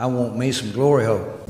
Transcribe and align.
I 0.00 0.06
want 0.06 0.36
me 0.36 0.52
some 0.52 0.70
glory 0.70 1.06
hole. 1.06 1.47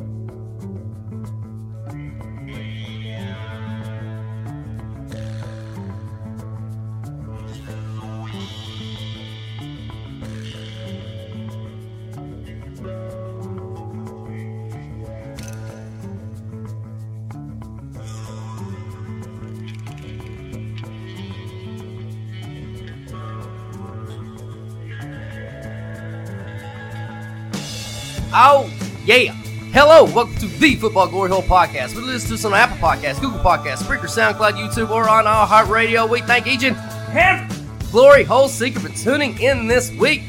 Hello, 29.80 30.02
welcome 30.12 30.34
to 30.38 30.46
the 30.48 30.74
Football 30.74 31.06
Glory 31.06 31.30
Hole 31.30 31.40
Podcast. 31.40 31.94
We 31.94 32.02
listen 32.02 32.30
to 32.30 32.34
us 32.34 32.44
on 32.44 32.52
Apple 32.52 32.78
Podcasts, 32.78 33.20
Google 33.20 33.38
Podcasts, 33.38 33.84
Spreaker, 33.84 34.08
SoundCloud, 34.08 34.54
YouTube, 34.54 34.90
or 34.90 35.08
on 35.08 35.24
iHeartRadio. 35.24 36.10
We 36.10 36.20
thank 36.22 36.48
each 36.48 36.64
and 36.64 36.76
every 37.16 37.46
Glory 37.92 38.24
Hole 38.24 38.48
Seeker 38.48 38.80
for 38.80 38.88
tuning 38.88 39.40
in 39.40 39.68
this 39.68 39.92
week. 39.92 40.22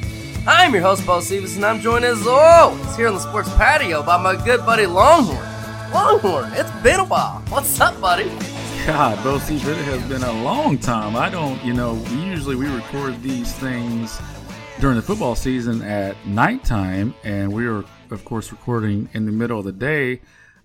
I'm 0.45 0.71
your 0.71 0.83
host, 0.83 1.03
Bo 1.03 1.19
Stevens, 1.19 1.55
and 1.55 1.65
I'm 1.65 1.81
joined 1.81 2.05
as 2.05 2.27
always 2.27 2.95
here 2.95 3.07
on 3.07 3.15
the 3.15 3.19
sports 3.19 3.51
patio 3.55 4.03
by 4.03 4.21
my 4.21 4.35
good 4.45 4.63
buddy 4.67 4.85
Longhorn. 4.85 5.43
Longhorn, 5.91 6.51
it's 6.53 6.69
been 6.83 6.99
a 6.99 7.05
while. 7.05 7.41
What's 7.49 7.81
up, 7.81 7.99
buddy? 7.99 8.25
God, 8.85 9.23
Bo 9.23 9.39
Stevens, 9.39 9.67
it 9.67 9.85
has 9.85 10.07
been 10.07 10.21
a 10.21 10.43
long 10.43 10.77
time. 10.77 11.15
I 11.15 11.27
don't, 11.27 11.59
you 11.65 11.73
know, 11.73 11.95
usually 12.11 12.55
we 12.55 12.67
record 12.67 13.19
these 13.23 13.51
things 13.53 14.21
during 14.79 14.95
the 14.95 15.01
football 15.01 15.33
season 15.33 15.81
at 15.81 16.15
nighttime, 16.27 17.15
and 17.23 17.51
we 17.51 17.65
are, 17.65 17.83
of 18.11 18.25
course, 18.25 18.51
recording 18.51 19.09
in 19.13 19.25
the 19.25 19.31
middle 19.31 19.59
of 19.59 19.65
the 19.65 19.71
day. 19.71 20.21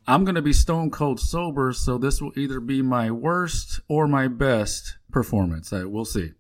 I'm 0.07 0.25
going 0.25 0.35
to 0.35 0.43
be 0.43 0.53
stone 0.53 0.91
cold 0.91 1.19
sober, 1.19 1.73
so 1.73 1.97
this 1.97 2.21
will 2.21 2.33
either 2.39 2.61
be 2.61 2.83
my 2.83 3.11
worst 3.11 3.81
or 3.89 4.07
my 4.07 4.29
best 4.29 4.99
performance. 5.11 5.73
Uh, 5.73 5.85
we'll 5.87 6.05
see. 6.05 6.33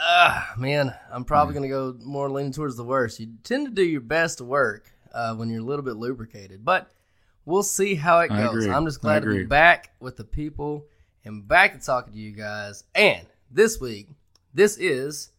Ah, 0.00 0.52
man, 0.58 0.92
I'm 1.12 1.24
probably 1.24 1.54
going 1.54 1.62
to 1.62 1.68
go 1.68 1.96
more 2.04 2.28
leaning 2.28 2.52
towards 2.52 2.76
the 2.76 2.84
worst. 2.84 3.20
You 3.20 3.34
tend 3.44 3.68
to 3.68 3.72
do 3.72 3.84
your 3.84 4.00
best 4.00 4.40
work 4.40 4.90
uh, 5.12 5.34
when 5.34 5.48
you're 5.48 5.60
a 5.60 5.64
little 5.64 5.84
bit 5.84 5.94
lubricated, 5.94 6.64
but 6.64 6.90
we'll 7.44 7.62
see 7.62 7.94
how 7.94 8.18
it 8.20 8.28
goes. 8.28 8.66
I'm 8.66 8.84
just 8.84 9.00
glad 9.00 9.22
to 9.22 9.28
be 9.28 9.44
back 9.44 9.92
with 10.00 10.16
the 10.16 10.24
people 10.24 10.86
and 11.24 11.46
back 11.46 11.78
to 11.78 11.84
talking 11.84 12.12
to 12.12 12.18
you 12.18 12.32
guys. 12.32 12.82
And 12.94 13.26
this 13.50 13.80
week, 13.80 14.08
this 14.52 14.76
is 14.76 15.30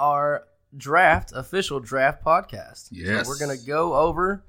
our 0.00 0.44
draft, 0.76 1.32
official 1.34 1.80
draft 1.80 2.24
podcast. 2.24 2.88
Yes. 2.90 3.26
So 3.26 3.30
we're 3.30 3.38
going 3.38 3.56
to 3.58 3.66
go 3.66 3.94
over 3.94 4.44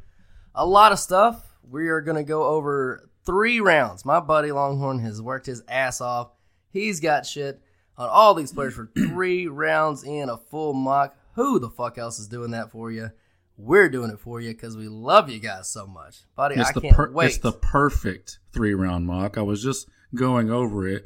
a 0.55 0.65
lot 0.65 0.91
of 0.91 0.99
stuff. 0.99 1.47
We 1.69 1.89
are 1.89 2.01
going 2.01 2.17
to 2.17 2.23
go 2.23 2.43
over 2.43 3.09
three 3.25 3.59
rounds. 3.59 4.05
My 4.05 4.19
buddy 4.19 4.51
Longhorn 4.51 4.99
has 4.99 5.21
worked 5.21 5.45
his 5.45 5.63
ass 5.67 6.01
off. 6.01 6.31
He's 6.69 6.99
got 6.99 7.25
shit 7.25 7.61
on 7.97 8.09
all 8.09 8.33
these 8.33 8.53
players 8.53 8.73
for 8.75 8.89
three 8.97 9.47
rounds 9.47 10.03
in 10.03 10.29
a 10.29 10.37
full 10.37 10.73
mock. 10.73 11.15
Who 11.35 11.59
the 11.59 11.69
fuck 11.69 11.97
else 11.97 12.19
is 12.19 12.27
doing 12.27 12.51
that 12.51 12.71
for 12.71 12.91
you? 12.91 13.11
We're 13.57 13.89
doing 13.89 14.09
it 14.09 14.19
for 14.19 14.41
you 14.41 14.51
because 14.51 14.75
we 14.75 14.87
love 14.87 15.29
you 15.29 15.39
guys 15.39 15.69
so 15.69 15.85
much, 15.85 16.23
buddy. 16.35 16.55
It's 16.55 16.69
I 16.69 16.73
can't 16.79 16.95
per- 16.95 17.11
wait. 17.11 17.27
it's 17.27 17.37
the 17.37 17.51
perfect 17.51 18.39
three 18.51 18.73
round 18.73 19.05
mock. 19.05 19.37
I 19.37 19.41
was 19.41 19.63
just 19.63 19.87
going 20.15 20.49
over 20.49 20.87
it, 20.87 21.05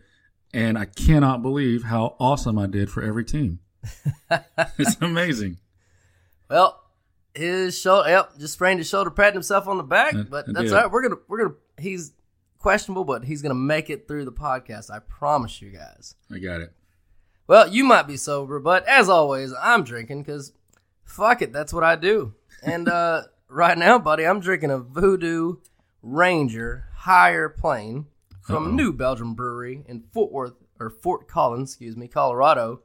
and 0.53 0.77
I 0.77 0.85
cannot 0.85 1.41
believe 1.41 1.83
how 1.83 2.15
awesome 2.19 2.57
I 2.57 2.67
did 2.67 2.89
for 2.89 3.03
every 3.03 3.25
team. 3.25 3.59
It's 4.77 4.97
amazing. 5.01 5.57
Well, 6.49 6.81
his 7.33 7.79
shoulder, 7.79 8.09
yep, 8.09 8.37
just 8.39 8.53
sprained 8.53 8.79
his 8.79 8.87
shoulder, 8.87 9.09
patting 9.09 9.33
himself 9.33 9.67
on 9.67 9.77
the 9.77 9.83
back. 9.83 10.15
But 10.29 10.49
I 10.49 10.53
that's 10.53 10.71
all 10.71 10.77
right. 10.77 10.91
We're 10.91 11.01
gonna, 11.03 11.21
we're 11.27 11.43
gonna. 11.43 11.55
He's 11.77 12.13
questionable, 12.59 13.03
but 13.03 13.23
he's 13.25 13.41
gonna 13.41 13.55
make 13.55 13.89
it 13.89 14.07
through 14.07 14.25
the 14.25 14.31
podcast. 14.31 14.89
I 14.89 14.99
promise 14.99 15.61
you 15.61 15.69
guys. 15.71 16.15
I 16.31 16.39
got 16.39 16.61
it. 16.61 16.71
Well, 17.47 17.67
you 17.67 17.83
might 17.83 18.07
be 18.07 18.17
sober, 18.17 18.59
but 18.59 18.87
as 18.87 19.09
always, 19.09 19.53
I'm 19.61 19.83
drinking 19.83 20.23
because 20.23 20.53
fuck 21.03 21.41
it, 21.41 21.53
that's 21.53 21.73
what 21.73 21.83
I 21.83 21.95
do. 21.95 22.33
And 22.63 22.89
uh, 22.89 23.23
right 23.47 23.77
now, 23.77 23.99
buddy, 23.99 24.25
I'm 24.25 24.39
drinking 24.39 24.71
a 24.71 24.79
Voodoo 24.79 25.57
Ranger 26.01 26.87
Higher 26.95 27.49
Plane 27.49 28.07
from 28.41 28.65
Uh-oh. 28.65 28.71
New 28.71 28.93
Belgium 28.93 29.35
Brewery 29.35 29.83
in 29.87 30.03
Fort 30.11 30.31
Worth 30.31 30.53
or 30.79 30.89
Fort 30.89 31.27
Collins, 31.27 31.71
excuse 31.71 31.95
me, 31.95 32.07
Colorado. 32.07 32.81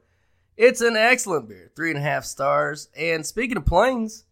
It's 0.57 0.81
an 0.81 0.95
excellent 0.95 1.49
beer, 1.49 1.71
three 1.75 1.89
and 1.89 1.99
a 1.99 2.03
half 2.03 2.25
stars. 2.25 2.89
And 2.95 3.25
speaking 3.25 3.57
of 3.57 3.65
planes, 3.65 4.25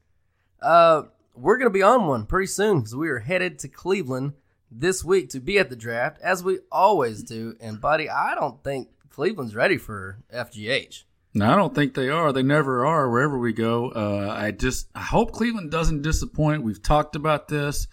uh, 0.62 1.04
we're 1.34 1.58
gonna 1.58 1.70
be 1.70 1.84
on 1.84 2.08
one 2.08 2.26
pretty 2.26 2.48
soon 2.48 2.80
because 2.80 2.96
we 2.96 3.10
are 3.10 3.20
headed 3.20 3.60
to 3.60 3.68
Cleveland 3.68 4.34
this 4.72 5.04
week 5.04 5.30
to 5.30 5.40
be 5.40 5.58
at 5.58 5.70
the 5.70 5.76
draft, 5.76 6.20
as 6.22 6.44
we 6.44 6.60
always 6.72 7.24
do. 7.24 7.56
And 7.60 7.82
buddy, 7.82 8.10
I 8.10 8.36
don't 8.36 8.64
think 8.64 8.90
Cleveland's 9.10 9.56
ready 9.56 9.78
for 9.78 10.20
FGH. 10.34 11.04
No, 11.34 11.52
I 11.52 11.56
don't 11.56 11.76
think 11.76 11.94
they 11.94 12.10
are. 12.10 12.34
They 12.34 12.44
never 12.44 12.86
are 12.86 13.10
wherever 13.10 13.38
we 13.38 13.54
go. 13.54 13.92
Uh, 13.92 14.34
I 14.36 14.52
just 14.52 14.88
I 14.96 15.02
hope 15.02 15.32
Cleveland 15.32 15.72
doesn't 15.72 16.02
disappoint. 16.02 16.64
We've 16.64 16.82
talked 16.82 17.16
about 17.16 17.48
this. 17.48 17.88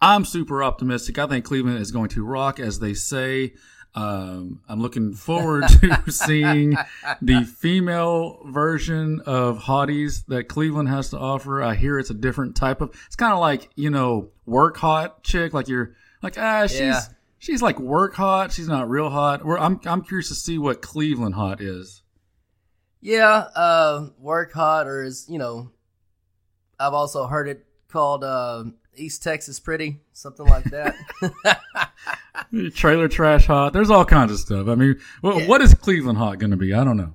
I'm 0.00 0.24
super 0.24 0.62
optimistic. 0.62 1.18
I 1.18 1.26
think 1.26 1.44
Cleveland 1.44 1.78
is 1.78 1.92
going 1.92 2.08
to 2.10 2.24
rock, 2.24 2.58
as 2.58 2.80
they 2.80 2.92
say. 2.92 3.54
Um, 3.94 4.62
I'm 4.68 4.80
looking 4.80 5.12
forward 5.12 5.64
to 5.68 6.10
seeing 6.10 6.76
the 7.20 7.44
female 7.44 8.40
version 8.46 9.20
of 9.26 9.58
hotties 9.58 10.24
that 10.28 10.48
Cleveland 10.48 10.88
has 10.88 11.10
to 11.10 11.18
offer. 11.18 11.62
I 11.62 11.74
hear 11.74 11.98
it's 11.98 12.08
a 12.10 12.14
different 12.14 12.56
type 12.56 12.80
of. 12.80 12.90
It's 13.06 13.16
kind 13.16 13.32
of 13.34 13.38
like 13.38 13.68
you 13.76 13.90
know 13.90 14.30
work 14.46 14.78
hot 14.78 15.22
chick. 15.22 15.52
Like 15.52 15.68
you're 15.68 15.94
like 16.22 16.38
ah 16.38 16.66
she's 16.66 16.80
Yeah. 16.80 17.00
she's 17.38 17.60
like 17.60 17.78
work 17.78 18.14
hot. 18.14 18.52
She's 18.52 18.68
not 18.68 18.88
real 18.88 19.10
hot. 19.10 19.44
We're, 19.44 19.58
I'm 19.58 19.78
I'm 19.84 20.02
curious 20.02 20.28
to 20.28 20.34
see 20.34 20.56
what 20.56 20.80
Cleveland 20.80 21.34
hot 21.34 21.60
is. 21.60 22.02
Yeah, 23.04 23.48
uh, 23.56 24.10
work 24.18 24.52
hot, 24.52 24.86
or 24.86 25.02
is 25.02 25.26
you 25.28 25.36
know, 25.38 25.70
I've 26.78 26.94
also 26.94 27.26
heard 27.26 27.48
it 27.48 27.66
called 27.88 28.22
uh, 28.24 28.64
East 28.94 29.22
Texas 29.22 29.58
pretty, 29.60 30.00
something 30.12 30.46
like 30.46 30.64
that. 30.64 30.94
Trailer 32.74 33.08
trash 33.08 33.46
hot. 33.46 33.72
There's 33.72 33.90
all 33.90 34.04
kinds 34.04 34.32
of 34.32 34.38
stuff. 34.38 34.68
I 34.68 34.74
mean, 34.74 34.98
well, 35.22 35.40
Yeah. 35.40 35.46
what 35.46 35.60
is 35.62 35.74
Cleveland 35.74 36.18
hot 36.18 36.38
going 36.38 36.50
to 36.50 36.56
be? 36.56 36.74
I 36.74 36.84
don't 36.84 36.96
know. 36.96 37.14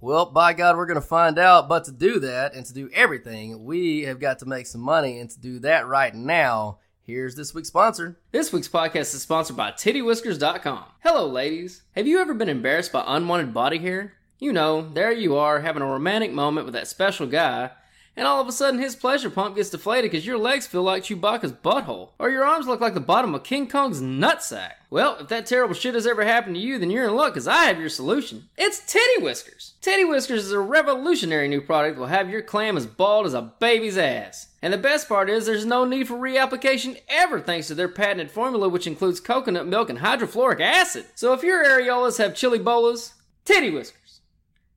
well, 0.00 0.26
by 0.26 0.52
God, 0.54 0.76
we're 0.76 0.86
gonna 0.86 1.00
find 1.00 1.38
out. 1.38 1.68
But 1.68 1.84
to 1.84 1.92
do 1.92 2.18
that 2.20 2.54
and 2.54 2.64
to 2.66 2.72
do 2.72 2.88
everything, 2.94 3.64
we 3.64 4.02
have 4.02 4.18
got 4.18 4.38
to 4.40 4.46
make 4.46 4.66
some 4.66 4.80
money, 4.80 5.18
and 5.20 5.28
to 5.30 5.38
do 5.38 5.58
that 5.60 5.86
right 5.86 6.14
now, 6.14 6.78
here's 7.02 7.34
this 7.36 7.52
week's 7.54 7.68
sponsor. 7.68 8.18
This 8.32 8.50
week's 8.52 8.68
podcast 8.68 9.14
is 9.14 9.22
sponsored 9.22 9.56
by 9.56 9.72
TittyWhiskers.com. 9.72 10.84
Hello, 11.00 11.26
ladies. 11.26 11.82
Have 11.94 12.06
you 12.06 12.18
ever 12.18 12.32
been 12.34 12.48
embarrassed 12.48 12.92
by 12.92 13.04
unwanted 13.06 13.52
body 13.54 13.78
hair? 13.78 14.14
You 14.38 14.52
know, 14.54 14.88
there 14.88 15.12
you 15.12 15.36
are 15.36 15.60
having 15.60 15.82
a 15.82 15.86
romantic 15.86 16.32
moment 16.32 16.64
with 16.64 16.72
that 16.74 16.88
special 16.88 17.26
guy, 17.26 17.70
and 18.16 18.26
all 18.26 18.40
of 18.40 18.48
a 18.48 18.52
sudden 18.52 18.80
his 18.80 18.96
pleasure 18.96 19.30
pump 19.30 19.56
gets 19.56 19.70
deflated 19.70 20.10
because 20.10 20.26
your 20.26 20.38
legs 20.38 20.66
feel 20.66 20.82
like 20.82 21.04
Chewbacca's 21.04 21.52
butthole, 21.52 22.10
or 22.18 22.30
your 22.30 22.44
arms 22.44 22.66
look 22.66 22.80
like 22.80 22.94
the 22.94 23.00
bottom 23.00 23.34
of 23.34 23.44
King 23.44 23.68
Kong's 23.68 24.00
nutsack. 24.00 24.72
Well, 24.90 25.16
if 25.20 25.28
that 25.28 25.46
terrible 25.46 25.74
shit 25.74 25.94
has 25.94 26.06
ever 26.06 26.24
happened 26.24 26.56
to 26.56 26.60
you, 26.60 26.78
then 26.78 26.90
you're 26.90 27.06
in 27.06 27.14
luck 27.14 27.34
because 27.34 27.46
I 27.46 27.64
have 27.64 27.78
your 27.78 27.88
solution. 27.88 28.48
It's 28.58 28.84
Titty 28.84 29.22
Whiskers. 29.22 29.74
Titty 29.80 30.04
Whiskers 30.04 30.44
is 30.44 30.52
a 30.52 30.58
revolutionary 30.58 31.48
new 31.48 31.60
product 31.60 31.96
that 31.96 32.00
will 32.00 32.08
have 32.08 32.28
your 32.28 32.42
clam 32.42 32.76
as 32.76 32.86
bald 32.86 33.26
as 33.26 33.34
a 33.34 33.52
baby's 33.60 33.96
ass. 33.96 34.48
And 34.62 34.72
the 34.72 34.78
best 34.78 35.08
part 35.08 35.30
is 35.30 35.46
there's 35.46 35.64
no 35.64 35.84
need 35.84 36.08
for 36.08 36.14
reapplication 36.14 37.00
ever 37.08 37.40
thanks 37.40 37.68
to 37.68 37.74
their 37.74 37.88
patented 37.88 38.30
formula 38.30 38.68
which 38.68 38.86
includes 38.86 39.20
coconut 39.20 39.66
milk 39.66 39.88
and 39.88 40.00
hydrofluoric 40.00 40.60
acid. 40.60 41.06
So 41.14 41.32
if 41.32 41.42
your 41.42 41.64
areolas 41.64 42.18
have 42.18 42.34
chili 42.34 42.58
bolas, 42.58 43.14
Titty 43.44 43.70
Whiskers. 43.70 44.20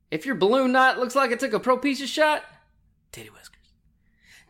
If 0.09 0.25
your 0.25 0.35
balloon 0.35 0.71
knot 0.71 0.99
looks 0.99 1.15
like 1.15 1.31
it 1.31 1.39
took 1.39 1.53
a 1.53 1.59
Propecia 1.59 2.05
shot, 2.05 2.43
Titty 3.13 3.29
Whiskers. 3.29 3.71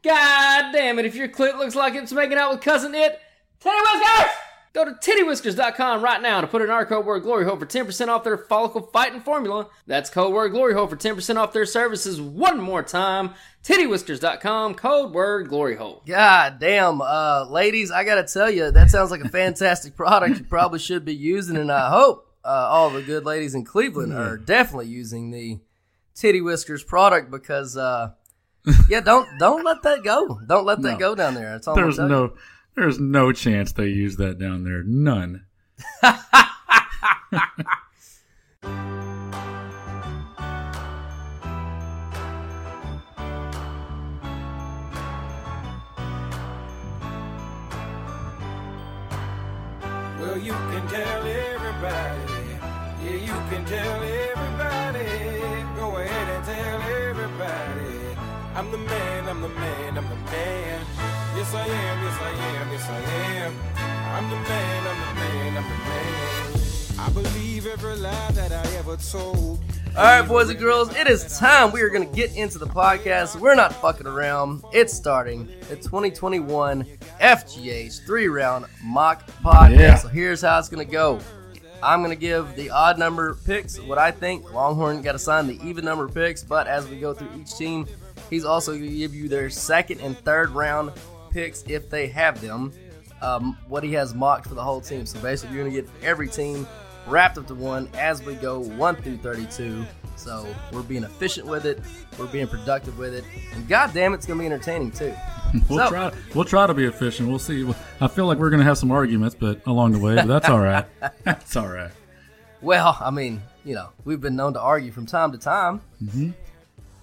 God 0.02 0.72
damn 0.72 0.98
it, 0.98 1.06
if 1.06 1.16
your 1.16 1.30
clit 1.30 1.60
looks 1.60 1.76
like 1.76 1.94
it's 1.94 2.12
making 2.12 2.38
out 2.40 2.52
with 2.52 2.62
cousin 2.62 2.96
it, 2.96 3.20
Titty 3.60 3.76
Whiskers! 3.76 4.32
Go 4.74 4.86
to 4.86 4.94
tittywhiskers.com 4.94 6.04
right 6.04 6.20
now 6.20 6.42
to 6.42 6.48
put 6.48 6.64
in 6.64 6.72
our 6.72 6.84
code 6.84 7.06
word 7.06 7.22
glory 7.22 7.46
hole 7.46 7.58
for 7.58 7.66
10% 7.68 8.08
off 8.08 8.24
their 8.24 8.40
follicle 8.40 8.90
fighting 8.92 9.22
formula. 9.22 9.68
That's 9.86 10.10
code 10.10 10.34
word 10.34 10.50
glory 10.50 10.74
hole 10.74 10.88
for 10.88 10.96
10% 10.96 11.36
off 11.36 11.54
their 11.54 11.68
services 11.68 12.20
one 12.20 12.60
more 12.60 12.82
time. 12.82 13.36
Tittywhiskers.com, 13.64 14.74
code 14.74 15.14
word 15.14 15.48
glory 15.48 15.76
hole. 15.76 16.02
God 16.08 16.58
damn, 16.60 17.02
uh, 17.02 17.46
ladies, 17.48 17.92
I 17.92 18.04
gotta 18.04 18.24
tell 18.24 18.50
you, 18.50 18.72
that 18.72 18.90
sounds 18.90 19.12
like 19.12 19.24
a 19.24 19.30
fantastic 19.30 19.96
product 19.98 20.40
you 20.40 20.44
probably 20.46 20.80
should 20.80 21.06
be 21.06 21.14
using, 21.14 21.56
and 21.56 21.72
I 21.72 21.92
hope 21.92 22.34
uh, 22.44 22.48
all 22.48 22.90
the 22.90 23.04
good 23.04 23.26
ladies 23.26 23.54
in 23.54 23.66
Cleveland 23.66 24.12
are 24.12 24.38
definitely 24.38 24.88
using 24.88 25.30
the 25.30 25.60
Titty 26.16 26.42
Whiskers 26.42 26.84
product 26.84 27.30
because, 27.30 27.78
uh, 27.78 28.14
yeah, 28.90 29.02
don't 29.02 29.28
don't 29.40 29.64
let 29.64 29.82
that 29.84 30.04
go. 30.04 30.40
Don't 30.48 30.66
let 30.66 30.82
that 30.82 30.94
no. 30.94 30.98
go 31.00 31.16
down 31.16 31.34
there. 31.34 31.60
there's 31.76 32.00
no 32.00 32.34
there's 32.76 33.00
no 33.00 33.32
chance 33.32 33.72
they 33.72 33.88
use 33.88 34.16
that 34.18 34.40
down 34.40 34.64
there. 34.64 34.84
None. 34.84 35.46
Well, 50.24 50.38
you 50.38 50.54
can 50.54 50.88
tell 50.88 51.28
everybody. 51.28 52.34
Yeah, 53.04 53.12
you 53.12 53.34
can 53.50 53.66
tell 53.66 54.04
everybody. 54.04 55.06
Go 55.76 55.98
ahead 55.98 56.30
and 56.30 56.46
tell 56.46 56.56
everybody. 56.56 56.93
I'm 58.56 58.70
the 58.70 58.78
man, 58.78 59.28
I'm 59.28 59.42
the 59.42 59.50
man, 59.50 59.98
I'm 59.98 60.08
the 60.10 60.16
man. 60.16 60.86
Yes, 61.36 61.56
I 61.56 61.66
am, 61.66 62.04
yes, 62.04 62.20
I 62.22 62.30
am, 62.30 62.72
yes, 62.72 62.88
I 62.88 63.00
am. 63.00 63.54
I'm 63.78 64.30
the 64.30 64.36
man, 64.36 64.88
I'm 64.88 65.00
the 65.00 65.22
man, 65.22 65.58
I'm 65.58 65.64
the 65.64 65.80
man. 65.90 67.00
I 67.00 67.10
believe 67.10 67.66
every 67.66 67.96
lie 67.96 68.32
that 68.34 68.52
I 68.52 68.76
ever 68.76 68.96
told. 68.98 69.60
All 69.98 70.04
right, 70.04 70.22
boys 70.22 70.50
and 70.50 70.60
girls, 70.60 70.96
it 70.96 71.08
is 71.08 71.40
time. 71.40 71.72
We 71.72 71.82
are 71.82 71.90
going 71.90 72.08
to 72.08 72.16
get 72.16 72.36
into 72.36 72.60
the 72.60 72.68
podcast. 72.68 73.40
We're 73.40 73.56
not 73.56 73.74
fucking 73.74 74.06
around. 74.06 74.64
It's 74.72 74.94
starting. 74.94 75.48
The 75.70 75.76
2021 75.78 76.84
FGH's 77.22 78.02
three 78.02 78.28
round 78.28 78.68
mock 78.84 79.26
podcast. 79.44 79.80
Yeah. 79.80 79.96
So 79.96 80.10
here's 80.10 80.42
how 80.44 80.60
it's 80.60 80.70
going 80.70 80.86
to 80.86 80.92
go. 80.92 81.20
I'm 81.82 82.02
going 82.04 82.12
to 82.12 82.20
give 82.20 82.56
the 82.56 82.70
odd 82.70 83.00
number 83.00 83.34
picks, 83.34 83.80
what 83.80 83.98
I 83.98 84.12
think. 84.12 84.54
Longhorn 84.54 85.02
got 85.02 85.16
assigned 85.16 85.50
the 85.50 85.60
even 85.68 85.84
number 85.84 86.08
picks, 86.08 86.44
but 86.44 86.68
as 86.68 86.88
we 86.88 87.00
go 87.00 87.16
through 87.16 87.30
each 87.38 87.58
team, 87.58 87.88
he's 88.30 88.46
also 88.46 88.72
going 88.72 88.90
to 88.90 88.98
give 88.98 89.14
you 89.16 89.28
their 89.30 89.50
second 89.50 90.00
and 90.02 90.18
third 90.20 90.50
round 90.52 90.92
picks 91.32 91.64
if 91.68 91.90
they 91.90 92.08
have 92.08 92.42
them. 92.42 92.72
Um, 93.22 93.58
what 93.70 93.84
he 93.84 93.94
has 93.94 94.14
mocked 94.14 94.48
for 94.48 94.54
the 94.56 94.62
whole 94.64 94.82
team. 94.82 95.06
So 95.06 95.18
basically, 95.22 95.56
you're 95.56 95.64
going 95.64 95.76
to 95.76 95.82
get 95.82 95.90
every 96.04 96.28
team 96.28 96.68
wrapped 97.08 97.38
up 97.38 97.48
to 97.48 97.56
one 97.56 97.88
as 97.94 98.22
we 98.22 98.36
go 98.36 98.60
1 98.60 98.96
through 98.98 99.18
32. 99.18 99.86
So 100.18 100.46
we're 100.72 100.84
being 100.84 101.04
efficient 101.04 101.48
with 101.48 101.66
it, 101.66 101.80
we're 102.20 102.28
being 102.28 102.48
productive 102.48 102.98
with 103.00 103.14
it, 103.16 103.24
and 103.54 103.68
god 103.68 103.94
damn, 103.94 104.14
it's 104.14 104.26
going 104.26 104.38
to 104.40 104.42
be 104.42 104.46
entertaining 104.46 104.92
too. 104.92 105.14
We'll 105.70 105.80
So- 105.86 105.90
try. 105.90 106.12
We'll 106.34 106.46
try 106.46 106.66
to 106.68 106.74
be 106.74 106.86
efficient. 106.86 107.30
We'll 107.30 107.40
see. 107.40 107.72
I 108.02 108.08
feel 108.08 108.26
like 108.26 108.40
we're 108.40 108.50
going 108.50 108.60
to 108.62 108.66
have 108.66 108.78
some 108.78 108.92
arguments, 108.92 109.36
but 109.40 109.62
along 109.68 109.92
the 109.94 110.00
way, 110.00 110.16
but 110.16 110.26
that's 110.28 110.50
all 110.50 110.60
right. 110.60 110.86
That's 111.24 111.56
all 111.56 111.68
right. 111.68 111.92
Well, 112.62 112.98
I 113.00 113.12
mean, 113.12 113.42
you 113.64 113.76
know, 113.76 113.90
we've 114.04 114.20
been 114.22 114.36
known 114.36 114.54
to 114.54 114.60
argue 114.62 114.92
from 114.92 115.06
time 115.06 115.32
to 115.32 115.38
time. 115.38 115.82
Mm-hmm. 116.04 116.32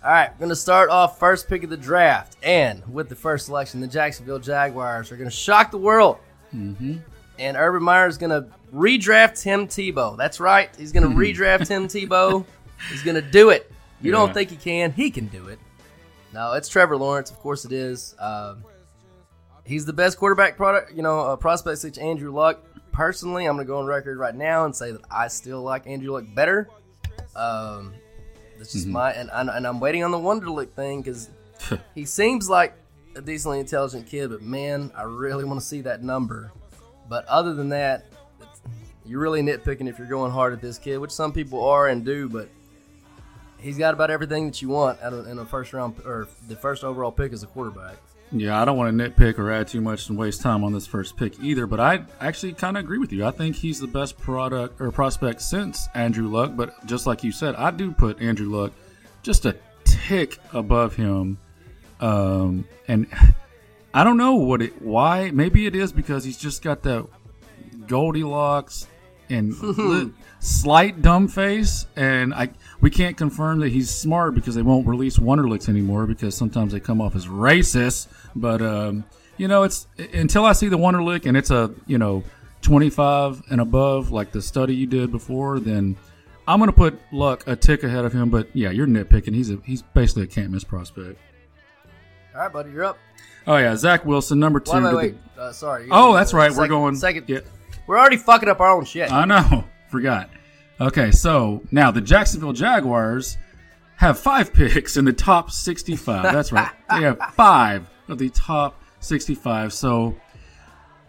All 0.03 0.11
right, 0.11 0.31
we're 0.33 0.39
going 0.39 0.49
to 0.49 0.57
start 0.57 0.89
off 0.89 1.19
first 1.19 1.47
pick 1.49 1.63
of 1.63 1.69
the 1.69 1.77
draft, 1.77 2.37
and 2.43 2.83
with 2.93 3.11
the 3.11 3.15
first 3.15 3.47
selection, 3.47 3.81
the 3.81 3.87
Jacksonville 3.87 4.39
Jaguars 4.39 5.13
are 5.13 5.17
going 5.17 5.29
to 5.29 5.35
shock 5.37 5.71
the 5.71 5.77
world. 5.79 6.17
Mm-hmm. 6.55 6.97
And 7.39 7.57
Urban 7.57 7.83
Meyer 7.83 8.07
is 8.07 8.17
going 8.17 8.31
to 8.31 8.49
redraft 8.75 9.43
Tim 9.43 9.67
Tebow. 9.67 10.17
That's 10.17 10.41
right, 10.41 10.71
he's 10.77 10.93
going 10.93 11.03
to 11.09 11.15
redraft 11.15 11.67
Tim 11.69 11.87
Tebow. 11.89 12.47
He's 12.91 13.03
going 13.03 13.17
to 13.17 13.31
do 13.31 13.51
it. 13.51 13.71
You 14.01 14.11
Yeah. 14.13 14.19
don't 14.19 14.33
think 14.33 14.49
he 14.49 14.57
can? 14.57 14.93
He 14.93 15.11
can 15.11 15.27
do 15.27 15.49
it. 15.49 15.59
No, 16.33 16.53
it's 16.55 16.69
Trevor 16.71 16.97
Lawrence. 16.97 17.31
Of 17.31 17.37
course, 17.39 17.67
it 17.67 17.73
is. 17.73 18.15
Um, 18.19 18.65
he's 19.67 19.85
the 19.85 19.93
best 19.93 20.17
quarterback 20.17 20.57
product, 20.57 20.95
you 20.95 21.03
know, 21.03 21.21
uh, 21.21 21.37
prospect 21.37 21.77
since 21.79 21.99
Andrew 21.99 22.33
Luck. 22.33 22.65
Personally, 22.93 23.45
I'm 23.45 23.57
going 23.57 23.67
to 23.67 23.71
go 23.71 23.79
on 23.81 23.87
record 23.87 24.17
right 24.19 24.35
now 24.35 24.65
and 24.65 24.75
say 24.75 24.93
that 24.93 25.03
I 25.11 25.29
still 25.29 25.61
like 25.63 25.87
Andrew 25.87 26.13
Luck 26.13 26.25
better. 26.35 26.71
Um, 27.37 27.93
that's 28.61 28.73
just 28.73 28.85
mm-hmm. 28.85 28.93
my 28.93 29.13
and, 29.13 29.31
and 29.33 29.49
and 29.49 29.67
I'm 29.67 29.81
waiting 29.81 30.05
on 30.05 30.11
the 30.11 30.19
Wonderlic 30.19 30.73
thing 30.73 31.01
because 31.01 31.31
he 31.95 32.05
seems 32.05 32.51
like 32.51 32.75
a 33.17 33.23
decently 33.23 33.59
intelligent 33.59 34.07
kid, 34.07 34.29
but 34.29 34.43
man, 34.43 34.93
I 34.95 35.05
really 35.05 35.45
want 35.45 35.59
to 35.61 35.67
see 35.67 35.81
that 35.81 36.03
number. 36.03 36.53
But 37.09 37.25
other 37.25 37.55
than 37.55 37.71
that, 37.71 38.05
you're 39.07 39.19
really 39.19 39.41
nitpicking 39.41 39.89
if 39.89 39.99
you're 39.99 40.07
going 40.07 40.31
hard 40.31 40.53
at 40.53 40.61
this 40.61 40.77
kid, 40.77 40.99
which 40.99 41.11
some 41.11 41.33
people 41.33 41.65
are 41.67 41.89
and 41.89 42.05
do, 42.05 42.29
but 42.29 42.51
he's 43.59 43.79
got 43.79 43.95
about 43.95 44.11
everything 44.11 44.47
that 44.47 44.61
you 44.61 44.69
want 44.69 45.01
out 45.01 45.15
of, 45.15 45.27
in 45.27 45.39
a 45.39 45.47
first 45.47 45.73
round 45.73 45.97
or 46.05 46.29
the 46.47 46.55
first 46.55 46.85
overall 46.85 47.11
pick 47.11 47.33
as 47.33 47.43
a 47.43 47.47
quarterback. 47.47 47.97
Yeah, 48.33 48.61
I 48.61 48.65
don't 48.65 48.77
want 48.77 48.97
to 48.97 49.11
nitpick 49.11 49.39
or 49.39 49.51
add 49.51 49.67
too 49.67 49.81
much 49.81 50.09
and 50.09 50.17
waste 50.17 50.41
time 50.41 50.63
on 50.63 50.73
this 50.73 50.87
first 50.87 51.17
pick 51.17 51.41
either, 51.41 51.67
but 51.67 51.81
I 51.81 52.05
actually 52.21 52.53
kind 52.53 52.77
of 52.77 52.85
agree 52.85 52.99
with 52.99 53.13
you. 53.13 53.27
I 53.27 53.33
think 53.33 53.57
he's 53.57 53.81
the 53.81 53.89
best 53.89 54.19
product 54.19 54.81
or 54.81 54.93
prospect 54.93 55.43
since 55.43 55.89
Andrew 55.95 56.29
Luck, 56.29 56.53
but 56.55 56.87
just 56.87 57.09
like 57.09 57.25
you 57.25 57.33
said, 57.33 57.57
I 57.57 57.73
do 57.73 57.91
put 57.91 58.23
Andrew 58.23 58.49
Luck 58.49 58.73
just 59.23 59.47
a 59.47 59.57
tick 59.85 60.39
above 60.53 60.95
him. 60.95 61.39
Um, 62.01 62.67
and 62.87 63.09
I 63.95 64.05
don't 64.05 64.17
know 64.17 64.35
what 64.35 64.63
it 64.63 64.81
why. 64.81 65.33
Maybe 65.33 65.67
it 65.67 65.75
is 65.75 65.93
because 65.93 66.23
he's 66.23 66.39
just 66.39 66.63
got 66.63 66.83
that 66.85 67.09
Goldilocks 67.89 68.87
and 69.29 70.15
slight 70.41 71.03
dumb 71.03 71.27
face, 71.27 71.87
and 71.97 72.33
I 72.33 72.51
we 72.81 72.91
can't 72.91 73.17
confirm 73.17 73.61
that 73.61 73.71
he's 73.71 73.91
smart 73.91 74.35
because 74.35 74.55
they 74.55 74.63
won't 74.63 74.87
release 74.87 75.19
Wonderlics 75.19 75.69
anymore 75.69 76.07
because 76.07 76.37
sometimes 76.37 76.73
they 76.73 76.81
come 76.81 77.01
off 77.01 77.15
as 77.15 77.27
racist. 77.27 78.09
But 78.35 78.63
um, 78.63 79.05
you 79.37 79.49
know, 79.49 79.63
it's 79.65 79.87
until 80.13 80.45
I 80.45 80.53
see 80.53 80.69
the 80.69 80.79
Wonderlic 80.79 81.27
and 81.27 81.37
it's 81.37 81.51
a 81.51 81.73
you 81.87 81.99
know 81.99 82.23
twenty 82.63 82.91
five 82.91 83.43
and 83.51 83.61
above, 83.61 84.11
like 84.11 84.33
the 84.33 84.43
study 84.43 84.75
you 84.75 84.87
did 84.87 85.11
before, 85.11 85.61
then. 85.61 85.97
I'm 86.49 86.59
gonna 86.59 86.73
put 86.73 86.99
Luck 87.13 87.47
a 87.47 87.55
tick 87.55 87.85
ahead 87.85 88.05
of 88.05 88.13
him, 88.13 88.29
but 88.29 88.49
yeah, 88.55 88.71
you're 88.71 88.87
nitpicking. 88.87 89.35
He's 89.35 89.51
a 89.51 89.59
he's 89.65 89.83
basically 89.83 90.25
a 90.25 90.27
can't 90.27 90.51
miss 90.51 90.65
prospect. 90.65 91.17
All 92.35 92.41
right, 92.41 92.53
buddy, 92.53 92.73
you're 92.73 92.83
up. 92.83 92.99
Oh 93.47 93.57
yeah, 93.57 93.77
Zach 93.77 94.05
Wilson, 94.05 94.41
number 94.41 94.59
two. 94.59 94.73
Wait, 94.73 94.83
wait, 94.83 94.91
to 94.91 94.97
wait. 94.97 95.15
Uh, 95.39 95.53
sorry. 95.53 95.87
Oh, 95.91 96.13
that's 96.15 96.35
right. 96.35 96.53
we're 96.53 96.67
going 96.67 96.97
second. 96.97 97.29
Yeah, 97.29 97.41
We're 97.87 97.99
already 97.99 98.17
fucking 98.17 98.49
up 98.49 98.61
our 98.61 98.71
own 98.71 98.85
shit. 98.85 99.13
I 99.13 99.25
know. 99.27 99.65
Forgot. 99.89 100.31
Okay, 100.81 101.11
so 101.11 101.63
now 101.71 101.91
the 101.91 102.01
Jacksonville 102.01 102.55
Jaguars 102.55 103.37
have 103.97 104.19
five 104.19 104.53
picks 104.55 104.97
in 104.97 105.05
the 105.05 105.13
top 105.13 105.51
65. 105.51 106.23
That's 106.23 106.53
right. 106.53 106.73
They 106.89 107.03
have 107.03 107.19
five 107.35 107.91
of 108.09 108.19
the 108.19 108.31
top 108.31 108.83
65. 109.01 109.75
So 109.75 110.17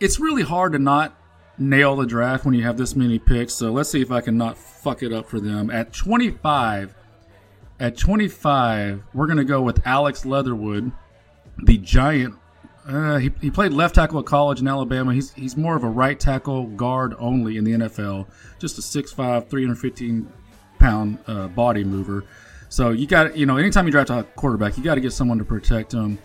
it's 0.01 0.19
really 0.19 0.43
hard 0.43 0.73
to 0.73 0.79
not 0.79 1.15
nail 1.57 1.95
the 1.95 2.05
draft 2.05 2.43
when 2.43 2.53
you 2.53 2.63
have 2.63 2.77
this 2.77 2.95
many 2.95 3.17
picks. 3.17 3.53
So 3.53 3.71
let's 3.71 3.89
see 3.89 4.01
if 4.01 4.11
I 4.11 4.19
can 4.19 4.37
not 4.37 4.57
fuck 4.57 5.03
it 5.03 5.13
up 5.13 5.29
for 5.29 5.39
them. 5.39 5.69
At 5.69 5.93
25, 5.93 6.93
at 7.79 7.97
25, 7.97 9.03
we're 9.13 9.27
going 9.27 9.37
to 9.37 9.45
go 9.45 9.61
with 9.61 9.85
Alex 9.87 10.25
Leatherwood, 10.25 10.91
the 11.63 11.77
giant. 11.77 12.35
Uh, 12.87 13.17
he, 13.17 13.31
he 13.41 13.51
played 13.51 13.73
left 13.73 13.95
tackle 13.95 14.19
at 14.19 14.25
college 14.25 14.59
in 14.59 14.67
Alabama. 14.67 15.13
He's 15.13 15.31
he's 15.33 15.55
more 15.55 15.75
of 15.75 15.83
a 15.83 15.89
right 15.89 16.19
tackle 16.19 16.65
guard 16.67 17.13
only 17.19 17.57
in 17.57 17.63
the 17.63 17.73
NFL. 17.73 18.27
Just 18.59 18.77
a 18.77 18.81
6'5", 18.81 19.47
315 19.47 20.31
pound 20.79 21.19
uh, 21.27 21.47
body 21.49 21.83
mover. 21.83 22.25
So 22.69 22.89
you 22.89 23.05
got 23.05 23.37
you 23.37 23.45
know 23.45 23.57
anytime 23.57 23.85
you 23.85 23.91
draft 23.91 24.09
a 24.09 24.23
quarterback, 24.35 24.77
you 24.77 24.83
got 24.83 24.95
to 24.95 25.01
get 25.01 25.13
someone 25.13 25.37
to 25.37 25.45
protect 25.45 25.93
him. 25.93 26.17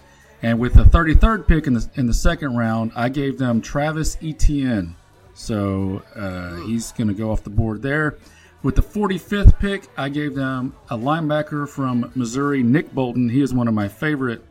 And 0.42 0.58
with 0.58 0.74
the 0.74 0.84
33rd 0.84 1.46
pick 1.46 1.66
in 1.66 1.74
the 1.74 1.88
in 1.96 2.06
the 2.06 2.14
second 2.14 2.56
round, 2.56 2.92
I 2.94 3.08
gave 3.08 3.38
them 3.38 3.60
Travis 3.60 4.16
Etienne. 4.22 4.96
So 5.34 6.02
uh, 6.14 6.56
he's 6.66 6.92
going 6.92 7.08
to 7.08 7.14
go 7.14 7.30
off 7.30 7.44
the 7.44 7.50
board 7.50 7.82
there. 7.82 8.16
With 8.62 8.74
the 8.74 8.82
45th 8.82 9.58
pick, 9.58 9.86
I 9.96 10.08
gave 10.08 10.34
them 10.34 10.74
a 10.88 10.96
linebacker 10.96 11.68
from 11.68 12.10
Missouri, 12.14 12.62
Nick 12.62 12.92
Bolton. 12.94 13.28
He 13.28 13.42
is 13.42 13.52
one 13.52 13.68
of 13.68 13.74
my 13.74 13.86
favorite 13.86 14.42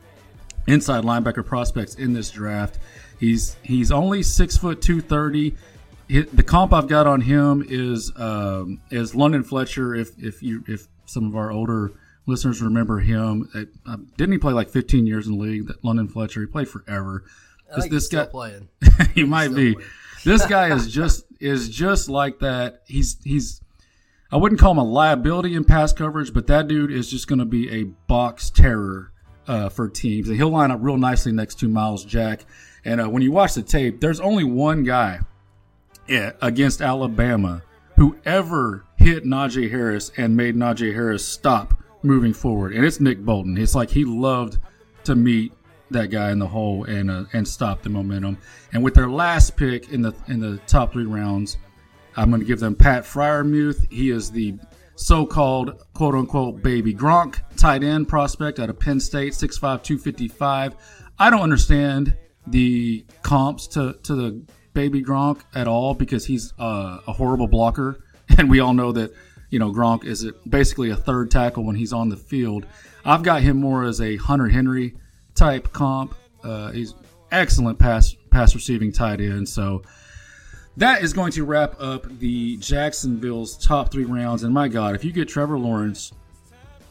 inside 0.67 1.03
linebacker 1.03 1.45
prospects 1.45 1.95
in 1.95 2.13
this 2.13 2.31
draft. 2.31 2.79
He's 3.19 3.55
he's 3.63 3.91
only 3.91 4.23
six 4.23 4.57
foot 4.57 4.81
two 4.81 5.01
thirty. 5.01 5.55
The 6.07 6.43
comp 6.43 6.71
I've 6.71 6.87
got 6.87 7.07
on 7.07 7.21
him 7.21 7.65
is 7.67 8.11
um, 8.15 8.79
is 8.91 9.15
London 9.15 9.43
Fletcher. 9.43 9.95
If 9.95 10.17
if 10.21 10.43
you 10.43 10.63
if 10.67 10.87
some 11.05 11.25
of 11.25 11.35
our 11.35 11.51
older 11.51 11.91
listeners 12.27 12.61
remember 12.61 12.99
him, 12.99 13.49
uh, 13.55 13.63
uh, 13.89 13.97
didn't 14.17 14.33
he 14.33 14.37
play 14.37 14.53
like 14.53 14.69
15 14.69 15.05
years 15.05 15.27
in 15.27 15.37
the 15.37 15.43
league? 15.43 15.67
That 15.67 15.83
London 15.83 16.07
Fletcher, 16.07 16.41
he 16.41 16.47
played 16.47 16.67
forever. 16.67 17.23
Think 17.75 17.93
he's 17.93 18.05
still 18.05 18.25
playing. 18.27 18.69
he 19.13 19.23
might 19.23 19.49
be. 19.49 19.73
playing. 19.73 19.89
This 20.23 20.45
guy 20.45 20.73
is 20.73 20.91
just 20.91 21.25
is 21.39 21.69
just 21.69 22.09
like 22.09 22.39
that. 22.39 22.81
He's 22.85 23.17
he's. 23.23 23.61
I 24.31 24.37
wouldn't 24.37 24.59
call 24.59 24.71
him 24.71 24.79
a 24.79 24.83
liability 24.83 25.55
in 25.55 25.63
pass 25.63 25.93
coverage, 25.93 26.33
but 26.33 26.47
that 26.47 26.67
dude 26.67 26.91
is 26.91 27.09
just 27.09 27.27
going 27.27 27.39
to 27.39 27.45
be 27.45 27.71
a 27.71 27.83
box 27.83 28.49
terror 28.49 29.11
uh, 29.47 29.69
for 29.69 29.87
teams. 29.89 30.27
And 30.29 30.37
he'll 30.37 30.49
line 30.49 30.71
up 30.71 30.79
real 30.81 30.97
nicely 30.97 31.31
next 31.31 31.59
to 31.59 31.67
Myles 31.67 32.05
Jack. 32.05 32.45
And 32.83 33.01
uh, 33.01 33.09
when 33.09 33.21
you 33.23 33.31
watch 33.31 33.53
the 33.53 33.63
tape, 33.63 33.99
there's 34.01 34.19
only 34.19 34.43
one 34.43 34.83
guy 34.83 35.19
against 36.07 36.81
Alabama 36.81 37.63
who 37.95 38.17
ever 38.25 38.85
hit 38.97 39.23
Najee 39.23 39.69
Harris 39.71 40.11
and 40.17 40.35
made 40.35 40.55
Najee 40.55 40.93
Harris 40.93 41.27
stop 41.27 41.81
moving 42.03 42.33
forward, 42.33 42.73
and 42.73 42.85
it's 42.85 42.99
Nick 42.99 43.19
Bolton. 43.19 43.57
It's 43.57 43.75
like 43.75 43.89
he 43.89 44.05
loved 44.05 44.59
to 45.05 45.15
meet 45.15 45.51
that 45.91 46.07
guy 46.07 46.31
in 46.31 46.39
the 46.39 46.47
hole 46.47 46.83
and 46.85 47.09
uh, 47.09 47.25
and 47.33 47.47
stop 47.47 47.81
the 47.81 47.89
momentum. 47.89 48.37
And 48.73 48.83
with 48.83 48.93
their 48.93 49.09
last 49.09 49.55
pick 49.55 49.91
in 49.91 50.01
the 50.01 50.13
in 50.27 50.39
the 50.39 50.57
top 50.67 50.93
three 50.93 51.05
rounds, 51.05 51.57
I'm 52.15 52.29
going 52.29 52.41
to 52.41 52.47
give 52.47 52.59
them 52.59 52.75
Pat 52.75 53.03
Freiermuth. 53.03 53.91
He 53.91 54.11
is 54.11 54.31
the 54.31 54.55
so-called 54.95 55.83
quote 55.93 56.15
unquote 56.15 56.61
baby 56.61 56.93
Gronk 56.93 57.41
tight 57.57 57.83
end 57.83 58.07
prospect 58.07 58.59
out 58.59 58.69
of 58.69 58.79
Penn 58.79 58.99
State, 58.99 59.33
6'5", 59.33 59.59
255. 59.83 60.75
I 61.17 61.29
don't 61.29 61.41
understand 61.41 62.17
the 62.47 63.05
comps 63.21 63.67
to 63.67 63.93
to 64.03 64.15
the 64.15 64.45
baby 64.73 65.01
Gronk 65.01 65.41
at 65.55 65.67
all 65.67 65.93
because 65.93 66.25
he's 66.25 66.53
uh, 66.59 66.99
a 67.07 67.13
horrible 67.13 67.47
blocker, 67.47 68.03
and 68.37 68.49
we 68.49 68.59
all 68.59 68.73
know 68.73 68.91
that 68.91 69.13
you 69.49 69.59
know 69.59 69.71
Gronk 69.71 70.05
is 70.05 70.29
basically 70.47 70.91
a 70.91 70.95
third 70.95 71.31
tackle 71.31 71.63
when 71.63 71.75
he's 71.75 71.93
on 71.93 72.09
the 72.09 72.17
field. 72.17 72.65
I've 73.03 73.23
got 73.23 73.41
him 73.41 73.57
more 73.57 73.83
as 73.83 74.01
a 74.01 74.17
Hunter 74.17 74.47
Henry 74.47 74.95
type 75.33 75.71
comp. 75.71 76.15
Uh, 76.43 76.71
he's 76.71 76.93
excellent 77.31 77.79
pass 77.79 78.15
pass 78.29 78.53
receiving 78.53 78.91
tight 78.91 79.21
end. 79.21 79.47
So 79.49 79.81
that 80.77 81.01
is 81.03 81.13
going 81.13 81.31
to 81.33 81.45
wrap 81.45 81.75
up 81.79 82.03
the 82.19 82.57
Jacksonville's 82.57 83.57
top 83.57 83.91
three 83.91 84.05
rounds. 84.05 84.43
And 84.43 84.53
my 84.53 84.67
God, 84.67 84.95
if 84.95 85.03
you 85.03 85.11
get 85.11 85.27
Trevor 85.29 85.57
Lawrence, 85.57 86.11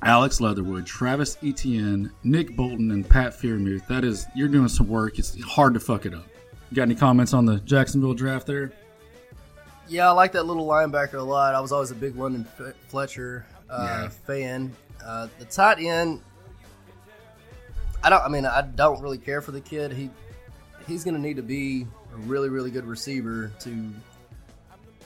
Alex 0.03 0.41
Leatherwood, 0.41 0.87
Travis 0.87 1.37
Etienne, 1.43 2.11
Nick 2.25 2.57
Bolton, 2.57 2.91
and 2.91 3.09
Pat 3.09 3.33
Freiermuth, 3.33 3.87
that 3.89 4.05
is 4.05 4.27
you're 4.35 4.49
doing 4.49 4.69
some 4.69 4.89
work. 4.89 5.19
It's 5.19 5.41
hard 5.43 5.75
to 5.75 5.81
fuck 5.81 6.07
it 6.07 6.15
up. 6.15 6.25
You 6.71 6.77
got 6.77 6.83
any 6.83 6.95
comments 6.95 7.35
on 7.35 7.45
the 7.47 7.57
Jacksonville 7.61 8.15
draft 8.15 8.47
there? 8.47 8.73
Yeah, 9.87 10.09
I 10.09 10.13
like 10.13 10.33
that 10.33 10.45
little 10.45 10.67
linebacker 10.67 11.15
a 11.15 11.23
lot. 11.23 11.55
I 11.55 11.61
was 11.61 11.71
always 11.73 11.91
a 11.91 11.95
big 11.95 12.17
London 12.17 12.47
Fletcher 12.89 13.45
uh, 13.69 13.87
Yeah. 14.05 14.09
fan. 14.09 14.73
Uh, 15.05 15.29
the 15.39 15.45
tight 15.45 15.79
end, 15.79 16.23
I 18.03 18.09
don't. 18.11 18.23
I 18.23 18.29
mean, 18.29 18.47
I 18.47 18.63
don't 18.63 19.01
really 19.03 19.19
care 19.19 19.41
for 19.43 19.53
the 19.53 19.61
kid. 19.61 19.93
He 19.93 20.11
he's 20.87 21.05
going 21.05 21.15
to 21.15 21.21
need 21.21 21.37
to 21.37 21.43
be 21.43 21.87
a 22.15 22.19
really, 22.19 22.49
really 22.49 22.71
good 22.71 22.85
receiver 22.87 23.51
to, 23.61 23.71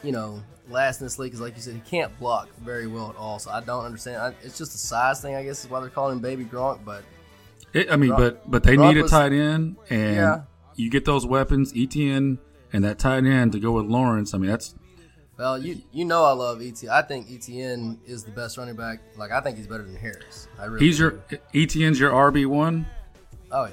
you 0.03 0.13
know, 0.13 0.43
last 0.69 1.01
in 1.01 1.07
this 1.07 1.19
league. 1.19 1.31
Because, 1.33 1.41
like 1.41 1.57
you 1.57 1.63
said, 1.63 1.75
he 1.75 1.81
can't 1.81 2.17
block 2.19 2.49
very 2.59 2.87
well 2.87 3.11
at 3.11 3.17
all. 3.17 3.39
So 3.39 3.51
I 3.51 3.61
don't 3.61 3.85
understand. 3.85 4.17
I, 4.23 4.29
it's 4.45 4.59
just 4.59 4.75
a 4.75 4.79
size 4.79 5.21
thing, 5.21 5.35
I 5.35 5.43
guess, 5.43 5.65
is 5.65 5.71
why 5.71 5.81
they're 5.81 5.91
calling 5.91 6.17
him 6.17 6.23
Baby 6.23 6.45
Gronk. 6.45 6.81
But 6.85 7.05
It, 7.73 7.91
I 7.91 7.97
mean, 7.97 8.11
Rock- 8.11 8.19
but 8.19 8.51
but 8.51 8.63
they 8.63 8.77
Rock 8.77 8.95
need 8.95 9.05
a 9.05 9.09
tight 9.09 9.33
end, 9.33 9.77
and 9.91 10.17
Yeah. 10.17 10.41
you 10.77 10.91
get 10.91 11.05
those 11.05 11.27
weapons, 11.27 11.73
Etienne 11.77 12.39
and 12.73 12.85
that 12.85 12.99
tight 12.99 13.25
end 13.25 13.53
to 13.53 13.61
go 13.61 13.73
with 13.73 13.87
Lawrence. 13.87 14.35
I 14.35 14.39
mean, 14.39 14.51
that's 14.51 14.75
well, 15.39 15.57
you 15.57 15.81
you 15.93 16.05
know, 16.05 16.25
I 16.25 16.33
love 16.33 16.61
ET. 16.61 16.83
I 16.91 17.01
think 17.03 17.31
Etienne 17.31 17.99
is 18.07 18.25
the 18.25 18.31
best 18.33 18.59
running 18.59 18.75
back. 18.75 19.01
Like 19.17 19.31
I 19.31 19.41
think 19.41 19.57
he's 19.57 19.67
better 19.69 19.85
than 19.85 19.95
Harris. 19.97 20.49
I 20.59 20.65
really. 20.65 20.85
he's 20.85 20.99
your 20.99 21.13
do. 21.29 21.39
Etienne's 21.55 21.99
your 22.01 22.11
RB 22.13 22.45
one. 22.47 22.87
Oh 23.53 23.65
yeah. 23.67 23.71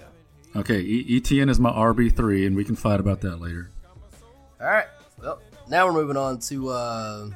Okay, 0.55 0.79
e- 0.79 1.17
Etienne 1.17 1.49
is 1.49 1.59
my 1.59 1.71
RB 1.71 2.15
three, 2.15 2.45
and 2.45 2.55
we 2.55 2.63
can 2.63 2.75
fight 2.75 2.99
about 2.99 3.21
that 3.21 3.41
later. 3.41 3.71
All 4.61 4.67
right. 4.67 4.85
Well, 5.21 5.41
now 5.69 5.85
we're 5.85 5.93
moving 5.93 6.17
on 6.17 6.39
to 6.39 6.69
uh 6.69 7.29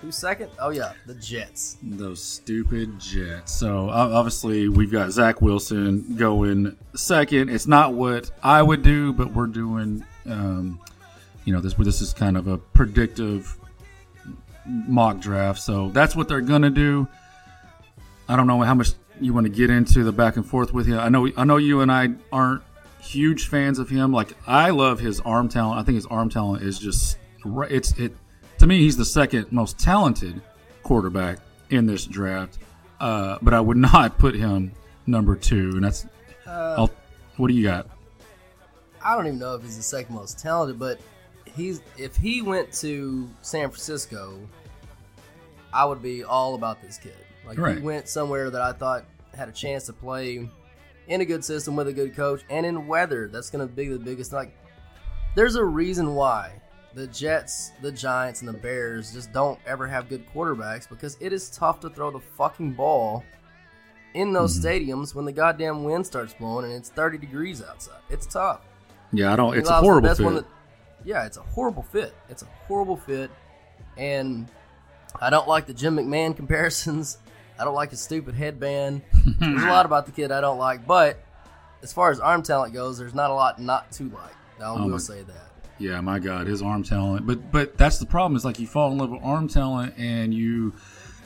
who's 0.00 0.16
second? 0.16 0.50
Oh 0.58 0.70
yeah, 0.70 0.92
the 1.06 1.14
Jets. 1.14 1.78
Those 1.82 2.22
stupid 2.22 2.98
Jets. 2.98 3.52
So 3.52 3.88
obviously 3.88 4.68
we've 4.68 4.92
got 4.92 5.10
Zach 5.10 5.40
Wilson 5.40 6.16
going 6.16 6.76
second. 6.94 7.48
It's 7.50 7.66
not 7.66 7.94
what 7.94 8.30
I 8.42 8.62
would 8.62 8.82
do, 8.82 9.12
but 9.12 9.32
we're 9.32 9.46
doing. 9.46 10.04
Um, 10.26 10.80
you 11.44 11.52
know, 11.52 11.60
this 11.60 11.74
this 11.74 12.02
is 12.02 12.12
kind 12.12 12.36
of 12.36 12.46
a 12.46 12.58
predictive 12.58 13.56
mock 14.66 15.20
draft. 15.20 15.60
So 15.60 15.90
that's 15.90 16.14
what 16.14 16.28
they're 16.28 16.40
gonna 16.40 16.70
do. 16.70 17.08
I 18.28 18.36
don't 18.36 18.46
know 18.48 18.60
how 18.62 18.74
much 18.74 18.90
you 19.20 19.32
want 19.32 19.46
to 19.46 19.52
get 19.52 19.70
into 19.70 20.04
the 20.04 20.12
back 20.12 20.36
and 20.36 20.46
forth 20.46 20.72
with 20.72 20.86
him. 20.86 20.98
I 20.98 21.08
know 21.08 21.28
I 21.36 21.44
know 21.44 21.56
you 21.56 21.80
and 21.80 21.90
I 21.90 22.10
aren't 22.32 22.62
huge 23.00 23.48
fans 23.48 23.78
of 23.78 23.88
him. 23.88 24.12
Like 24.12 24.32
I 24.46 24.70
love 24.70 25.00
his 25.00 25.20
arm 25.20 25.48
talent. 25.48 25.80
I 25.80 25.82
think 25.82 25.96
his 25.96 26.06
arm 26.06 26.28
talent 26.28 26.62
is 26.62 26.78
just 26.78 27.18
it's 27.44 27.92
it 27.98 28.12
to 28.58 28.66
me 28.66 28.78
he's 28.78 28.96
the 28.96 29.04
second 29.04 29.52
most 29.52 29.78
talented 29.78 30.40
quarterback 30.82 31.38
in 31.70 31.86
this 31.86 32.04
draft. 32.04 32.58
Uh, 33.00 33.38
but 33.42 33.54
I 33.54 33.60
would 33.60 33.76
not 33.92 34.18
put 34.18 34.34
him 34.34 34.72
number 35.06 35.36
two, 35.36 35.72
and 35.74 35.84
that's. 35.84 36.06
I'll, 36.46 36.90
what 37.36 37.48
do 37.48 37.54
you 37.54 37.64
got? 37.64 37.88
I 39.02 39.14
don't 39.14 39.26
even 39.26 39.38
know 39.38 39.54
if 39.54 39.62
he's 39.62 39.76
the 39.76 39.82
second 39.82 40.14
most 40.14 40.38
talented, 40.38 40.78
but 40.78 41.00
he's 41.44 41.80
if 41.98 42.16
he 42.16 42.42
went 42.42 42.72
to 42.74 43.28
San 43.42 43.68
Francisco, 43.68 44.38
I 45.72 45.84
would 45.84 46.02
be 46.02 46.24
all 46.24 46.54
about 46.54 46.80
this 46.82 46.98
kid. 46.98 47.14
Like 47.46 47.58
he 47.58 47.82
went 47.82 48.08
somewhere 48.08 48.50
that 48.50 48.62
I 48.62 48.72
thought 48.72 49.04
had 49.34 49.48
a 49.48 49.52
chance 49.52 49.86
to 49.86 49.92
play 49.92 50.48
in 51.08 51.20
a 51.20 51.24
good 51.24 51.44
system 51.44 51.76
with 51.76 51.88
a 51.88 51.92
good 51.92 52.14
coach 52.16 52.42
and 52.50 52.66
in 52.66 52.86
weather. 52.86 53.28
That's 53.28 53.50
going 53.50 53.66
to 53.66 53.72
be 53.72 53.88
the 53.88 53.98
biggest. 53.98 54.32
Like, 54.32 54.56
there's 55.34 55.54
a 55.54 55.64
reason 55.64 56.14
why 56.14 56.52
the 56.94 57.06
Jets, 57.08 57.72
the 57.82 57.92
Giants, 57.92 58.40
and 58.40 58.48
the 58.48 58.54
Bears 58.54 59.12
just 59.12 59.32
don't 59.32 59.58
ever 59.66 59.86
have 59.86 60.08
good 60.08 60.26
quarterbacks 60.34 60.88
because 60.88 61.16
it 61.20 61.32
is 61.32 61.50
tough 61.50 61.80
to 61.80 61.90
throw 61.90 62.10
the 62.10 62.20
fucking 62.20 62.72
ball 62.72 63.22
in 64.14 64.32
those 64.32 64.58
mm-hmm. 64.58 64.66
stadiums 64.66 65.14
when 65.14 65.26
the 65.26 65.32
goddamn 65.32 65.84
wind 65.84 66.06
starts 66.06 66.32
blowing 66.34 66.64
and 66.64 66.74
it's 66.74 66.88
30 66.88 67.18
degrees 67.18 67.62
outside. 67.62 68.00
It's 68.08 68.26
tough. 68.26 68.62
Yeah, 69.12 69.32
I 69.32 69.36
don't. 69.36 69.56
It's 69.56 69.68
a 69.68 69.74
horrible 69.74 70.14
fit. 70.14 70.34
that- 70.34 70.46
yeah, 71.04 71.24
it's 71.24 71.36
a 71.36 71.42
horrible 71.42 71.84
fit. 71.84 72.14
It's 72.28 72.42
a 72.42 72.46
horrible 72.66 72.96
fit, 72.96 73.30
and 73.96 74.48
I 75.20 75.30
don't 75.30 75.46
like 75.46 75.66
the 75.66 75.74
Jim 75.74 75.96
McMahon 75.96 76.34
comparisons. 76.34 77.18
I 77.58 77.64
don't 77.64 77.74
like 77.74 77.90
his 77.90 78.00
stupid 78.00 78.34
headband. 78.34 79.02
there's 79.40 79.62
a 79.62 79.66
lot 79.66 79.86
about 79.86 80.06
the 80.06 80.12
kid 80.12 80.30
I 80.32 80.40
don't 80.40 80.58
like, 80.58 80.86
but 80.86 81.18
as 81.82 81.92
far 81.92 82.10
as 82.10 82.20
arm 82.20 82.42
talent 82.42 82.74
goes, 82.74 82.98
there's 82.98 83.14
not 83.14 83.30
a 83.30 83.34
lot 83.34 83.60
not 83.60 83.90
to 83.92 84.04
like. 84.04 84.34
I 84.60 84.64
Oh 84.70 84.82
will 84.82 84.88
my- 84.90 84.98
say 84.98 85.22
that. 85.22 85.42
Yeah, 85.78 86.00
my 86.00 86.18
God, 86.18 86.46
his 86.46 86.62
arm 86.62 86.82
talent. 86.82 87.26
But 87.26 87.52
but 87.52 87.76
that's 87.76 87.98
the 87.98 88.06
problem. 88.06 88.34
Is 88.36 88.44
like 88.46 88.58
you 88.58 88.66
fall 88.66 88.90
in 88.92 88.98
love 88.98 89.10
with 89.10 89.22
arm 89.22 89.46
talent 89.46 89.94
and 89.98 90.32
you 90.32 90.72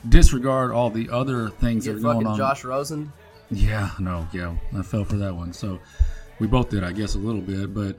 disregard 0.09 0.73
all 0.73 0.91
the 0.91 1.09
other 1.11 1.49
things 1.51 1.85
that 1.85 1.97
are 1.97 2.01
going 2.01 2.27
on. 2.27 2.37
Josh 2.37 2.65
Rosen. 2.65 3.13
Yeah, 3.51 3.91
no, 3.99 4.27
yeah, 4.33 4.57
I 4.77 4.83
fell 4.83 5.05
for 5.05 5.17
that 5.19 5.35
one. 5.37 5.53
So 5.53 5.79
we 6.41 6.47
both 6.47 6.71
did, 6.71 6.83
I 6.85 6.91
guess, 6.93 7.15
a 7.15 7.19
little 7.19 7.41
bit. 7.41 7.73
But 7.75 7.97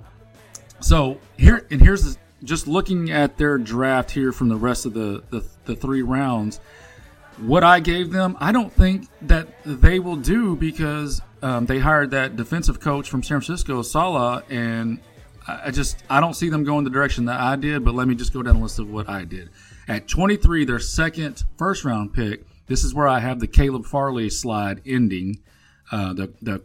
so 0.81 1.19
here 1.38 1.65
and 1.71 1.81
here's 1.81 2.03
the, 2.15 2.17
just 2.43 2.67
looking 2.67 3.11
at 3.11 3.38
their 3.38 3.57
draft 3.57 4.11
here 4.11 4.31
from 4.31 4.50
the 4.50 4.55
rest 4.57 4.85
of 4.85 4.93
the 4.93 5.23
the, 5.29 5.45
the 5.65 5.75
three 5.75 6.01
rounds. 6.01 6.59
What 7.41 7.63
I 7.63 7.79
gave 7.79 8.12
them, 8.12 8.38
I 8.39 8.51
don't 8.51 8.71
think 8.71 9.07
that 9.24 9.48
they 9.65 9.98
will 9.98 10.15
do 10.15 10.55
because 10.55 11.21
um, 11.41 11.65
they 11.65 11.79
hired 11.79 12.12
that 12.12 12.36
defensive 12.36 12.79
coach 12.79 13.10
from 13.10 13.24
San 13.24 13.41
Francisco, 13.41 13.81
Saleh, 13.81 14.43
and 14.50 15.00
I 15.48 15.71
just 15.71 16.03
I 16.07 16.19
don't 16.19 16.36
see 16.36 16.50
them 16.50 16.63
going 16.63 16.83
the 16.83 16.91
direction 16.91 17.25
that 17.25 17.39
I 17.39 17.55
did. 17.55 17.83
But 17.83 17.95
let 17.95 18.07
me 18.07 18.13
just 18.13 18.31
go 18.31 18.43
down 18.43 18.57
the 18.57 18.62
list 18.62 18.77
of 18.77 18.91
what 18.91 19.10
I 19.10 19.25
did. 19.25 19.50
At 19.88 20.07
23, 20.07 20.65
their 20.65 20.79
second 20.79 21.43
first 21.57 21.83
round 21.83 22.13
pick. 22.13 22.45
This 22.67 22.83
is 22.83 22.93
where 22.93 23.07
I 23.07 23.19
have 23.19 23.39
the 23.39 23.48
Caleb 23.48 23.86
Farley 23.86 24.29
slide 24.29 24.81
ending. 24.86 25.41
Uh, 25.91 26.13
the 26.13 26.33
the 26.41 26.62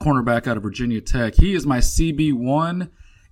cornerback 0.00 0.46
out 0.46 0.56
of 0.56 0.62
Virginia 0.62 1.00
Tech. 1.00 1.34
He 1.34 1.52
is 1.52 1.66
my 1.66 1.78
CB 1.78 2.32
one. 2.34 2.90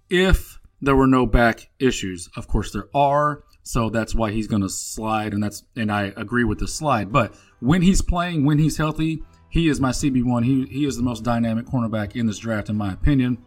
If 0.09 0.59
there 0.81 0.97
were 0.97 1.07
no 1.07 1.25
back 1.25 1.71
issues, 1.79 2.29
of 2.37 2.49
course 2.49 2.73
there 2.73 2.89
are. 2.93 3.45
So 3.63 3.91
that's 3.91 4.15
why 4.15 4.33
he's 4.33 4.47
going 4.47 4.63
to 4.63 4.69
slide, 4.69 5.33
and 5.33 5.43
that's 5.43 5.65
and 5.77 5.93
I 5.93 6.13
agree 6.17 6.45
with 6.45 6.59
the 6.59 6.69
slide. 6.69 7.13
But 7.13 7.35
when 7.61 7.83
he's 7.83 8.03
playing, 8.03 8.45
when 8.45 8.59
he's 8.59 8.79
healthy, 8.79 9.23
he 9.49 9.69
is 9.69 9.81
my 9.81 9.91
CB 9.91 10.25
one. 10.25 10.45
He 10.45 10.67
he 10.67 10.87
is 10.87 10.97
the 10.97 11.03
most 11.03 11.25
dynamic 11.25 11.67
cornerback 11.67 12.17
in 12.17 12.27
this 12.27 12.39
draft, 12.39 12.69
in 12.69 12.77
my 12.77 12.93
opinion. 12.93 13.39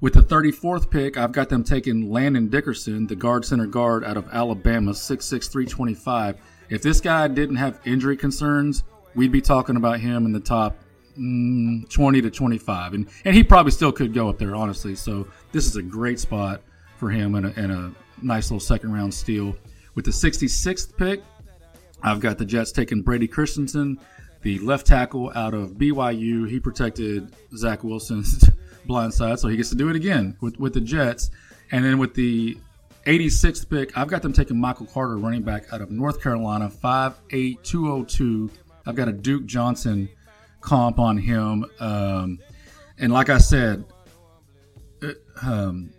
With 0.00 0.14
the 0.14 0.20
34th 0.22 0.90
pick, 0.90 1.16
I've 1.16 1.30
got 1.30 1.48
them 1.48 1.62
taking 1.62 2.10
Landon 2.10 2.48
Dickerson, 2.48 3.06
the 3.06 3.14
guard 3.14 3.44
center 3.44 3.66
guard 3.66 4.02
out 4.02 4.16
of 4.16 4.28
Alabama, 4.32 4.90
6'6", 4.90 5.28
325. 5.28 6.38
If 6.70 6.82
this 6.82 7.00
guy 7.00 7.28
didn't 7.28 7.54
have 7.54 7.80
injury 7.84 8.16
concerns, 8.16 8.82
we'd 9.14 9.30
be 9.30 9.40
talking 9.40 9.76
about 9.76 10.00
him 10.00 10.26
in 10.26 10.32
the 10.32 10.40
top 10.40 10.76
mm, 11.16 11.88
20 11.88 12.20
to 12.20 12.30
25. 12.30 12.94
And, 12.94 13.08
and 13.24 13.36
he 13.36 13.44
probably 13.44 13.70
still 13.70 13.92
could 13.92 14.12
go 14.12 14.28
up 14.28 14.38
there, 14.38 14.56
honestly. 14.56 14.96
So 14.96 15.28
this 15.52 15.66
is 15.66 15.76
a 15.76 15.82
great 15.82 16.18
spot 16.18 16.62
for 17.02 17.10
him 17.10 17.34
and 17.34 17.46
a, 17.46 17.52
and 17.56 17.72
a 17.72 17.92
nice 18.22 18.48
little 18.48 18.60
second 18.60 18.92
round 18.92 19.12
steal. 19.12 19.56
With 19.96 20.04
the 20.04 20.12
66th 20.12 20.96
pick, 20.96 21.20
I've 22.00 22.20
got 22.20 22.38
the 22.38 22.44
Jets 22.44 22.70
taking 22.70 23.02
Brady 23.02 23.26
Christensen, 23.26 23.98
the 24.42 24.60
left 24.60 24.86
tackle 24.86 25.32
out 25.34 25.52
of 25.52 25.72
BYU. 25.72 26.48
He 26.48 26.60
protected 26.60 27.34
Zach 27.56 27.82
Wilson's 27.82 28.48
blind 28.86 29.12
side, 29.12 29.40
so 29.40 29.48
he 29.48 29.56
gets 29.56 29.70
to 29.70 29.74
do 29.74 29.88
it 29.88 29.96
again 29.96 30.36
with, 30.40 30.60
with 30.60 30.74
the 30.74 30.80
Jets. 30.80 31.32
And 31.72 31.84
then 31.84 31.98
with 31.98 32.14
the 32.14 32.56
86th 33.04 33.68
pick, 33.68 33.98
I've 33.98 34.06
got 34.06 34.22
them 34.22 34.32
taking 34.32 34.60
Michael 34.60 34.86
Carter, 34.86 35.18
running 35.18 35.42
back 35.42 35.72
out 35.72 35.80
of 35.80 35.90
North 35.90 36.22
Carolina, 36.22 36.70
5'8", 36.70 37.60
202. 37.64 38.48
I've 38.86 38.94
got 38.94 39.08
a 39.08 39.12
Duke 39.12 39.46
Johnson 39.46 40.08
comp 40.60 41.00
on 41.00 41.18
him. 41.18 41.66
Um, 41.80 42.38
and 42.96 43.12
like 43.12 43.28
I 43.28 43.38
said, 43.38 43.84
uh, 45.02 45.14
um, 45.42 45.90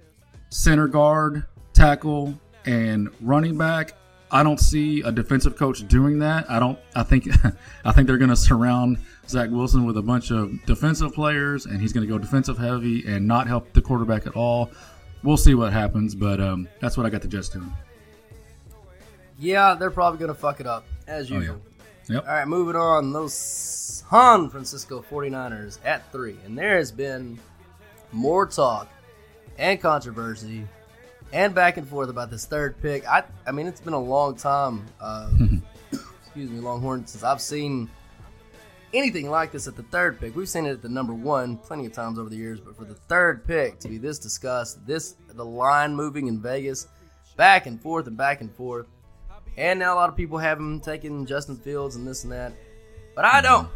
center 0.53 0.87
guard, 0.87 1.45
tackle, 1.73 2.39
and 2.65 3.09
running 3.21 3.57
back. 3.57 3.93
I 4.31 4.41
don't 4.43 4.59
see 4.59 5.01
a 5.01 5.11
defensive 5.11 5.57
coach 5.57 5.87
doing 5.87 6.19
that. 6.19 6.49
I 6.49 6.59
don't. 6.59 6.79
I 6.95 7.03
think. 7.03 7.27
I 7.85 7.91
think 7.91 8.07
they're 8.07 8.17
going 8.17 8.29
to 8.29 8.35
surround 8.35 8.97
Zach 9.27 9.49
Wilson 9.51 9.85
with 9.85 9.97
a 9.97 10.01
bunch 10.01 10.31
of 10.31 10.63
defensive 10.65 11.13
players, 11.13 11.65
and 11.65 11.79
he's 11.81 11.93
going 11.93 12.05
to 12.07 12.11
go 12.11 12.17
defensive 12.17 12.57
heavy 12.57 13.05
and 13.07 13.27
not 13.27 13.47
help 13.47 13.73
the 13.73 13.81
quarterback 13.81 14.25
at 14.25 14.35
all. 14.35 14.71
We'll 15.23 15.37
see 15.37 15.53
what 15.55 15.71
happens, 15.71 16.15
but 16.15 16.39
um, 16.41 16.67
that's 16.79 16.97
what 16.97 17.05
I 17.05 17.09
got 17.09 17.21
the 17.21 17.27
Jets 17.27 17.49
doing. 17.49 17.71
Yeah, 19.39 19.75
they're 19.75 19.91
probably 19.91 20.19
going 20.19 20.33
to 20.33 20.39
fuck 20.39 20.59
it 20.59 20.67
up 20.67 20.85
as 21.07 21.29
Oh, 21.31 21.35
yeah. 21.35 21.39
usual. 21.41 21.61
Yep. 22.09 22.27
All 22.27 22.33
right, 22.33 22.47
moving 22.47 22.75
on. 22.75 23.13
Those 23.13 23.33
San 23.33 24.49
Francisco 24.49 25.03
49ers 25.09 25.79
at 25.85 26.11
three. 26.11 26.37
And 26.45 26.57
there 26.57 26.77
has 26.77 26.91
been 26.91 27.39
more 28.11 28.45
talk 28.45 28.89
and 29.57 29.81
controversy 29.81 30.67
and 31.31 31.55
back 31.55 31.77
and 31.77 31.87
forth 31.87 32.09
about 32.09 32.29
this 32.29 32.45
third 32.45 32.79
pick. 32.81 33.07
I, 33.07 33.23
I 33.45 33.51
mean, 33.51 33.67
it's 33.67 33.81
been 33.81 33.93
a 33.93 33.99
long 33.99 34.35
time, 34.35 34.85
uh, 35.01 35.29
excuse 35.91 36.49
me, 36.49 36.59
Longhorn, 36.59 37.05
since 37.07 37.23
I've 37.23 37.41
seen 37.41 37.89
anything 38.93 39.29
like 39.29 39.51
this 39.51 39.67
at 39.67 39.75
the 39.75 39.83
third 39.83 40.19
pick. 40.19 40.35
We've 40.35 40.47
seen 40.47 40.65
it 40.65 40.71
at 40.71 40.81
the 40.81 40.89
number 40.89 41.13
one 41.13 41.57
plenty 41.57 41.85
of 41.87 41.93
times 41.93 42.19
over 42.19 42.29
the 42.29 42.35
years, 42.35 42.59
but 42.59 42.77
for 42.77 42.85
the 42.85 42.93
third 42.93 43.45
pick 43.45 43.79
to 43.79 43.87
be 43.87 43.97
this 43.97 44.19
discussed, 44.19 44.85
this 44.85 45.15
the 45.33 45.43
line 45.43 45.95
moving 45.95 46.27
in 46.27 46.39
Vegas, 46.39 46.87
back 47.35 47.65
and 47.65 47.81
forth 47.81 48.05
and 48.05 48.15
back 48.15 48.41
and 48.41 48.53
forth, 48.55 48.85
and 49.57 49.79
now 49.79 49.95
a 49.95 49.97
lot 49.97 50.09
of 50.09 50.15
people 50.15 50.37
have 50.37 50.59
him 50.59 50.79
taking 50.79 51.25
Justin 51.25 51.57
Fields 51.57 51.95
and 51.95 52.07
this 52.07 52.23
and 52.23 52.31
that, 52.31 52.53
but 53.15 53.25
I 53.25 53.41
don't. 53.41 53.67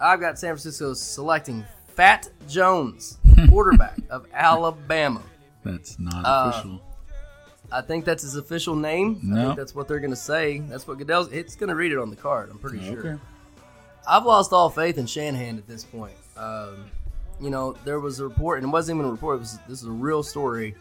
I've 0.00 0.20
got 0.20 0.38
San 0.38 0.50
Francisco 0.50 0.92
selecting 0.94 1.64
Fat 1.96 2.28
Jones, 2.48 3.18
quarterback 3.48 3.98
of 4.10 4.26
Alabama. 4.32 5.22
That's 5.64 5.98
not 5.98 6.24
Uh, 6.24 6.50
official. 6.50 6.80
I 7.72 7.80
think 7.80 8.04
that's 8.04 8.22
his 8.22 8.36
official 8.36 8.76
name. 8.76 9.18
I 9.24 9.26
No. 9.26 9.44
think 9.46 9.56
that's 9.56 9.74
what 9.74 9.88
they're 9.88 9.98
going 9.98 10.10
to 10.10 10.16
say. 10.16 10.58
That's 10.60 10.86
what 10.86 10.98
Goodell's. 10.98 11.32
It's 11.32 11.56
going 11.56 11.68
to 11.68 11.74
read 11.74 11.90
it 11.90 11.98
on 11.98 12.10
the 12.10 12.16
card. 12.16 12.48
I'm 12.50 12.58
pretty 12.58 12.84
sure. 12.84 12.98
Okay. 12.98 13.22
I've 14.08 14.24
lost 14.24 14.52
all 14.52 14.70
faith 14.70 14.98
in 14.98 15.06
Shanahan 15.06 15.58
at 15.58 15.66
this 15.66 15.82
point. 15.82 16.14
Um, 16.36 16.84
you 17.40 17.50
know, 17.50 17.72
there 17.84 17.98
was 17.98 18.20
a 18.20 18.24
report, 18.28 18.58
and 18.58 18.68
it 18.68 18.70
wasn't 18.70 18.98
even 18.98 19.08
a 19.08 19.12
report. 19.12 19.36
It 19.36 19.40
was 19.40 19.58
this 19.68 19.82
is 19.82 19.88
a 19.88 19.90
real 19.90 20.22
story. 20.22 20.76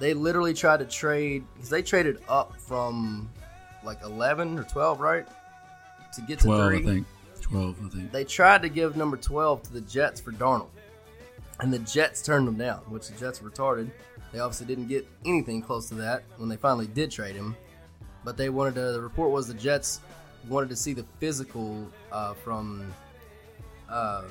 They 0.00 0.12
literally 0.12 0.52
tried 0.54 0.80
to 0.80 0.84
trade 0.84 1.44
because 1.54 1.70
they 1.70 1.80
traded 1.82 2.18
up 2.28 2.60
from 2.60 3.30
like 3.84 3.98
11 4.04 4.58
or 4.58 4.64
12, 4.64 5.00
right, 5.00 5.26
to 6.14 6.20
get 6.22 6.40
to 6.40 6.44
Twelve, 6.46 6.68
three. 6.68 6.78
I 6.78 6.82
think. 6.82 7.06
Twelve, 7.40 7.76
I 7.84 7.88
think. 7.88 8.12
They 8.12 8.24
tried 8.24 8.62
to 8.62 8.68
give 8.68 8.96
number 8.96 9.16
12 9.16 9.62
to 9.64 9.72
the 9.72 9.80
Jets 9.82 10.20
for 10.20 10.32
Darnold, 10.32 10.68
and 11.60 11.72
the 11.72 11.78
Jets 11.80 12.22
turned 12.22 12.46
them 12.46 12.56
down, 12.56 12.78
which 12.88 13.08
the 13.08 13.18
Jets 13.18 13.40
retarded. 13.40 13.90
They 14.32 14.40
obviously 14.40 14.66
didn't 14.66 14.88
get 14.88 15.06
anything 15.24 15.62
close 15.62 15.88
to 15.88 15.94
that 15.96 16.24
when 16.36 16.48
they 16.48 16.56
finally 16.56 16.86
did 16.86 17.10
trade 17.10 17.34
him. 17.34 17.56
But 18.24 18.36
they 18.36 18.50
wanted 18.50 18.74
to. 18.74 18.92
The 18.92 19.00
report 19.00 19.30
was 19.30 19.46
the 19.46 19.54
Jets 19.54 20.00
wanted 20.48 20.68
to 20.68 20.76
see 20.76 20.92
the 20.92 21.04
physical 21.18 21.88
uh, 22.12 22.34
from 22.34 22.92
uh, 23.88 24.24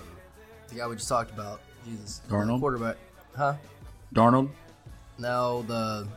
the 0.67 0.75
guy 0.75 0.87
we 0.87 0.95
just 0.95 1.09
talked 1.09 1.31
about. 1.31 1.61
Jesus, 1.85 2.21
Darnold? 2.29 2.59
quarterback, 2.59 2.97
huh? 3.35 3.55
Darnold. 4.13 4.49
No, 5.17 5.63
the 5.63 6.07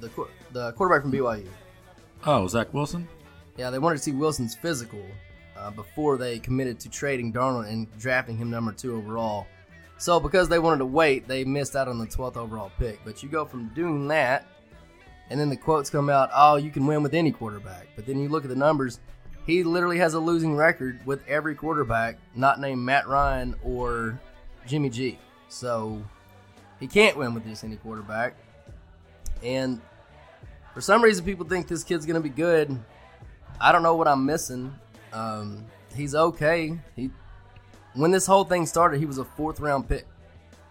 the 0.00 0.10
the 0.52 0.72
quarterback 0.72 1.02
from 1.02 1.12
BYU. 1.12 1.46
Oh, 2.26 2.46
Zach 2.48 2.74
Wilson. 2.74 3.08
Yeah, 3.56 3.70
they 3.70 3.78
wanted 3.78 3.96
to 3.96 4.02
see 4.02 4.12
Wilson's 4.12 4.54
physical 4.56 5.02
uh, 5.58 5.70
before 5.70 6.16
they 6.16 6.38
committed 6.38 6.78
to 6.80 6.88
trading 6.88 7.32
Darnold 7.32 7.68
and 7.68 7.86
drafting 7.98 8.36
him 8.36 8.50
number 8.50 8.72
two 8.72 8.96
overall. 8.96 9.46
So 9.98 10.20
because 10.20 10.48
they 10.48 10.58
wanted 10.58 10.78
to 10.78 10.86
wait, 10.86 11.26
they 11.26 11.44
missed 11.44 11.74
out 11.74 11.88
on 11.88 11.98
the 11.98 12.06
12th 12.06 12.36
overall 12.36 12.70
pick. 12.78 13.00
But 13.04 13.22
you 13.22 13.28
go 13.28 13.44
from 13.44 13.68
doing 13.74 14.06
that, 14.08 14.46
and 15.30 15.38
then 15.38 15.48
the 15.48 15.56
quotes 15.56 15.90
come 15.90 16.08
out, 16.08 16.30
oh, 16.34 16.56
you 16.56 16.70
can 16.70 16.86
win 16.86 17.02
with 17.02 17.14
any 17.14 17.32
quarterback. 17.32 17.88
But 17.96 18.06
then 18.06 18.20
you 18.20 18.28
look 18.28 18.44
at 18.44 18.50
the 18.50 18.56
numbers, 18.56 19.00
he 19.44 19.64
literally 19.64 19.98
has 19.98 20.14
a 20.14 20.20
losing 20.20 20.54
record 20.54 21.04
with 21.04 21.26
every 21.26 21.54
quarterback 21.54 22.18
not 22.34 22.60
named 22.60 22.80
Matt 22.82 23.08
Ryan 23.08 23.56
or 23.64 24.20
Jimmy 24.66 24.90
G. 24.90 25.18
So 25.48 26.02
he 26.78 26.86
can't 26.86 27.16
win 27.16 27.34
with 27.34 27.44
just 27.44 27.64
any 27.64 27.76
quarterback. 27.76 28.34
And 29.42 29.80
for 30.74 30.80
some 30.80 31.02
reason, 31.02 31.24
people 31.24 31.46
think 31.46 31.66
this 31.66 31.82
kid's 31.82 32.06
going 32.06 32.14
to 32.14 32.20
be 32.20 32.28
good. 32.28 32.78
I 33.60 33.72
don't 33.72 33.82
know 33.82 33.96
what 33.96 34.06
I'm 34.06 34.24
missing. 34.24 34.72
Um, 35.12 35.64
he's 35.94 36.14
okay. 36.14 36.78
He 36.96 37.10
when 37.94 38.10
this 38.10 38.26
whole 38.26 38.44
thing 38.44 38.66
started, 38.66 39.00
he 39.00 39.06
was 39.06 39.18
a 39.18 39.24
fourth 39.24 39.60
round 39.60 39.88
pick. 39.88 40.06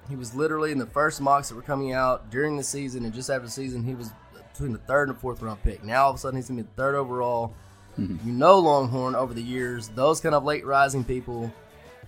He 0.10 0.16
was 0.16 0.34
literally 0.34 0.72
in 0.72 0.78
the 0.78 0.86
first 0.86 1.20
mocks 1.20 1.50
that 1.50 1.56
were 1.56 1.62
coming 1.62 1.92
out 1.92 2.30
during 2.30 2.56
the 2.56 2.64
season, 2.64 3.04
and 3.04 3.14
just 3.14 3.30
after 3.30 3.46
the 3.46 3.52
season, 3.52 3.84
he 3.84 3.96
was 3.96 4.12
between 4.54 4.72
the 4.72 4.80
third 4.80 5.10
and 5.10 5.18
fourth 5.18 5.42
round 5.42 5.62
pick. 5.64 5.84
Now 5.84 6.06
all 6.06 6.10
of 6.12 6.16
a 6.16 6.20
sudden, 6.20 6.38
he's 6.38 6.48
gonna 6.48 6.64
be 6.64 6.68
the 6.70 6.82
third 6.82 6.96
overall. 6.96 7.54
You 7.98 8.32
know, 8.32 8.60
Longhorn 8.60 9.16
over 9.16 9.34
the 9.34 9.42
years, 9.42 9.88
those 9.88 10.22
kind 10.22 10.36
of 10.36 10.44
late 10.44 10.64
rising 10.64 11.04
people, 11.04 11.52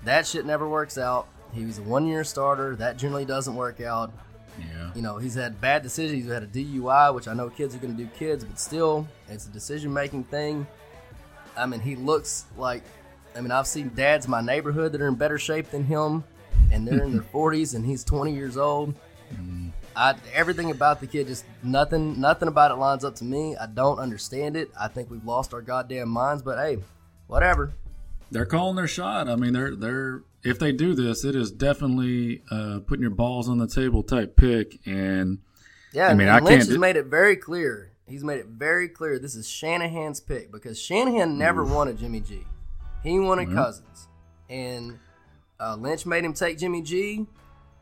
that 0.04 0.28
shit 0.28 0.46
never 0.46 0.70
works 0.70 1.00
out. 1.00 1.28
He 1.52 1.66
was 1.66 1.80
a 1.80 1.82
one 1.82 2.06
year 2.06 2.24
starter. 2.24 2.76
That 2.76 2.98
generally 2.98 3.26
doesn't 3.26 3.56
work 3.56 3.82
out. 3.82 4.14
Yeah. 4.60 4.92
You 4.94 5.02
know, 5.02 5.18
he's 5.18 5.36
had 5.36 5.60
bad 5.60 5.82
decisions. 5.82 6.24
He's 6.24 6.32
had 6.32 6.44
a 6.44 6.48
DUI, 6.48 7.14
which 7.16 7.28
I 7.28 7.34
know 7.34 7.50
kids 7.50 7.76
are 7.76 7.80
going 7.80 7.96
to 7.96 8.04
do 8.04 8.10
kids, 8.18 8.44
but 8.44 8.60
still, 8.60 9.08
it's 9.30 9.48
a 9.48 9.50
decision 9.50 9.94
making 9.94 10.26
thing. 10.26 10.68
I 11.60 11.66
mean, 11.66 11.80
he 11.80 11.96
looks 11.96 12.46
like. 12.58 12.84
I 13.36 13.42
mean, 13.42 13.52
I've 13.52 13.68
seen 13.68 13.92
dads 13.96 14.26
in 14.26 14.32
my 14.32 14.42
neighborhood 14.42 14.92
that 14.94 15.02
are 15.02 15.08
in 15.08 15.16
better 15.16 15.38
shape 15.38 15.70
than 15.70 15.84
him, 15.84 16.24
and 16.72 16.88
they're 16.88 17.04
in 17.04 17.14
their 17.14 17.22
40s, 17.34 17.76
and 17.76 17.86
he's 17.86 18.04
20 18.04 18.34
years 18.34 18.58
old. 18.58 18.96
I, 19.96 20.16
everything 20.34 20.72
about 20.72 21.02
the 21.02 21.08
kid, 21.08 21.28
just 21.28 21.46
nothing, 21.62 22.20
nothing 22.20 22.48
about 22.48 22.72
it 22.72 22.76
lines 22.76 23.04
up 23.04 23.16
to 23.16 23.26
me. 23.26 23.56
I 23.58 23.66
don't 23.66 24.00
understand 24.00 24.56
it. 24.56 24.72
I 24.80 24.88
think 24.88 25.12
we've 25.12 25.26
lost 25.26 25.54
our 25.54 25.62
goddamn 25.62 26.10
minds, 26.10 26.42
but 26.42 26.58
hey, 26.58 26.80
whatever. 27.28 27.74
They're 28.32 28.46
calling 28.46 28.76
their 28.76 28.88
shot. 28.88 29.28
I 29.28 29.36
mean, 29.36 29.54
they're 29.54 29.76
they're 29.76 30.24
if 30.44 30.60
they 30.60 30.72
do 30.72 30.94
this, 30.94 31.26
it 31.26 31.36
is 31.36 31.52
definitely 31.52 32.44
uh, 32.50 32.80
putting 32.88 33.02
your 33.02 33.12
balls 33.12 33.50
on 33.50 33.58
the 33.58 33.68
table 33.68 34.04
type 34.04 34.36
pick. 34.36 34.80
And 34.86 35.40
Yeah, 35.92 36.06
I 36.06 36.10
mean, 36.10 36.20
mean, 36.20 36.30
I 36.30 36.40
Lynch 36.40 36.60
can't 36.60 36.70
has 36.70 36.78
made 36.78 36.96
it 36.96 37.06
very 37.06 37.36
clear. 37.36 37.92
He's 38.10 38.24
made 38.24 38.40
it 38.40 38.48
very 38.48 38.90
clear 38.90 39.20
this 39.20 39.36
is 39.36 39.48
Shanahan's 39.48 40.20
pick 40.20 40.52
because 40.52 40.82
Shanahan 40.82 41.38
never 41.38 41.64
wanted 41.64 41.98
Jimmy 41.98 42.22
G. 42.22 42.44
He 43.04 43.20
wanted 43.20 43.54
Cousins, 43.54 44.08
and 44.50 45.00
uh, 45.60 45.76
Lynch 45.76 46.06
made 46.06 46.26
him 46.26 46.34
take 46.34 46.58
Jimmy 46.58 46.82
G. 46.82 47.28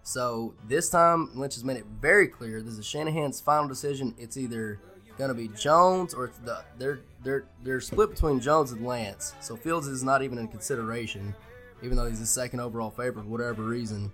So 0.04 0.54
this 0.68 0.90
time, 0.90 1.32
Lynch 1.36 1.56
has 1.56 1.64
made 1.64 1.78
it 1.78 1.86
very 2.00 2.28
clear 2.28 2.62
this 2.62 2.78
is 2.78 2.86
Shanahan's 2.86 3.42
final 3.42 3.68
decision. 3.68 4.14
It's 4.18 4.38
either 4.38 4.80
going 5.18 5.30
to 5.30 5.34
be 5.34 5.48
Jones 5.50 6.14
or 6.14 6.26
it's 6.26 6.38
the, 6.40 6.64
they're 6.78 7.00
they're 7.24 7.46
they're 7.64 7.82
split 7.82 8.12
between 8.12 8.40
Jones 8.40 8.72
and 8.72 8.86
Lance. 8.86 9.34
So 9.40 9.56
Fields 9.56 9.88
is 9.88 10.04
not 10.04 10.22
even 10.22 10.38
in 10.38 10.48
consideration, 10.48 11.34
even 11.82 11.98
though 11.98 12.08
he's 12.08 12.20
the 12.20 12.26
second 12.26 12.60
overall 12.60 12.92
favorite 12.92 13.24
for 13.24 13.30
whatever 13.30 13.64
reason. 13.64 14.12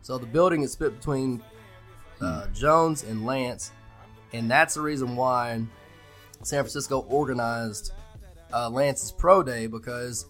So 0.00 0.18
the 0.18 0.26
building 0.26 0.62
is 0.62 0.72
split 0.72 0.98
between 0.98 1.42
uh, 2.20 2.48
Jones 2.48 3.04
and 3.04 3.24
Lance, 3.24 3.70
and 4.32 4.50
that's 4.50 4.74
the 4.74 4.80
reason 4.80 5.16
why 5.16 5.62
San 6.42 6.62
Francisco 6.62 7.00
organized 7.08 7.92
uh, 8.52 8.68
Lance's 8.68 9.12
pro 9.12 9.42
day 9.42 9.66
because 9.66 10.26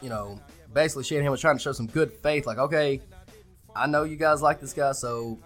you 0.00 0.08
know 0.08 0.40
basically 0.72 1.04
Shanahan 1.04 1.30
was 1.30 1.40
trying 1.40 1.56
to 1.56 1.62
show 1.62 1.72
some 1.72 1.86
good 1.86 2.12
faith, 2.12 2.46
like 2.46 2.58
okay, 2.58 3.00
I 3.74 3.86
know 3.86 4.04
you 4.04 4.16
guys 4.16 4.42
like 4.42 4.60
this 4.60 4.72
guy, 4.72 4.92
so 4.92 5.38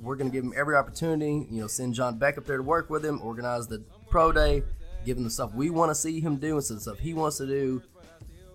we're 0.00 0.16
gonna 0.16 0.30
give 0.30 0.44
him 0.44 0.52
every 0.56 0.76
opportunity. 0.76 1.46
You 1.50 1.62
know, 1.62 1.66
send 1.66 1.94
John 1.94 2.18
Beck 2.18 2.38
up 2.38 2.46
there 2.46 2.58
to 2.58 2.62
work 2.62 2.90
with 2.90 3.04
him, 3.04 3.20
organize 3.22 3.66
the 3.66 3.82
pro 4.08 4.32
day, 4.32 4.62
give 5.04 5.16
him 5.16 5.24
the 5.24 5.30
stuff 5.30 5.54
we 5.54 5.70
want 5.70 5.90
to 5.90 5.94
see 5.94 6.20
him 6.20 6.36
do 6.36 6.56
instead 6.56 6.74
of 6.74 6.82
stuff 6.82 6.98
he 6.98 7.14
wants 7.14 7.38
to 7.38 7.46
do. 7.46 7.82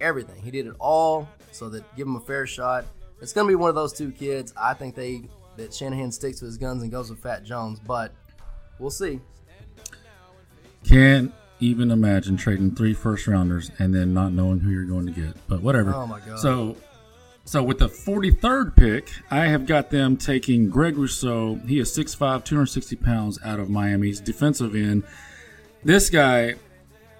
Everything 0.01 0.41
he 0.41 0.49
did 0.49 0.65
it 0.65 0.75
all 0.79 1.27
so 1.51 1.67
that 1.69 1.83
give 1.95 2.07
him 2.07 2.15
a 2.15 2.21
fair 2.21 2.47
shot. 2.47 2.85
It's 3.21 3.33
gonna 3.33 3.47
be 3.47 3.55
one 3.55 3.69
of 3.69 3.75
those 3.75 3.91
two 3.91 4.11
kids. 4.11 4.53
I 4.55 4.73
think 4.73 4.95
they 4.95 5.23
that 5.57 5.73
Shanahan 5.73 6.11
sticks 6.11 6.39
to 6.39 6.45
his 6.45 6.57
guns 6.57 6.83
and 6.83 6.91
goes 6.91 7.09
with 7.09 7.19
Fat 7.19 7.43
Jones, 7.43 7.79
but 7.79 8.13
we'll 8.79 8.89
see. 8.89 9.19
can't 10.83 11.33
even 11.59 11.91
imagine 11.91 12.37
trading 12.37 12.73
three 12.73 12.93
first 12.93 13.27
rounders 13.27 13.71
and 13.79 13.93
then 13.93 14.13
not 14.13 14.31
knowing 14.31 14.59
who 14.61 14.71
you're 14.71 14.85
going 14.85 15.05
to 15.05 15.11
get. 15.11 15.35
But 15.47 15.61
whatever. 15.61 15.93
Oh 15.93 16.07
my 16.07 16.19
God. 16.19 16.39
So, 16.39 16.77
so 17.45 17.61
with 17.63 17.79
the 17.79 17.89
43rd 17.89 18.75
pick, 18.75 19.11
I 19.29 19.47
have 19.47 19.65
got 19.65 19.89
them 19.89 20.17
taking 20.17 20.69
Greg 20.69 20.97
Rousseau. 20.97 21.55
He 21.67 21.79
is 21.79 21.95
6'5", 21.95 22.45
260 22.45 22.95
pounds 22.97 23.39
out 23.43 23.59
of 23.59 23.69
Miami's 23.69 24.19
defensive 24.19 24.75
end. 24.75 25.03
This 25.83 26.09
guy, 26.09 26.55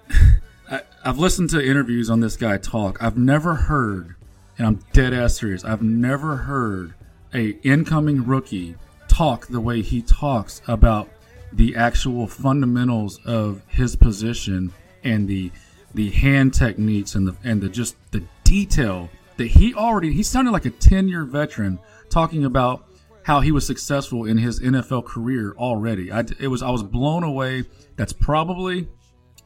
I, 0.70 0.82
I've 1.04 1.18
listened 1.18 1.50
to 1.50 1.64
interviews 1.64 2.08
on 2.08 2.20
this 2.20 2.36
guy 2.36 2.56
talk. 2.56 3.02
I've 3.02 3.18
never 3.18 3.54
heard, 3.54 4.16
and 4.56 4.66
I'm 4.66 4.80
dead 4.92 5.12
ass 5.12 5.38
serious. 5.38 5.64
I've 5.64 5.82
never 5.82 6.36
heard 6.36 6.94
a 7.34 7.50
incoming 7.62 8.24
rookie 8.24 8.76
talk 9.08 9.46
the 9.48 9.60
way 9.60 9.82
he 9.82 10.02
talks 10.02 10.62
about 10.66 11.08
the 11.52 11.76
actual 11.76 12.26
fundamentals 12.26 13.18
of 13.24 13.62
his 13.68 13.96
position 13.96 14.72
and 15.04 15.28
the 15.28 15.50
the 15.94 16.10
hand 16.10 16.54
techniques 16.54 17.14
and 17.14 17.26
the 17.26 17.36
and 17.42 17.60
the 17.60 17.68
just 17.68 17.96
the 18.12 18.22
detail 18.44 19.08
that 19.36 19.48
he 19.48 19.74
already 19.74 20.12
he 20.12 20.22
sounded 20.22 20.52
like 20.52 20.66
a 20.66 20.70
10 20.70 21.08
year 21.08 21.24
veteran 21.24 21.78
talking 22.08 22.44
about 22.44 22.84
how 23.24 23.40
he 23.40 23.52
was 23.52 23.66
successful 23.66 24.24
in 24.24 24.38
his 24.38 24.60
NFL 24.60 25.04
career 25.04 25.54
already. 25.56 26.10
I 26.10 26.24
it 26.38 26.48
was 26.48 26.62
I 26.62 26.70
was 26.70 26.82
blown 26.82 27.22
away. 27.22 27.64
That's 27.96 28.12
probably 28.12 28.88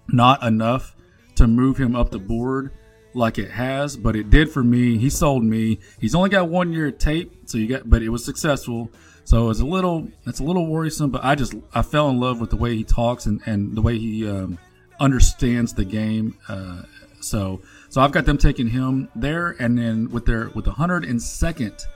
not 0.09 0.43
enough 0.43 0.95
to 1.37 1.47
move 1.47 1.77
him 1.79 1.97
up 1.97 2.11
the 2.11 2.19
board 2.19 2.71
like 3.14 3.38
it 3.38 3.51
has, 3.51 3.97
but 3.97 4.17
it 4.17 4.31
did 4.31 4.51
for 4.51 4.62
me. 4.62 4.99
He 4.99 5.09
sold 5.11 5.45
me. 5.45 5.79
He's 6.01 6.14
only 6.14 6.31
got 6.31 6.49
one 6.49 6.73
year 6.73 6.88
of 6.88 6.99
tape, 6.99 7.33
so 7.47 7.59
you 7.59 7.69
got, 7.69 7.88
but 7.88 8.03
it 8.03 8.09
was 8.09 8.25
successful. 8.25 8.90
So 9.25 9.51
it's 9.51 9.61
a 9.61 9.67
little, 9.67 10.09
it's 10.27 10.41
a 10.41 10.45
little 10.45 10.67
worrisome. 10.67 11.11
But 11.11 11.25
I 11.25 11.35
just, 11.35 11.55
I 11.75 11.83
fell 11.83 12.09
in 12.11 12.21
love 12.21 12.41
with 12.41 12.51
the 12.51 12.57
way 12.57 12.77
he 12.77 12.85
talks 12.85 13.27
and 13.27 13.41
and 13.47 13.75
the 13.75 13.83
way 13.83 13.99
he 13.99 14.29
um, 14.29 14.59
understands 15.01 15.73
the 15.73 15.85
game. 15.85 16.37
Uh, 16.49 16.83
so, 17.21 17.63
so 17.89 18.03
I've 18.03 18.13
got 18.13 18.27
them 18.27 18.37
taking 18.37 18.69
him 18.69 19.09
there, 19.17 19.57
and 19.59 19.79
then 19.79 20.11
with 20.11 20.27
their 20.27 20.51
with 20.51 20.67
the 20.67 20.73
hundred 20.73 21.05
and 21.05 21.21
second 21.21 21.87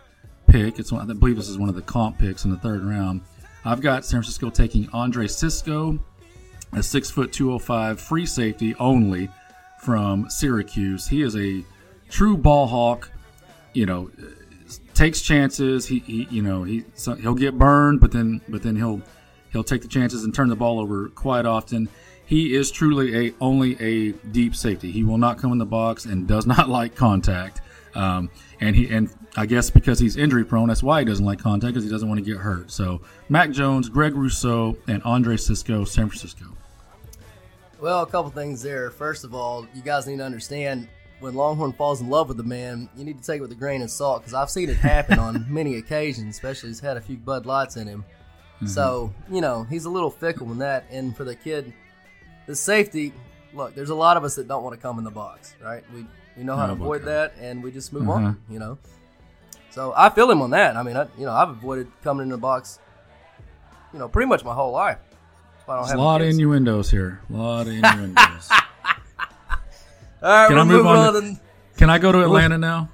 pick, 0.46 0.78
it's 0.78 0.90
one, 0.90 1.10
I 1.10 1.14
believe 1.14 1.36
this 1.36 1.50
is 1.50 1.58
one 1.58 1.68
of 1.68 1.74
the 1.74 1.82
comp 1.82 2.18
picks 2.18 2.46
in 2.46 2.50
the 2.50 2.56
third 2.56 2.82
round. 2.82 3.20
I've 3.64 3.82
got 3.82 4.06
San 4.06 4.22
Francisco 4.22 4.48
taking 4.48 4.88
Andre 4.94 5.26
Cisco, 5.26 5.98
a 6.72 6.82
six 6.82 7.10
foot 7.10 7.30
two 7.30 7.52
oh 7.52 7.58
five 7.58 8.00
free 8.00 8.24
safety 8.24 8.74
only 8.76 9.28
from 9.82 10.30
Syracuse. 10.30 11.06
He 11.06 11.20
is 11.20 11.36
a 11.36 11.62
true 12.08 12.38
ball 12.38 12.66
hawk. 12.66 13.10
You 13.74 13.84
know, 13.84 14.10
takes 14.98 15.22
chances. 15.22 15.86
He, 15.86 16.00
he 16.00 16.26
you 16.30 16.42
know 16.42 16.64
he 16.64 16.84
so 16.94 17.14
he'll 17.14 17.34
get 17.34 17.56
burned, 17.56 18.00
but 18.00 18.10
then 18.10 18.40
but 18.48 18.62
then 18.62 18.76
he'll 18.76 19.00
he'll 19.52 19.64
take 19.64 19.82
the 19.82 19.88
chances 19.88 20.24
and 20.24 20.34
turn 20.34 20.48
the 20.48 20.56
ball 20.56 20.80
over 20.80 21.08
quite 21.10 21.46
often. 21.46 21.88
He 22.26 22.54
is 22.54 22.70
truly 22.70 23.28
a 23.28 23.34
only 23.40 23.80
a 23.80 24.12
deep 24.12 24.54
safety. 24.54 24.90
He 24.90 25.04
will 25.04 25.16
not 25.16 25.38
come 25.38 25.52
in 25.52 25.58
the 25.58 25.66
box 25.66 26.04
and 26.04 26.26
does 26.26 26.46
not 26.54 26.68
like 26.68 26.96
contact. 26.96 27.60
Um, 27.94 28.30
and 28.60 28.74
he 28.74 28.88
and 28.88 29.08
I 29.36 29.46
guess 29.46 29.70
because 29.70 30.00
he's 30.00 30.16
injury 30.16 30.44
prone, 30.44 30.68
that's 30.68 30.82
why 30.82 30.98
he 30.98 31.04
doesn't 31.04 31.24
like 31.24 31.38
contact 31.38 31.74
because 31.74 31.84
he 31.84 31.90
doesn't 31.90 32.08
want 32.08 32.18
to 32.18 32.24
get 32.24 32.40
hurt. 32.40 32.70
So 32.70 33.00
Mac 33.28 33.50
Jones, 33.50 33.88
Greg 33.88 34.14
Rousseau, 34.14 34.76
and 34.88 35.02
Andre 35.04 35.36
Cisco, 35.36 35.84
San 35.84 36.08
Francisco. 36.08 36.46
Well, 37.80 38.02
a 38.02 38.06
couple 38.06 38.32
things 38.32 38.60
there. 38.60 38.90
First 38.90 39.22
of 39.22 39.32
all, 39.32 39.64
you 39.72 39.82
guys 39.82 40.08
need 40.08 40.18
to 40.18 40.24
understand 40.24 40.88
when 41.20 41.34
Longhorn 41.34 41.72
falls 41.72 42.00
in 42.00 42.08
love 42.08 42.28
with 42.28 42.38
a 42.40 42.44
man, 42.44 42.88
you 42.96 43.04
need 43.04 43.18
to 43.18 43.24
take 43.24 43.38
it 43.38 43.42
with 43.42 43.52
a 43.52 43.56
grain 43.56 43.82
of 43.82 43.90
salt 43.90 44.22
because 44.22 44.34
I've 44.34 44.50
seen 44.50 44.68
it 44.70 44.76
happen 44.76 45.18
on 45.18 45.46
many 45.52 45.76
occasions, 45.76 46.36
especially 46.36 46.70
he's 46.70 46.80
had 46.80 46.96
a 46.96 47.00
few 47.00 47.16
Bud 47.16 47.46
Lights 47.46 47.76
in 47.76 47.86
him. 47.86 48.04
Mm-hmm. 48.56 48.66
So, 48.66 49.12
you 49.30 49.40
know, 49.40 49.64
he's 49.64 49.84
a 49.84 49.90
little 49.90 50.10
fickle 50.10 50.50
in 50.52 50.58
that. 50.58 50.86
And 50.90 51.16
for 51.16 51.24
the 51.24 51.34
kid, 51.34 51.72
the 52.46 52.56
safety, 52.56 53.12
look, 53.52 53.74
there's 53.74 53.90
a 53.90 53.94
lot 53.94 54.16
of 54.16 54.24
us 54.24 54.36
that 54.36 54.48
don't 54.48 54.62
want 54.62 54.74
to 54.74 54.80
come 54.80 54.98
in 54.98 55.04
the 55.04 55.10
box, 55.10 55.54
right? 55.62 55.84
We 55.94 56.06
we 56.36 56.44
know 56.44 56.54
how 56.54 56.66
to 56.66 56.72
avoid 56.72 57.02
that, 57.06 57.34
and 57.40 57.64
we 57.64 57.72
just 57.72 57.92
move 57.92 58.02
mm-hmm. 58.02 58.10
on, 58.10 58.40
you 58.48 58.60
know. 58.60 58.78
So 59.70 59.92
I 59.96 60.08
feel 60.08 60.30
him 60.30 60.40
on 60.40 60.50
that. 60.50 60.76
I 60.76 60.84
mean, 60.84 60.96
I, 60.96 61.08
you 61.18 61.26
know, 61.26 61.32
I've 61.32 61.48
avoided 61.48 61.88
coming 62.02 62.22
in 62.22 62.28
the 62.28 62.38
box, 62.38 62.78
you 63.92 63.98
know, 63.98 64.08
pretty 64.08 64.28
much 64.28 64.44
my 64.44 64.54
whole 64.54 64.70
life. 64.70 64.98
A 65.66 65.96
lot 65.96 66.22
of 66.22 66.28
innuendos 66.28 66.90
here. 66.90 67.20
A 67.28 67.36
lot 67.36 67.66
of 67.66 67.74
innuendos. 67.74 68.48
All 70.22 70.28
right, 70.28 70.48
can 70.48 70.58
I 70.58 70.64
move 70.64 70.86
on? 70.86 71.14
To, 71.14 71.40
can 71.76 71.90
I 71.90 71.98
go 71.98 72.10
to 72.10 72.22
Atlanta 72.22 72.58
now? 72.58 72.88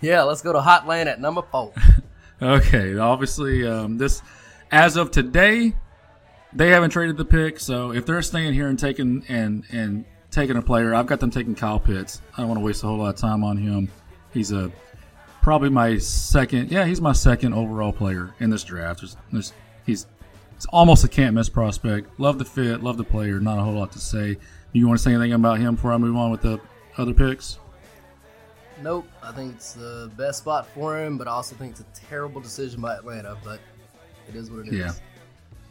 Yeah, 0.00 0.22
let's 0.22 0.42
go 0.42 0.52
to 0.52 0.60
Hotland 0.60 1.06
at 1.06 1.20
number 1.20 1.42
four. 1.42 1.72
okay, 2.42 2.96
obviously, 2.96 3.66
um, 3.66 3.98
this 3.98 4.22
as 4.70 4.96
of 4.96 5.10
today, 5.10 5.74
they 6.52 6.68
haven't 6.68 6.90
traded 6.90 7.16
the 7.16 7.24
pick. 7.24 7.60
So 7.60 7.92
if 7.92 8.06
they're 8.06 8.22
staying 8.22 8.54
here 8.54 8.68
and 8.68 8.78
taking 8.78 9.24
and 9.28 9.64
and 9.70 10.04
taking 10.30 10.56
a 10.56 10.62
player, 10.62 10.94
I've 10.94 11.06
got 11.06 11.20
them 11.20 11.30
taking 11.30 11.54
Kyle 11.54 11.80
Pitts. 11.80 12.20
I 12.34 12.40
don't 12.40 12.48
want 12.48 12.60
to 12.60 12.64
waste 12.64 12.82
a 12.84 12.86
whole 12.86 12.98
lot 12.98 13.14
of 13.14 13.20
time 13.20 13.44
on 13.44 13.56
him. 13.56 13.88
He's 14.32 14.52
a 14.52 14.70
probably 15.42 15.68
my 15.68 15.98
second. 15.98 16.70
Yeah, 16.70 16.84
he's 16.84 17.00
my 17.00 17.12
second 17.12 17.54
overall 17.54 17.92
player 17.92 18.34
in 18.40 18.50
this 18.50 18.64
draft. 18.64 19.00
There's, 19.00 19.16
there's, 19.30 19.52
he's 19.84 20.06
it's 20.56 20.66
almost 20.66 21.04
a 21.04 21.08
can't 21.08 21.34
miss 21.34 21.48
prospect. 21.48 22.20
Love 22.20 22.38
the 22.38 22.44
fit, 22.44 22.82
love 22.82 22.96
the 22.96 23.04
player. 23.04 23.40
Not 23.40 23.58
a 23.58 23.62
whole 23.62 23.74
lot 23.74 23.92
to 23.92 23.98
say. 23.98 24.38
You 24.72 24.86
want 24.86 24.98
to 24.98 25.02
say 25.02 25.12
anything 25.12 25.32
about 25.32 25.58
him 25.58 25.74
before 25.74 25.92
I 25.92 25.98
move 25.98 26.16
on 26.16 26.30
with 26.30 26.42
the 26.42 26.60
other 26.96 27.12
picks? 27.12 27.58
Nope. 28.80 29.06
I 29.22 29.32
think 29.32 29.54
it's 29.54 29.74
the 29.74 30.10
best 30.16 30.38
spot 30.38 30.66
for 30.68 30.98
him, 30.98 31.18
but 31.18 31.28
I 31.28 31.32
also 31.32 31.54
think 31.54 31.72
it's 31.72 31.80
a 31.80 32.06
terrible 32.08 32.40
decision 32.40 32.80
by 32.80 32.94
Atlanta. 32.94 33.36
But 33.44 33.60
it 34.28 34.34
is 34.34 34.50
what 34.50 34.66
it 34.66 34.68
is. 34.68 34.74
Yeah. 34.74 34.92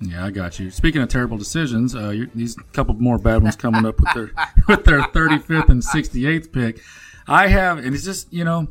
Yeah, 0.03 0.25
I 0.25 0.31
got 0.31 0.59
you. 0.59 0.71
Speaking 0.71 1.01
of 1.01 1.09
terrible 1.09 1.37
decisions, 1.37 1.93
uh, 1.93 2.25
these 2.33 2.55
couple 2.73 2.95
more 2.95 3.19
bad 3.19 3.43
ones 3.43 3.55
coming 3.55 3.85
up 3.85 3.99
with 3.99 4.13
their 4.15 4.31
with 4.67 4.83
their 4.83 5.01
35th 5.01 5.69
and 5.69 5.81
68th 5.81 6.51
pick. 6.51 6.81
I 7.27 7.47
have, 7.47 7.77
and 7.77 7.93
it's 7.93 8.03
just 8.03 8.31
you 8.33 8.43
know, 8.43 8.67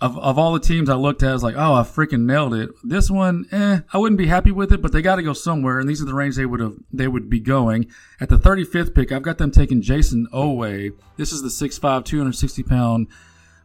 of, 0.00 0.18
of 0.18 0.38
all 0.38 0.52
the 0.52 0.60
teams 0.60 0.88
I 0.88 0.94
looked 0.94 1.22
at, 1.22 1.30
I 1.30 1.32
was 1.34 1.42
like, 1.42 1.56
oh, 1.56 1.74
I 1.74 1.82
freaking 1.82 2.22
nailed 2.22 2.54
it. 2.54 2.70
This 2.82 3.10
one, 3.10 3.46
eh, 3.52 3.80
I 3.92 3.98
wouldn't 3.98 4.18
be 4.18 4.26
happy 4.26 4.50
with 4.50 4.72
it, 4.72 4.80
but 4.80 4.92
they 4.92 5.02
got 5.02 5.16
to 5.16 5.22
go 5.22 5.34
somewhere, 5.34 5.78
and 5.78 5.88
these 5.88 6.00
are 6.00 6.06
the 6.06 6.14
range 6.14 6.36
they 6.36 6.46
would 6.46 6.60
have 6.60 6.76
they 6.92 7.06
would 7.06 7.28
be 7.28 7.40
going. 7.40 7.86
At 8.18 8.30
the 8.30 8.38
35th 8.38 8.94
pick, 8.94 9.12
I've 9.12 9.22
got 9.22 9.38
them 9.38 9.50
taking 9.50 9.82
Jayson 9.82 10.26
Oweh. 10.32 10.92
This 11.16 11.32
is 11.32 11.42
the 11.42 11.48
6'5", 11.48 12.04
260 12.04 12.62
pound 12.62 13.08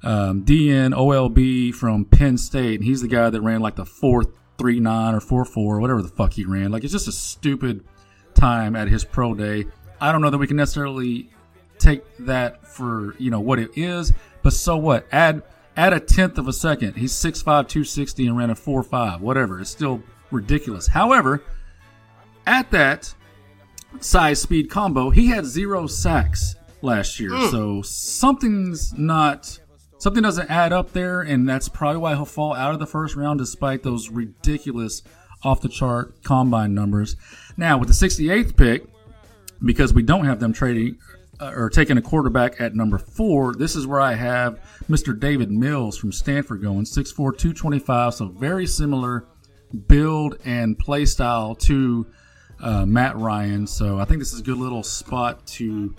um, 0.03 0.43
DN 0.43 0.93
OLB 0.93 1.73
from 1.73 2.05
Penn 2.05 2.37
State, 2.37 2.79
and 2.79 2.83
he's 2.83 3.01
the 3.01 3.07
guy 3.07 3.29
that 3.29 3.41
ran 3.41 3.61
like 3.61 3.75
the 3.75 3.85
fourth 3.85 4.29
three 4.57 4.79
nine 4.79 5.13
or 5.13 5.19
four 5.19 5.45
four, 5.45 5.79
whatever 5.79 6.01
the 6.01 6.09
fuck 6.09 6.33
he 6.33 6.45
ran. 6.45 6.71
Like 6.71 6.83
it's 6.83 6.93
just 6.93 7.07
a 7.07 7.13
stupid 7.13 7.83
time 8.33 8.75
at 8.75 8.87
his 8.87 9.03
pro 9.03 9.33
day. 9.33 9.65
I 10.01 10.11
don't 10.11 10.21
know 10.21 10.29
that 10.29 10.37
we 10.37 10.47
can 10.47 10.57
necessarily 10.57 11.29
take 11.79 12.03
that 12.19 12.67
for 12.67 13.15
you 13.17 13.31
know 13.31 13.39
what 13.39 13.59
it 13.59 13.71
is, 13.75 14.13
but 14.43 14.53
so 14.53 14.77
what? 14.77 15.07
Add 15.11 15.43
at 15.77 15.93
a 15.93 15.99
tenth 15.99 16.37
of 16.37 16.47
a 16.47 16.53
second. 16.53 16.95
He's 16.95 17.13
6'5", 17.13 17.43
260 17.43 18.27
and 18.27 18.37
ran 18.37 18.49
a 18.49 18.55
4'5", 18.55 19.19
whatever. 19.19 19.59
It's 19.59 19.69
still 19.69 20.01
ridiculous. 20.31 20.87
However, 20.87 21.43
at 22.45 22.71
that 22.71 23.13
size 23.99 24.41
speed 24.41 24.69
combo, 24.69 25.09
he 25.09 25.27
had 25.27 25.45
zero 25.45 25.87
sacks 25.87 26.55
last 26.81 27.19
year. 27.19 27.31
Mm. 27.31 27.51
So 27.51 27.81
something's 27.81 28.93
not 28.93 29.59
something 29.97 30.23
doesn't 30.23 30.49
add 30.49 30.71
up 30.71 30.91
there, 30.91 31.21
and 31.21 31.47
that's 31.47 31.67
probably 31.67 31.97
why 31.97 32.13
he'll 32.13 32.25
fall 32.25 32.53
out 32.53 32.73
of 32.73 32.79
the 32.79 32.85
first 32.85 33.15
round 33.15 33.39
despite 33.39 33.83
those 33.83 34.09
ridiculous 34.09 35.01
off 35.43 35.61
the 35.61 35.69
chart 35.69 36.23
combine 36.23 36.73
numbers. 36.73 37.15
Now 37.57 37.77
with 37.77 37.87
the 37.87 37.93
68th 38.07 38.55
pick, 38.55 38.85
because 39.63 39.93
we 39.93 40.03
don't 40.03 40.25
have 40.25 40.39
them 40.39 40.53
trading 40.53 40.97
uh, 41.39 41.51
or 41.55 41.69
taking 41.69 41.97
a 41.97 42.01
quarterback 42.01 42.59
at 42.61 42.75
number 42.75 42.97
four, 42.97 43.53
this 43.53 43.75
is 43.75 43.85
where 43.85 44.01
I 44.01 44.13
have 44.13 44.59
Mr. 44.89 45.17
Davis 45.17 45.47
Mills 45.49 45.97
from 45.97 46.11
Stanford 46.11 46.61
going 46.61 46.85
6'4", 46.85 47.15
225, 47.15 48.13
so 48.13 48.27
very 48.27 48.65
similar 48.65 49.25
build 49.87 50.37
and 50.45 50.77
play 50.77 51.05
style 51.05 51.55
to 51.55 52.05
uh, 52.61 52.85
Matt 52.85 53.17
Ryan. 53.17 53.67
So 53.67 53.99
I 53.99 54.05
think 54.05 54.19
this 54.19 54.33
is 54.33 54.39
a 54.39 54.43
good 54.43 54.57
little 54.57 54.83
spot 54.83 55.45
to, 55.47 55.93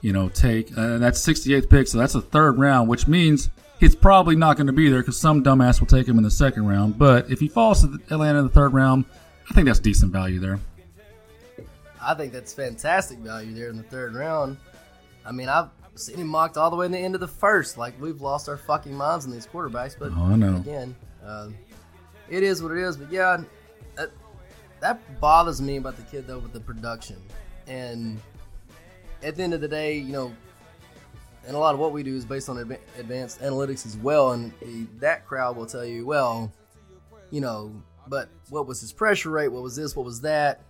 you 0.00 0.12
know, 0.12 0.28
take. 0.28 0.76
Uh, 0.76 0.98
that's 0.98 1.26
68th 1.26 1.70
pick, 1.70 1.88
so 1.88 1.98
that's 1.98 2.14
a 2.14 2.20
third 2.20 2.58
round, 2.58 2.88
which 2.88 3.06
means 3.06 3.50
he's 3.80 3.94
probably 3.94 4.36
not 4.36 4.56
going 4.56 4.66
to 4.66 4.72
be 4.72 4.88
there 4.88 5.00
because 5.00 5.18
some 5.18 5.42
dumbass 5.42 5.80
will 5.80 5.86
take 5.86 6.06
him 6.06 6.18
in 6.18 6.24
the 6.24 6.30
second 6.30 6.66
round. 6.66 6.98
But 6.98 7.30
if 7.30 7.40
he 7.40 7.48
falls 7.48 7.82
to 7.82 7.98
Atlanta 8.10 8.38
in 8.40 8.44
the 8.46 8.52
third 8.52 8.72
round, 8.72 9.04
I 9.50 9.54
think 9.54 9.66
that's 9.66 9.78
decent 9.78 10.12
value 10.12 10.40
there. 10.40 10.60
I 12.06 12.14
think 12.14 12.32
that's 12.32 12.54
fantastic 12.54 13.18
value 13.18 13.52
there 13.52 13.68
in 13.68 13.76
the 13.76 13.82
third 13.82 14.14
round. 14.14 14.56
I 15.24 15.32
mean, 15.32 15.48
I've 15.48 15.70
seen 15.96 16.16
him 16.18 16.28
mocked 16.28 16.56
all 16.56 16.70
the 16.70 16.76
way 16.76 16.86
in 16.86 16.92
the 16.92 16.98
end 16.98 17.14
of 17.14 17.20
the 17.20 17.28
first. 17.28 17.76
Like 17.76 18.00
we've 18.00 18.20
lost 18.20 18.48
our 18.48 18.56
fucking 18.56 18.94
minds 18.94 19.26
on 19.26 19.32
these 19.32 19.46
quarterbacks. 19.46 19.96
But 19.98 20.12
oh, 20.12 20.36
know. 20.36 20.56
again, 20.56 20.94
uh, 21.24 21.48
it 22.30 22.44
is 22.44 22.62
what 22.62 22.70
it 22.70 22.78
is. 22.78 22.96
But 22.96 23.10
yeah, 23.10 23.42
that, 23.96 24.10
that 24.80 25.20
bothers 25.20 25.60
me 25.60 25.78
about 25.78 25.96
the 25.96 26.04
kid 26.04 26.28
though 26.28 26.38
with 26.38 26.52
the 26.52 26.60
production. 26.60 27.16
And 27.66 28.20
at 29.24 29.34
the 29.34 29.42
end 29.42 29.54
of 29.54 29.60
the 29.60 29.68
day, 29.68 29.98
you 29.98 30.12
know, 30.12 30.32
and 31.44 31.56
a 31.56 31.58
lot 31.58 31.74
of 31.74 31.80
what 31.80 31.92
we 31.92 32.04
do 32.04 32.14
is 32.14 32.24
based 32.24 32.48
on 32.48 32.58
advanced 32.98 33.40
analytics 33.40 33.84
as 33.84 33.96
well. 33.96 34.32
And 34.32 34.52
that 35.00 35.26
crowd 35.26 35.56
will 35.56 35.66
tell 35.66 35.84
you, 35.84 36.06
well, 36.06 36.52
you 37.30 37.40
know, 37.40 37.72
but 38.06 38.28
what 38.48 38.68
was 38.68 38.80
his 38.80 38.92
pressure 38.92 39.30
rate? 39.30 39.48
What 39.48 39.64
was 39.64 39.74
this? 39.74 39.96
What 39.96 40.04
was 40.04 40.20
that? 40.20 40.62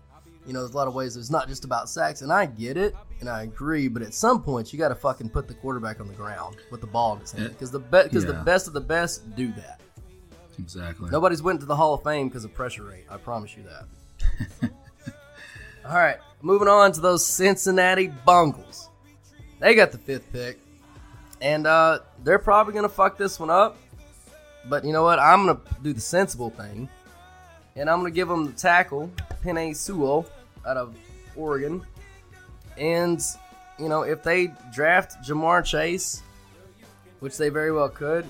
You 0.46 0.52
know, 0.52 0.61
there's 0.61 0.74
a 0.74 0.76
lot 0.76 0.87
of 0.87 0.94
ways. 0.94 1.16
It's 1.16 1.30
not 1.30 1.48
just 1.48 1.64
about 1.64 1.88
sacks, 1.88 2.22
and 2.22 2.32
I 2.32 2.46
get 2.46 2.76
it, 2.76 2.94
and 3.20 3.28
I 3.28 3.42
agree. 3.42 3.88
But 3.88 4.02
at 4.02 4.14
some 4.14 4.42
point, 4.42 4.72
you 4.72 4.78
got 4.78 4.88
to 4.88 4.94
fucking 4.94 5.30
put 5.30 5.48
the 5.48 5.54
quarterback 5.54 6.00
on 6.00 6.06
the 6.06 6.14
ground 6.14 6.56
with 6.70 6.80
the 6.80 6.87
ball 6.87 7.14
in 7.14 7.20
his 7.20 7.32
hand 7.32 7.50
because 7.50 7.72
the 7.72 7.80
because 7.80 8.24
yeah. 8.24 8.32
the 8.32 8.44
best 8.44 8.68
of 8.68 8.72
the 8.72 8.80
best 8.80 9.35
do 9.35 9.52
that. 9.54 9.80
Exactly. 10.59 11.11
Nobody's 11.11 11.42
went 11.42 11.61
to 11.61 11.66
the 11.66 11.76
Hall 11.76 11.94
of 11.94 12.02
Fame 12.02 12.28
because 12.28 12.44
of 12.44 12.54
pressure 12.54 12.85
rate. 12.85 13.04
I 13.11 13.16
promise 13.16 13.56
you 13.56 13.64
that. 13.64 14.70
All 15.87 15.96
right, 15.96 16.18
moving 16.42 16.68
on 16.68 16.92
to 16.92 17.00
those 17.00 17.24
Cincinnati 17.24 18.09
Bungles. 18.24 18.88
They 19.59 19.74
got 19.74 19.92
the 19.92 19.98
fifth 19.98 20.32
pick, 20.32 20.59
and 21.40 21.66
uh, 21.66 22.00
they're 22.22 22.38
probably 22.38 22.74
gonna 22.74 22.88
fuck 22.88 23.18
this 23.18 23.40
one 23.40 23.50
up. 23.50 23.78
But 24.68 24.85
you 24.85 24.92
know 24.92 25.02
what? 25.02 25.18
I'm 25.18 25.46
gonna 25.46 25.61
do 25.82 25.92
the 25.92 26.00
sensible 26.00 26.50
thing, 26.50 26.88
and 27.74 27.90
I'm 27.90 27.98
gonna 27.98 28.11
give 28.11 28.28
them 28.28 28.46
the 28.46 28.52
tackle, 28.52 29.11
Penei 29.44 29.74
Sewell 29.74 30.26
out 30.66 30.76
of 30.76 30.94
Oregon. 31.37 31.85
And, 32.76 33.22
you 33.79 33.88
know, 33.88 34.02
if 34.02 34.22
they 34.22 34.52
draft 34.72 35.26
Ja'Marr 35.26 35.64
Chase, 35.64 36.22
which 37.20 37.37
they 37.38 37.48
very 37.48 37.72
well 37.72 37.88
could, 37.88 38.26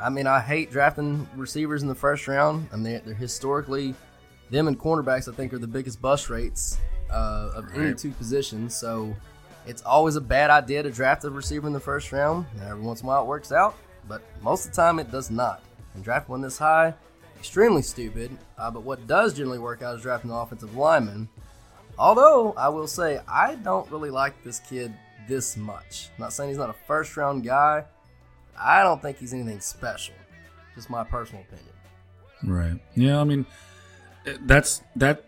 I 0.00 0.10
mean, 0.10 0.26
I 0.26 0.40
hate 0.40 0.70
drafting 0.70 1.28
receivers 1.34 1.82
in 1.82 1.88
the 1.88 1.94
first 1.94 2.28
round. 2.28 2.68
I 2.72 2.76
mean, 2.76 2.84
they're, 2.84 3.00
they're 3.00 3.14
historically, 3.14 3.94
them 4.50 4.68
and 4.68 4.78
cornerbacks, 4.78 5.28
I 5.28 5.34
think, 5.34 5.52
are 5.52 5.58
the 5.58 5.66
biggest 5.66 6.00
bust 6.00 6.30
rates 6.30 6.78
uh, 7.10 7.50
of 7.54 7.74
any 7.74 7.94
two 7.94 8.12
positions. 8.12 8.76
So 8.76 9.14
it's 9.66 9.82
always 9.82 10.16
a 10.16 10.20
bad 10.20 10.50
idea 10.50 10.82
to 10.82 10.90
draft 10.90 11.24
a 11.24 11.30
receiver 11.30 11.66
in 11.66 11.72
the 11.72 11.80
first 11.80 12.12
round. 12.12 12.46
Every 12.62 12.80
once 12.80 13.00
in 13.00 13.06
a 13.06 13.08
while 13.08 13.22
it 13.22 13.26
works 13.26 13.50
out, 13.50 13.76
but 14.06 14.22
most 14.40 14.66
of 14.66 14.70
the 14.70 14.76
time 14.76 14.98
it 14.98 15.10
does 15.10 15.30
not. 15.30 15.62
And 15.94 16.04
draft 16.04 16.28
one 16.28 16.40
this 16.40 16.58
high, 16.58 16.94
extremely 17.38 17.82
stupid. 17.82 18.36
Uh, 18.56 18.70
but 18.70 18.82
what 18.82 19.06
does 19.06 19.34
generally 19.34 19.58
work 19.58 19.82
out 19.82 19.96
is 19.96 20.02
drafting 20.02 20.30
an 20.30 20.36
offensive 20.36 20.76
lineman. 20.76 21.28
Although 21.98 22.52
I 22.56 22.68
will 22.68 22.86
say 22.86 23.20
I 23.26 23.56
don't 23.56 23.90
really 23.90 24.10
like 24.10 24.42
this 24.44 24.60
kid 24.60 24.92
this 25.28 25.56
much. 25.56 26.08
I'm 26.16 26.22
not 26.22 26.32
saying 26.32 26.50
he's 26.50 26.58
not 26.58 26.70
a 26.70 26.76
first 26.86 27.16
round 27.16 27.44
guy. 27.44 27.84
I 28.58 28.82
don't 28.82 29.00
think 29.00 29.18
he's 29.18 29.32
anything 29.34 29.60
special. 29.60 30.14
Just 30.74 30.90
my 30.90 31.04
personal 31.04 31.42
opinion. 31.42 31.74
Right. 32.44 32.80
Yeah. 32.94 33.20
I 33.20 33.24
mean, 33.24 33.46
that's 34.40 34.82
that. 34.96 35.24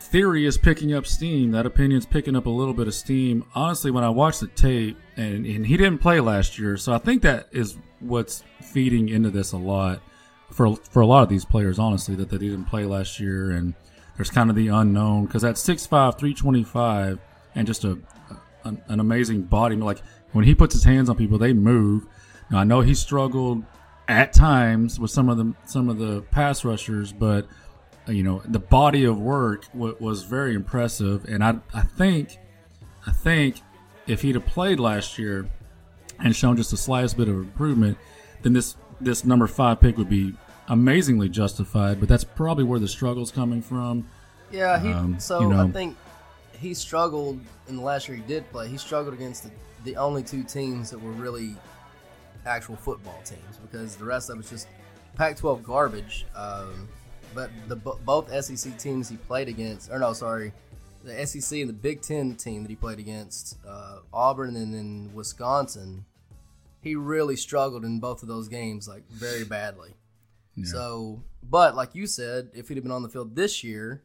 theory 0.00 0.46
is 0.46 0.56
picking 0.56 0.94
up 0.94 1.06
steam. 1.06 1.50
That 1.50 1.66
opinion's 1.66 2.06
picking 2.06 2.36
up 2.36 2.46
a 2.46 2.50
little 2.50 2.74
bit 2.74 2.86
of 2.86 2.94
steam. 2.94 3.44
Honestly, 3.54 3.90
when 3.90 4.04
I 4.04 4.08
watched 4.08 4.40
the 4.40 4.46
tape, 4.46 4.96
and, 5.16 5.44
and 5.44 5.66
he 5.66 5.76
didn't 5.76 5.98
play 5.98 6.20
last 6.20 6.58
year, 6.58 6.76
so 6.76 6.92
I 6.92 6.98
think 6.98 7.22
that 7.22 7.48
is 7.50 7.76
what's 8.00 8.44
feeding 8.62 9.08
into 9.08 9.30
this 9.30 9.52
a 9.52 9.56
lot 9.56 10.00
for 10.58 10.74
for 10.74 11.00
a 11.00 11.06
lot 11.06 11.22
of 11.22 11.28
these 11.28 11.44
players. 11.44 11.78
Honestly, 11.78 12.16
that 12.16 12.30
they 12.30 12.36
didn't 12.36 12.64
play 12.64 12.84
last 12.84 13.20
year, 13.20 13.52
and 13.52 13.74
there's 14.16 14.28
kind 14.28 14.50
of 14.50 14.56
the 14.56 14.66
unknown 14.66 15.26
because 15.26 15.44
at 15.44 15.54
6'5", 15.54 15.88
325, 16.18 17.20
and 17.54 17.66
just 17.66 17.84
a 17.84 17.96
an, 18.64 18.82
an 18.88 18.98
amazing 18.98 19.42
body. 19.42 19.76
Like 19.76 20.02
when 20.32 20.44
he 20.44 20.56
puts 20.56 20.74
his 20.74 20.82
hands 20.82 21.08
on 21.08 21.16
people, 21.16 21.38
they 21.38 21.52
move. 21.52 22.06
Now 22.50 22.58
I 22.58 22.64
know 22.64 22.80
he 22.80 22.92
struggled 22.92 23.62
at 24.08 24.32
times 24.32 24.98
with 24.98 25.12
some 25.12 25.28
of 25.28 25.36
the 25.36 25.54
some 25.64 25.88
of 25.88 25.98
the 25.98 26.22
pass 26.32 26.64
rushers, 26.64 27.12
but 27.12 27.46
you 28.08 28.24
know 28.24 28.42
the 28.44 28.58
body 28.58 29.04
of 29.04 29.16
work 29.16 29.70
w- 29.72 29.96
was 30.00 30.24
very 30.24 30.56
impressive, 30.56 31.24
and 31.26 31.44
I 31.44 31.58
I 31.72 31.82
think 31.82 32.36
I 33.06 33.12
think 33.12 33.60
if 34.08 34.22
he'd 34.22 34.34
have 34.34 34.46
played 34.46 34.80
last 34.80 35.18
year 35.18 35.48
and 36.18 36.34
shown 36.34 36.56
just 36.56 36.72
the 36.72 36.76
slightest 36.76 37.16
bit 37.16 37.28
of 37.28 37.36
improvement, 37.36 37.96
then 38.42 38.54
this 38.54 38.76
this 39.00 39.24
number 39.24 39.46
five 39.46 39.80
pick 39.80 39.96
would 39.96 40.10
be 40.10 40.34
amazingly 40.68 41.28
justified. 41.28 42.00
But 42.00 42.08
that's 42.08 42.24
probably 42.24 42.64
where 42.64 42.78
the 42.78 42.88
struggle's 42.88 43.30
coming 43.30 43.62
from. 43.62 44.06
Yeah, 44.50 44.78
he. 44.80 44.92
Um, 44.92 45.18
so 45.20 45.40
you 45.40 45.48
know- 45.48 45.64
I 45.66 45.70
think 45.70 45.96
he 46.58 46.74
struggled 46.74 47.40
in 47.68 47.76
the 47.76 47.82
last 47.82 48.08
year 48.08 48.16
he 48.16 48.22
did 48.24 48.50
play. 48.50 48.68
He 48.68 48.78
struggled 48.78 49.14
against 49.14 49.44
the, 49.44 49.50
the 49.84 49.96
only 49.96 50.22
two 50.22 50.42
teams 50.42 50.90
that 50.90 50.98
were 51.00 51.12
really 51.12 51.54
actual 52.46 52.76
football 52.76 53.20
teams 53.24 53.58
because 53.62 53.96
the 53.96 54.04
rest 54.04 54.30
of 54.30 54.38
it's 54.40 54.50
just 54.50 54.68
Pac-12 55.16 55.62
garbage. 55.62 56.26
Um, 56.34 56.88
but 57.34 57.50
the 57.68 57.76
both 57.76 58.32
SEC 58.44 58.76
teams 58.78 59.08
he 59.08 59.16
played 59.16 59.48
against, 59.48 59.90
or 59.90 59.98
no, 59.98 60.12
sorry, 60.14 60.52
the 61.04 61.26
SEC 61.26 61.60
and 61.60 61.68
the 61.68 61.74
Big 61.74 62.00
Ten 62.00 62.34
team 62.34 62.62
that 62.62 62.70
he 62.70 62.74
played 62.76 62.98
against, 62.98 63.58
uh, 63.68 63.98
Auburn 64.12 64.56
and 64.56 64.72
then 64.74 65.10
Wisconsin, 65.14 66.04
he 66.80 66.94
really 66.96 67.36
struggled 67.36 67.84
in 67.84 68.00
both 68.00 68.22
of 68.22 68.28
those 68.28 68.48
games 68.48 68.88
like 68.88 69.08
very 69.10 69.44
badly. 69.44 69.94
So, 70.66 71.22
but 71.42 71.74
like 71.74 71.94
you 71.94 72.06
said, 72.06 72.50
if 72.54 72.68
he'd 72.68 72.76
have 72.76 72.84
been 72.84 72.92
on 72.92 73.02
the 73.02 73.08
field 73.08 73.36
this 73.36 73.62
year, 73.62 74.02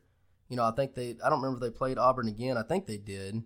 you 0.50 0.58
know, 0.58 0.64
I 0.64 0.72
think 0.72 0.94
they, 0.94 1.16
I 1.24 1.30
don't 1.30 1.42
remember 1.42 1.66
if 1.66 1.72
they 1.72 1.78
played 1.78 1.98
Auburn 1.98 2.28
again. 2.28 2.58
I 2.58 2.64
think 2.64 2.86
they 2.86 2.98
did. 2.98 3.44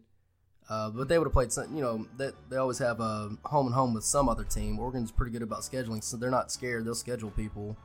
Uh, 0.69 0.89
but 0.89 1.07
they 1.07 1.17
would 1.17 1.25
have 1.25 1.33
played 1.33 1.51
some, 1.51 1.73
you 1.73 1.81
know, 1.81 2.05
they, 2.17 2.31
they 2.49 2.57
always 2.57 2.77
have 2.79 2.99
a 2.99 3.29
home 3.45 3.67
and 3.67 3.75
home 3.75 3.93
with 3.93 4.03
some 4.03 4.27
other 4.27 4.43
team. 4.43 4.77
Oregon's 4.79 5.11
pretty 5.11 5.31
good 5.31 5.41
about 5.41 5.61
scheduling, 5.61 6.03
so 6.03 6.17
they're 6.17 6.29
not 6.29 6.51
scared. 6.51 6.85
They'll 6.85 6.95
schedule 6.95 7.31
people. 7.31 7.77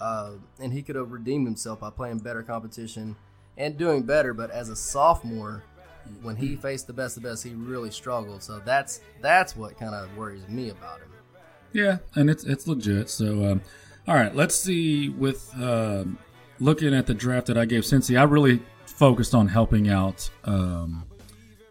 Uh, 0.00 0.34
and 0.60 0.72
he 0.72 0.82
could 0.82 0.94
have 0.94 1.10
redeemed 1.10 1.46
himself 1.46 1.80
by 1.80 1.90
playing 1.90 2.18
better 2.18 2.42
competition 2.42 3.16
and 3.56 3.76
doing 3.76 4.04
better. 4.04 4.32
But 4.32 4.52
as 4.52 4.68
a 4.68 4.76
sophomore, 4.76 5.64
when 6.22 6.36
he 6.36 6.56
faced 6.56 6.86
the 6.86 6.92
best 6.92 7.16
of 7.16 7.22
the 7.22 7.28
best, 7.28 7.42
he 7.42 7.50
really 7.50 7.90
struggled. 7.90 8.42
So 8.42 8.60
that's 8.64 9.00
that's 9.20 9.56
what 9.56 9.78
kind 9.78 9.94
of 9.94 10.16
worries 10.16 10.46
me 10.48 10.70
about 10.70 11.00
him. 11.00 11.08
Yeah, 11.72 11.98
and 12.14 12.30
it's 12.30 12.44
it's 12.44 12.66
legit. 12.66 13.10
So, 13.10 13.44
um, 13.44 13.62
all 14.08 14.14
right, 14.14 14.34
let's 14.34 14.54
see. 14.54 15.08
With 15.08 15.52
um, 15.54 16.18
looking 16.58 16.94
at 16.94 17.06
the 17.06 17.14
draft 17.14 17.46
that 17.48 17.58
I 17.58 17.64
gave 17.64 17.82
Cincy, 17.82 18.18
I 18.18 18.24
really 18.24 18.60
focused 18.86 19.34
on 19.34 19.48
helping 19.48 19.88
out, 19.88 20.28
um, 20.44 21.04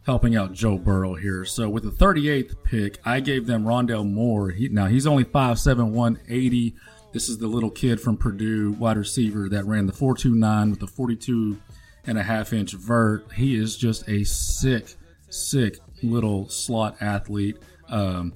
helping 0.06 0.36
out 0.36 0.54
Joe 0.54 0.78
Burrow 0.78 1.16
here. 1.16 1.46
So, 1.46 1.70
with 1.70 1.84
the 1.84 1.92
38th 1.92 2.64
pick, 2.64 3.00
I 3.06 3.20
gave 3.20 3.46
them 3.46 3.66
Rondale 3.66 4.10
Moore. 4.10 4.50
He, 4.50 4.70
now 4.70 4.88
he's 4.88 5.08
only 5.08 5.26
5'7", 5.26 5.92
180. 5.92 6.76
This 7.12 7.30
is 7.30 7.40
the 7.40 7.48
little 7.48 7.72
kid 7.72 8.00
from 8.00 8.18
Purdue, 8.18 8.74
wide 8.74 8.98
receiver 8.98 9.50
that 9.50 9.66
ran 9.66 9.88
the 9.88 9.94
4.29 9.94 10.70
with 10.70 10.80
the 10.80 10.88
42 10.88 11.60
and 12.06 12.18
a 12.18 12.24
half 12.24 12.54
inch 12.54 12.74
vert. 12.74 13.26
He 13.34 13.56
is 13.56 13.76
just 13.78 14.08
a 14.08 14.24
sick, 14.24 14.96
sick 15.30 15.80
little 16.04 16.50
slot 16.50 16.98
athlete. 17.02 17.58
Um, 17.88 18.34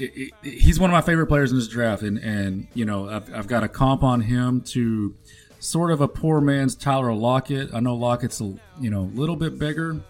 it, 0.00 0.32
he's 0.42 0.80
one 0.80 0.90
of 0.90 0.92
my 0.92 1.02
favorite 1.02 1.26
players 1.26 1.50
in 1.50 1.58
this 1.58 1.68
draft, 1.68 2.02
and 2.02 2.18
and 2.18 2.66
you 2.74 2.84
know 2.84 3.08
I've, 3.08 3.32
I've 3.34 3.46
got 3.46 3.62
a 3.62 3.68
comp 3.68 4.02
on 4.02 4.20
him 4.20 4.62
to 4.62 5.14
sort 5.58 5.90
of 5.90 6.00
a 6.00 6.08
poor 6.08 6.40
man's 6.40 6.74
Tyler 6.74 7.12
Lockett. 7.12 7.74
I 7.74 7.80
know 7.80 7.94
Lockett's 7.94 8.40
a 8.40 8.54
you 8.80 8.90
know 8.90 9.10
little 9.14 9.36
bit 9.36 9.58
bigger, 9.58 10.00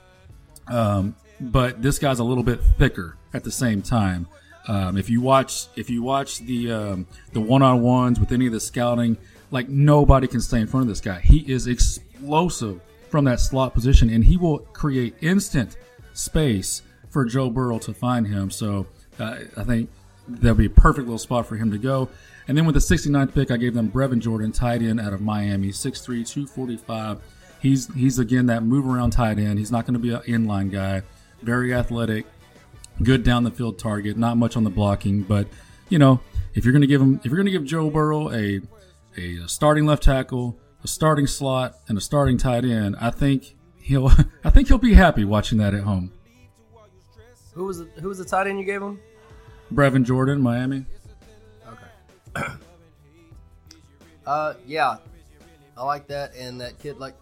um, 0.68 1.14
but 1.40 1.82
this 1.82 1.98
guy's 1.98 2.18
a 2.18 2.24
little 2.24 2.44
bit 2.44 2.60
thicker 2.78 3.16
at 3.34 3.44
the 3.44 3.50
same 3.50 3.82
time. 3.82 4.26
Um, 4.68 4.96
if 4.96 5.10
you 5.10 5.20
watch 5.20 5.66
if 5.76 5.90
you 5.90 6.02
watch 6.02 6.38
the 6.38 6.72
um, 6.72 7.06
the 7.32 7.40
one 7.40 7.62
on 7.62 7.82
ones 7.82 8.20
with 8.20 8.32
any 8.32 8.46
of 8.46 8.52
the 8.52 8.60
scouting, 8.60 9.16
like 9.50 9.68
nobody 9.68 10.26
can 10.26 10.40
stay 10.40 10.60
in 10.60 10.66
front 10.66 10.82
of 10.82 10.88
this 10.88 11.00
guy. 11.00 11.20
He 11.20 11.38
is 11.50 11.66
explosive 11.66 12.80
from 13.08 13.24
that 13.24 13.40
slot 13.40 13.74
position, 13.74 14.10
and 14.10 14.24
he 14.24 14.36
will 14.36 14.58
create 14.58 15.14
instant 15.20 15.76
space 16.12 16.82
for 17.08 17.24
Joe 17.24 17.50
Burrow 17.50 17.78
to 17.80 17.92
find 17.92 18.26
him. 18.26 18.50
So 18.50 18.86
uh, 19.20 19.38
I 19.56 19.64
think 19.64 19.90
that'll 20.28 20.56
be 20.56 20.66
a 20.66 20.70
perfect 20.70 21.06
little 21.06 21.18
spot 21.18 21.46
for 21.46 21.56
him 21.56 21.70
to 21.70 21.78
go. 21.78 22.08
And 22.48 22.56
then 22.56 22.64
with 22.66 22.74
the 22.74 22.80
69th 22.80 23.34
pick, 23.34 23.50
I 23.50 23.56
gave 23.56 23.74
them 23.74 23.90
Brevin 23.90 24.18
Jordan, 24.18 24.52
tight 24.52 24.82
end 24.82 25.00
out 25.00 25.12
of 25.12 25.20
Miami, 25.20 25.68
6'3", 25.68 26.04
245. 26.04 27.20
He's 27.60 27.92
he's 27.94 28.18
again 28.18 28.46
that 28.46 28.62
move 28.62 28.86
around 28.86 29.10
tight 29.10 29.38
end. 29.38 29.58
He's 29.58 29.70
not 29.70 29.84
going 29.84 29.94
to 29.94 30.00
be 30.00 30.10
an 30.10 30.22
inline 30.22 30.70
guy. 30.70 31.02
Very 31.42 31.74
athletic, 31.74 32.26
good 33.02 33.22
down 33.22 33.44
the 33.44 33.50
field 33.50 33.78
target. 33.78 34.16
Not 34.16 34.38
much 34.38 34.56
on 34.56 34.64
the 34.64 34.70
blocking, 34.70 35.22
but 35.22 35.46
you 35.90 35.98
know 35.98 36.20
if 36.54 36.64
you're 36.64 36.72
going 36.72 36.80
to 36.80 36.86
give 36.86 37.02
him 37.02 37.20
if 37.22 37.26
you're 37.26 37.36
going 37.36 37.46
to 37.46 37.52
give 37.52 37.64
Joe 37.64 37.90
Burrow 37.90 38.30
a 38.32 38.60
a 39.18 39.46
starting 39.46 39.84
left 39.84 40.02
tackle, 40.02 40.58
a 40.82 40.88
starting 40.88 41.26
slot, 41.26 41.74
and 41.86 41.98
a 41.98 42.00
starting 42.00 42.38
tight 42.38 42.64
end, 42.64 42.96
I 42.98 43.10
think 43.10 43.56
he'll 43.76 44.10
I 44.44 44.50
think 44.50 44.68
he'll 44.68 44.78
be 44.78 44.94
happy 44.94 45.24
watching 45.24 45.58
that 45.58 45.74
at 45.74 45.82
home. 45.82 46.12
Who 47.52 47.64
was 47.64 47.78
the, 47.78 47.84
who 48.00 48.08
was 48.08 48.18
the 48.18 48.24
tight 48.24 48.46
end 48.46 48.58
you 48.58 48.64
gave 48.64 48.80
him? 48.80 49.00
Brevin 49.72 50.04
Jordan, 50.04 50.40
Miami. 50.40 50.84
Okay. 51.68 52.44
uh, 54.26 54.54
yeah, 54.66 54.96
I 55.76 55.84
like 55.84 56.06
that. 56.08 56.34
And 56.34 56.60
that 56.60 56.78
kid, 56.78 56.98
like, 56.98 57.14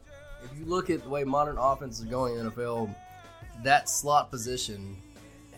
if 0.42 0.58
you 0.58 0.64
look 0.64 0.88
at 0.90 1.02
the 1.02 1.08
way 1.08 1.24
modern 1.24 1.58
offenses 1.58 2.06
are 2.06 2.08
going 2.08 2.38
in 2.38 2.50
NFL, 2.50 2.94
that 3.62 3.88
slot 3.88 4.30
position 4.30 4.96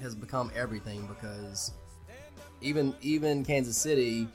has 0.00 0.14
become 0.14 0.50
everything 0.56 1.06
because 1.06 1.72
even 2.60 2.94
even 3.02 3.44
Kansas 3.44 3.76
City, 3.76 4.02
you 4.02 4.28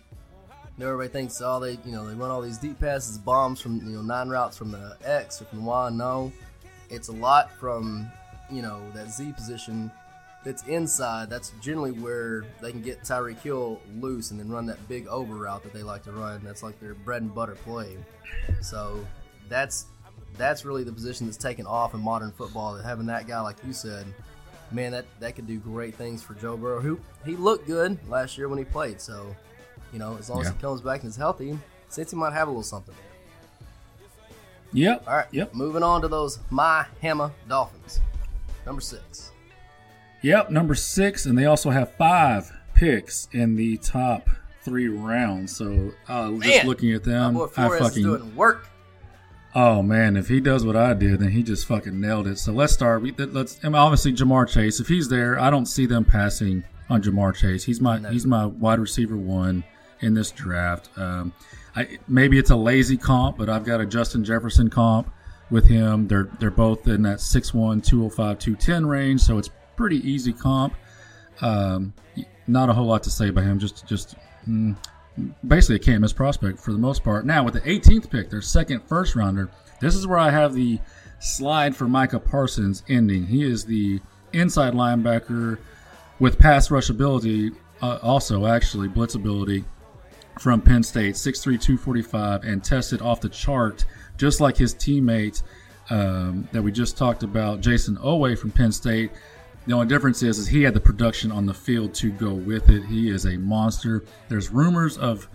know, 0.78 0.88
everybody 0.88 1.10
thinks 1.10 1.42
all 1.42 1.60
they 1.60 1.72
you 1.86 1.92
know 1.92 2.08
they 2.08 2.14
run 2.14 2.30
all 2.30 2.42
these 2.42 2.58
deep 2.58 2.80
passes, 2.80 3.18
bombs 3.18 3.60
from 3.60 3.78
you 3.78 3.96
know 3.96 4.02
nine 4.02 4.30
routes 4.30 4.58
from 4.58 4.72
the 4.72 4.98
X 5.04 5.42
or 5.42 5.46
from 5.46 5.60
the 5.60 5.66
Y. 5.66 5.90
No, 5.92 6.32
it's 6.90 7.08
a 7.08 7.14
lot 7.14 7.52
from 7.60 8.10
you 8.52 8.62
know 8.62 8.82
that 8.94 9.10
Z 9.10 9.34
position 9.36 9.92
that's 10.46 10.64
inside, 10.68 11.30
that's 11.30 11.52
generally 11.60 11.92
where 11.92 12.46
they 12.62 12.72
can 12.72 12.82
get 12.82 13.02
Tyreek 13.02 13.40
Hill 13.42 13.82
loose 14.00 14.30
and 14.30 14.40
then 14.40 14.48
run 14.48 14.68
that 14.68 14.88
big 14.88 15.08
over 15.08 15.34
route 15.34 15.64
that 15.64 15.74
they 15.74 15.82
like 15.84 16.04
to 16.04 16.12
run. 16.12 16.42
That's 16.44 16.62
like 16.62 16.80
their 16.80 16.94
bread 16.94 17.24
and 17.24 17.34
butter 17.34 17.56
play. 17.56 17.98
So 18.62 19.06
that's 19.50 19.88
that's 20.38 20.64
really 20.64 20.84
the 20.84 20.92
position 20.92 21.26
that's 21.26 21.38
taken 21.38 21.66
off 21.66 21.96
in 21.96 22.00
modern 22.00 22.32
football. 22.32 22.76
That 22.76 22.86
having 22.86 23.08
that 23.08 23.28
guy, 23.28 23.42
like 23.42 23.58
you 23.66 23.74
said, 23.74 24.06
man, 24.72 24.92
that 24.92 25.06
that 25.20 25.36
could 25.36 25.48
do 25.48 25.58
great 25.58 25.96
things 25.96 26.22
for 26.22 26.36
Joe 26.36 26.56
Burrow. 26.56 26.80
Who 26.80 27.00
he 27.26 27.36
looked 27.36 27.66
good 27.66 27.98
last 28.08 28.38
year 28.38 28.48
when 28.48 28.60
he 28.60 28.66
played. 28.66 29.02
So 29.02 29.36
you 29.92 29.98
know, 29.98 30.16
as 30.20 30.30
long 30.30 30.42
as 30.42 30.50
he 30.50 30.54
comes 30.56 30.80
back 30.80 31.02
and 31.02 31.10
is 31.10 31.16
healthy, 31.16 31.58
Cincy 31.90 32.14
might 32.14 32.34
have 32.34 32.48
a 32.48 32.52
little 32.52 32.64
something. 32.64 32.96
Yep. 34.74 35.06
All 35.08 35.16
right, 35.16 35.28
Yep. 35.32 35.56
Moving 35.56 35.84
on 35.84 36.02
to 36.02 36.08
those 36.08 36.38
my 36.52 36.86
Hammer 37.02 37.32
Dolphins, 37.48 38.00
number 38.66 38.82
six. 38.82 39.32
Yep. 40.26 40.50
Number 40.50 40.74
six, 40.74 41.28
and 41.28 41.38
they 41.38 41.46
also 41.46 41.70
have 41.70 41.92
five 41.98 42.52
picks 42.74 43.28
in 43.32 43.56
the 43.56 43.78
top 43.78 44.28
three 44.64 44.88
rounds. 44.88 45.56
So 45.56 45.92
uh, 46.08 46.32
just 46.40 46.66
looking 46.66 46.94
at 46.94 47.04
them, 47.04 47.40
I 47.56 47.78
fucking 47.78 48.02
doing 48.02 48.36
work. 48.36 48.68
oh 49.54 49.84
man, 49.84 50.18
if 50.18 50.28
he 50.28 50.40
does 50.40 50.66
what 50.66 50.76
I 50.76 50.96
did, 50.96 51.20
then 51.20 51.30
he 51.30 51.44
just 51.44 51.68
fucking 51.68 52.02
nailed 52.02 52.26
it. 52.26 52.40
So 52.40 52.54
let's 52.54 52.74
start. 52.74 53.04
We, 53.04 53.12
let's. 53.12 53.60
I 53.64 53.68
mean, 53.68 53.76
obviously 53.76 54.14
Ja'Marr 54.14 54.50
Chase. 54.50 54.80
If 54.80 54.88
he's 54.88 55.10
there, 55.10 55.40
I 55.40 55.52
don't 55.52 55.68
see 55.68 55.86
them 55.86 56.04
passing 56.04 56.64
on 56.90 57.04
Ja'Marr 57.04 57.36
Chase. 57.36 57.64
He's 57.64 57.80
my 57.80 58.00
No. 58.00 58.10
he's 58.10 58.26
my 58.26 58.48
wide 58.48 58.80
receiver 58.80 59.18
one 59.18 59.64
in 60.02 60.16
this 60.16 60.32
draft. 60.32 60.90
Um, 60.98 61.34
I, 61.76 62.00
maybe 62.08 62.40
it's 62.40 62.50
a 62.50 62.56
lazy 62.56 62.98
comp, 62.98 63.38
but 63.38 63.48
I've 63.48 63.64
got 63.64 63.80
a 63.80 63.86
Justin 63.86 64.24
Jefferson 64.24 64.72
comp 64.72 65.08
with 65.52 65.68
him. 65.68 66.08
They're 66.08 66.30
they're 66.40 66.50
both 66.50 66.88
in 66.88 67.04
that 67.04 67.20
6'1", 67.20 67.86
205, 67.86 68.40
210 68.40 68.88
range, 68.88 69.22
so 69.22 69.38
it's 69.38 69.52
pretty 69.76 69.98
easy 70.10 70.34
comp. 70.34 70.74
Um, 71.42 71.94
not 72.48 72.70
a 72.70 72.74
whole 72.74 72.86
lot 72.86 73.04
to 73.04 73.10
say 73.10 73.30
about 73.30 73.44
him. 73.44 73.60
Just 73.60 73.86
just 73.88 74.16
mm, 74.48 74.76
basically 75.48 75.76
a 75.76 75.80
can't 75.80 76.02
miss 76.02 76.14
prospect 76.14 76.60
for 76.60 76.72
the 76.72 76.78
most 76.78 77.04
part. 77.04 77.26
Now 77.26 77.44
with 77.44 77.56
the 77.56 77.62
18th 77.62 78.10
pick, 78.10 78.30
their 78.30 78.42
second 78.42 78.84
first 78.88 79.16
rounder, 79.16 79.50
this 79.82 79.96
is 79.96 80.08
where 80.08 80.20
I 80.20 80.30
have 80.30 80.54
the 80.54 80.80
slide 81.20 81.76
for 81.76 81.88
Micah 81.88 82.20
Parsons 82.20 82.84
ending. 82.88 83.26
He 83.26 83.44
is 83.44 83.66
the 83.66 84.00
inside 84.34 84.74
linebacker 84.74 85.60
with 86.20 86.38
pass 86.38 86.72
rush 86.72 86.90
ability, 86.90 87.52
uh, 87.82 88.00
also 88.02 88.46
actually 88.46 88.88
blitz 88.88 89.16
ability 89.16 89.66
from 90.40 90.62
Penn 90.62 90.84
State, 90.84 91.16
6'3", 91.16 91.44
245, 91.44 92.44
and 92.44 92.64
tested 92.64 93.02
off 93.02 93.22
the 93.22 93.30
chart 93.30 93.86
just 94.18 94.42
like 94.42 94.58
his 94.58 94.74
teammate 94.76 95.44
um, 95.90 96.48
that 96.52 96.62
we 96.62 96.72
just 96.72 96.98
talked 96.98 97.24
about, 97.24 97.62
Jayson 97.62 97.98
Oweh 97.98 98.38
from 98.38 98.52
Penn 98.52 98.72
State. 98.72 99.12
The 99.66 99.74
only 99.74 99.88
difference 99.88 100.22
is, 100.22 100.38
is 100.38 100.48
he 100.48 100.62
had 100.62 100.74
the 100.74 100.80
production 100.80 101.32
on 101.32 101.46
the 101.46 101.54
field 101.54 101.94
to 101.96 102.12
go 102.12 102.34
with 102.34 102.70
it. 102.70 102.86
He 102.86 103.10
is 103.10 103.26
a 103.26 103.38
monster. 103.38 104.06
There's 104.30 104.52
rumors 104.52 104.98
of, 104.98 105.28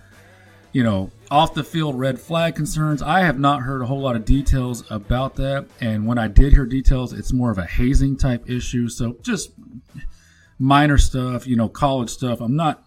you 0.72 0.84
know, 0.84 1.10
off 1.30 1.54
the 1.54 1.64
field 1.64 1.98
red 1.98 2.20
flag 2.20 2.54
concerns. 2.54 3.02
I 3.02 3.20
have 3.20 3.38
not 3.38 3.62
heard 3.62 3.82
a 3.82 3.86
whole 3.86 4.00
lot 4.00 4.14
of 4.14 4.24
details 4.24 4.84
about 4.90 5.34
that. 5.36 5.66
And 5.80 6.06
when 6.06 6.16
I 6.16 6.28
did 6.28 6.52
hear 6.52 6.64
details, 6.64 7.12
it's 7.12 7.32
more 7.32 7.50
of 7.50 7.58
a 7.58 7.66
hazing 7.66 8.16
type 8.16 8.48
issue. 8.48 8.88
So 8.88 9.16
just 9.22 9.50
minor 10.60 10.98
stuff, 10.98 11.46
you 11.46 11.56
know, 11.56 11.68
college 11.68 12.10
stuff. 12.10 12.40
I'm 12.40 12.54
not 12.54 12.84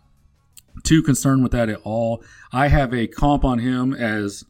too 0.84 1.04
concerned 1.04 1.44
with 1.44 1.52
that 1.52 1.70
at 1.70 1.82
all. 1.84 2.24
I 2.54 2.70
have 2.70 2.94
a 2.94 3.08
comp 3.08 3.44
on 3.44 3.60
him 3.60 3.94
as 3.94 4.46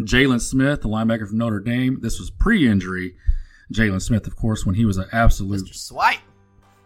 Jaylon 0.00 0.40
Smith, 0.40 0.82
the 0.82 0.88
linebacker 0.88 1.28
from 1.28 1.38
Notre 1.38 1.60
Dame. 1.60 2.00
This 2.00 2.18
was 2.18 2.30
pre-injury. 2.30 3.14
Jaylon 3.72 4.02
Smith, 4.02 4.26
of 4.26 4.36
course, 4.36 4.66
when 4.66 4.74
he 4.74 4.84
was 4.84 4.96
an 4.96 5.06
absolute 5.12 5.66
Mr. 5.66 5.74
Swipe. 5.74 6.18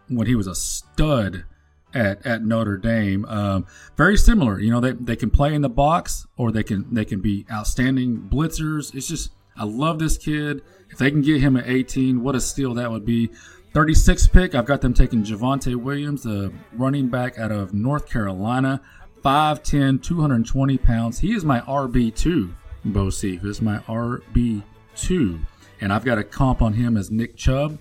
when 0.09 0.27
he 0.27 0.35
was 0.35 0.47
a 0.47 0.55
stud 0.55 1.45
at, 1.95 2.25
at 2.27 2.45
Notre 2.45 2.77
Dame. 2.77 3.25
Um, 3.27 3.67
very 3.97 4.17
similar, 4.17 4.59
you 4.61 4.71
know, 4.71 4.81
they, 4.81 4.93
they 4.93 5.17
can 5.17 5.31
play 5.31 5.55
in 5.55 5.63
the 5.63 5.69
box 5.69 6.27
or 6.37 6.53
they 6.53 6.63
can 6.63 6.93
they 6.93 7.05
can 7.05 7.21
be 7.21 7.47
outstanding 7.51 8.29
blitzers. 8.31 8.95
It's 8.95 9.09
just 9.09 9.31
I 9.57 9.65
love 9.65 9.99
this 9.99 10.19
kid. 10.19 10.63
If 10.91 10.99
they 10.99 11.11
can 11.11 11.23
get 11.23 11.41
him 11.41 11.57
at 11.57 11.67
18, 11.69 12.23
what 12.23 12.35
a 12.35 12.41
steal 12.41 12.75
that 12.75 12.91
would 12.91 13.05
be. 13.05 13.31
36 13.73 14.29
pick, 14.29 14.55
I've 14.55 14.67
got 14.67 14.81
them 14.81 14.95
taking 14.95 15.25
Javonte 15.25 15.75
Williams, 15.75 16.23
the 16.23 16.53
running 16.73 17.09
back 17.09 17.39
out 17.39 17.51
of 17.51 17.75
North 17.75 18.09
Carolina. 18.09 18.81
5'10, 19.25 20.03
220 20.03 20.79
pounds. 20.79 21.19
He 21.19 21.33
is 21.33 21.45
my 21.45 21.61
RB2, 21.61 22.53
Bocephus, 22.87 23.63
my 23.63 23.79
RB2. 23.79 25.41
And 25.85 25.93
I've 25.93 26.03
got 26.03 26.17
a 26.17 26.25
comp 26.25 26.63
on 26.63 26.73
him 26.73 26.97
as 26.97 27.11
Nick 27.11 27.37
Chubb. 27.37 27.79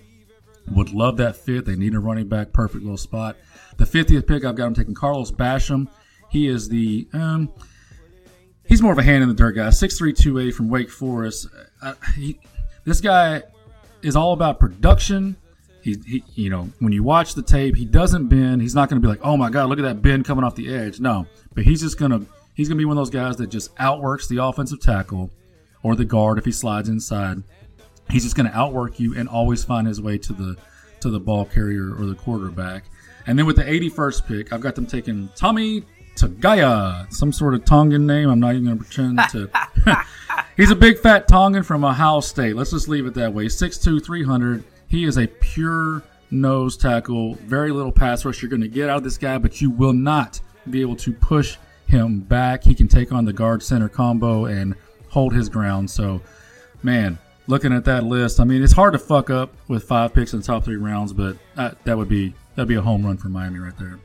Would 0.70 0.92
love 0.92 1.16
that 1.16 1.36
fit. 1.36 1.64
They 1.64 1.74
need 1.74 1.94
a 1.94 1.98
running 1.98 2.28
back. 2.28 2.52
Perfect 2.52 2.84
little 2.84 2.98
spot. 2.98 3.38
The 3.78 3.86
50th 3.86 4.26
pick, 4.26 4.44
I've 4.44 4.56
got 4.56 4.66
him 4.66 4.74
taking 4.74 4.92
Carlos 4.92 5.30
Basham. 5.32 5.88
He 6.28 6.46
is 6.46 6.68
the, 6.68 7.08
um, 7.14 7.50
he's 8.66 8.82
more 8.82 8.92
of 8.92 8.98
a 8.98 9.02
hand 9.02 9.22
in 9.22 9.30
the 9.30 9.34
dirt 9.34 9.52
guy. 9.52 9.68
6'3", 9.68 10.52
from 10.52 10.68
Wake 10.68 10.90
Forest. 10.90 11.48
Uh, 11.80 11.94
he, 12.14 12.38
this 12.84 13.00
guy 13.00 13.42
is 14.02 14.16
all 14.16 14.34
about 14.34 14.60
production. 14.60 15.36
He, 15.80 15.96
he, 16.06 16.24
you 16.34 16.50
know, 16.50 16.68
when 16.80 16.92
you 16.92 17.02
watch 17.02 17.32
the 17.34 17.42
tape, 17.42 17.74
he 17.74 17.86
doesn't 17.86 18.28
bend. 18.28 18.60
He's 18.60 18.74
not 18.74 18.90
going 18.90 19.00
to 19.00 19.06
be 19.06 19.10
like, 19.10 19.24
oh 19.24 19.38
my 19.38 19.48
god, 19.48 19.70
look 19.70 19.78
at 19.78 19.82
that 19.82 20.02
bend 20.02 20.26
coming 20.26 20.44
off 20.44 20.56
the 20.56 20.74
edge. 20.74 21.00
No, 21.00 21.26
but 21.54 21.64
he's 21.64 21.80
just 21.80 21.98
gonna, 21.98 22.20
he's 22.52 22.68
gonna 22.68 22.78
be 22.78 22.84
one 22.84 22.98
of 22.98 23.00
those 23.00 23.08
guys 23.08 23.38
that 23.38 23.46
just 23.46 23.70
outworks 23.78 24.28
the 24.28 24.44
offensive 24.44 24.80
tackle 24.80 25.30
or 25.82 25.96
the 25.96 26.04
guard 26.04 26.36
if 26.36 26.44
he 26.44 26.52
slides 26.52 26.90
inside. 26.90 27.42
He's 28.10 28.22
just 28.22 28.36
going 28.36 28.50
to 28.50 28.56
outwork 28.56 29.00
you 29.00 29.16
and 29.16 29.28
always 29.28 29.64
find 29.64 29.86
his 29.86 30.00
way 30.00 30.18
to 30.18 30.32
the 30.32 30.56
to 31.00 31.10
the 31.10 31.20
ball 31.20 31.44
carrier 31.44 31.94
or 31.94 32.06
the 32.06 32.14
quarterback. 32.14 32.84
And 33.26 33.38
then 33.38 33.46
with 33.46 33.56
the 33.56 33.64
81st 33.64 34.26
pick, 34.26 34.52
I've 34.52 34.60
got 34.60 34.74
them 34.74 34.86
taking 34.86 35.28
Tommy 35.34 35.84
Togiai, 36.16 37.12
some 37.12 37.32
sort 37.32 37.54
of 37.54 37.64
Tongan 37.64 38.06
name. 38.06 38.28
I'm 38.28 38.40
not 38.40 38.54
even 38.54 38.64
going 38.64 38.78
to 38.78 38.84
pretend 38.84 39.18
to. 39.30 40.04
He's 40.56 40.70
a 40.70 40.76
big 40.76 40.98
fat 40.98 41.26
Tongan 41.26 41.62
from 41.62 41.84
Ohio 41.84 42.20
State. 42.20 42.56
Let's 42.56 42.70
just 42.70 42.88
leave 42.88 43.06
it 43.06 43.14
that 43.14 43.32
way. 43.32 43.46
6'2", 43.46 44.04
300. 44.04 44.64
He 44.88 45.04
is 45.04 45.18
a 45.18 45.26
pure 45.26 46.02
nose 46.30 46.76
tackle. 46.76 47.34
Very 47.34 47.70
little 47.70 47.92
pass 47.92 48.24
rush 48.24 48.42
you're 48.42 48.50
going 48.50 48.62
to 48.62 48.68
get 48.68 48.88
out 48.88 48.98
of 48.98 49.04
this 49.04 49.18
guy, 49.18 49.38
but 49.38 49.60
you 49.60 49.70
will 49.70 49.92
not 49.92 50.40
be 50.70 50.80
able 50.80 50.96
to 50.96 51.12
push 51.12 51.56
him 51.86 52.20
back. 52.20 52.62
He 52.62 52.74
can 52.74 52.88
take 52.88 53.12
on 53.12 53.24
the 53.24 53.32
guard 53.32 53.62
center 53.62 53.88
combo 53.88 54.46
and 54.46 54.74
hold 55.08 55.34
his 55.34 55.48
ground. 55.48 55.90
So, 55.90 56.20
man, 56.82 57.18
looking 57.46 57.72
at 57.72 57.84
that 57.84 58.04
list, 58.04 58.40
I 58.40 58.44
mean, 58.44 58.62
it's 58.62 58.72
hard 58.72 58.92
to 58.92 58.98
fuck 58.98 59.30
up 59.30 59.52
with 59.68 59.84
five 59.84 60.14
picks 60.14 60.32
in 60.32 60.40
the 60.40 60.46
top 60.46 60.64
three 60.64 60.76
rounds, 60.76 61.12
but 61.12 61.36
that, 61.54 61.82
that 61.84 61.96
would 61.96 62.08
be 62.08 62.34
that'd 62.54 62.68
be 62.68 62.76
a 62.76 62.80
home 62.80 63.04
run 63.04 63.16
for 63.16 63.28
Miami 63.28 63.58
right 63.58 63.76
there. 63.78 63.98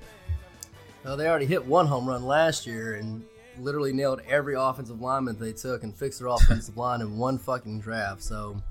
Well, 1.04 1.18
they 1.18 1.28
already 1.28 1.46
hit 1.46 1.66
one 1.66 1.88
home 1.88 2.08
run 2.08 2.26
last 2.26 2.68
year 2.68 2.96
and 2.96 3.24
literally 3.58 3.94
nailed 3.94 4.22
every 4.28 4.56
offensive 4.56 5.02
lineman 5.02 5.38
they 5.40 5.54
took 5.54 5.84
and 5.84 5.96
fixed 5.96 6.20
their 6.20 6.28
offensive 6.28 6.78
line 6.78 7.02
in 7.02 7.18
one 7.18 7.38
fucking 7.38 7.80
draft. 7.80 8.24
So 8.24 8.62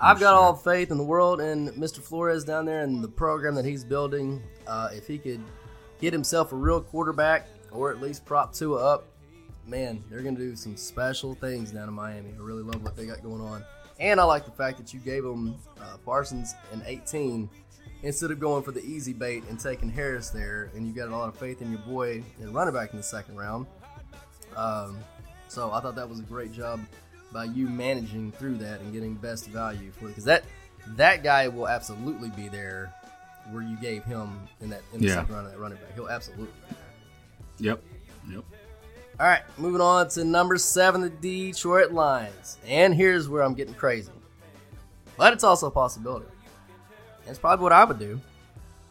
I've 0.00 0.20
got 0.20 0.34
all 0.34 0.54
faith 0.54 0.90
in 0.90 0.98
the 0.98 1.04
world 1.04 1.40
in 1.40 1.68
Mr. 1.72 1.98
Flores 1.98 2.44
down 2.44 2.64
there 2.64 2.82
and 2.82 3.02
the 3.02 3.08
program 3.08 3.54
that 3.54 3.64
he's 3.64 3.84
building. 3.84 4.42
Uh, 4.66 4.88
if 4.92 5.06
he 5.06 5.18
could 5.18 5.40
get 6.00 6.12
himself 6.12 6.52
a 6.52 6.56
real 6.56 6.80
quarterback 6.80 7.46
or 7.70 7.90
at 7.90 8.00
least 8.00 8.24
prop 8.24 8.52
Tua 8.52 8.94
up, 8.94 9.06
man, 9.66 10.02
they're 10.10 10.22
going 10.22 10.36
to 10.36 10.42
do 10.42 10.56
some 10.56 10.76
special 10.76 11.34
things 11.34 11.70
down 11.70 11.88
in 11.88 11.94
Miami. 11.94 12.30
I 12.36 12.42
really 12.42 12.62
love 12.62 12.82
what 12.82 12.96
they 12.96 13.06
got 13.06 13.22
going 13.22 13.40
on. 13.40 13.64
And 14.02 14.20
I 14.20 14.24
like 14.24 14.44
the 14.44 14.50
fact 14.50 14.78
that 14.78 14.92
you 14.92 14.98
gave 15.00 15.24
him 15.24 15.54
uh, 15.80 15.96
Parsons 16.04 16.54
in 16.72 16.82
18 16.84 17.48
instead 18.02 18.32
of 18.32 18.40
going 18.40 18.64
for 18.64 18.72
the 18.72 18.84
easy 18.84 19.12
bait 19.12 19.44
and 19.48 19.58
taking 19.60 19.88
Harris 19.88 20.30
there, 20.30 20.70
and 20.74 20.84
you 20.86 20.92
got 20.92 21.08
a 21.08 21.16
lot 21.16 21.28
of 21.28 21.36
faith 21.38 21.62
in 21.62 21.70
your 21.70 21.80
boy 21.82 22.22
and 22.40 22.52
running 22.52 22.74
back 22.74 22.90
in 22.90 22.96
the 22.96 23.02
second 23.02 23.36
round. 23.36 23.64
Um, 24.56 24.98
so 25.46 25.70
I 25.70 25.80
thought 25.80 25.94
that 25.94 26.08
was 26.08 26.18
a 26.18 26.24
great 26.24 26.52
job 26.52 26.80
by 27.32 27.44
you 27.44 27.68
managing 27.68 28.32
through 28.32 28.56
that 28.58 28.80
and 28.80 28.92
getting 28.92 29.14
best 29.14 29.46
value 29.46 29.92
for 29.92 30.06
it 30.06 30.08
because 30.08 30.24
that 30.24 30.44
that 30.96 31.22
guy 31.22 31.46
will 31.46 31.68
absolutely 31.68 32.28
be 32.30 32.48
there 32.48 32.92
where 33.52 33.62
you 33.62 33.76
gave 33.76 34.02
him 34.04 34.36
in 34.60 34.68
that 34.70 34.82
in 34.92 35.00
the 35.00 35.06
Yeah. 35.06 35.14
second 35.14 35.34
round 35.34 35.46
of 35.46 35.52
that 35.52 35.58
running 35.60 35.78
back. 35.78 35.94
He'll 35.94 36.08
absolutely. 36.08 36.46
Be 36.46 36.74
there. 37.68 37.70
Yep. 37.70 37.82
Yep. 38.30 38.44
All 39.20 39.26
right, 39.26 39.42
moving 39.58 39.80
on 39.80 40.08
to 40.10 40.24
number 40.24 40.56
seven, 40.56 41.00
the 41.00 41.10
Detroit 41.10 41.92
Lions. 41.92 42.58
And 42.66 42.94
here's 42.94 43.28
where 43.28 43.42
I'm 43.42 43.54
getting 43.54 43.74
crazy. 43.74 44.10
But 45.16 45.32
it's 45.32 45.44
also 45.44 45.66
a 45.66 45.70
possibility. 45.70 46.26
That's 47.26 47.38
probably 47.38 47.62
what 47.62 47.72
I 47.72 47.84
would 47.84 47.98
do. 47.98 48.20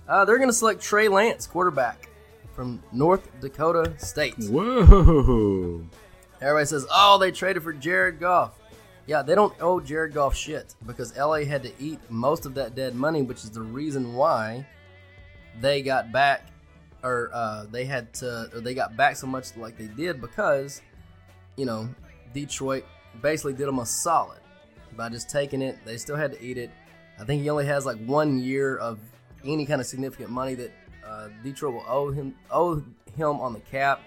Uh, 0.07 0.25
they're 0.25 0.37
going 0.37 0.49
to 0.49 0.53
select 0.53 0.81
Trey 0.81 1.07
Lance, 1.07 1.47
quarterback 1.47 2.09
from 2.53 2.81
North 2.91 3.27
Dakota 3.41 3.93
State. 3.97 4.35
Whoa. 4.37 5.83
Everybody 6.41 6.65
says, 6.65 6.85
oh, 6.91 7.17
they 7.17 7.31
traded 7.31 7.63
for 7.63 7.73
Jared 7.73 8.19
Goff. 8.19 8.59
Yeah, 9.07 9.21
they 9.23 9.35
don't 9.35 9.53
owe 9.59 9.79
Jared 9.79 10.13
Goff 10.13 10.35
shit 10.35 10.75
because 10.85 11.17
LA 11.17 11.43
had 11.43 11.63
to 11.63 11.71
eat 11.79 11.99
most 12.09 12.45
of 12.45 12.53
that 12.55 12.75
dead 12.75 12.95
money, 12.95 13.21
which 13.21 13.43
is 13.43 13.51
the 13.51 13.61
reason 13.61 14.13
why 14.13 14.65
they 15.59 15.81
got 15.81 16.11
back, 16.11 16.47
or 17.03 17.29
uh, 17.33 17.65
they 17.71 17.85
had 17.85 18.13
to, 18.15 18.49
or 18.53 18.61
they 18.61 18.73
got 18.73 18.95
back 18.95 19.15
so 19.15 19.27
much 19.27 19.55
like 19.57 19.77
they 19.77 19.87
did 19.87 20.21
because, 20.21 20.81
you 21.57 21.65
know, 21.65 21.89
Detroit 22.33 22.85
basically 23.21 23.53
did 23.53 23.67
them 23.67 23.79
a 23.79 23.85
solid 23.85 24.39
by 24.95 25.09
just 25.09 25.29
taking 25.29 25.61
it. 25.61 25.77
They 25.85 25.97
still 25.97 26.15
had 26.15 26.31
to 26.33 26.43
eat 26.43 26.57
it. 26.57 26.71
I 27.19 27.23
think 27.23 27.41
he 27.41 27.49
only 27.49 27.65
has 27.65 27.85
like 27.85 28.03
one 28.05 28.39
year 28.39 28.77
of 28.77 28.99
any 29.45 29.65
kind 29.65 29.81
of 29.81 29.87
significant 29.87 30.29
money 30.29 30.55
that 30.55 30.71
uh, 31.05 31.29
Detroit 31.43 31.73
will 31.73 31.85
owe 31.87 32.11
him 32.11 32.35
owe 32.49 32.83
him 33.15 33.41
on 33.41 33.53
the 33.53 33.59
cap. 33.59 34.01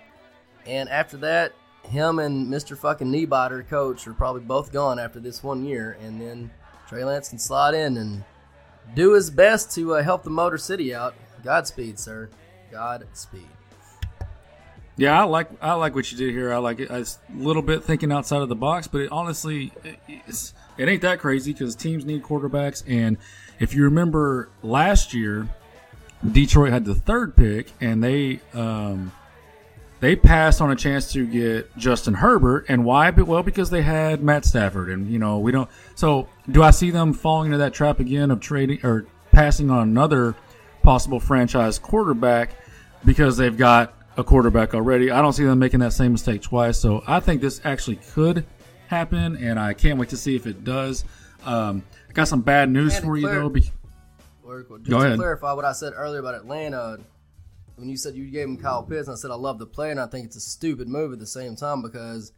And 0.66 0.88
after 0.88 1.16
that, 1.18 1.52
him 1.88 2.18
and 2.18 2.48
Mr. 2.48 2.76
fucking 2.76 3.12
Kneebotter, 3.12 3.68
coach, 3.68 4.06
are 4.06 4.14
probably 4.14 4.40
both 4.42 4.72
gone 4.72 4.98
after 4.98 5.20
this 5.20 5.42
one 5.42 5.64
year. 5.64 5.98
And 6.00 6.20
then 6.20 6.50
Trey 6.88 7.04
Lance 7.04 7.28
can 7.28 7.38
slide 7.38 7.74
in 7.74 7.96
and 7.98 8.24
do 8.94 9.12
his 9.12 9.30
best 9.30 9.74
to 9.74 9.96
uh, 9.96 10.02
help 10.02 10.22
the 10.22 10.30
Motor 10.30 10.58
City 10.58 10.94
out. 10.94 11.14
Godspeed, 11.42 11.98
sir. 11.98 12.30
Godspeed. 12.74 13.46
Yeah, 14.96 15.20
I 15.20 15.24
like 15.24 15.48
I 15.62 15.74
like 15.74 15.94
what 15.94 16.10
you 16.10 16.18
did 16.18 16.30
here. 16.30 16.52
I 16.52 16.58
like 16.58 16.80
it. 16.80 16.90
I 16.90 16.98
was 16.98 17.20
a 17.32 17.38
little 17.40 17.62
bit 17.62 17.84
thinking 17.84 18.10
outside 18.10 18.42
of 18.42 18.48
the 18.48 18.56
box, 18.56 18.88
but 18.88 19.02
it, 19.02 19.12
honestly, 19.12 19.72
it's, 20.08 20.54
it 20.76 20.88
ain't 20.88 21.02
that 21.02 21.20
crazy 21.20 21.52
because 21.52 21.76
teams 21.76 22.04
need 22.04 22.24
quarterbacks. 22.24 22.82
And 22.86 23.16
if 23.60 23.74
you 23.74 23.84
remember 23.84 24.48
last 24.62 25.14
year, 25.14 25.48
Detroit 26.28 26.72
had 26.72 26.84
the 26.84 26.96
third 26.96 27.36
pick, 27.36 27.70
and 27.80 28.02
they 28.02 28.40
um, 28.54 29.12
they 30.00 30.16
passed 30.16 30.60
on 30.60 30.72
a 30.72 30.76
chance 30.76 31.12
to 31.12 31.26
get 31.26 31.76
Justin 31.76 32.14
Herbert. 32.14 32.66
And 32.68 32.84
why? 32.84 33.10
Well, 33.10 33.44
because 33.44 33.70
they 33.70 33.82
had 33.82 34.20
Matt 34.20 34.44
Stafford, 34.44 34.88
and 34.88 35.08
you 35.08 35.20
know 35.20 35.38
we 35.38 35.52
don't. 35.52 35.70
So 35.94 36.28
do 36.50 36.64
I 36.64 36.72
see 36.72 36.90
them 36.90 37.12
falling 37.12 37.46
into 37.46 37.58
that 37.58 37.72
trap 37.72 38.00
again 38.00 38.32
of 38.32 38.40
trading 38.40 38.80
or 38.84 39.06
passing 39.30 39.70
on 39.70 39.88
another 39.88 40.34
possible 40.84 41.18
franchise 41.18 41.78
quarterback 41.78 42.50
because 43.04 43.36
they've 43.36 43.56
got 43.56 43.94
a 44.16 44.24
quarterback 44.24 44.74
already? 44.74 45.10
I 45.10 45.20
don't 45.22 45.32
see 45.32 45.44
them 45.44 45.58
making 45.58 45.80
that 45.80 45.92
same 45.92 46.12
mistake 46.12 46.42
twice. 46.42 46.78
So 46.78 47.02
I 47.06 47.20
think 47.20 47.40
this 47.40 47.60
actually 47.64 47.96
could 47.96 48.44
happen, 48.88 49.36
and 49.36 49.58
I 49.58 49.74
can't 49.74 49.98
wait 49.98 50.10
to 50.10 50.16
see 50.16 50.36
if 50.36 50.46
it 50.46 50.64
does. 50.64 51.04
Um, 51.44 51.82
I 52.08 52.12
got 52.12 52.28
some 52.28 52.42
bad 52.42 52.70
news 52.70 52.98
for 52.98 53.16
you 53.16 53.26
though. 53.28 53.48
Be- 53.48 53.60
just 53.60 53.74
Go 54.88 54.98
to 55.00 55.06
ahead. 55.06 55.18
clarify 55.18 55.52
what 55.54 55.64
I 55.64 55.72
said 55.72 55.94
earlier 55.96 56.20
about 56.20 56.34
Atlanta, 56.34 56.98
when 57.76 57.88
you 57.88 57.96
said 57.96 58.14
you 58.14 58.26
gave 58.30 58.46
him 58.46 58.56
Kyle 58.58 58.82
Pitts, 58.82 59.08
and 59.08 59.14
I 59.14 59.16
said 59.16 59.30
I 59.30 59.34
love 59.36 59.58
the 59.58 59.66
player, 59.66 59.90
and 59.90 59.98
I 60.00 60.06
think 60.06 60.26
it's 60.26 60.36
a 60.36 60.40
stupid 60.40 60.86
move 60.86 61.12
at 61.12 61.18
the 61.18 61.26
same 61.26 61.56
time 61.56 61.82
because 61.82 62.32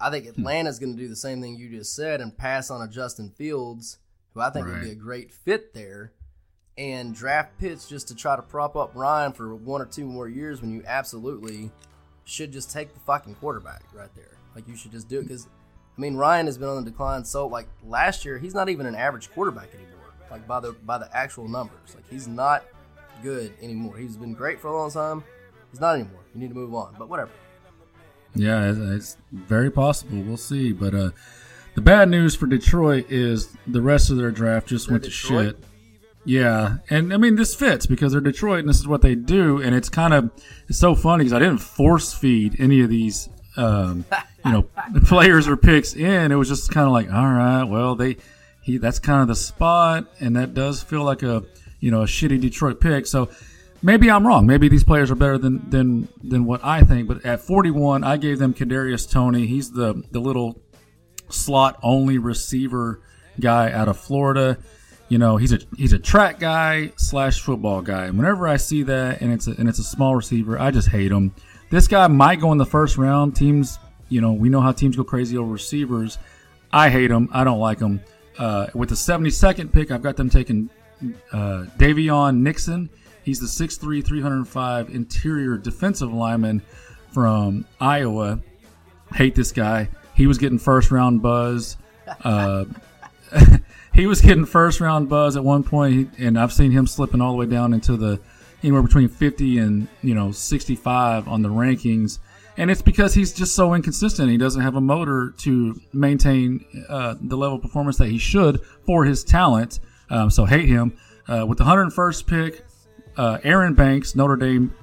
I 0.00 0.10
think 0.10 0.24
Hmm. 0.26 0.40
Atlanta's 0.40 0.78
going 0.78 0.94
to 0.96 1.00
do 1.00 1.08
the 1.08 1.16
same 1.16 1.40
thing 1.40 1.56
you 1.56 1.70
just 1.70 1.94
said 1.94 2.20
and 2.20 2.36
pass 2.36 2.70
on 2.70 2.82
a 2.82 2.88
Justin 2.88 3.30
Fields, 3.30 3.98
who 4.34 4.40
I 4.40 4.50
think 4.50 4.66
would 4.66 4.82
be 4.82 4.90
a 4.90 4.94
great 4.96 5.32
fit 5.32 5.72
there, 5.72 6.12
and 6.78 7.14
draft 7.14 7.58
Pitts 7.58 7.88
just 7.88 8.08
to 8.08 8.14
try 8.14 8.36
to 8.36 8.42
prop 8.42 8.76
up 8.76 8.92
Ryan 8.94 9.32
for 9.32 9.54
one 9.54 9.80
or 9.80 9.86
two 9.86 10.06
more 10.06 10.28
years 10.28 10.60
when 10.60 10.72
you 10.72 10.82
absolutely 10.86 11.70
should 12.24 12.52
just 12.52 12.72
take 12.72 12.94
the 12.94 13.00
fucking 13.00 13.34
quarterback 13.36 13.82
right 13.92 14.14
there. 14.14 14.38
Like 14.54 14.66
you 14.68 14.76
should 14.76 14.92
just 14.92 15.08
do 15.08 15.20
it 15.20 15.24
because 15.24 15.48
I 15.96 16.00
mean, 16.00 16.16
Ryan 16.16 16.46
has 16.46 16.56
been 16.56 16.68
on 16.68 16.82
the 16.84 16.90
decline. 16.90 17.24
So 17.24 17.46
like 17.46 17.66
last 17.86 18.24
year, 18.24 18.38
he's 18.38 18.54
not 18.54 18.68
even 18.68 18.86
an 18.86 18.94
average 18.94 19.30
quarterback 19.32 19.74
anymore. 19.74 20.14
Like 20.30 20.46
by 20.46 20.60
the 20.60 20.72
by 20.72 20.98
the 20.98 21.14
actual 21.14 21.48
numbers, 21.48 21.94
like 21.94 22.08
he's 22.08 22.26
not 22.26 22.64
good 23.22 23.52
anymore. 23.60 23.96
He's 23.96 24.16
been 24.16 24.32
great 24.32 24.60
for 24.60 24.68
a 24.68 24.76
long 24.76 24.90
time. 24.90 25.22
He's 25.70 25.80
not 25.80 25.94
anymore. 25.94 26.20
You 26.34 26.40
need 26.40 26.48
to 26.48 26.54
move 26.54 26.74
on. 26.74 26.94
But 26.98 27.08
whatever. 27.08 27.30
Yeah, 28.34 28.70
it's, 28.70 28.78
it's 28.78 29.16
very 29.30 29.70
possible. 29.70 30.22
We'll 30.22 30.38
see. 30.38 30.72
But 30.72 30.94
uh, 30.94 31.10
the 31.74 31.82
bad 31.82 32.08
news 32.08 32.34
for 32.34 32.46
Detroit 32.46 33.10
is 33.10 33.54
the 33.66 33.82
rest 33.82 34.10
of 34.10 34.16
their 34.16 34.30
draft 34.30 34.68
just 34.68 34.90
went 34.90 35.04
to 35.04 35.10
Detroit? 35.10 35.56
shit. 35.56 35.64
Yeah, 36.24 36.76
and 36.88 37.12
I 37.12 37.16
mean 37.16 37.34
this 37.34 37.54
fits 37.54 37.86
because 37.86 38.12
they're 38.12 38.20
Detroit 38.20 38.60
and 38.60 38.68
this 38.68 38.78
is 38.78 38.86
what 38.86 39.02
they 39.02 39.14
do, 39.14 39.60
and 39.60 39.74
it's 39.74 39.88
kind 39.88 40.14
of 40.14 40.30
it's 40.68 40.78
so 40.78 40.94
funny 40.94 41.24
because 41.24 41.32
I 41.32 41.40
didn't 41.40 41.58
force 41.58 42.14
feed 42.14 42.60
any 42.60 42.80
of 42.80 42.88
these, 42.88 43.28
um, 43.56 44.04
you 44.44 44.52
know, 44.52 44.62
players 45.04 45.48
or 45.48 45.56
picks 45.56 45.94
in. 45.94 46.30
It 46.30 46.36
was 46.36 46.48
just 46.48 46.70
kind 46.70 46.86
of 46.86 46.92
like, 46.92 47.12
all 47.12 47.26
right, 47.26 47.64
well 47.64 47.96
they, 47.96 48.18
he 48.62 48.78
that's 48.78 49.00
kind 49.00 49.22
of 49.22 49.28
the 49.28 49.34
spot, 49.34 50.06
and 50.20 50.36
that 50.36 50.54
does 50.54 50.82
feel 50.82 51.02
like 51.02 51.24
a 51.24 51.42
you 51.80 51.90
know 51.90 52.02
a 52.02 52.06
shitty 52.06 52.40
Detroit 52.40 52.80
pick. 52.80 53.06
So 53.08 53.28
maybe 53.82 54.08
I'm 54.08 54.24
wrong. 54.24 54.46
Maybe 54.46 54.68
these 54.68 54.84
players 54.84 55.10
are 55.10 55.16
better 55.16 55.38
than 55.38 55.68
than 55.70 56.08
than 56.22 56.44
what 56.44 56.64
I 56.64 56.84
think. 56.84 57.08
But 57.08 57.26
at 57.26 57.40
41, 57.40 58.04
I 58.04 58.16
gave 58.16 58.38
them 58.38 58.54
Kadarius 58.54 59.10
Toney. 59.10 59.46
He's 59.46 59.72
the 59.72 60.02
the 60.12 60.20
little 60.20 60.62
slot 61.28 61.80
only 61.82 62.18
receiver 62.18 63.00
guy 63.40 63.72
out 63.72 63.88
of 63.88 63.98
Florida. 63.98 64.58
You 65.12 65.18
know, 65.18 65.36
he's 65.36 65.52
a 65.52 65.58
he's 65.76 65.92
a 65.92 65.98
track 65.98 66.40
guy 66.40 66.90
slash 66.96 67.42
football 67.42 67.82
guy. 67.82 68.06
And 68.06 68.16
whenever 68.16 68.48
I 68.48 68.56
see 68.56 68.82
that 68.84 69.20
and 69.20 69.30
it's 69.30 69.46
a, 69.46 69.50
and 69.58 69.68
it's 69.68 69.78
a 69.78 69.84
small 69.84 70.16
receiver, 70.16 70.58
I 70.58 70.70
just 70.70 70.88
hate 70.88 71.12
him. 71.12 71.34
This 71.68 71.86
guy 71.86 72.06
might 72.06 72.40
go 72.40 72.50
in 72.50 72.56
the 72.56 72.64
first 72.64 72.96
round. 72.96 73.36
Teams, 73.36 73.78
you 74.08 74.22
know, 74.22 74.32
we 74.32 74.48
know 74.48 74.62
how 74.62 74.72
teams 74.72 74.96
go 74.96 75.04
crazy 75.04 75.36
over 75.36 75.52
receivers. 75.52 76.16
I 76.72 76.88
hate 76.88 77.10
him. 77.10 77.28
I 77.30 77.44
don't 77.44 77.58
like 77.58 77.78
him. 77.78 78.00
Uh, 78.38 78.68
with 78.72 78.88
the 78.88 78.94
72nd 78.94 79.70
pick, 79.70 79.90
I've 79.90 80.00
got 80.00 80.16
them 80.16 80.30
taking 80.30 80.70
uh, 81.30 81.66
Daviyon 81.76 82.38
Nixon. 82.38 82.88
He's 83.22 83.38
the 83.38 83.66
6'3", 83.66 84.02
305 84.02 84.94
interior 84.94 85.58
defensive 85.58 86.10
lineman 86.10 86.62
from 87.12 87.66
Iowa. 87.82 88.40
Hate 89.14 89.34
this 89.34 89.52
guy. 89.52 89.90
He 90.14 90.26
was 90.26 90.38
getting 90.38 90.58
first 90.58 90.90
round 90.90 91.20
buzz. 91.20 91.76
Uh, 92.24 92.64
he 93.94 94.06
was 94.06 94.20
getting 94.20 94.44
first 94.44 94.80
round 94.80 95.08
buzz 95.08 95.36
at 95.36 95.44
one 95.44 95.62
point, 95.62 96.14
and 96.18 96.38
I've 96.38 96.52
seen 96.52 96.70
him 96.70 96.86
slipping 96.86 97.20
all 97.20 97.32
the 97.32 97.38
way 97.38 97.46
down 97.46 97.74
into 97.74 97.96
the 97.96 98.20
anywhere 98.62 98.82
between 98.82 99.08
50 99.08 99.58
and 99.58 99.88
you 100.02 100.14
know 100.14 100.32
65 100.32 101.28
on 101.28 101.42
the 101.42 101.48
rankings. 101.48 102.18
And 102.56 102.70
it's 102.70 102.82
because 102.82 103.14
he's 103.14 103.32
just 103.32 103.54
so 103.54 103.72
inconsistent. 103.74 104.30
He 104.30 104.36
doesn't 104.36 104.60
have 104.60 104.76
a 104.76 104.80
motor 104.80 105.32
to 105.38 105.80
maintain 105.92 106.64
uh, 106.88 107.14
the 107.18 107.36
level 107.36 107.56
of 107.56 107.62
performance 107.62 107.96
that 107.96 108.08
he 108.08 108.18
should 108.18 108.60
for 108.84 109.04
his 109.06 109.24
talent. 109.24 109.80
Um, 110.10 110.28
so 110.28 110.44
hate 110.44 110.68
him. 110.68 110.92
Uh, 111.26 111.46
with 111.48 111.56
the 111.56 111.64
101st 111.64 112.26
pick, 112.26 112.64
uh, 113.16 113.38
Aaron 113.42 113.72
Banks, 113.72 114.14
Notre 114.14 114.36
Dame 114.36 114.74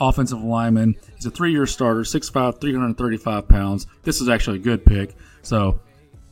offensive 0.00 0.42
lineman. 0.42 0.96
He's 1.14 1.26
a 1.26 1.30
three-year 1.30 1.66
starter, 1.66 2.00
6'5", 2.00 2.60
335 2.60 3.48
pounds. 3.48 3.86
This 4.02 4.20
is 4.20 4.28
actually 4.28 4.56
a 4.56 4.62
good 4.62 4.84
pick. 4.84 5.14
So 5.42 5.78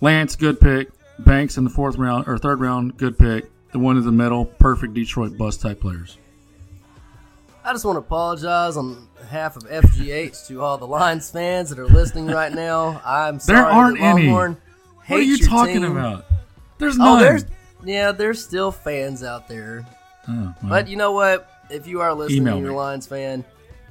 Lance, 0.00 0.34
good 0.34 0.60
pick. 0.60 0.88
Banks 1.24 1.56
in 1.56 1.64
the 1.64 1.70
fourth 1.70 1.96
round 1.96 2.26
or 2.28 2.38
third 2.38 2.60
round, 2.60 2.96
good 2.96 3.18
pick. 3.18 3.50
The 3.72 3.78
one 3.78 3.96
in 3.96 4.04
the 4.04 4.12
middle, 4.12 4.44
perfect 4.46 4.94
Detroit 4.94 5.36
bus 5.38 5.56
type 5.56 5.80
players. 5.80 6.18
I 7.64 7.72
just 7.72 7.84
want 7.84 7.96
to 7.96 8.00
apologize 8.00 8.76
on 8.76 9.06
behalf 9.18 9.56
of 9.56 9.64
FGH 9.64 10.46
to 10.48 10.62
all 10.62 10.78
the 10.78 10.86
Lions 10.86 11.30
fans 11.30 11.68
that 11.70 11.78
are 11.78 11.86
listening 11.86 12.26
right 12.26 12.52
now. 12.52 13.00
I'm 13.04 13.38
sorry. 13.38 13.58
There 13.60 13.66
aren't 13.66 13.98
that 14.00 14.16
any. 14.18 14.28
What 14.32 14.56
are 15.10 15.20
you 15.20 15.38
talking 15.38 15.82
team. 15.82 15.96
about? 15.96 16.24
There's 16.78 16.96
Oh, 16.96 17.04
none. 17.04 17.20
there's 17.20 17.44
yeah, 17.84 18.12
there's 18.12 18.42
still 18.42 18.72
fans 18.72 19.22
out 19.22 19.46
there. 19.48 19.86
Oh, 20.28 20.32
well, 20.32 20.54
But 20.64 20.88
you 20.88 20.96
know 20.96 21.12
what? 21.12 21.48
If 21.70 21.86
you 21.86 22.00
are 22.00 22.12
listening 22.14 22.38
Email 22.42 22.56
and 22.56 22.64
you're 22.64 22.74
a. 22.74 22.76
Lions 22.76 23.06
fan, 23.06 23.44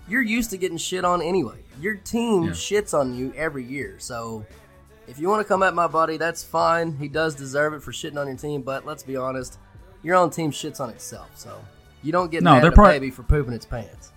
you're 0.08 0.22
used 0.22 0.50
to 0.50 0.58
getting 0.58 0.78
shit 0.78 1.06
on 1.06 1.22
anyway. 1.22 1.60
Your 1.80 1.96
team 1.96 2.44
Yeah. 2.44 2.50
shits 2.52 2.94
on 2.98 3.14
you 3.16 3.32
every 3.36 3.64
year. 3.64 3.96
So 4.00 4.46
if 5.10 5.20
you 5.20 5.28
want 5.28 5.42
to 5.42 5.48
come 5.48 5.64
at 5.64 5.74
my 5.74 5.88
buddy, 5.88 6.18
that's 6.18 6.44
fine. 6.44 6.98
He 6.98 7.08
does 7.08 7.36
deserve 7.36 7.74
it 7.74 7.82
for 7.82 7.92
shitting 7.92 8.18
on 8.20 8.28
your 8.28 8.38
team, 8.38 8.62
but 8.62 8.86
let's 8.86 9.04
be 9.04 9.16
honest, 9.16 9.58
your 10.04 10.16
own 10.16 10.30
team 10.30 10.52
shits 10.52 10.80
on 10.80 10.90
itself. 10.90 11.30
So 11.36 11.60
you 12.04 12.12
don't 12.12 12.32
get 12.32 12.44
No, 12.44 12.54
mad 12.54 12.64
they're 12.64 12.72
at 12.72 12.78
a 12.78 13.00
baby 13.00 13.12
for 13.12 13.24
pooping 13.24 13.54
its 13.54 13.66
pants. 13.66 14.12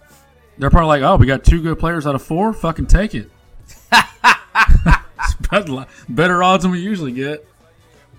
they're 0.58 0.70
probably 0.70 1.00
like, 1.00 1.02
oh, 1.02 1.16
we 1.16 1.26
got 1.26 1.44
two 1.44 1.60
good 1.62 1.78
players 1.78 2.06
out 2.06 2.14
of 2.14 2.22
four. 2.22 2.52
Fucking 2.52 2.86
take 2.86 3.14
it. 3.14 3.30
Better- 5.50 5.86
Better 6.08 6.42
odds 6.42 6.62
than 6.62 6.72
we 6.72 6.80
usually 6.80 7.12
get. 7.12 7.46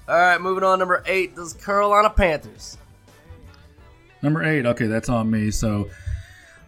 All 0.07 0.15
right, 0.15 0.39
moving 0.41 0.63
on. 0.63 0.79
Number 0.79 1.01
eight, 1.05 1.35
the 1.35 1.53
Carolina 1.63 2.09
Panthers. 2.09 2.77
Number 4.21 4.43
eight. 4.43 4.65
Okay, 4.65 4.87
that's 4.87 5.09
on 5.09 5.29
me. 5.31 5.49
So, 5.51 5.89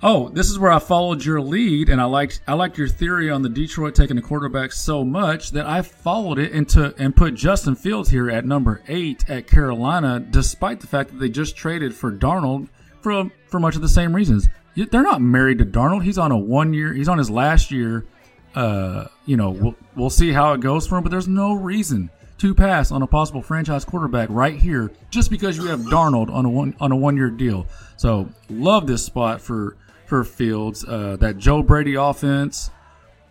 oh, 0.06 0.30
this 0.30 0.52
is 0.52 0.60
where 0.60 0.72
I 0.72 0.78
followed 0.78 1.26
your 1.26 1.42
lead, 1.42 1.90
and 1.90 2.00
I 2.00 2.06
liked 2.06 2.40
I 2.48 2.54
liked 2.54 2.78
your 2.78 2.88
theory 2.88 3.30
on 3.32 3.42
the 3.42 3.50
Detroit 3.50 3.96
taking 3.96 4.16
the 4.16 4.22
quarterback 4.22 4.72
so 4.72 5.04
much 5.04 5.52
that 5.52 5.66
I 5.66 5.82
followed 5.82 6.38
it 6.38 6.52
into 6.52 6.94
and 7.00 7.16
put 7.16 7.34
Justin 7.34 7.76
Fields 7.76 8.12
here 8.12 8.30
at 8.30 8.46
number 8.46 8.82
eight 8.88 9.28
at 9.30 9.48
Carolina, 9.48 10.20
despite 10.20 10.80
the 10.80 10.88
fact 10.88 11.10
that 11.10 11.18
they 11.18 11.28
just 11.28 11.58
traded 11.58 11.94
for 11.94 12.12
Darnold 12.12 12.70
for 13.02 13.30
for 13.48 13.60
much 13.60 13.76
of 13.76 13.82
the 13.82 13.90
same 13.90 14.16
reasons. 14.16 14.48
They're 14.76 15.02
not 15.02 15.22
married 15.22 15.58
to 15.58 15.66
Darnold. 15.66 16.04
He's 16.04 16.20
on 16.20 16.32
a 16.32 16.38
one 16.38 16.74
year. 16.74 16.94
He's 16.94 17.10
on 17.10 17.18
his 17.18 17.30
last 17.30 17.72
year. 17.72 18.06
Uh, 18.54 19.08
you 19.26 19.36
know, 19.36 19.50
we'll, 19.50 19.76
we'll 19.96 20.10
see 20.10 20.32
how 20.32 20.54
it 20.54 20.62
goes 20.62 20.88
for 20.88 20.98
him, 20.98 21.04
but 21.04 21.10
there's 21.10 21.28
no 21.28 21.54
reason 21.54 22.10
to 22.38 22.54
pass 22.54 22.92
on 22.92 23.02
a 23.02 23.08
possible 23.08 23.42
franchise 23.42 23.84
quarterback 23.84 24.30
right 24.30 24.56
here 24.56 24.92
just 25.10 25.30
because 25.30 25.58
you 25.58 25.66
have 25.66 25.80
Darnold 25.82 26.30
on 26.30 26.46
a 26.46 26.50
one 26.50 26.76
on 26.80 26.92
a 26.92 26.96
one 26.96 27.18
year 27.18 27.32
deal. 27.32 27.66
So 27.98 28.30
love 28.50 28.86
this 28.86 29.04
spot 29.04 29.42
for 29.42 29.78
for 30.06 30.24
Fields. 30.24 30.86
Uh, 30.86 31.18
that 31.20 31.38
Joe 31.38 31.64
Brady 31.64 31.96
offense 31.96 32.72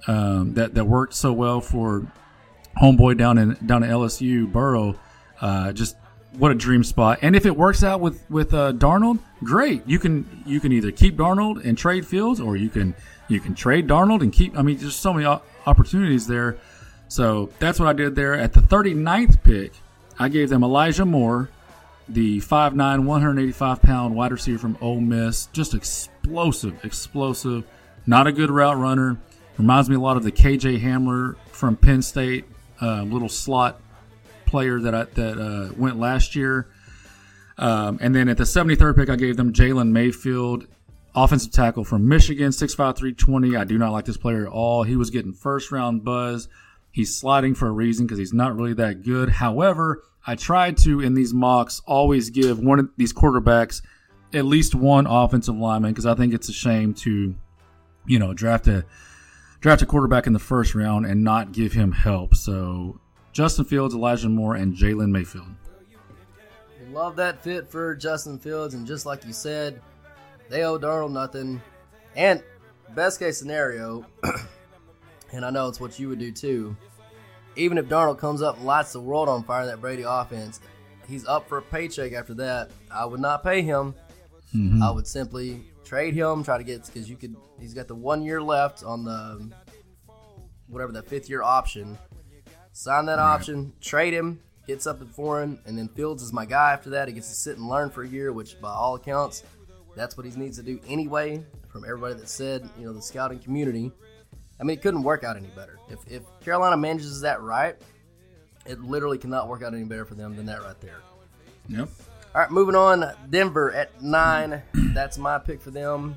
um, 0.07 0.55
that 0.55 0.75
that 0.75 0.85
worked 0.85 1.15
so 1.15 1.33
well 1.33 1.61
for 1.61 2.07
homeboy 2.81 3.17
down 3.17 3.39
in 3.39 3.57
down 3.65 3.83
at 3.83 3.91
LSU 3.91 4.51
Burrow. 4.51 4.99
Uh, 5.41 5.73
just 5.73 5.97
what 6.39 6.51
a 6.51 6.55
dream 6.55 6.85
spot. 6.85 7.19
And 7.23 7.37
if 7.37 7.47
it 7.47 7.57
works 7.57 7.83
out 7.83 8.01
with 8.01 8.29
with 8.31 8.53
uh, 8.55 8.73
Darnold, 8.73 9.19
great. 9.43 9.87
You 9.87 9.99
can 9.99 10.43
you 10.47 10.61
can 10.61 10.73
either 10.73 10.91
keep 10.91 11.17
Darnold 11.17 11.65
and 11.65 11.77
trade 11.77 12.07
Fields, 12.07 12.41
or 12.41 12.57
you 12.57 12.69
can 12.69 12.95
you 13.29 13.41
can 13.41 13.55
trade 13.55 13.89
Darnold 13.89 14.23
and 14.23 14.33
keep. 14.33 14.57
I 14.59 14.63
mean, 14.63 14.79
there's 14.79 14.97
so 14.97 15.13
many 15.13 15.27
opportunities 15.67 16.27
there. 16.27 16.59
So 17.09 17.51
that's 17.59 17.79
what 17.79 17.89
I 17.89 17.93
did 17.93 18.17
there. 18.17 18.35
At 18.35 18.55
the 18.55 18.61
39th 18.61 19.43
pick, 19.43 19.73
I 20.19 20.29
gave 20.29 20.49
them 20.49 20.65
Elijah 20.65 21.05
Moore, 21.05 21.51
the 22.09 22.39
5'9", 22.41 23.05
185 23.05 23.83
pound 23.83 24.15
wide 24.15 24.33
receiver 24.33 24.59
from 24.59 24.79
Ole 24.81 25.01
Miss. 25.01 25.47
Just 25.47 25.75
explosive, 25.75 26.85
explosive. 26.85 27.65
Not 28.07 28.27
a 28.27 28.33
good 28.33 28.51
route 28.51 28.77
runner. 28.77 29.19
Reminds 29.59 29.89
me 29.89 29.97
a 29.97 30.01
lot 30.01 30.17
of 30.17 30.25
the 30.25 30.33
KJ 30.33 30.83
Hamler 30.83 31.37
from 31.47 31.77
Penn 31.77 32.03
State, 32.03 32.45
uh, 32.83 33.03
little 33.03 33.29
slot 33.29 33.81
player 34.47 34.81
that 34.81 34.95
I, 34.95 35.05
that 35.05 35.39
uh, 35.39 35.73
went 35.77 35.99
last 35.99 36.35
year. 36.35 36.69
Um, 37.57 37.99
and 38.01 38.15
then 38.15 38.29
at 38.29 38.37
the 38.37 38.45
73rd 38.45 38.97
pick, 38.97 39.09
I 39.09 39.17
gave 39.17 39.37
them 39.37 39.53
Jalen 39.53 39.91
Mayfield, 39.91 40.67
offensive 41.15 41.53
tackle 41.53 41.85
from 41.85 42.09
Michigan, 42.09 42.51
6'5", 42.51 42.77
320. 42.77 43.57
I 43.57 43.65
do 43.65 43.79
not 43.79 43.93
like 43.93 44.05
this 44.05 44.17
player 44.17 44.47
at 44.47 44.53
all. 44.53 44.83
He 44.83 44.97
was 44.97 45.11
getting 45.11 45.33
first 45.33 45.71
round 45.71 46.05
buzz. 46.05 46.49
He's 46.91 47.17
sliding 47.17 47.55
for 47.55 47.69
a 47.69 47.73
reason 47.73 48.07
because 48.07 48.19
he's 48.19 48.33
not 48.33 48.57
really 48.57 48.75
that 48.75 49.03
good. 49.03 49.29
However, 49.29 50.03
I 50.27 50.37
tried 50.37 50.79
to 50.79 51.01
in 51.01 51.15
these 51.15 51.35
mocks 51.35 51.83
always 51.87 52.31
give 52.31 52.59
one 52.59 52.79
of 52.79 52.89
these 52.97 53.13
quarterbacks 53.13 53.83
at 54.33 54.45
least 54.45 54.75
one 54.75 55.07
offensive 55.07 55.57
lineman 55.57 55.93
because 55.93 56.07
I 56.07 56.15
think 56.15 56.35
it's 56.35 56.49
a 56.49 56.53
shame 56.53 56.95
to, 56.95 57.35
you 58.07 58.19
know, 58.19 58.33
draft 58.33 58.67
a 58.67 58.85
draft 59.61 59.83
a 59.83 59.87
quarterback 59.87 60.27
in 60.27 60.33
the 60.33 60.39
first 60.39 60.75
round 60.75 61.07
and 61.07 61.23
not 61.23 61.53
give 61.53 61.73
him 61.73 61.93
help. 61.93 62.35
So 62.35 63.01
Justin 63.33 63.65
Fields, 63.65 63.95
Elijah 63.95 64.29
Moore, 64.29 64.55
and 64.55 64.75
Jalen 64.75 65.11
Mayfield. 65.11 65.49
Love 66.91 67.17
that 67.17 67.43
fit 67.43 67.69
for 67.69 67.97
Justin 67.97 68.39
Fields, 68.39 68.75
and 68.75 68.87
just 68.87 69.05
like 69.05 69.25
you 69.27 69.33
said, 69.33 69.81
they 70.49 70.63
owe 70.63 70.79
Darnold 70.79 71.11
nothing. 71.11 71.61
And 72.15 72.43
best 72.95 73.19
case 73.19 73.37
scenario, 73.37 74.07
and 75.33 75.45
I 75.45 75.51
know 75.51 75.67
it's 75.67 75.81
what 75.81 75.99
you 75.99 76.09
would 76.09 76.21
do 76.21 76.31
too. 76.31 76.77
Even 77.57 77.79
if 77.79 77.87
Darnold 77.87 78.19
comes 78.19 78.43
up 78.43 78.57
and 78.57 78.67
lights 78.67 78.93
the 78.93 79.01
world 79.01 79.29
on 79.29 79.45
fire 79.45 79.63
in 79.63 79.69
that 79.69 79.81
Brady 79.81 80.03
offense, 80.07 80.61
he's 81.09 81.27
up 81.27 81.49
for 81.49 81.59
a 81.59 81.63
paycheck 81.63 82.13
after 82.13 82.35
that. 82.35 82.71
I 82.91 83.05
would 83.05 83.21
not 83.21 83.43
pay 83.43 83.63
him. 83.63 83.95
Mm-hmm. 84.55 84.83
I 84.83 84.91
would 84.91 85.07
simply 85.07 85.63
trade 85.85 86.15
him, 86.15 86.43
try 86.43 86.59
to 86.59 86.65
get 86.65 86.87
because 86.87 87.09
you 87.09 87.17
could. 87.17 87.37
He's 87.61 87.75
got 87.75 87.89
the 87.89 87.95
one 87.95 88.23
year 88.23 88.43
left 88.43 88.83
on 88.85 89.05
the 89.05 89.51
whatever 90.69 90.93
that 90.93 91.09
fifth 91.09 91.29
year 91.29 91.43
option. 91.43 91.99
Sign 92.73 93.07
that 93.07 93.21
option, 93.21 93.73
trade 93.81 94.13
him, 94.13 94.41
get 94.67 94.83
something 94.83 95.07
for 95.07 95.41
him, 95.41 95.61
and 95.65 95.79
then 95.79 95.89
Fields 95.89 96.23
is 96.23 96.33
my 96.33 96.45
guy 96.45 96.73
after 96.73 96.91
that. 96.91 97.07
He 97.07 97.15
gets 97.15 97.29
to 97.29 97.35
sit 97.35 97.57
and 97.57 97.69
learn 97.69 97.91
for 97.91 98.03
a 98.03 98.09
year, 98.09 98.33
which 98.33 98.61
by 98.61 98.71
all 98.71 98.97
accounts, 98.97 99.45
that's 99.95 100.17
what 100.17 100.27
he 100.27 100.33
needs 100.33 100.57
to 100.57 100.65
do 100.65 100.81
anyway. 100.89 101.45
From 101.69 101.85
everybody 101.85 102.15
that 102.15 102.29
said, 102.29 102.69
you 102.79 102.87
know, 102.87 102.93
the 102.93 103.03
scouting 103.03 103.39
community. 103.41 103.93
I 104.65 104.67
mean, 104.67 104.79
it 104.79 104.83
couldn't 104.83 105.03
work 105.03 105.25
out 105.25 105.37
any 105.37 105.49
better. 105.49 105.79
If, 105.91 105.99
if 106.11 106.23
Carolina 106.43 106.79
manages 106.79 107.21
that 107.21 107.43
right, 107.43 107.77
It 108.65 108.81
literally 108.81 109.19
cannot 109.19 109.47
work 109.47 109.63
out 109.63 109.75
any 109.75 109.85
better 109.85 110.07
for 110.07 110.15
them 110.15 110.35
than 110.37 110.47
that 110.47 110.63
right 110.63 110.81
there. 110.81 111.03
Yep. 111.69 111.87
All 112.35 112.41
right, 112.41 112.51
moving 112.51 112.75
on. 112.75 113.05
Denver 113.29 113.71
at 113.73 114.03
nine. 114.03 114.63
That's 114.95 115.19
my 115.19 115.39
pick 115.39 115.61
for 115.61 115.71
them. 115.71 116.17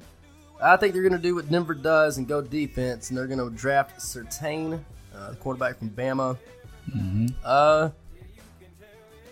I 0.62 0.78
think 0.78 0.94
they're 0.94 1.04
going 1.04 1.12
to 1.12 1.20
do 1.20 1.36
what 1.36 1.52
Denver 1.52 1.74
does 1.74 2.18
and 2.20 2.26
go 2.26 2.42
defense, 2.42 3.10
and 3.10 3.18
they're 3.18 3.28
going 3.28 3.38
to 3.40 3.50
draft 3.54 4.00
Surtain, 4.00 4.80
uh, 5.14 5.32
the 5.32 5.36
quarterback 5.36 5.78
from 5.78 5.90
Bama. 5.90 6.38
Uh, 7.44 7.90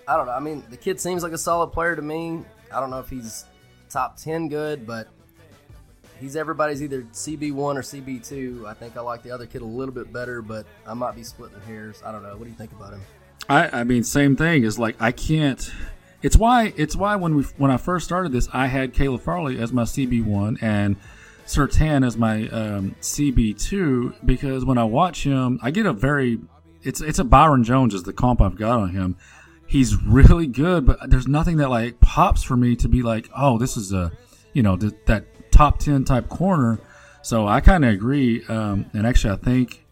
I 0.09 0.18
don't 0.18 0.26
know. 0.26 0.34
I 0.34 0.41
mean, 0.41 0.61
the 0.70 0.76
kid 0.78 0.99
seems 0.99 1.24
like 1.24 1.32
a 1.32 1.38
solid 1.38 1.68
player 1.72 1.95
to 1.95 2.01
me. 2.01 2.43
I 2.70 2.82
don't 2.82 2.89
know 2.89 2.99
if 2.99 3.09
he's 3.09 3.45
top 3.89 4.18
ten 4.18 4.49
good, 4.49 4.86
but 4.86 5.07
he's 6.20 6.36
everybody's 6.36 6.82
either 6.82 7.01
CB 7.03 7.53
one 7.53 7.78
or 7.78 7.82
CB 7.82 8.28
two. 8.28 8.66
I 8.68 8.74
think 8.74 8.97
I 8.97 9.01
like 9.01 9.24
the 9.24 9.32
other 9.32 9.45
kid 9.45 9.61
a 9.61 9.66
little 9.66 9.93
bit 9.93 10.11
better, 10.11 10.41
but 10.41 10.66
I 10.88 10.93
might 10.93 11.16
be 11.16 11.24
splitting 11.24 11.59
hairs. 11.61 12.01
I 12.05 12.11
don't 12.11 12.24
know. 12.24 12.36
What 12.36 12.43
do 12.43 12.49
you 12.49 12.55
think 12.55 12.72
about 12.72 12.93
him? 12.93 13.01
I, 13.49 13.82
I 13.82 13.84
mean, 13.84 14.03
same 14.03 14.36
thing. 14.36 14.63
Is 14.63 14.80
like 14.80 14.95
I 14.99 15.11
can't. 15.11 15.72
It's 16.22 16.38
why 16.38 16.74
it's 16.76 16.95
why 16.95 17.16
when 17.16 17.36
we 17.36 17.43
when 17.57 17.72
I 17.72 17.78
first 17.78 18.05
started 18.05 18.32
this, 18.32 18.47
I 18.53 18.68
had 18.68 18.93
Caleb 18.93 19.22
Farley 19.22 19.59
as 19.59 19.72
my 19.72 19.84
CB 19.84 20.26
one 20.26 20.57
and 20.61 20.95
Surtain 21.45 22.05
as 22.05 22.18
my 22.18 22.47
um, 22.49 22.95
CB 23.01 23.61
two 23.61 24.13
because 24.26 24.66
when 24.66 24.78
I 24.78 24.84
watch 24.84 25.24
him, 25.24 25.59
I 25.61 25.72
get 25.72 25.86
a 25.86 25.93
very 25.93 26.39
it's 26.82 27.01
it's 27.01 27.20
a 27.20 27.24
Byron 27.24 27.63
Jones 27.63 27.93
is 27.93 28.03
the 28.03 28.13
comp 28.13 28.41
I've 28.41 28.57
got 28.57 28.80
on 28.80 28.89
him. 28.89 29.18
He's 29.68 29.95
really 29.95 30.47
good, 30.47 30.86
but 30.86 31.09
there's 31.09 31.28
nothing 31.28 31.57
that 31.57 31.70
like 31.70 31.99
pops 31.99 32.43
for 32.43 32.55
me 32.55 32.76
to 32.78 32.88
be 32.88 33.01
like, 33.01 33.30
oh, 33.38 33.57
this 33.57 33.78
is 33.78 33.93
a 33.93 34.11
you 34.53 34.63
know 34.63 34.78
th- 34.78 34.93
that 35.05 35.26
top 35.56 35.80
ten 35.80 36.03
type 36.03 36.28
corner. 36.30 36.80
So 37.22 37.47
I 37.47 37.62
kind 37.62 37.84
of 37.86 37.91
agree, 37.91 38.45
um, 38.45 38.86
and 38.93 39.08
actually 39.08 39.34
I 39.34 39.38
think 39.38 39.86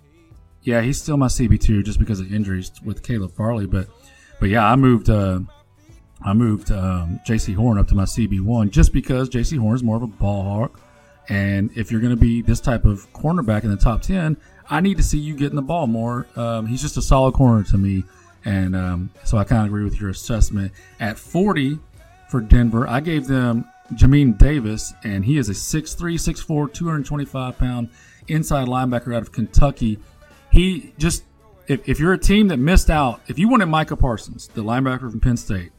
yeah, 0.61 0.82
he's 0.82 1.01
still 1.01 1.18
my 1.18 1.28
CB 1.28 1.59
two 1.61 1.82
just 1.84 1.99
because 1.99 2.20
of 2.20 2.34
injuries 2.34 2.72
with 2.84 3.01
Caleb 3.01 3.32
Farley. 3.32 3.66
But 3.66 3.88
but 4.39 4.49
yeah, 4.49 4.70
I 4.70 4.76
moved 4.76 5.09
uh, 5.09 5.39
I 6.22 6.34
moved 6.34 6.72
um, 6.72 7.20
Jaycee 7.28 7.55
Horn 7.55 7.78
up 7.78 7.88
to 7.88 7.95
my 7.95 8.03
CB 8.03 8.41
one 8.41 8.70
just 8.70 8.93
because 8.93 9.30
Jaycee 9.30 9.57
Horn 9.57 9.76
is 9.76 9.84
more 9.84 9.95
of 9.95 10.03
a 10.03 10.07
ball 10.07 10.43
hawk, 10.43 10.80
and 11.30 11.72
if 11.76 11.91
you're 11.91 12.01
going 12.01 12.16
to 12.16 12.22
be 12.22 12.41
this 12.41 12.59
type 12.59 12.86
of 12.86 13.11
cornerback 13.14 13.64
in 13.64 13.72
the 13.72 13.78
top 13.78 14.01
ten, 14.01 14.38
I 14.70 14.82
need 14.82 14.97
to 14.97 15.03
see 15.03 15.18
you 15.18 15.36
getting 15.36 15.55
the 15.55 15.61
ball 15.61 15.88
more. 15.88 16.28
Um, 16.36 16.66
he's 16.66 16.82
just 16.82 16.97
a 16.97 17.01
solid 17.01 17.34
corner 17.34 17.64
to 17.64 17.78
me, 17.78 18.03
and 18.45 18.76
um, 18.76 19.09
so 19.24 19.38
I 19.38 19.43
kind 19.43 19.61
of 19.61 19.68
agree 19.68 19.84
with 19.84 19.99
your 19.99 20.09
assessment. 20.09 20.72
At 20.99 21.18
40 21.18 21.80
for 22.30 22.41
Denver, 22.41 22.88
I 22.88 22.99
gave 22.99 23.28
them 23.28 23.66
Jamin 23.97 24.37
Davis, 24.37 24.93
and 25.03 25.25
he 25.25 25.37
is 25.37 25.49
a 25.49 25.53
6'3", 25.53 26.13
6'4", 26.15 26.73
225 26.73 27.57
pound 27.57 27.89
inside 28.27 28.67
linebacker 28.67 29.15
out 29.15 29.21
of 29.21 29.31
Kentucky 29.31 29.99
he 30.53 30.93
just 30.97 31.23
if, 31.67 31.87
if 31.89 31.99
you're 31.99 32.13
a 32.13 32.17
team 32.17 32.49
that 32.49 32.57
missed 32.57 32.89
out, 32.89 33.21
if 33.27 33.39
you 33.39 33.49
wanted 33.49 33.65
Micah 33.65 33.95
Parsons, 33.95 34.47
the 34.49 34.63
linebacker 34.63 35.09
from 35.09 35.19
Penn 35.19 35.37
State 35.37 35.71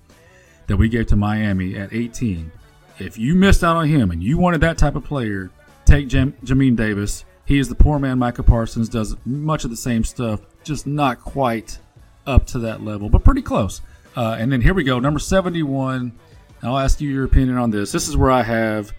that 0.67 0.77
we 0.77 0.89
gave 0.89 1.07
to 1.09 1.17
Miami 1.17 1.77
at 1.77 1.93
18, 1.93 2.51
if 2.99 3.17
you 3.17 3.35
missed 3.35 3.63
out 3.63 3.77
on 3.77 3.87
him 3.87 4.11
and 4.11 4.23
you 4.23 4.37
wanted 4.39 4.61
that 4.63 4.79
type 4.79 4.97
of 4.97 5.05
player, 5.05 5.51
take 5.85 6.09
Jam- 6.09 6.35
Jamin 6.45 6.75
Davis. 6.75 7.25
He 7.45 7.59
is 7.59 7.69
the 7.69 7.75
poor 7.75 7.99
man 7.99 8.19
Micah 8.19 8.43
Parsons, 8.43 8.89
does 8.89 9.15
much 9.25 9.65
of 9.65 9.71
the 9.71 9.77
same 9.77 10.03
stuff, 10.03 10.41
just 10.65 10.87
not 10.87 11.21
quite 11.21 11.79
up 12.27 12.47
to 12.47 12.59
that 12.61 12.83
level, 12.83 13.09
but 13.09 13.23
pretty 13.23 13.43
close. 13.43 13.81
Uh, 14.17 14.37
and 14.39 14.51
then 14.51 14.61
here 14.61 14.75
we 14.75 14.83
go, 14.83 14.99
number 14.99 15.21
71. 15.21 16.19
I'll 16.65 16.79
ask 16.79 17.01
you 17.01 17.11
your 17.11 17.25
opinion 17.25 17.59
on 17.59 17.71
this. 17.71 17.93
This 17.93 18.09
is 18.09 18.17
where 18.17 18.31
I 18.31 18.43
have, 18.43 18.93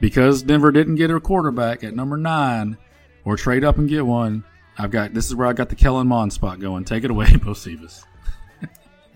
because 0.00 0.42
Denver 0.42 0.72
didn't 0.72 0.96
get 0.96 1.10
a 1.10 1.20
quarterback 1.20 1.84
at 1.84 1.94
number 1.94 2.16
nine, 2.16 2.76
or 3.24 3.36
trade 3.36 3.64
up 3.64 3.78
and 3.78 3.88
get 3.88 4.04
one. 4.06 4.44
I've 4.78 4.90
got 4.90 5.12
this 5.12 5.26
is 5.26 5.34
where 5.34 5.46
I 5.46 5.52
got 5.52 5.68
the 5.68 5.76
Kellen 5.76 6.06
Mond 6.08 6.32
spot 6.32 6.58
going. 6.60 6.84
Take 6.84 7.04
it 7.04 7.10
away, 7.10 7.26
Bocephus. 7.26 8.04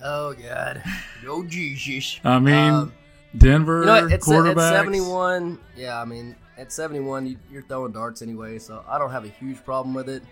Oh 0.04 0.34
God, 0.34 0.82
go 1.24 1.42
Jesus! 1.44 2.20
I 2.22 2.38
mean, 2.38 2.54
Um, 2.54 2.92
Denver 3.36 3.80
You 3.80 3.86
know, 3.86 4.06
it's 4.06 4.30
at, 4.30 4.58
71. 4.58 5.58
Yeah, 5.76 6.00
I 6.00 6.04
mean, 6.04 6.36
at 6.58 6.70
71, 6.72 7.26
you, 7.26 7.36
you're 7.50 7.62
throwing 7.62 7.92
darts 7.92 8.22
anyway, 8.22 8.58
so 8.58 8.84
I 8.88 8.98
don't 8.98 9.10
have 9.10 9.24
a 9.24 9.28
huge 9.28 9.64
problem 9.64 9.94
with 9.94 10.08
it. 10.08 10.22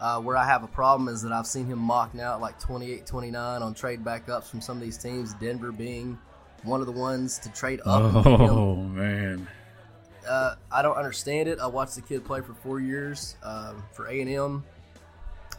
Uh, 0.00 0.20
where 0.20 0.36
I 0.36 0.44
have 0.44 0.62
a 0.62 0.68
problem 0.68 1.08
is 1.08 1.22
that 1.22 1.32
I've 1.32 1.46
seen 1.46 1.66
him 1.66 1.78
mocked 1.78 2.14
now 2.14 2.34
at 2.34 2.40
like 2.40 2.60
28, 2.60 3.04
29 3.04 3.62
on 3.62 3.74
trade 3.74 4.04
backups 4.04 4.44
from 4.44 4.60
some 4.60 4.76
of 4.76 4.82
these 4.82 4.96
teams. 4.96 5.34
Denver 5.34 5.72
being 5.72 6.16
one 6.64 6.80
of 6.80 6.86
the 6.86 6.92
ones 6.92 7.38
to 7.40 7.48
trade 7.52 7.80
up. 7.84 8.14
and 8.14 8.24
get 8.24 8.40
him. 8.40 8.50
Oh 8.50 8.76
man, 8.76 9.48
Uh, 10.28 10.54
I 10.70 10.82
don't 10.82 10.96
understand 10.96 11.48
it. 11.48 11.58
I 11.58 11.66
watched 11.66 11.94
the 11.94 12.02
kid 12.02 12.24
play 12.24 12.40
for 12.40 12.52
four 12.54 12.80
years 12.80 13.36
um, 13.42 13.82
for 13.92 14.06
A 14.08 14.20
and 14.20 14.28
M, 14.30 14.64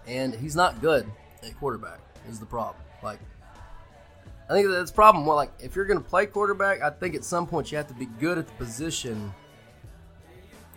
and 0.08 0.34
he's 0.36 0.56
not 0.56 0.82
good 0.82 1.10
at 1.44 1.58
quarterback. 1.60 2.00
Is 2.30 2.40
the 2.40 2.46
problem? 2.46 2.84
Like, 3.02 3.20
I 4.50 4.54
think 4.54 4.68
that's 4.70 4.92
the 4.92 4.96
problem. 4.96 5.26
Well, 5.26 5.36
like 5.38 5.52
if 5.60 5.76
you're 5.76 5.86
going 5.86 6.02
to 6.02 6.08
play 6.08 6.26
quarterback, 6.26 6.82
I 6.82 6.90
think 6.90 7.16
at 7.16 7.24
some 7.24 7.48
point 7.48 7.72
you 7.72 7.78
have 7.78 7.88
to 7.88 7.94
be 7.94 8.06
good 8.20 8.38
at 8.38 8.46
the 8.48 8.54
position 8.54 9.34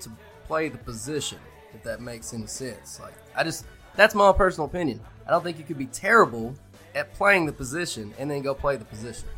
to 0.00 0.10
play 0.46 0.68
the 0.68 0.78
position. 0.78 1.38
If 1.74 1.82
that 1.84 2.00
makes 2.02 2.32
any 2.34 2.46
sense. 2.46 3.00
Like, 3.00 3.14
I 3.34 3.44
just 3.44 3.64
that's 3.96 4.14
my 4.14 4.30
personal 4.32 4.66
opinion. 4.66 5.00
I 5.26 5.30
don't 5.30 5.42
think 5.42 5.58
you 5.58 5.64
could 5.64 5.78
be 5.78 5.86
terrible 5.86 6.54
at 6.94 7.12
playing 7.14 7.46
the 7.46 7.52
position 7.52 8.12
and 8.18 8.30
then 8.30 8.42
go 8.42 8.54
play 8.54 8.76
the 8.76 8.84
position. 8.84 9.28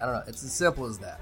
I 0.00 0.06
don't 0.06 0.14
know. 0.14 0.22
It's 0.26 0.42
as 0.44 0.52
simple 0.52 0.86
as 0.86 0.98
that. 0.98 1.20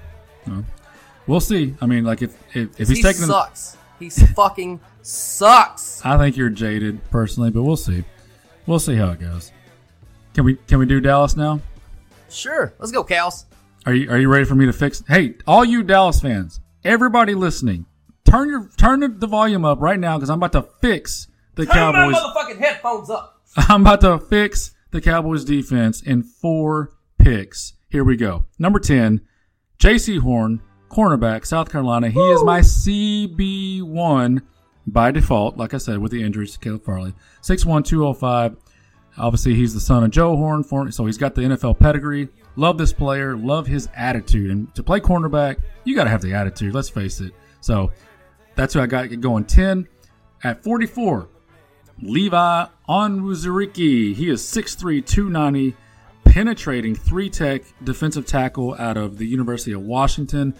we'll 1.27 1.39
see. 1.39 1.75
I 1.81 1.85
mean, 1.85 2.03
like 2.03 2.21
if 2.21 2.35
if, 2.55 2.79
if 2.79 2.87
he's 2.87 2.97
he 2.97 3.03
taking, 3.03 3.21
the, 3.21 3.27
sucks. 3.27 3.77
He 3.99 4.09
fucking 4.09 4.79
sucks. 5.01 6.01
I 6.05 6.17
think 6.17 6.37
you're 6.37 6.49
jaded 6.49 7.09
personally, 7.09 7.51
but 7.51 7.63
we'll 7.63 7.77
see. 7.77 8.03
We'll 8.65 8.79
see 8.79 8.95
how 8.95 9.11
it 9.11 9.19
goes. 9.19 9.51
Can 10.33 10.43
we 10.43 10.55
can 10.55 10.79
we 10.79 10.85
do 10.85 10.99
Dallas 10.99 11.35
now? 11.35 11.61
Sure, 12.29 12.73
let's 12.79 12.91
go, 12.91 13.03
Cows. 13.03 13.45
Are 13.85 13.93
you 13.93 14.09
are 14.09 14.17
you 14.17 14.27
ready 14.27 14.45
for 14.45 14.55
me 14.55 14.65
to 14.65 14.73
fix? 14.73 15.03
Hey, 15.07 15.35
all 15.47 15.63
you 15.63 15.83
Dallas 15.83 16.19
fans, 16.19 16.59
everybody 16.83 17.35
listening, 17.35 17.85
turn 18.25 18.49
your 18.49 18.69
turn 18.77 19.19
the 19.19 19.27
volume 19.27 19.63
up 19.63 19.79
right 19.79 19.99
now 19.99 20.17
because 20.17 20.29
I'm 20.29 20.39
about 20.39 20.51
to 20.53 20.63
fix 20.81 21.27
the 21.55 21.65
Cowboys. 21.65 22.13
my 22.13 22.19
motherfucking 22.19 22.59
headphones 22.59 23.09
up. 23.09 23.41
I'm 23.57 23.81
about 23.81 24.01
to 24.01 24.19
fix 24.19 24.73
the 24.91 24.99
Cowboys 24.99 25.45
defense 25.45 26.01
in 26.01 26.23
four 26.23 26.91
picks. 27.17 27.74
Here 27.89 28.03
we 28.03 28.17
go. 28.17 28.45
Number 28.59 28.79
10, 28.79 29.21
Jaycee 29.79 30.19
Horn, 30.19 30.61
cornerback, 30.89 31.45
South 31.45 31.71
Carolina. 31.71 32.09
He 32.09 32.19
is 32.19 32.43
my 32.43 32.59
CB1 32.59 34.41
by 34.87 35.11
default, 35.11 35.57
like 35.57 35.73
I 35.73 35.77
said, 35.77 35.99
with 35.99 36.11
the 36.11 36.21
injuries 36.21 36.53
to 36.53 36.59
Caleb 36.59 36.83
Farley. 36.83 37.13
6'1, 37.41 37.85
205. 37.85 38.57
Obviously, 39.17 39.55
he's 39.55 39.73
the 39.73 39.79
son 39.79 40.03
of 40.03 40.11
Joe 40.11 40.35
Horn, 40.35 40.91
so 40.91 41.05
he's 41.05 41.17
got 41.17 41.35
the 41.35 41.41
NFL 41.41 41.79
pedigree. 41.79 42.27
Love 42.57 42.77
this 42.77 42.91
player, 42.91 43.37
love 43.37 43.65
his 43.67 43.87
attitude. 43.95 44.51
And 44.51 44.73
to 44.75 44.83
play 44.83 44.99
cornerback, 44.99 45.57
you 45.85 45.95
got 45.95 46.03
to 46.05 46.09
have 46.09 46.21
the 46.21 46.33
attitude, 46.33 46.73
let's 46.73 46.89
face 46.89 47.21
it. 47.21 47.33
So 47.61 47.91
that's 48.55 48.73
who 48.73 48.81
I 48.81 48.87
got 48.87 49.07
going 49.21 49.45
10. 49.45 49.87
At 50.43 50.63
44, 50.63 51.29
Levi 52.01 52.65
Onwuzurike. 52.89 54.15
He 54.15 54.29
is 54.29 54.41
6'3", 54.41 55.05
290, 55.05 55.75
penetrating 56.35 56.93
three 56.93 57.29
tech 57.29 57.61
defensive 57.85 58.25
tackle 58.25 58.75
out 58.77 58.97
of 58.97 59.17
the 59.17 59.25
University 59.25 59.71
of 59.71 59.81
Washington. 59.81 60.53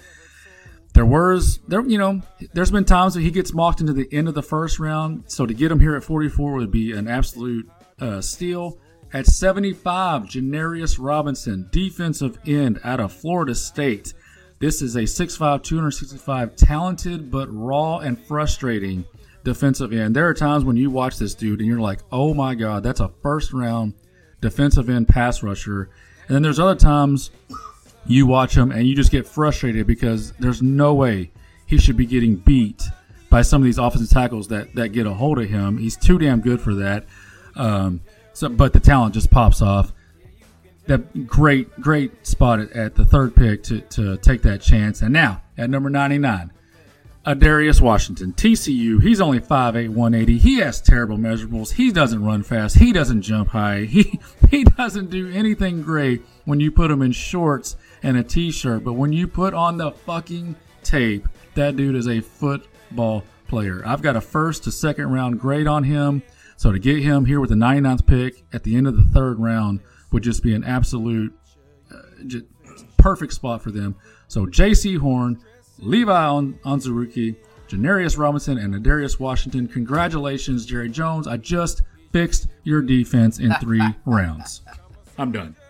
There 0.93 1.05
was 1.05 1.59
there 1.67 1.81
you 1.81 1.97
know 1.97 2.21
there's 2.53 2.71
been 2.71 2.85
times 2.85 3.13
that 3.15 3.21
he 3.23 3.29
gets 3.29 3.53
mocked 3.53 3.81
into 3.81 3.91
the 3.91 4.07
end 4.13 4.29
of 4.29 4.35
the 4.35 4.41
first 4.41 4.79
round, 4.79 5.25
so 5.27 5.45
to 5.45 5.53
get 5.53 5.69
him 5.69 5.81
here 5.81 5.97
at 5.97 6.03
44 6.05 6.53
would 6.53 6.71
be 6.71 6.93
an 6.93 7.09
absolute 7.09 7.69
uh, 7.99 8.21
steal. 8.21 8.79
At 9.11 9.27
75, 9.27 10.23
Janarius 10.23 10.97
Robinson, 10.97 11.67
defensive 11.71 12.37
end 12.47 12.79
out 12.85 13.01
of 13.01 13.11
Florida 13.11 13.53
State. 13.53 14.13
This 14.59 14.81
is 14.81 14.95
a 14.95 15.01
6'5", 15.01 15.61
265 15.61 16.55
talented 16.55 17.29
but 17.29 17.49
raw 17.51 17.97
and 17.97 18.17
frustrating 18.17 19.03
defensive 19.43 19.91
end. 19.91 20.15
There 20.15 20.27
are 20.27 20.33
times 20.33 20.63
when 20.63 20.77
you 20.77 20.89
watch 20.89 21.17
this 21.17 21.35
dude 21.35 21.59
and 21.59 21.67
you're 21.67 21.81
like, 21.81 21.99
oh 22.13 22.33
my 22.33 22.55
God, 22.55 22.81
that's 22.81 23.01
a 23.01 23.11
first 23.21 23.51
round 23.51 23.93
defensive 24.45 24.89
end 24.89 25.07
pass 25.07 25.41
rusher. 25.41 25.89
And 26.27 26.35
then 26.35 26.43
there's 26.43 26.59
other 26.59 26.75
times 26.75 27.31
you 28.05 28.27
watch 28.27 28.55
him 28.55 28.71
and 28.71 28.87
you 28.87 28.95
just 28.95 29.11
get 29.11 29.27
frustrated 29.27 29.87
because 29.87 30.33
there's 30.33 30.61
no 30.61 30.93
way 30.93 31.31
he 31.65 31.77
should 31.79 31.97
be 31.97 32.05
getting 32.05 32.35
beat 32.35 32.83
by 33.29 33.41
some 33.41 33.61
of 33.61 33.65
these 33.65 33.79
offensive 33.79 34.09
tackles 34.09 34.47
that, 34.49 34.73
that 34.75 34.89
get 34.89 35.07
a 35.07 35.13
hold 35.13 35.39
of 35.39 35.49
him. 35.49 35.79
He's 35.79 35.97
too 35.97 36.19
damn 36.19 36.41
good 36.41 36.61
for 36.61 36.75
that. 36.75 37.05
Um, 37.55 38.01
so, 38.33 38.49
but 38.49 38.73
the 38.73 38.79
talent 38.79 39.15
just 39.15 39.31
pops 39.31 39.61
off. 39.61 39.91
That 40.85 41.25
great, 41.25 41.81
great 41.81 42.27
spot 42.27 42.59
at, 42.59 42.71
at 42.73 42.95
the 42.95 43.05
third 43.05 43.35
pick 43.35 43.63
to, 43.63 43.81
to 43.81 44.17
take 44.17 44.43
that 44.43 44.61
chance. 44.61 45.01
And 45.01 45.11
now 45.11 45.41
at 45.57 45.71
number 45.71 45.89
99, 45.89 46.51
Darius 47.33 47.81
Washington, 47.81 48.33
TCU. 48.33 49.01
He's 49.01 49.19
only 49.19 49.39
5'8", 49.39 49.89
180. 49.89 50.37
He 50.37 50.59
has 50.59 50.79
terrible 50.79 51.17
measurables. 51.17 51.71
He 51.71 51.91
doesn't 51.91 52.23
run 52.23 52.43
fast. 52.43 52.77
He 52.77 52.93
doesn't 52.93 53.23
jump 53.23 53.49
high. 53.49 53.85
He 53.95 54.19
he 54.51 54.63
doesn't 54.63 55.09
do 55.09 55.31
anything 55.31 55.81
great 55.81 56.21
when 56.45 56.59
you 56.59 56.71
put 56.71 56.91
him 56.91 57.01
in 57.01 57.11
shorts 57.11 57.75
and 58.03 58.15
a 58.15 58.23
t-shirt. 58.23 58.83
But 58.83 58.93
when 58.93 59.11
you 59.11 59.27
put 59.27 59.53
on 59.53 59.77
the 59.77 59.91
fucking 59.91 60.55
tape, 60.83 61.27
that 61.55 61.75
dude 61.75 61.95
is 61.95 62.07
a 62.07 62.21
football 62.21 63.23
player. 63.47 63.81
I've 63.85 64.01
got 64.01 64.15
a 64.15 64.21
first 64.21 64.63
to 64.65 64.71
second 64.71 65.11
round 65.11 65.39
grade 65.39 65.67
on 65.67 65.83
him. 65.83 66.21
So 66.57 66.71
to 66.71 66.79
get 66.79 67.01
him 67.01 67.25
here 67.25 67.39
with 67.39 67.49
the 67.49 67.55
99th 67.55 68.05
pick 68.05 68.43
at 68.53 68.63
the 68.63 68.75
end 68.75 68.87
of 68.87 68.95
the 68.95 69.03
third 69.03 69.39
round 69.39 69.79
would 70.11 70.23
just 70.23 70.43
be 70.43 70.53
an 70.53 70.63
absolute 70.63 71.33
uh, 71.91 72.39
perfect 72.97 73.33
spot 73.33 73.61
for 73.61 73.71
them. 73.71 73.95
So 74.27 74.45
Jaycee 74.45 74.97
Horn, 74.97 75.39
Levi 75.79 76.25
On- 76.25 76.53
Onzuruki, 76.65 77.35
Janarius 77.67 78.17
Robinson, 78.17 78.57
and 78.57 78.73
Ar'Darius 78.73 79.19
Washington. 79.19 79.67
Congratulations, 79.67 80.65
Jerry 80.65 80.89
Jones. 80.89 81.27
I 81.27 81.37
just 81.37 81.81
fixed 82.11 82.47
your 82.63 82.81
defense 82.81 83.39
in 83.39 83.53
three 83.55 83.81
rounds. 84.05 84.61
I'm 85.17 85.31
done. 85.31 85.55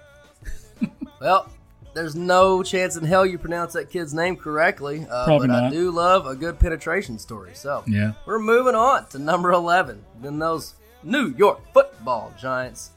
Well, 1.22 1.49
there's 1.93 2.14
no 2.16 2.62
chance 2.62 2.97
in 2.97 3.06
hell 3.06 3.26
you 3.26 3.39
pronounce 3.39 3.74
that 3.74 3.89
kid's 3.89 4.14
name 4.14 4.36
correctly. 4.36 5.08
Uh, 5.10 5.26
Probably 5.26 5.47
but 5.47 5.64
I 5.64 5.70
do 5.72 5.89
love 5.89 6.28
a 6.28 6.36
good 6.36 6.60
penetration 6.60 7.18
story. 7.18 7.51
So 7.53 7.84
Yeah. 7.88 8.12
we're 8.28 8.38
moving 8.38 8.76
on 8.76 9.08
to 9.08 9.18
number 9.18 9.51
11. 9.53 10.03
Then 10.22 10.38
those 10.38 10.76
New 11.03 11.34
York 11.38 11.62
football 11.74 12.34
giants. 12.39 12.91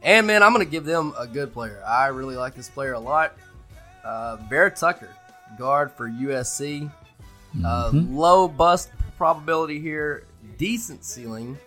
And 0.00 0.26
man, 0.26 0.42
I'm 0.42 0.54
going 0.54 0.64
to 0.64 0.70
give 0.70 0.84
them 0.84 1.12
a 1.18 1.26
good 1.26 1.52
player. 1.52 1.82
I 1.86 2.06
really 2.06 2.36
like 2.36 2.54
this 2.54 2.68
player 2.70 2.92
a 2.92 3.00
lot. 3.00 3.36
Uh, 4.04 4.36
Vera-Tucker, 4.48 5.08
guard 5.58 5.92
for 5.92 6.08
USC. 6.08 6.90
Uh, 7.64 7.90
low 7.92 8.48
bust 8.48 8.90
probability 9.16 9.80
here, 9.80 10.26
decent 10.58 11.04
ceiling. 11.04 11.58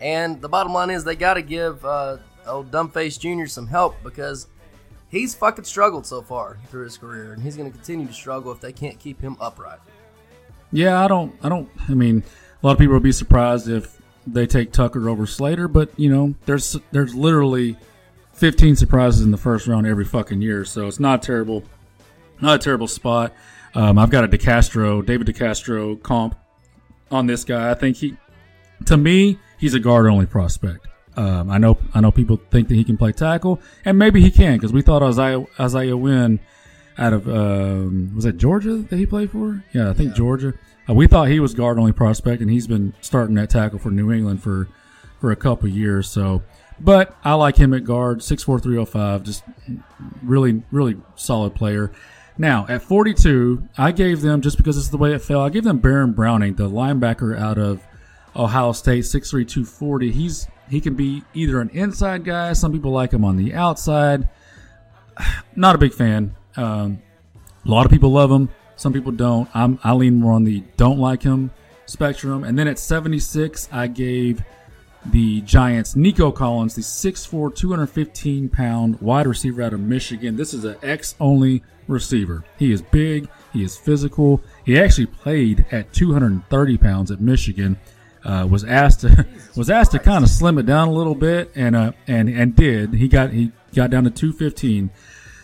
And 0.00 0.40
the 0.40 0.48
bottom 0.48 0.72
line 0.72 0.90
is 0.90 1.04
they 1.04 1.16
got 1.16 1.34
to 1.34 1.42
give 1.42 1.84
uh, 1.84 2.18
old 2.46 2.70
Dumbface 2.70 3.18
Jr. 3.18 3.46
some 3.46 3.66
help 3.66 3.96
because 4.02 4.48
he's 5.08 5.34
fucking 5.34 5.64
struggled 5.64 6.06
so 6.06 6.20
far 6.20 6.58
through 6.68 6.84
his 6.84 6.98
career, 6.98 7.32
and 7.32 7.42
he's 7.42 7.56
going 7.56 7.70
to 7.70 7.76
continue 7.76 8.06
to 8.06 8.12
struggle 8.12 8.52
if 8.52 8.60
they 8.60 8.72
can't 8.72 8.98
keep 8.98 9.20
him 9.20 9.36
upright. 9.40 9.78
Yeah, 10.72 11.02
I 11.02 11.08
don't. 11.08 11.34
I 11.42 11.48
don't. 11.48 11.68
I 11.88 11.94
mean, 11.94 12.24
a 12.62 12.66
lot 12.66 12.72
of 12.72 12.78
people 12.78 12.94
will 12.94 13.00
be 13.00 13.12
surprised 13.12 13.68
if 13.68 14.00
they 14.26 14.46
take 14.46 14.72
Tucker 14.72 15.08
over 15.08 15.26
Slater, 15.26 15.68
but 15.68 15.90
you 15.98 16.10
know, 16.10 16.34
there's 16.46 16.76
there's 16.90 17.14
literally 17.14 17.76
15 18.32 18.74
surprises 18.76 19.22
in 19.22 19.30
the 19.30 19.38
first 19.38 19.66
round 19.66 19.86
every 19.86 20.04
fucking 20.04 20.42
year, 20.42 20.64
so 20.64 20.88
it's 20.88 20.98
not 20.98 21.22
terrible. 21.22 21.62
Not 22.44 22.56
a 22.56 22.58
terrible 22.58 22.88
spot. 22.88 23.32
Um, 23.74 23.98
I've 23.98 24.10
got 24.10 24.22
a 24.22 24.28
DeCastro, 24.28 25.04
David 25.04 25.26
DeCastro 25.26 26.00
comp 26.02 26.36
on 27.10 27.26
this 27.26 27.42
guy. 27.42 27.70
I 27.70 27.74
think 27.74 27.96
he, 27.96 28.18
to 28.84 28.98
me, 28.98 29.38
he's 29.58 29.72
a 29.72 29.80
guard 29.80 30.06
only 30.06 30.26
prospect. 30.26 30.86
Um, 31.16 31.48
I 31.48 31.56
know 31.56 31.78
I 31.94 32.00
know 32.02 32.12
people 32.12 32.38
think 32.50 32.68
that 32.68 32.74
he 32.74 32.84
can 32.84 32.98
play 32.98 33.12
tackle, 33.12 33.62
and 33.86 33.98
maybe 33.98 34.20
he 34.20 34.30
can 34.30 34.58
because 34.58 34.74
we 34.74 34.82
thought 34.82 35.02
Isaiah 35.02 35.42
Isaiah 35.58 35.96
Wynn 35.96 36.38
out 36.98 37.14
of 37.14 37.26
um, 37.28 38.12
was 38.14 38.24
that 38.24 38.36
Georgia 38.36 38.76
that 38.76 38.96
he 38.98 39.06
played 39.06 39.30
for? 39.30 39.64
Yeah, 39.72 39.88
I 39.88 39.94
think 39.94 40.14
Georgia. 40.14 40.52
Uh, 40.86 40.92
we 40.92 41.06
thought 41.06 41.28
he 41.28 41.40
was 41.40 41.54
guard 41.54 41.78
only 41.78 41.92
prospect, 41.92 42.42
and 42.42 42.50
he's 42.50 42.66
been 42.66 42.92
starting 43.00 43.36
that 43.36 43.48
tackle 43.48 43.78
for 43.78 43.90
New 43.90 44.12
England 44.12 44.42
for 44.42 44.68
for 45.18 45.30
a 45.32 45.36
couple 45.36 45.66
years. 45.66 46.10
So, 46.10 46.42
but 46.78 47.16
I 47.24 47.32
like 47.34 47.56
him 47.56 47.72
at 47.72 47.84
guard, 47.84 48.22
six 48.22 48.42
four 48.42 48.58
three 48.58 48.74
zero 48.74 48.84
five, 48.84 49.22
just 49.22 49.44
really 50.22 50.62
really 50.70 50.96
solid 51.14 51.54
player. 51.54 51.90
Now 52.36 52.66
at 52.68 52.82
forty 52.82 53.14
two, 53.14 53.68
I 53.78 53.92
gave 53.92 54.20
them 54.20 54.40
just 54.40 54.56
because 54.56 54.76
it's 54.76 54.88
the 54.88 54.96
way 54.96 55.12
it 55.12 55.22
fell. 55.22 55.40
I 55.40 55.50
gave 55.50 55.64
them 55.64 55.78
Baron 55.78 56.12
Browning, 56.12 56.54
the 56.54 56.68
linebacker 56.68 57.38
out 57.38 57.58
of 57.58 57.82
Ohio 58.34 58.72
State, 58.72 59.06
six 59.06 59.30
three 59.30 59.44
two 59.44 59.64
forty. 59.64 60.10
He's 60.10 60.48
he 60.68 60.80
can 60.80 60.94
be 60.94 61.22
either 61.34 61.60
an 61.60 61.70
inside 61.70 62.24
guy. 62.24 62.52
Some 62.52 62.72
people 62.72 62.90
like 62.90 63.12
him 63.12 63.24
on 63.24 63.36
the 63.36 63.54
outside. 63.54 64.28
Not 65.56 65.74
a 65.74 65.78
big 65.78 65.92
fan. 65.92 66.34
Um, 66.56 67.02
a 67.64 67.68
lot 67.68 67.86
of 67.86 67.92
people 67.92 68.10
love 68.10 68.30
him. 68.30 68.48
Some 68.76 68.92
people 68.92 69.12
don't. 69.12 69.48
I'm, 69.54 69.78
I 69.84 69.92
lean 69.92 70.16
more 70.16 70.32
on 70.32 70.44
the 70.44 70.64
don't 70.76 70.98
like 70.98 71.22
him 71.22 71.50
spectrum. 71.86 72.44
And 72.44 72.58
then 72.58 72.68
at 72.68 72.78
76, 72.78 73.68
I 73.72 73.86
gave 73.86 74.42
the 75.06 75.40
Giants 75.42 75.96
Nico 75.96 76.32
Collins, 76.32 76.74
the 76.74 76.82
6'4", 76.82 77.54
215 77.54 78.48
pound 78.48 79.00
wide 79.00 79.26
receiver 79.26 79.62
out 79.62 79.72
of 79.72 79.80
Michigan. 79.80 80.36
This 80.36 80.54
is 80.54 80.64
an 80.64 80.76
X 80.82 81.14
only 81.20 81.62
receiver. 81.86 82.44
He 82.58 82.72
is 82.72 82.82
big. 82.82 83.28
He 83.52 83.62
is 83.62 83.76
physical. 83.76 84.42
He 84.64 84.78
actually 84.78 85.06
played 85.06 85.66
at 85.70 85.92
230 85.92 86.78
pounds 86.78 87.10
at 87.10 87.20
Michigan. 87.20 87.78
Uh, 88.24 88.46
was 88.50 88.64
asked 88.64 89.00
to 89.00 89.26
was 89.56 89.68
asked 89.68 89.92
to 89.92 89.98
kind 89.98 90.24
of 90.24 90.30
slim 90.30 90.56
it 90.56 90.64
down 90.64 90.88
a 90.88 90.92
little 90.92 91.14
bit, 91.14 91.52
and 91.54 91.76
uh, 91.76 91.92
and 92.06 92.28
and 92.28 92.56
did. 92.56 92.94
He 92.94 93.06
got 93.06 93.30
he 93.30 93.52
got 93.74 93.90
down 93.90 94.04
to 94.04 94.10
215. 94.10 94.90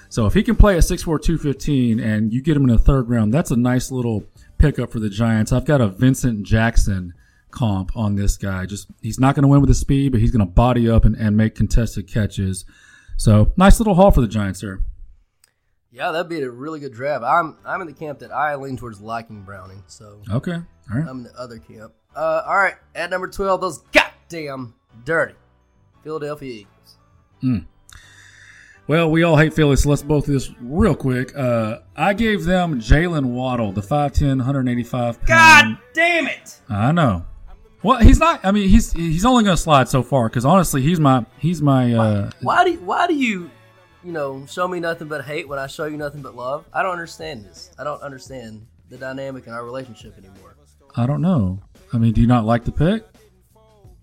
So 0.09 0.27
if 0.27 0.35
he 0.35 0.43
can 0.43 0.57
play 0.57 0.77
at 0.77 0.83
6'4", 0.83 1.23
215 1.23 2.01
and 2.01 2.33
you 2.33 2.43
get 2.43 2.57
him 2.57 2.65
in 2.65 2.71
the 2.71 2.79
third 2.79 3.09
round, 3.09 3.33
that's 3.33 3.53
a 3.53 3.57
nice 3.57 3.93
little 3.93 4.25
pickup 4.59 4.91
for 4.91 4.99
the 4.99 5.09
Giants. 5.09 5.53
I've 5.53 5.65
got 5.65 5.81
a 5.81 5.87
Vincent 5.87 6.43
Jackson 6.43 7.15
comp 7.51 7.97
on 7.97 8.17
this 8.17 8.37
guy. 8.37 8.67
Just 8.67 8.89
he's 9.03 9.19
not 9.19 9.35
going 9.35 9.43
to 9.43 9.49
win 9.49 9.61
with 9.61 9.69
his 9.69 9.81
speed, 9.81 10.13
but 10.13 10.21
he's 10.21 10.31
going 10.31 10.47
to 10.47 10.51
body 10.53 10.89
up 10.89 11.05
and, 11.05 11.17
and 11.17 11.37
make 11.37 11.55
contested 11.55 12.09
catches. 12.09 12.65
So 13.17 13.53
nice 13.57 13.79
little 13.81 13.95
haul 13.95 14.11
for 14.11 14.21
the 14.21 14.29
Giants 14.29 14.61
there. 14.61 14.81
Yeah, 15.93 16.13
that'd 16.13 16.29
be 16.29 16.41
a 16.41 16.51
really 16.51 16.81
good 16.81 16.93
draft. 16.93 17.25
I'm 17.25 17.57
I'm 17.65 17.81
in 17.81 17.87
the 17.87 17.93
camp 17.93 18.21
that 18.21 18.31
I 18.31 18.55
lean 18.55 18.77
towards 18.77 19.01
liking 19.01 19.43
Browning, 19.43 19.83
so 19.89 20.23
Okay, 20.31 20.53
all 20.55 20.63
right. 20.97 21.07
I'm 21.09 21.19
in 21.19 21.23
the 21.25 21.35
other 21.39 21.59
camp. 21.59 21.93
Uh, 22.15 22.43
all 22.47 22.57
right, 22.57 22.75
at 22.95 23.11
number 23.11 23.29
twelve, 23.29 23.61
those 23.61 23.79
goddamn 23.93 24.75
dirty 25.05 25.35
Philadelphia 26.03 26.65
Eagles. 27.43 27.67
Well, 28.87 29.09
we 29.11 29.23
all 29.23 29.37
hate 29.37 29.55
Philly, 29.55 29.77
so 29.77 29.89
let's 29.89 30.03
both 30.03 30.27
do 30.27 30.33
this 30.33 30.51
real 30.61 30.97
quick. 30.97 31.37
Uh, 31.37 31.79
I 31.95 32.13
gave 32.13 32.45
them 32.45 32.81
Jaylen 32.81 33.27
Waddle, 33.27 33.71
the 33.71 33.83
5'10", 33.83 34.39
185 34.39 35.23
pound. 35.23 35.79
damn 35.95 36.27
it! 36.27 36.59
I 36.69 36.91
know. 36.91 37.25
Well, 37.83 37.99
he's 38.01 38.19
not. 38.19 38.41
I 38.45 38.53
mean, 38.53 38.69
he's 38.69 38.93
he's 38.93 39.25
only 39.25 39.45
going 39.45 39.57
to 39.57 39.63
slide 39.63 39.89
so 39.89 40.03
far 40.03 40.29
because 40.29 40.45
honestly, 40.45 40.83
he's 40.83 41.01
my 41.01 41.25
he's 41.39 41.63
my. 41.63 41.95
Uh, 41.95 42.31
Why 42.43 42.65
do 42.65 42.73
you, 42.73 42.81
why 42.81 43.07
do 43.07 43.15
you, 43.15 43.51
you 44.05 44.13
know, 44.13 44.45
show 44.47 44.69
me 44.69 44.81
nothing 44.81 45.09
but 45.09 45.25
hate 45.25 45.49
when 45.49 45.59
I 45.59 45.67
show 45.67 45.87
you 45.87 45.97
nothing 45.97 46.21
but 46.21 46.37
love? 46.37 46.67
I 46.73 46.83
don't 46.83 46.93
understand 46.93 47.45
this. 47.45 47.71
I 47.79 47.85
don't 47.85 48.03
understand 48.03 48.67
the 48.91 48.99
dynamic 48.99 49.47
in 49.47 49.53
our 49.53 49.65
relationship 49.65 50.19
anymore. 50.19 50.57
I 50.97 51.07
don't 51.07 51.23
know. 51.23 51.61
I 51.93 51.99
mean, 51.99 52.13
do 52.13 52.21
you 52.21 52.27
not 52.27 52.45
like 52.45 52.65
the 52.65 52.73
pick? 52.73 53.05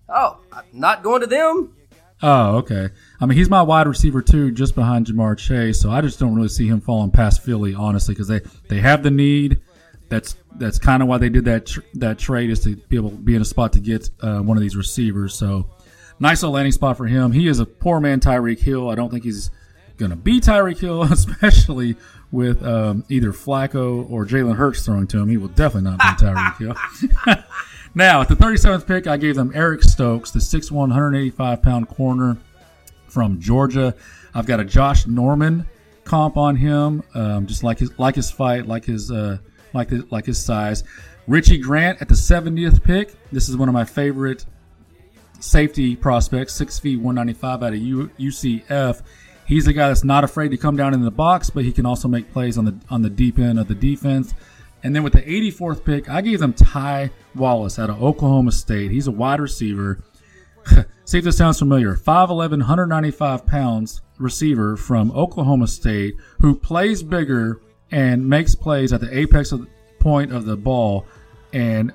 Oh, 0.08 0.38
I'm 0.52 0.64
not 0.72 1.02
going 1.02 1.20
to 1.20 1.26
them. 1.26 1.74
Oh, 2.22 2.56
okay. 2.56 2.88
I 3.20 3.26
mean, 3.26 3.38
he's 3.38 3.48
my 3.50 3.62
wide 3.62 3.86
receiver 3.86 4.22
too, 4.22 4.50
just 4.50 4.74
behind 4.74 5.06
Ja'Marr 5.06 5.38
Chase. 5.38 5.80
So 5.80 5.90
I 5.90 6.00
just 6.00 6.18
don't 6.18 6.34
really 6.34 6.48
see 6.48 6.66
him 6.66 6.80
falling 6.80 7.10
past 7.12 7.42
Philly, 7.44 7.74
honestly, 7.74 8.14
because 8.14 8.26
they 8.26 8.40
they 8.68 8.80
have 8.80 9.02
the 9.04 9.10
need. 9.10 9.60
That's 10.08 10.36
that's 10.56 10.78
kind 10.78 11.02
of 11.02 11.08
why 11.08 11.18
they 11.18 11.28
did 11.28 11.44
that 11.44 11.66
tr- 11.66 11.80
that 11.94 12.18
trade 12.18 12.50
is 12.50 12.60
to 12.60 12.76
be 12.76 12.96
able 12.96 13.10
to 13.10 13.16
be 13.16 13.34
in 13.34 13.42
a 13.42 13.44
spot 13.44 13.72
to 13.74 13.80
get 13.80 14.08
uh, 14.20 14.40
one 14.40 14.56
of 14.56 14.62
these 14.62 14.76
receivers. 14.76 15.34
So 15.34 15.68
nice 16.18 16.42
little 16.42 16.54
landing 16.54 16.72
spot 16.72 16.96
for 16.96 17.06
him. 17.06 17.32
He 17.32 17.48
is 17.48 17.60
a 17.60 17.66
poor 17.66 18.00
man, 18.00 18.20
Tyreek 18.20 18.60
Hill. 18.60 18.88
I 18.88 18.94
don't 18.94 19.10
think 19.10 19.24
he's 19.24 19.50
going 19.96 20.10
to 20.10 20.16
be 20.16 20.40
Tyreek 20.40 20.78
Hill, 20.78 21.02
especially 21.12 21.96
with 22.30 22.64
um, 22.64 23.04
either 23.08 23.32
Flacco 23.32 24.10
or 24.10 24.24
Jalen 24.24 24.56
Hurts 24.56 24.84
throwing 24.84 25.06
to 25.08 25.18
him. 25.18 25.28
He 25.28 25.36
will 25.36 25.48
definitely 25.48 25.90
not 25.90 25.98
be 25.98 26.24
Tyreek 26.24 26.58
Hill. 26.58 27.44
now, 27.94 28.20
at 28.20 28.28
the 28.28 28.36
37th 28.36 28.86
pick, 28.86 29.06
I 29.06 29.16
gave 29.16 29.34
them 29.34 29.52
Eric 29.54 29.82
Stokes, 29.82 30.30
the 30.30 30.40
6'1", 30.40 30.72
185 30.72 31.62
pound 31.62 31.88
corner 31.88 32.36
from 33.08 33.40
Georgia. 33.40 33.94
I've 34.34 34.46
got 34.46 34.60
a 34.60 34.64
Josh 34.64 35.06
Norman 35.06 35.66
comp 36.04 36.36
on 36.36 36.56
him, 36.56 37.02
um, 37.14 37.46
just 37.46 37.62
like 37.62 37.78
his 37.78 37.96
like 37.98 38.14
his 38.14 38.30
fight, 38.30 38.66
like 38.66 38.84
his 38.84 39.10
uh, 39.10 39.38
like 39.72 39.90
his, 39.90 40.10
like 40.10 40.26
his 40.26 40.42
size. 40.42 40.84
Richie 41.26 41.58
Grant 41.58 42.00
at 42.00 42.08
the 42.08 42.14
70th 42.14 42.82
pick. 42.82 43.14
This 43.30 43.48
is 43.48 43.56
one 43.56 43.68
of 43.68 43.74
my 43.74 43.84
favorite 43.84 44.46
safety 45.40 45.94
prospects, 45.94 46.54
six 46.54 46.78
feet, 46.78 46.96
195 46.96 47.62
out 47.62 47.72
of 47.72 47.78
U- 47.78 48.10
UCF. 48.18 49.02
He's 49.46 49.66
a 49.66 49.72
guy 49.72 49.88
that's 49.88 50.04
not 50.04 50.24
afraid 50.24 50.50
to 50.50 50.56
come 50.56 50.76
down 50.76 50.94
in 50.94 51.02
the 51.02 51.10
box, 51.10 51.50
but 51.50 51.64
he 51.64 51.72
can 51.72 51.86
also 51.86 52.08
make 52.08 52.32
plays 52.32 52.58
on 52.58 52.64
the 52.66 52.78
on 52.90 53.02
the 53.02 53.10
deep 53.10 53.38
end 53.38 53.58
of 53.58 53.68
the 53.68 53.74
defense. 53.74 54.34
And 54.82 54.94
then 54.94 55.02
with 55.02 55.14
the 55.14 55.22
84th 55.22 55.84
pick, 55.84 56.08
I 56.08 56.20
gave 56.20 56.38
them 56.38 56.52
Ty 56.52 57.10
Wallace 57.34 57.78
out 57.78 57.90
of 57.90 58.02
Oklahoma 58.02 58.52
State. 58.52 58.90
He's 58.90 59.06
a 59.06 59.12
wide 59.12 59.40
receiver. 59.40 60.02
See 61.04 61.18
if 61.18 61.24
this 61.24 61.36
sounds 61.36 61.58
familiar. 61.58 61.94
5'11, 61.94 62.50
195 62.50 63.46
pounds 63.46 64.02
receiver 64.18 64.76
from 64.76 65.10
Oklahoma 65.12 65.66
State 65.66 66.16
who 66.40 66.54
plays 66.54 67.02
bigger 67.02 67.60
and 67.90 68.28
makes 68.28 68.54
plays 68.54 68.92
at 68.92 69.00
the 69.00 69.16
apex 69.16 69.52
of 69.52 69.60
the 69.60 69.68
point 69.98 70.32
of 70.32 70.44
the 70.44 70.56
ball. 70.56 71.06
And 71.52 71.92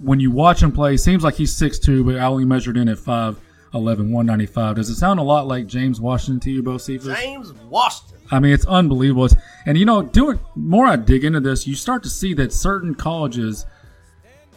when 0.00 0.20
you 0.20 0.30
watch 0.30 0.62
him 0.62 0.72
play, 0.72 0.96
seems 0.96 1.24
like 1.24 1.34
he's 1.34 1.54
6'2, 1.54 2.04
but 2.04 2.16
I 2.16 2.26
only 2.26 2.44
measured 2.44 2.76
in 2.76 2.88
at 2.88 2.98
5'11, 2.98 3.36
195. 3.72 4.76
Does 4.76 4.90
it 4.90 4.96
sound 4.96 5.20
a 5.20 5.22
lot 5.22 5.46
like 5.46 5.66
James 5.66 6.00
Washington 6.00 6.40
to 6.40 6.50
you, 6.50 6.62
both 6.62 6.82
Cephas? 6.82 7.16
James 7.18 7.52
Washington. 7.52 8.18
I 8.30 8.40
mean, 8.40 8.52
it's 8.52 8.66
unbelievable. 8.66 9.26
It's, 9.26 9.36
and 9.66 9.78
you 9.78 9.84
know, 9.84 10.02
doing 10.02 10.38
more 10.54 10.86
I 10.86 10.96
dig 10.96 11.24
into 11.24 11.40
this, 11.40 11.66
you 11.66 11.74
start 11.74 12.02
to 12.02 12.10
see 12.10 12.34
that 12.34 12.52
certain 12.52 12.94
colleges 12.94 13.66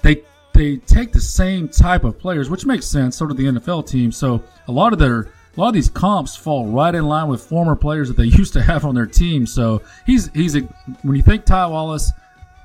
they 0.02 0.24
they 0.54 0.78
take 0.78 1.14
the 1.14 1.22
same 1.22 1.70
type 1.70 2.04
of 2.04 2.20
players, 2.20 2.50
which 2.50 2.66
makes 2.66 2.86
sense, 2.86 3.16
sort 3.16 3.32
of 3.32 3.38
the 3.38 3.46
NFL 3.46 3.88
team. 3.88 4.12
So 4.12 4.44
a 4.68 4.72
lot 4.72 4.92
of 4.92 5.00
their 5.00 5.32
a 5.56 5.60
lot 5.60 5.70
of 5.70 5.74
these 5.74 5.90
comps 5.90 6.36
fall 6.36 6.68
right 6.68 6.94
in 6.96 7.06
line 7.06 7.28
with 7.28 7.44
former 7.44 7.76
players 7.76 8.08
that 8.08 8.18
they 8.18 8.24
used 8.38 8.54
to 8.54 8.62
have 8.62 8.86
on 8.86 8.96
their 8.96 9.06
team. 9.06 9.46
So 9.46 9.82
he's 10.06 10.30
he's 10.34 10.56
a 10.56 10.62
when 11.02 11.16
you 11.16 11.24
think 11.24 11.46
Ty 11.46 11.68
Wallace, 11.68 12.12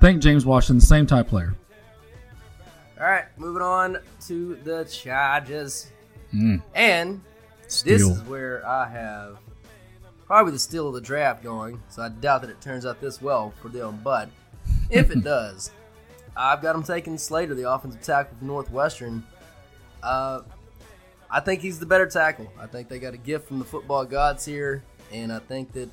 think 0.01 0.21
James 0.21 0.45
Washington, 0.45 0.81
same 0.81 1.05
type 1.05 1.27
player. 1.27 1.55
All 2.99 3.05
right, 3.05 3.25
moving 3.37 3.61
on 3.61 3.99
to 4.27 4.55
the 4.63 4.85
Chargers. 4.85 5.91
Mm. 6.33 6.61
And 6.73 7.21
this 7.67 8.01
is 8.01 8.21
where 8.23 8.67
I 8.67 8.87
have 8.89 9.37
probably 10.25 10.51
the 10.51 10.59
steal 10.59 10.87
of 10.87 10.93
the 10.93 11.01
draft 11.01 11.43
going. 11.43 11.81
So 11.89 12.01
I 12.01 12.09
doubt 12.09 12.41
that 12.41 12.49
it 12.49 12.59
turns 12.59 12.85
out 12.85 12.99
this 12.99 13.21
well 13.21 13.53
for 13.61 13.69
them. 13.69 13.99
But 14.03 14.29
if 14.89 15.11
it 15.11 15.23
does, 15.23 15.71
I've 16.35 16.61
got 16.61 16.73
them 16.73 16.83
taking 16.83 17.17
Slater, 17.17 17.55
the 17.55 17.71
offensive 17.71 18.01
tackle 18.01 18.37
from 18.37 18.47
Northwestern. 18.47 19.23
Uh, 20.01 20.41
I 21.29 21.39
think 21.39 21.61
he's 21.61 21.79
the 21.79 21.85
better 21.85 22.07
tackle. 22.07 22.51
I 22.59 22.67
think 22.67 22.87
they 22.87 22.99
got 22.99 23.13
a 23.13 23.17
gift 23.17 23.47
from 23.47 23.59
the 23.59 23.65
football 23.65 24.05
gods 24.05 24.45
here, 24.45 24.83
and 25.11 25.31
I 25.31 25.39
think 25.39 25.73
that 25.73 25.89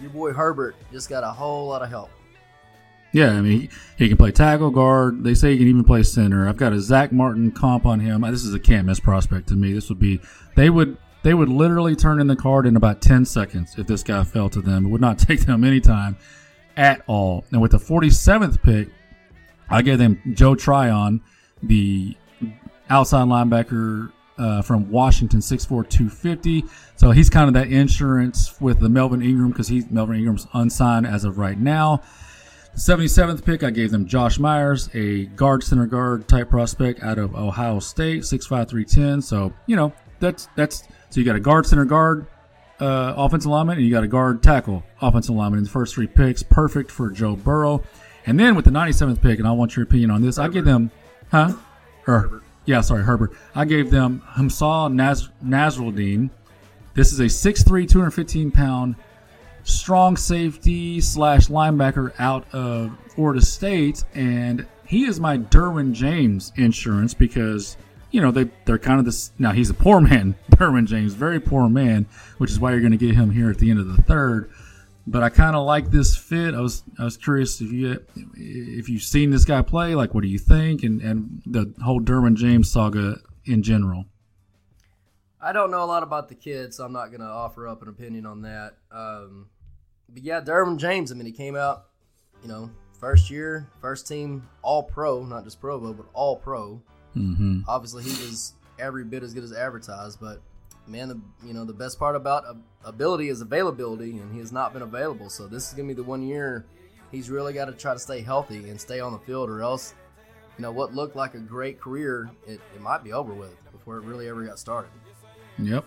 your 0.00 0.10
boy 0.10 0.32
Herbert 0.32 0.74
just 0.90 1.08
got 1.08 1.24
a 1.24 1.28
whole 1.30 1.68
lot 1.68 1.82
of 1.82 1.88
help. 1.88 2.10
Yeah, 3.12 3.32
I 3.32 3.42
mean, 3.42 3.68
he, 3.98 4.08
can 4.08 4.16
play 4.16 4.32
tackle, 4.32 4.70
guard. 4.70 5.22
They 5.22 5.34
say 5.34 5.52
he 5.52 5.58
can 5.58 5.68
even 5.68 5.84
play 5.84 6.02
center. 6.02 6.48
I've 6.48 6.56
got 6.56 6.72
a 6.72 6.80
Zach 6.80 7.12
Martin 7.12 7.50
comp 7.50 7.84
on 7.84 8.00
him. 8.00 8.22
This 8.22 8.42
is 8.42 8.54
a 8.54 8.58
can't 8.58 8.86
miss 8.86 9.00
prospect 9.00 9.48
to 9.48 9.54
me. 9.54 9.72
This 9.74 9.90
would 9.90 10.00
be 10.00 10.18
they 10.56 10.70
would 10.70 10.96
they 11.22 11.34
would 11.34 11.50
literally 11.50 11.94
turn 11.94 12.20
in 12.20 12.26
the 12.26 12.36
card 12.36 12.66
in 12.66 12.74
about 12.74 13.02
ten 13.02 13.26
seconds 13.26 13.74
if 13.78 13.86
this 13.86 14.02
guy 14.02 14.24
fell 14.24 14.48
to 14.48 14.62
them. 14.62 14.86
It 14.86 14.88
would 14.88 15.02
not 15.02 15.18
take 15.18 15.40
them 15.40 15.62
any 15.62 15.80
time 15.80 16.16
at 16.76 17.02
all. 17.06 17.44
And 17.52 17.60
with 17.60 17.72
the 17.72 17.78
47th 17.78 18.62
pick, 18.62 18.88
I 19.68 19.82
gave 19.82 19.98
them 19.98 20.20
Joe 20.32 20.54
Tryon, 20.54 21.20
the 21.62 22.16
outside 22.88 23.26
linebacker 23.28 24.10
uh, 24.42 24.60
from 24.60 24.90
Washington, 24.90 25.38
6'4", 25.38 25.68
250. 25.88 26.64
So 26.96 27.12
he's 27.12 27.30
kind 27.30 27.46
of 27.46 27.54
that 27.54 27.72
insurance 27.72 28.60
with 28.60 28.80
the 28.80 28.88
Melvin 28.88 29.22
Ingram 29.22 29.50
because 29.50 29.68
he's 29.68 29.88
Melvin 29.90 30.16
Ingram's 30.16 30.48
unsigned 30.52 31.06
as 31.06 31.24
of 31.24 31.38
right 31.38 31.58
now. 31.58 32.02
The 32.74 32.80
77th 32.80 33.44
pick, 33.44 33.62
I 33.62 33.70
gave 33.70 33.90
them 33.90 34.06
Josh 34.06 34.38
Myers, 34.38 34.88
a 34.94 35.26
guard 35.26 35.62
center 35.62 35.86
guard 35.86 36.26
type 36.26 36.50
prospect 36.50 37.02
out 37.02 37.18
of 37.18 37.36
Ohio 37.36 37.78
State, 37.78 38.22
6'5", 38.22 38.68
310. 38.68 39.22
So, 39.22 39.52
you 39.66 39.76
know, 39.76 39.92
that's 40.18 40.48
that's 40.56 40.84
so 41.10 41.20
you 41.20 41.24
got 41.24 41.36
a 41.36 41.40
guard 41.40 41.66
center 41.66 41.84
guard 41.84 42.26
uh, 42.80 43.14
offensive 43.16 43.50
lineman 43.50 43.76
and 43.76 43.86
you 43.86 43.92
got 43.92 44.02
a 44.02 44.08
guard 44.08 44.42
tackle 44.42 44.82
offensive 45.00 45.34
lineman 45.34 45.58
in 45.58 45.64
the 45.64 45.70
first 45.70 45.94
three 45.94 46.06
picks. 46.08 46.42
Perfect 46.42 46.90
for 46.90 47.10
Joe 47.10 47.36
Burrow. 47.36 47.82
And 48.26 48.40
then 48.40 48.54
with 48.54 48.64
the 48.64 48.70
97th 48.70 49.20
pick, 49.20 49.38
and 49.38 49.46
I 49.46 49.52
want 49.52 49.76
your 49.76 49.84
opinion 49.84 50.10
on 50.10 50.22
this, 50.22 50.38
I 50.38 50.48
give 50.48 50.64
them, 50.64 50.90
huh? 51.30 51.54
Or, 52.06 52.41
yeah, 52.64 52.80
sorry, 52.80 53.02
Herbert. 53.02 53.32
I 53.54 53.64
gave 53.64 53.90
them 53.90 54.22
Hamsah 54.34 54.92
Naz- 54.92 55.30
Nasirildeen. 55.44 56.30
This 56.94 57.12
is 57.12 57.20
a 57.20 57.24
6'3", 57.24 57.88
215 57.88 58.50
pound 58.50 58.96
strong 59.64 60.16
safety 60.16 61.00
slash 61.00 61.48
linebacker 61.48 62.12
out 62.18 62.52
of 62.52 62.96
Florida 63.14 63.40
State, 63.40 64.04
and 64.14 64.66
he 64.86 65.04
is 65.04 65.20
my 65.20 65.38
Derwin 65.38 65.92
James 65.92 66.52
insurance 66.56 67.14
because 67.14 67.76
you 68.10 68.20
know 68.20 68.30
they 68.30 68.50
they're 68.64 68.78
kind 68.78 68.98
of 68.98 69.04
this. 69.04 69.32
Now 69.38 69.52
he's 69.52 69.70
a 69.70 69.74
poor 69.74 70.00
man, 70.02 70.34
Derwin 70.50 70.86
James, 70.86 71.14
very 71.14 71.40
poor 71.40 71.68
man, 71.68 72.06
which 72.38 72.50
is 72.50 72.60
why 72.60 72.72
you're 72.72 72.80
going 72.80 72.92
to 72.92 72.98
get 72.98 73.14
him 73.14 73.30
here 73.30 73.50
at 73.50 73.58
the 73.58 73.70
end 73.70 73.80
of 73.80 73.94
the 73.94 74.02
third. 74.02 74.50
But 75.06 75.22
I 75.22 75.30
kind 75.30 75.56
of 75.56 75.66
like 75.66 75.90
this 75.90 76.16
fit. 76.16 76.54
I 76.54 76.60
was 76.60 76.84
I 76.98 77.04
was 77.04 77.16
curious 77.16 77.60
if 77.60 77.72
you 77.72 78.04
if 78.36 78.88
you've 78.88 79.02
seen 79.02 79.30
this 79.30 79.44
guy 79.44 79.62
play, 79.62 79.94
like 79.94 80.14
what 80.14 80.22
do 80.22 80.28
you 80.28 80.38
think, 80.38 80.82
and 80.84 81.00
and 81.00 81.42
the 81.44 81.74
whole 81.82 82.00
Derwin 82.00 82.36
James 82.36 82.70
saga 82.70 83.18
in 83.44 83.62
general. 83.62 84.06
I 85.40 85.52
don't 85.52 85.72
know 85.72 85.82
a 85.82 85.86
lot 85.86 86.04
about 86.04 86.28
the 86.28 86.36
kid, 86.36 86.72
so 86.72 86.84
I'm 86.84 86.92
not 86.92 87.08
going 87.08 87.20
to 87.20 87.26
offer 87.26 87.66
up 87.66 87.82
an 87.82 87.88
opinion 87.88 88.26
on 88.26 88.42
that. 88.42 88.74
Um, 88.92 89.48
but 90.08 90.22
yeah, 90.22 90.40
Derwin 90.40 90.76
James. 90.76 91.10
I 91.10 91.16
mean, 91.16 91.26
he 91.26 91.32
came 91.32 91.56
out, 91.56 91.86
you 92.42 92.48
know, 92.48 92.70
first 93.00 93.28
year, 93.28 93.68
first 93.80 94.06
team, 94.06 94.48
all 94.62 94.84
pro, 94.84 95.24
not 95.24 95.42
just 95.42 95.60
Pro 95.60 95.80
Bowl, 95.80 95.94
but 95.94 96.06
all 96.12 96.36
pro. 96.36 96.80
Mm-hmm. 97.16 97.62
Obviously, 97.66 98.04
he 98.04 98.10
was 98.10 98.54
every 98.78 99.04
bit 99.04 99.24
as 99.24 99.34
good 99.34 99.42
as 99.42 99.52
advertised. 99.52 100.20
But 100.20 100.40
man, 100.86 101.08
the 101.08 101.20
you 101.46 101.54
know 101.54 101.64
the 101.64 101.72
best 101.72 101.98
part 101.98 102.16
about 102.16 102.44
ability 102.84 103.28
is 103.28 103.40
availability, 103.40 104.18
and 104.18 104.32
he 104.32 104.38
has 104.38 104.52
not 104.52 104.72
been 104.72 104.82
available. 104.82 105.30
So 105.30 105.46
this 105.46 105.68
is 105.68 105.74
going 105.74 105.88
to 105.88 105.94
be 105.94 106.00
the 106.00 106.06
one 106.06 106.22
year 106.22 106.66
he's 107.12 107.30
really 107.30 107.52
got 107.52 107.66
to 107.66 107.72
try 107.72 107.92
to 107.92 108.00
stay 108.00 108.22
healthy 108.22 108.70
and 108.70 108.80
stay 108.80 108.98
on 108.98 109.12
the 109.12 109.18
field, 109.18 109.48
or 109.48 109.60
else, 109.60 109.94
you 110.58 110.62
know, 110.62 110.72
what 110.72 110.94
looked 110.94 111.14
like 111.14 111.34
a 111.34 111.38
great 111.38 111.80
career, 111.80 112.30
it, 112.46 112.60
it 112.74 112.80
might 112.80 113.04
be 113.04 113.12
over 113.12 113.32
with 113.32 113.54
before 113.70 113.98
it 113.98 114.04
really 114.04 114.28
ever 114.28 114.42
got 114.44 114.58
started. 114.58 114.90
Yep. 115.58 115.84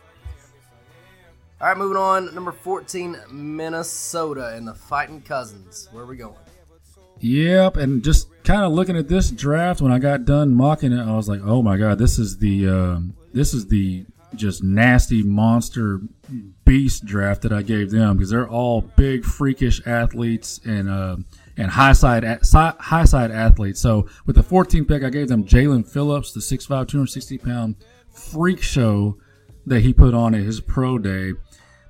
All 1.60 1.68
right, 1.68 1.78
moving 1.78 1.98
on. 1.98 2.34
Number 2.36 2.52
14, 2.52 3.18
Minnesota 3.32 4.54
and 4.56 4.68
the 4.68 4.74
Fighting 4.74 5.22
Cousins. 5.22 5.90
Where 5.92 6.04
are 6.04 6.08
we 6.08 6.18
going? 6.18 6.36
Yep, 7.20 7.78
and 7.78 8.04
just 8.04 8.28
kind 8.44 8.64
of 8.64 8.74
looking 8.74 8.98
at 8.98 9.08
this 9.08 9.32
draft 9.32 9.82
when 9.82 9.92
I 9.92 10.00
got 10.00 10.26
done 10.26 10.54
mocking 10.54 10.92
it, 10.92 11.02
I 11.02 11.16
was 11.16 11.30
like, 11.30 11.40
"Oh 11.44 11.64
my 11.64 11.78
god, 11.78 11.98
this 11.98 12.20
is 12.20 12.40
the 12.40 12.68
um, 12.68 13.16
this 13.34 13.54
is 13.54 13.68
the 13.68 14.06
just 14.34 14.64
nasty 14.64 15.24
monster 15.24 16.02
beast 16.66 17.06
draft 17.06 17.44
that 17.44 17.54
I 17.54 17.62
gave 17.62 17.92
them 17.92 18.18
because 18.18 18.30
they're 18.32 18.50
all 18.50 18.82
big, 18.82 19.24
freakish 19.24 19.86
athletes 19.86 20.60
and 20.66 20.90
uh, 20.90 21.18
and 21.58 21.72
high 21.72 21.94
side 21.94 22.24
si- 22.46 22.58
high 22.80 23.06
side 23.06 23.32
athletes. 23.32 23.80
So 23.80 24.08
with 24.26 24.36
the 24.36 24.44
14th 24.44 24.88
pick, 24.88 25.04
I 25.04 25.10
gave 25.10 25.28
them 25.28 25.44
Jaelan 25.46 25.88
Phillips, 25.88 26.34
the 26.34 26.40
6'5", 26.40 26.68
260 26.68 27.38
pound 27.38 27.76
freak 28.12 28.62
show 28.62 29.18
that 29.66 29.82
he 29.82 29.94
put 29.94 30.14
on 30.14 30.36
at 30.36 30.42
his 30.42 30.62
pro 30.62 30.98
day. 30.98 31.34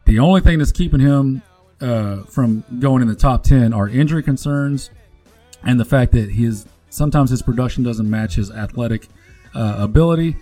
The 0.05 0.19
only 0.19 0.41
thing 0.41 0.59
that's 0.59 0.71
keeping 0.71 0.99
him 0.99 1.41
uh, 1.81 2.23
from 2.23 2.63
going 2.79 3.01
in 3.01 3.07
the 3.07 3.15
top 3.15 3.43
10 3.43 3.73
are 3.73 3.89
injury 3.89 4.23
concerns 4.23 4.91
and 5.63 5.79
the 5.79 5.85
fact 5.85 6.11
that 6.13 6.31
his 6.31 6.65
sometimes 6.89 7.29
his 7.29 7.41
production 7.41 7.83
doesn't 7.83 8.09
match 8.09 8.35
his 8.35 8.51
athletic 8.51 9.07
uh, 9.53 9.75
ability. 9.79 10.35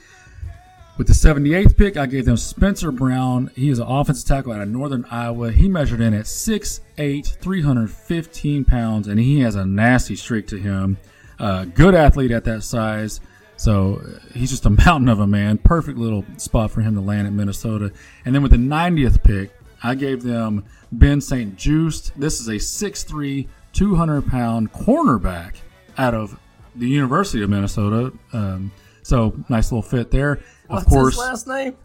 With 0.96 1.08
the 1.08 1.14
78th 1.14 1.76
pick, 1.76 1.98
I 1.98 2.06
gave 2.06 2.26
them 2.26 2.38
Spencer 2.38 2.92
Brown. 2.92 3.50
He 3.56 3.70
is 3.70 3.80
an 3.80 3.88
offensive 3.88 4.28
tackle 4.28 4.54
out 4.54 4.62
of 4.62 4.70
Northern 4.70 5.06
Iowa. 5.10 5.52
He 5.52 5.68
measured 5.68 6.02
in 6.02 6.14
at 6.14 6.26
6'8", 6.26 7.36
315 7.38 8.66
pounds, 8.66 9.08
and 9.08 9.20
he 9.20 9.40
has 9.40 9.56
a 9.56 9.66
nasty 9.66 10.16
streak 10.16 10.46
to 10.48 10.58
him. 10.58 11.00
Uh, 11.40 11.66
good 11.66 11.96
athlete 11.96 12.30
at 12.30 12.44
that 12.44 12.62
size. 12.62 13.22
So 13.58 14.04
uh, 14.04 14.20
he's 14.36 14.52
just 14.52 14.68
a 14.68 14.70
mountain 14.86 15.10
of 15.10 15.20
a 15.20 15.26
man. 15.26 15.58
Perfect 15.58 15.98
little 15.98 16.26
spot 16.38 16.70
for 16.70 16.82
him 16.82 16.94
to 16.94 17.02
land 17.02 17.26
at 17.26 17.34
Minnesota. 17.34 17.92
And 18.24 18.36
then 18.36 18.44
with 18.44 18.52
the 18.52 18.58
90th 18.58 19.24
pick, 19.24 19.52
I 19.82 19.96
gave 19.96 20.22
them 20.22 20.64
Ben 20.92 21.22
St. 21.22 21.56
Just. 21.56 22.18
This 22.20 22.40
is 22.40 22.48
a 22.48 22.54
6'3", 22.54 23.48
200 23.74 24.28
pound 24.28 24.72
cornerback 24.72 25.56
out 25.98 26.14
of 26.14 26.40
the 26.76 26.88
University 26.88 27.42
of 27.42 27.50
Minnesota. 27.50 28.14
Um, 28.32 28.72
so 29.04 29.36
nice 29.50 29.72
little 29.72 29.84
fit 29.84 30.10
there. 30.12 30.40
What's 30.68 30.86
of 30.86 30.90
course, 30.90 31.14
his 31.14 31.20
last 31.20 31.48
name? 31.48 31.76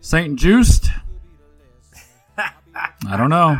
St. 0.00 0.38
Just. 0.38 0.90
I 2.36 3.16
don't 3.16 3.30
know. 3.30 3.58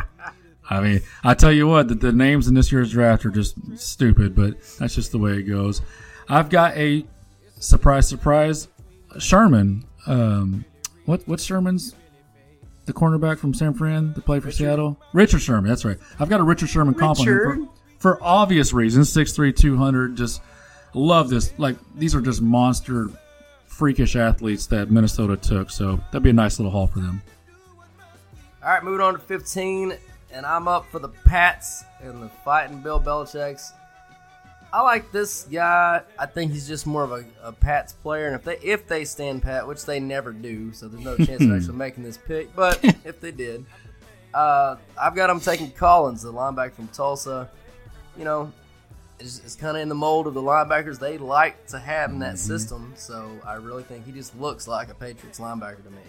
I 0.69 0.81
mean, 0.81 1.01
I 1.23 1.33
tell 1.33 1.51
you 1.51 1.67
what, 1.67 1.87
the, 1.87 1.95
the 1.95 2.11
names 2.11 2.47
in 2.47 2.53
this 2.53 2.71
year's 2.71 2.91
draft 2.91 3.25
are 3.25 3.31
just 3.31 3.55
stupid, 3.77 4.35
but 4.35 4.53
that's 4.77 4.93
just 4.93 5.11
the 5.11 5.17
way 5.17 5.33
it 5.33 5.43
goes. 5.43 5.81
I've 6.29 6.49
got 6.49 6.77
a 6.77 7.05
surprise, 7.59 8.07
surprise, 8.07 8.67
Sherman. 9.17 9.85
Um, 10.05 10.63
what 11.05 11.27
what's 11.27 11.43
Sherman's 11.43 11.95
the 12.85 12.93
cornerback 12.93 13.39
from 13.39 13.53
San 13.53 13.73
Fran 13.73 14.13
that 14.13 14.25
played 14.25 14.43
for 14.43 14.51
Seattle? 14.51 14.99
Richard 15.13 15.41
Sherman. 15.41 15.69
That's 15.69 15.85
right. 15.85 15.97
I've 16.19 16.29
got 16.29 16.39
a 16.39 16.43
Richard 16.43 16.69
Sherman 16.69 16.93
comp 16.93 17.19
on 17.19 17.27
him 17.27 17.33
Richard. 17.33 17.67
for, 17.97 18.15
for 18.15 18.23
obvious 18.23 18.71
reasons. 18.71 19.11
6'3", 19.11 19.55
200. 19.55 20.15
Just 20.15 20.41
love 20.93 21.29
this. 21.29 21.57
Like 21.57 21.77
these 21.95 22.15
are 22.15 22.21
just 22.21 22.41
monster, 22.41 23.09
freakish 23.65 24.15
athletes 24.15 24.67
that 24.67 24.91
Minnesota 24.91 25.37
took. 25.37 25.69
So 25.69 25.99
that'd 26.11 26.23
be 26.23 26.29
a 26.29 26.33
nice 26.33 26.59
little 26.59 26.71
haul 26.71 26.87
for 26.87 26.99
them. 26.99 27.21
All 28.61 28.69
right, 28.69 28.83
moving 28.83 28.99
on 28.99 29.13
to 29.13 29.19
15, 29.19 29.95
and 30.33 30.45
I'm 30.45 30.67
up 30.67 30.85
for 30.91 30.99
the 30.99 31.07
Pats 31.07 31.85
and 32.01 32.21
the 32.21 32.27
Fighting 32.43 32.81
Bill 32.81 32.99
Belichick's. 32.99 33.71
I 34.71 34.81
like 34.81 35.11
this 35.11 35.45
guy. 35.45 36.01
I 36.19 36.25
think 36.25 36.51
he's 36.51 36.67
just 36.67 36.85
more 36.85 37.03
of 37.03 37.11
a, 37.11 37.25
a 37.41 37.51
Pats 37.51 37.93
player, 37.93 38.27
and 38.27 38.35
if 38.35 38.43
they 38.43 38.57
if 38.57 38.87
they 38.87 39.05
stand 39.05 39.41
pat, 39.41 39.67
which 39.67 39.85
they 39.85 39.99
never 39.99 40.31
do, 40.31 40.73
so 40.73 40.87
there's 40.87 41.03
no 41.03 41.17
chance 41.17 41.41
of 41.41 41.51
actually 41.55 41.77
making 41.77 42.03
this 42.03 42.17
pick. 42.17 42.55
But 42.55 42.83
if 43.05 43.19
they 43.19 43.31
did, 43.31 43.65
uh, 44.33 44.75
I've 45.01 45.15
got 45.15 45.29
him 45.29 45.39
taking 45.39 45.71
Collins, 45.71 46.21
the 46.21 46.31
linebacker 46.31 46.73
from 46.73 46.87
Tulsa. 46.89 47.49
You 48.17 48.25
know, 48.25 48.51
it's, 49.19 49.39
it's 49.39 49.55
kind 49.55 49.75
of 49.75 49.83
in 49.83 49.89
the 49.89 49.95
mold 49.95 50.27
of 50.27 50.33
the 50.33 50.41
linebackers 50.41 50.99
they 50.99 51.17
like 51.17 51.67
to 51.67 51.79
have 51.79 52.11
in 52.11 52.19
that 52.19 52.35
mm-hmm. 52.35 52.37
system. 52.37 52.93
So 52.95 53.29
I 53.45 53.55
really 53.55 53.83
think 53.83 54.05
he 54.05 54.11
just 54.11 54.37
looks 54.39 54.67
like 54.67 54.89
a 54.89 54.93
Patriots 54.93 55.39
linebacker 55.39 55.83
to 55.83 55.89
me. 55.89 56.01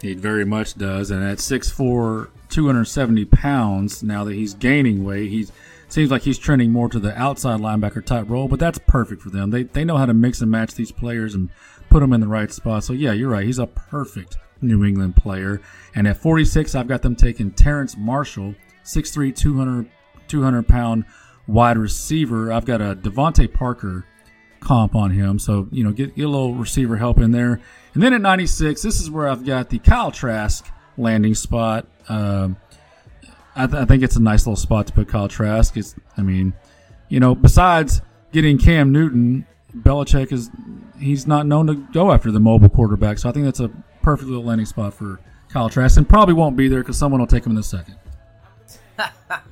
He 0.00 0.14
very 0.14 0.44
much 0.44 0.74
does, 0.74 1.12
and 1.12 1.22
at 1.22 1.38
6'4", 1.38 2.28
270 2.48 3.24
pounds, 3.26 4.02
now 4.02 4.24
that 4.24 4.34
he's 4.34 4.52
gaining 4.52 5.04
weight, 5.04 5.30
he 5.30 5.46
seems 5.88 6.10
like 6.10 6.22
he's 6.22 6.38
trending 6.38 6.72
more 6.72 6.88
to 6.88 6.98
the 6.98 7.16
outside 7.16 7.60
linebacker 7.60 8.04
type 8.04 8.28
role, 8.28 8.48
but 8.48 8.58
that's 8.58 8.78
perfect 8.80 9.22
for 9.22 9.30
them. 9.30 9.50
They, 9.50 9.62
they 9.62 9.84
know 9.84 9.96
how 9.96 10.06
to 10.06 10.14
mix 10.14 10.40
and 10.40 10.50
match 10.50 10.74
these 10.74 10.90
players 10.90 11.34
and 11.36 11.50
put 11.88 12.00
them 12.00 12.12
in 12.12 12.20
the 12.20 12.26
right 12.26 12.50
spot. 12.50 12.82
So, 12.82 12.92
yeah, 12.92 13.12
you're 13.12 13.30
right. 13.30 13.46
He's 13.46 13.60
a 13.60 13.66
perfect 13.66 14.38
New 14.60 14.84
England 14.84 15.14
player. 15.14 15.60
And 15.94 16.08
at 16.08 16.16
46, 16.16 16.74
I've 16.74 16.88
got 16.88 17.02
them 17.02 17.14
taking 17.14 17.52
Terrace 17.52 17.96
Marshall, 17.96 18.56
6'3", 18.84 19.36
200, 19.36 19.88
200 20.26 20.66
pound 20.66 21.04
wide 21.46 21.78
receiver. 21.78 22.52
I've 22.52 22.64
got 22.64 22.80
a 22.80 22.94
DeVante 22.94 23.52
Parker 23.52 24.04
comp 24.60 24.94
on 24.94 25.10
him. 25.10 25.38
So, 25.38 25.68
you 25.70 25.84
know, 25.84 25.92
get, 25.92 26.14
get 26.16 26.24
a 26.24 26.28
little 26.28 26.54
receiver 26.54 26.96
help 26.96 27.18
in 27.18 27.32
there. 27.32 27.60
And 27.94 28.02
then 28.02 28.12
at 28.14 28.20
96, 28.20 28.80
this 28.82 29.00
is 29.00 29.10
where 29.10 29.28
I've 29.28 29.44
got 29.44 29.68
the 29.70 29.78
Kyle 29.78 30.10
Trask 30.10 30.66
landing 30.96 31.34
spot. 31.34 31.86
Um, 32.08 32.56
I, 33.54 33.66
th- 33.66 33.82
I 33.82 33.84
think 33.84 34.02
it's 34.02 34.16
a 34.16 34.22
nice 34.22 34.46
little 34.46 34.56
spot 34.56 34.86
to 34.86 34.92
put 34.92 35.08
Kyle 35.08 35.28
Trask. 35.28 35.76
It's, 35.76 35.94
I 36.16 36.22
mean, 36.22 36.54
you 37.08 37.20
know, 37.20 37.34
besides 37.34 38.00
getting 38.32 38.56
Cam 38.58 38.92
Newton, 38.92 39.46
Belichick 39.76 40.32
is 40.32 40.50
he's 40.98 41.26
not 41.26 41.46
known 41.46 41.66
to 41.66 41.74
go 41.74 42.12
after 42.12 42.30
the 42.30 42.40
mobile 42.40 42.68
quarterback. 42.68 43.18
So 43.18 43.28
I 43.28 43.32
think 43.32 43.44
that's 43.44 43.60
a 43.60 43.70
perfect 44.02 44.28
little 44.28 44.44
landing 44.44 44.66
spot 44.66 44.94
for 44.94 45.20
Kyle 45.48 45.68
Trask, 45.68 45.96
and 45.98 46.08
probably 46.08 46.34
won't 46.34 46.56
be 46.56 46.68
there 46.68 46.80
because 46.80 46.96
someone 46.96 47.20
will 47.20 47.26
take 47.26 47.44
him 47.44 47.52
in 47.52 47.56
the 47.56 47.62
second. 47.62 47.96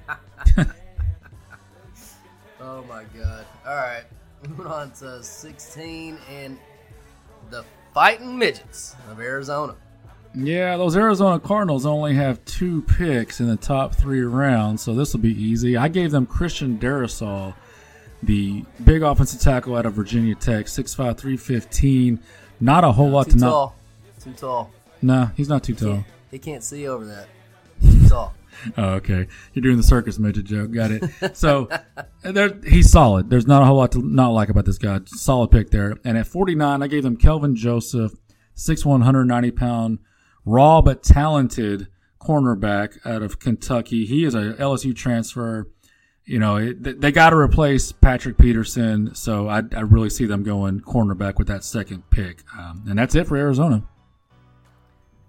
god. 3.71 3.77
Alright. 3.77 4.05
Moving 4.49 4.67
on 4.67 4.91
to 4.93 5.23
16 5.23 6.19
and 6.31 6.59
the 7.51 7.65
Fighting 7.93 8.39
Midgets 8.39 8.95
of 9.11 9.21
Arizona. 9.21 9.75
Yeah, 10.35 10.77
those 10.77 10.97
Arizona 10.97 11.41
Cardinals 11.41 11.85
only 11.85 12.15
have 12.15 12.43
two 12.45 12.83
picks 12.83 13.41
in 13.41 13.49
the 13.49 13.57
top 13.57 13.95
three 13.95 14.23
rounds, 14.23 14.81
so 14.81 14.95
this 14.95 15.13
will 15.13 15.21
be 15.21 15.35
easy. 15.35 15.77
I 15.77 15.89
gave 15.89 16.13
them 16.13 16.25
Christian 16.25 16.79
Darrisaw, 16.79 17.53
the 18.23 18.65
big 18.85 19.03
offensive 19.03 19.41
tackle 19.41 19.75
out 19.77 19.87
of 19.87 19.95
Virginia 19.95 20.37
Tech, 20.37 20.67
6'5", 20.67 21.19
315. 21.19 22.21
Not 22.61 22.85
a 22.85 22.93
whole 22.93 23.11
lot 23.11 23.25
Too 23.27 23.33
to 23.33 23.39
know. 23.39 23.51
tall. 23.51 23.75
Too 24.23 24.33
tall. 24.33 24.71
Nah, 25.03 25.29
he's 25.37 25.49
not 25.49 25.65
too 25.65 25.75
tall. 25.75 25.95
Can't, 25.95 26.07
he 26.31 26.39
can't 26.39 26.63
see 26.63 26.87
over 26.87 27.05
that. 27.07 27.27
Too 27.83 28.09
tall. 28.09 28.35
Oh, 28.77 28.91
okay. 28.95 29.27
You're 29.53 29.63
doing 29.63 29.77
the 29.77 29.83
circus 29.83 30.19
midget 30.19 30.45
joke. 30.45 30.73
Got 30.73 30.91
it. 30.91 31.37
So 31.37 31.69
there, 32.23 32.59
he's 32.67 32.91
solid. 32.91 33.31
There's 33.31 33.47
not 33.47 33.63
a 33.63 33.65
whole 33.65 33.77
lot 33.77 33.93
to 33.93 34.03
not 34.03 34.31
like 34.31 34.49
about 34.49 34.65
this 34.65 34.79
guy. 34.79 35.01
Solid 35.07 35.51
pick 35.51 35.71
there. 35.71 35.97
And 36.05 36.19
at 36.19 36.27
49, 36.27 36.83
I 36.83 36.87
gave 36.87 37.03
them 37.03 37.17
Kelvin 37.17 37.57
Joseph, 37.57 38.13
6'1", 38.57 38.87
190 38.87 39.51
pound, 39.53 39.99
raw 40.45 40.83
but 40.83 41.03
talented 41.03 41.89
cornerback 42.21 42.99
out 43.07 43.23
of 43.23 43.39
Kentucky. 43.39 44.07
He 44.07 44.25
is 44.25 44.35
a 44.35 44.55
LSU 44.55 44.95
transfer. 44.95 45.69
You 46.25 46.39
know, 46.39 46.57
it, 46.57 47.01
they 47.01 47.11
got 47.11 47.31
to 47.31 47.37
replace 47.37 47.93
Patrick 47.93 48.39
Peterson. 48.39 49.15
So 49.15 49.49
I, 49.49 49.63
I 49.75 49.81
really 49.81 50.11
see 50.11 50.27
them 50.27 50.43
going 50.43 50.81
cornerback 50.81 51.39
with 51.39 51.49
that 51.49 51.65
second 51.65 52.09
pick. 52.11 52.43
Um, 52.57 52.85
and 52.89 52.99
that's 52.99 53.15
it 53.15 53.27
for 53.27 53.37
Arizona. 53.37 53.85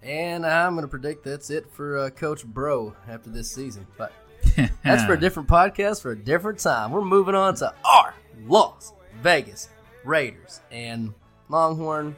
And 0.03 0.45
I'm 0.45 0.73
going 0.73 0.83
to 0.83 0.87
predict 0.87 1.23
that's 1.23 1.49
it 1.49 1.69
for 1.71 1.97
uh, 1.97 2.09
Coach 2.09 2.43
Bro 2.45 2.95
after 3.07 3.29
this 3.29 3.51
season. 3.51 3.85
But 3.97 4.11
that's 4.83 5.03
for 5.05 5.13
a 5.13 5.19
different 5.19 5.47
podcast 5.47 6.01
for 6.01 6.11
a 6.11 6.17
different 6.17 6.59
time. 6.59 6.91
We're 6.91 7.01
moving 7.05 7.35
on 7.35 7.55
to 7.55 7.71
our 7.85 8.15
Las 8.47 8.93
Vegas 9.21 9.69
Raiders 10.03 10.61
and 10.71 11.13
Longhorn. 11.49 12.15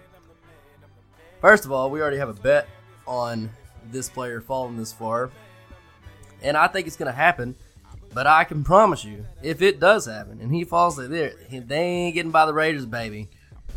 First 1.41 1.65
of 1.65 1.71
all, 1.73 1.89
we 1.91 2.01
already 2.01 2.17
have 2.17 2.29
a 2.29 2.33
bet 2.33 2.67
on 3.05 3.49
this 3.91 4.09
player 4.09 4.39
falling 4.39 4.77
this 4.77 4.93
far. 4.93 5.29
And 6.41 6.55
I 6.55 6.67
think 6.67 6.87
it's 6.87 6.95
going 6.95 7.11
to 7.11 7.17
happen. 7.17 7.55
But 8.13 8.27
I 8.27 8.43
can 8.45 8.63
promise 8.63 9.03
you, 9.03 9.25
if 9.41 9.61
it 9.61 9.79
does 9.79 10.05
happen 10.05 10.39
and 10.39 10.53
he 10.53 10.63
falls 10.63 10.95
there, 10.95 11.33
he- 11.49 11.59
they 11.59 11.79
ain't 11.81 12.13
getting 12.15 12.31
by 12.31 12.45
the 12.45 12.53
Raiders, 12.53 12.85
baby. 12.85 13.27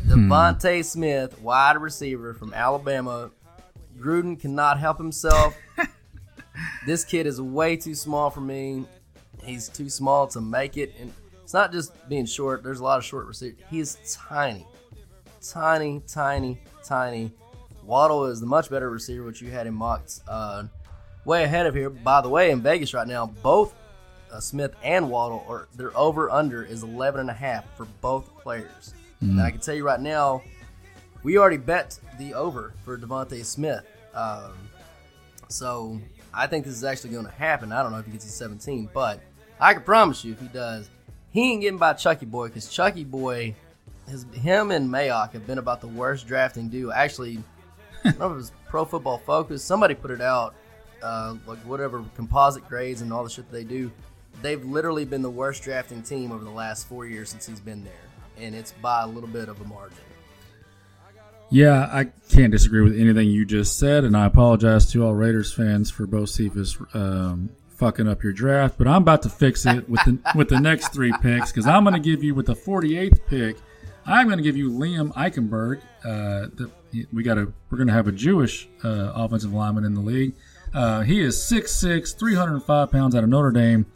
DeVonta 0.06 0.84
Smith, 0.84 1.40
wide 1.40 1.78
receiver 1.78 2.34
from 2.34 2.52
Alabama. 2.54 3.30
Gruden 3.98 4.38
cannot 4.38 4.78
help 4.78 4.98
himself. 4.98 5.56
this 6.86 7.04
kid 7.04 7.26
is 7.26 7.40
way 7.40 7.76
too 7.76 7.94
small 7.94 8.30
for 8.30 8.40
me. 8.40 8.84
He's 9.44 9.68
too 9.68 9.88
small 9.88 10.26
to 10.28 10.40
make 10.40 10.76
it. 10.76 10.94
And 11.00 11.12
it's 11.42 11.54
not 11.54 11.72
just 11.72 12.08
being 12.08 12.26
short, 12.26 12.62
there's 12.62 12.80
a 12.80 12.84
lot 12.84 12.98
of 12.98 13.04
short 13.04 13.26
receivers. 13.26 13.58
He's 13.70 13.98
tiny. 14.28 14.66
Tiny, 15.40 16.02
tiny, 16.06 16.58
tiny. 16.84 17.32
Waddle 17.84 18.26
is 18.26 18.40
the 18.40 18.46
much 18.46 18.68
better 18.68 18.90
receiver, 18.90 19.24
which 19.24 19.40
you 19.40 19.50
had 19.50 19.66
in 19.66 19.74
mocks 19.74 20.20
uh, 20.26 20.64
way 21.24 21.44
ahead 21.44 21.66
of 21.66 21.74
here. 21.74 21.88
By 21.88 22.20
the 22.20 22.28
way, 22.28 22.50
in 22.50 22.60
Vegas 22.60 22.92
right 22.94 23.06
now, 23.06 23.26
both 23.42 23.74
uh, 24.32 24.40
Smith 24.40 24.74
and 24.82 25.08
Waddle 25.08 25.44
are 25.48 25.68
their 25.76 25.96
over 25.96 26.30
under 26.30 26.64
is 26.64 26.82
11 26.82 27.20
and 27.20 27.30
a 27.30 27.34
half 27.34 27.64
for 27.76 27.86
both 28.00 28.26
players. 28.40 28.92
And 29.20 29.40
I 29.40 29.50
can 29.50 29.60
tell 29.60 29.74
you 29.74 29.84
right 29.84 30.00
now, 30.00 30.42
we 31.26 31.38
already 31.38 31.56
bet 31.56 31.98
the 32.20 32.34
over 32.34 32.72
for 32.84 32.96
DeVonta 32.96 33.44
Smith. 33.44 33.84
Um, 34.14 34.52
so 35.48 36.00
I 36.32 36.46
think 36.46 36.64
this 36.64 36.76
is 36.76 36.84
actually 36.84 37.10
going 37.10 37.24
to 37.24 37.32
happen. 37.32 37.72
I 37.72 37.82
don't 37.82 37.90
know 37.90 37.98
if 37.98 38.06
he 38.06 38.12
gets 38.12 38.26
to 38.26 38.30
17, 38.30 38.90
but 38.94 39.20
I 39.58 39.74
can 39.74 39.82
promise 39.82 40.24
you 40.24 40.34
if 40.34 40.40
he 40.40 40.46
does, 40.46 40.88
he 41.30 41.50
ain't 41.50 41.62
getting 41.62 41.78
by 41.78 41.94
Chucky 41.94 42.26
Boy 42.26 42.46
because 42.46 42.68
Chucky 42.68 43.02
Boy, 43.02 43.56
his, 44.08 44.24
him 44.34 44.70
and 44.70 44.88
Mayock 44.88 45.32
have 45.32 45.48
been 45.48 45.58
about 45.58 45.80
the 45.80 45.88
worst 45.88 46.28
drafting 46.28 46.68
duo. 46.68 46.92
Actually, 46.92 47.42
I 48.04 48.10
don't 48.10 48.20
know 48.20 48.26
if 48.26 48.32
it 48.32 48.36
was 48.36 48.52
Pro 48.68 48.84
Football 48.84 49.18
Focus. 49.18 49.64
Somebody 49.64 49.96
put 49.96 50.12
it 50.12 50.20
out, 50.20 50.54
uh, 51.02 51.34
like 51.44 51.58
whatever 51.58 52.04
composite 52.14 52.68
grades 52.68 53.00
and 53.00 53.12
all 53.12 53.24
the 53.24 53.30
shit 53.30 53.50
that 53.50 53.52
they 53.52 53.64
do. 53.64 53.90
They've 54.42 54.64
literally 54.64 55.04
been 55.04 55.22
the 55.22 55.30
worst 55.30 55.64
drafting 55.64 56.04
team 56.04 56.30
over 56.30 56.44
the 56.44 56.50
last 56.50 56.86
four 56.86 57.04
years 57.04 57.30
since 57.30 57.46
he's 57.46 57.58
been 57.58 57.82
there, 57.82 57.94
and 58.38 58.54
it's 58.54 58.70
by 58.80 59.02
a 59.02 59.06
little 59.08 59.28
bit 59.28 59.48
of 59.48 59.60
a 59.60 59.64
margin. 59.64 59.98
Yeah, 61.50 61.88
I 61.92 62.06
can't 62.28 62.50
disagree 62.50 62.82
with 62.82 62.98
anything 62.98 63.28
you 63.28 63.44
just 63.46 63.78
said, 63.78 64.04
and 64.04 64.16
I 64.16 64.26
apologize 64.26 64.90
to 64.92 65.04
all 65.04 65.14
Raiders 65.14 65.52
fans 65.54 65.90
for 65.90 66.06
Bocephus 66.06 66.76
um, 66.94 67.50
fucking 67.68 68.08
up 68.08 68.22
your 68.24 68.32
draft. 68.32 68.76
But 68.78 68.88
I'm 68.88 69.02
about 69.02 69.22
to 69.22 69.28
fix 69.28 69.64
it 69.64 69.88
with 69.88 70.00
the 70.04 70.18
with 70.34 70.48
the 70.48 70.60
next 70.60 70.88
three 70.92 71.12
picks 71.22 71.52
because 71.52 71.66
I'm 71.66 71.84
going 71.84 71.94
to 71.94 72.00
give 72.00 72.24
you 72.24 72.34
with 72.34 72.46
the 72.46 72.56
48th 72.56 73.20
pick. 73.26 73.56
I'm 74.04 74.26
going 74.26 74.38
to 74.38 74.42
give 74.42 74.56
you 74.56 74.70
Liam 74.70 75.12
Eichenberg. 75.14 75.80
Uh, 76.04 76.48
the, 76.54 76.70
we 77.12 77.22
got 77.22 77.38
a 77.38 77.52
we're 77.70 77.78
going 77.78 77.88
to 77.88 77.94
have 77.94 78.08
a 78.08 78.12
Jewish 78.12 78.68
uh, 78.84 79.12
offensive 79.14 79.52
lineman 79.52 79.84
in 79.84 79.94
the 79.94 80.00
league. 80.00 80.34
Uh, 80.74 81.02
he 81.02 81.20
is 81.20 81.36
6'6", 81.38 82.18
305 82.18 82.90
pounds 82.90 83.14
out 83.14 83.22
of 83.24 83.30
Notre 83.30 83.50
Dame. 83.50 83.86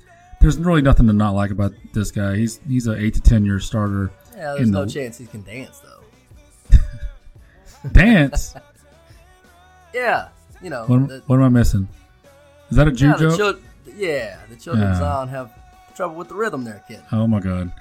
There's 0.40 0.56
really 0.56 0.80
nothing 0.82 1.06
to 1.08 1.12
not 1.12 1.32
like 1.34 1.50
about 1.50 1.72
this 1.92 2.10
guy. 2.10 2.36
He's 2.36 2.60
he's 2.66 2.86
an 2.86 2.98
eight 2.98 3.14
to 3.14 3.20
ten 3.20 3.44
year 3.44 3.58
starter. 3.60 4.10
Yeah, 4.34 4.54
there's 4.56 4.70
no 4.70 4.84
the- 4.84 4.90
chance 4.90 5.18
he 5.18 5.26
can 5.26 5.42
dance 5.42 5.80
though. 5.80 5.99
Dance. 7.92 8.54
Yeah, 9.92 10.28
you 10.62 10.70
know. 10.70 10.84
what, 10.86 10.96
am- 10.96 11.06
the- 11.08 11.22
what 11.26 11.36
am 11.36 11.42
I 11.42 11.48
missing? 11.48 11.88
Is 12.70 12.76
that 12.76 12.86
a 12.86 12.92
Jew 12.92 13.08
yeah, 13.08 13.16
the 13.16 13.36
joke? 13.36 13.36
chil- 13.84 13.94
yeah, 13.96 14.38
the 14.48 14.54
children 14.54 14.86
Yeah. 14.86 14.98
Zion 14.98 15.26
have 15.28 15.50
trouble 15.96 16.14
with 16.14 16.28
the 16.28 16.36
rhythm 16.36 16.62
there, 16.62 16.84
kid. 16.86 17.00
Oh 17.10 17.26
my 17.26 17.40
god! 17.40 17.72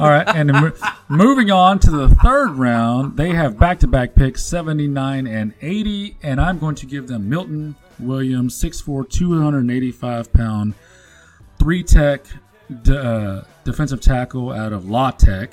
All 0.00 0.08
right, 0.08 0.26
and 0.26 0.50
mo- 0.50 0.72
moving 1.08 1.52
on 1.52 1.78
to 1.78 1.90
the 1.92 2.08
third 2.16 2.50
round, 2.56 3.16
they 3.16 3.30
have 3.30 3.60
back-to-back 3.60 4.16
picks, 4.16 4.44
seventy-nine 4.44 5.28
and 5.28 5.54
eighty, 5.62 6.16
and 6.24 6.40
I'm 6.40 6.58
going 6.58 6.74
to 6.74 6.86
give 6.86 7.06
them 7.06 7.28
Milton 7.28 7.76
Williams, 8.00 8.60
6'4", 8.60 9.08
285 9.08 10.32
pound, 10.32 10.74
three 11.60 11.84
tech 11.84 12.24
d- 12.82 12.96
uh, 12.96 13.42
defensive 13.62 14.00
tackle 14.00 14.50
out 14.50 14.72
of 14.72 14.90
La 14.90 15.12
Tech. 15.12 15.52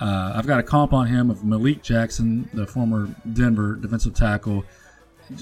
Uh, 0.00 0.32
I've 0.34 0.46
got 0.46 0.60
a 0.60 0.62
comp 0.62 0.92
on 0.92 1.06
him 1.06 1.30
of 1.30 1.44
Malik 1.44 1.82
Jackson, 1.82 2.48
the 2.54 2.66
former 2.66 3.14
Denver 3.32 3.76
defensive 3.76 4.14
tackle. 4.14 4.64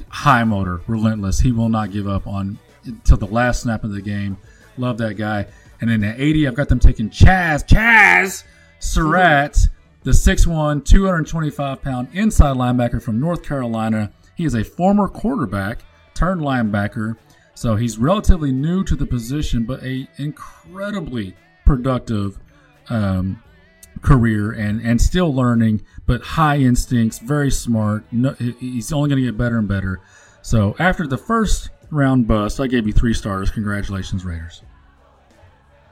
High 0.08 0.44
motor, 0.44 0.82
relentless. 0.86 1.40
He 1.40 1.52
will 1.52 1.68
not 1.68 1.92
give 1.92 2.08
up 2.08 2.26
on 2.26 2.58
until 2.84 3.16
the 3.16 3.26
last 3.26 3.62
snap 3.62 3.84
of 3.84 3.92
the 3.92 4.02
game. 4.02 4.36
Love 4.76 4.98
that 4.98 5.14
guy. 5.14 5.46
And 5.80 5.88
then 5.88 6.02
at 6.04 6.20
80, 6.20 6.48
I've 6.48 6.54
got 6.54 6.68
them 6.68 6.80
taking 6.80 7.08
Chaz, 7.08 7.66
Chazz 7.66 8.44
Surratt, 8.80 9.58
the 10.02 10.10
6'1, 10.10 10.84
225 10.84 11.82
pound 11.82 12.08
inside 12.12 12.56
linebacker 12.56 13.02
from 13.02 13.20
North 13.20 13.42
Carolina. 13.42 14.12
He 14.36 14.44
is 14.44 14.54
a 14.54 14.64
former 14.64 15.08
quarterback 15.08 15.84
turned 16.14 16.40
linebacker. 16.40 17.16
So 17.54 17.76
he's 17.76 17.98
relatively 17.98 18.52
new 18.52 18.84
to 18.84 18.94
the 18.94 19.06
position, 19.06 19.64
but 19.64 19.82
a 19.82 20.08
incredibly 20.16 21.34
productive 21.64 22.38
um, 22.88 23.42
career 24.02 24.52
and 24.52 24.80
and 24.80 25.00
still 25.00 25.34
learning, 25.34 25.82
but 26.06 26.22
high 26.22 26.58
instincts, 26.58 27.18
very 27.18 27.50
smart. 27.50 28.04
No, 28.12 28.32
he's 28.32 28.92
only 28.92 29.08
going 29.08 29.20
to 29.20 29.26
get 29.26 29.36
better 29.38 29.58
and 29.58 29.68
better. 29.68 30.00
So 30.42 30.74
after 30.78 31.06
the 31.06 31.18
first 31.18 31.70
round 31.90 32.26
bust, 32.26 32.60
I 32.60 32.66
gave 32.66 32.86
you 32.86 32.92
three 32.92 33.14
stars. 33.14 33.50
Congratulations, 33.50 34.24
Raiders. 34.24 34.62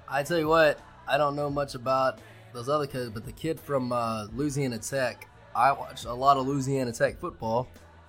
I 0.08 0.22
tell 0.22 0.38
you 0.38 0.48
what, 0.48 0.78
I 1.08 1.18
don't 1.18 1.36
know 1.36 1.50
much 1.50 1.74
about 1.74 2.20
those 2.52 2.68
other 2.68 2.86
kids, 2.86 3.10
but 3.10 3.24
the 3.24 3.32
kid 3.32 3.60
from 3.60 3.92
uh, 3.92 4.26
Louisiana 4.34 4.78
Tech, 4.78 5.28
I 5.54 5.72
watch 5.72 6.04
a 6.04 6.14
lot 6.14 6.36
of 6.36 6.46
Louisiana 6.46 6.92
Tech 6.92 7.18
football. 7.18 7.68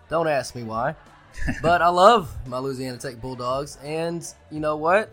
Don't 0.09 0.27
ask 0.27 0.55
me 0.55 0.63
why, 0.63 0.95
but 1.61 1.81
I 1.81 1.89
love 1.89 2.33
my 2.47 2.59
Louisiana 2.59 2.97
Tech 2.97 3.19
Bulldogs, 3.19 3.77
and 3.83 4.25
you 4.51 4.59
know 4.59 4.77
what? 4.77 5.11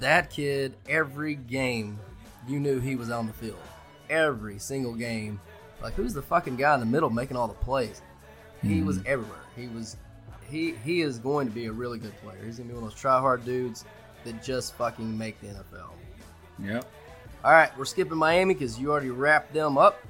That 0.00 0.30
kid, 0.30 0.74
every 0.88 1.34
game, 1.34 1.98
you 2.46 2.60
knew 2.60 2.80
he 2.80 2.94
was 2.94 3.10
on 3.10 3.26
the 3.26 3.32
field. 3.32 3.58
Every 4.10 4.58
single 4.58 4.94
game, 4.94 5.40
like 5.82 5.94
who's 5.94 6.14
the 6.14 6.22
fucking 6.22 6.56
guy 6.56 6.74
in 6.74 6.80
the 6.80 6.86
middle 6.86 7.10
making 7.10 7.36
all 7.36 7.48
the 7.48 7.54
plays? 7.54 8.02
He 8.62 8.82
was 8.82 8.98
everywhere. 9.06 9.38
He 9.54 9.68
was, 9.68 9.96
he 10.50 10.74
he 10.84 11.02
is 11.02 11.18
going 11.18 11.46
to 11.48 11.52
be 11.54 11.66
a 11.66 11.72
really 11.72 11.98
good 11.98 12.16
player. 12.22 12.38
He's 12.44 12.56
gonna 12.58 12.68
be 12.68 12.74
one 12.74 12.82
of 12.84 12.90
those 12.90 12.98
try 12.98 13.18
hard 13.20 13.44
dudes 13.44 13.84
that 14.24 14.42
just 14.42 14.74
fucking 14.74 15.16
make 15.16 15.40
the 15.40 15.48
NFL. 15.48 15.90
Yep. 16.60 16.84
All 17.44 17.52
right, 17.52 17.76
we're 17.78 17.84
skipping 17.84 18.18
Miami 18.18 18.54
because 18.54 18.78
you 18.80 18.90
already 18.90 19.10
wrapped 19.10 19.52
them 19.54 19.78
up. 19.78 20.00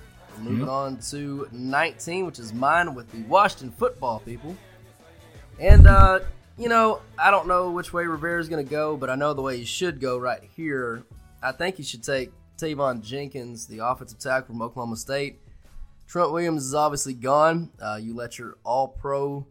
Moving 0.40 0.60
Yep. 0.60 0.68
on 0.68 0.96
to 1.10 1.48
19, 1.52 2.24
which 2.24 2.38
is 2.38 2.54
mine 2.54 2.94
with 2.94 3.10
the 3.10 3.22
Washington 3.24 3.72
football 3.72 4.20
people. 4.20 4.56
And, 5.60 5.88
uh, 5.88 6.20
you 6.56 6.68
know, 6.68 7.00
I 7.18 7.30
don't 7.32 7.48
know 7.48 7.70
which 7.72 7.92
way 7.92 8.06
Rivera's 8.06 8.48
going 8.48 8.64
to 8.64 8.70
go, 8.70 8.96
but 8.96 9.10
I 9.10 9.16
know 9.16 9.34
the 9.34 9.42
way 9.42 9.56
he 9.58 9.64
should 9.64 10.00
go 10.00 10.16
right 10.16 10.40
here. 10.56 11.02
I 11.42 11.50
think 11.52 11.74
he 11.76 11.82
should 11.82 12.04
take 12.04 12.30
Teven 12.58 13.02
Jenkins, 13.02 13.66
the 13.66 13.78
offensive 13.78 14.18
tackle 14.18 14.48
from 14.48 14.62
Oklahoma 14.62 14.96
State. 14.96 15.40
Trent 16.06 16.32
Williams 16.32 16.64
is 16.64 16.74
obviously 16.74 17.14
gone. 17.14 17.70
Uh, 17.80 17.98
you 18.00 18.14
let 18.14 18.38
your 18.38 18.58
all 18.64 18.88
pro 18.88 19.46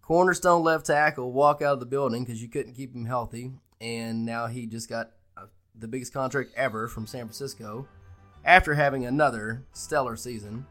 cornerstone 0.00 0.62
left 0.62 0.86
tackle 0.86 1.32
walk 1.32 1.62
out 1.62 1.74
of 1.74 1.80
the 1.80 1.86
building 1.86 2.24
because 2.24 2.42
you 2.42 2.48
couldn't 2.48 2.74
keep 2.74 2.94
him 2.94 3.06
healthy. 3.06 3.52
And 3.80 4.24
now 4.24 4.46
he 4.46 4.66
just 4.66 4.88
got 4.88 5.10
uh, 5.36 5.46
the 5.78 5.88
biggest 5.88 6.12
contract 6.12 6.50
ever 6.56 6.88
from 6.88 7.06
San 7.06 7.26
Francisco 7.26 7.86
after 8.44 8.74
having 8.74 9.06
another 9.06 9.64
stellar 9.72 10.16
season 10.16 10.66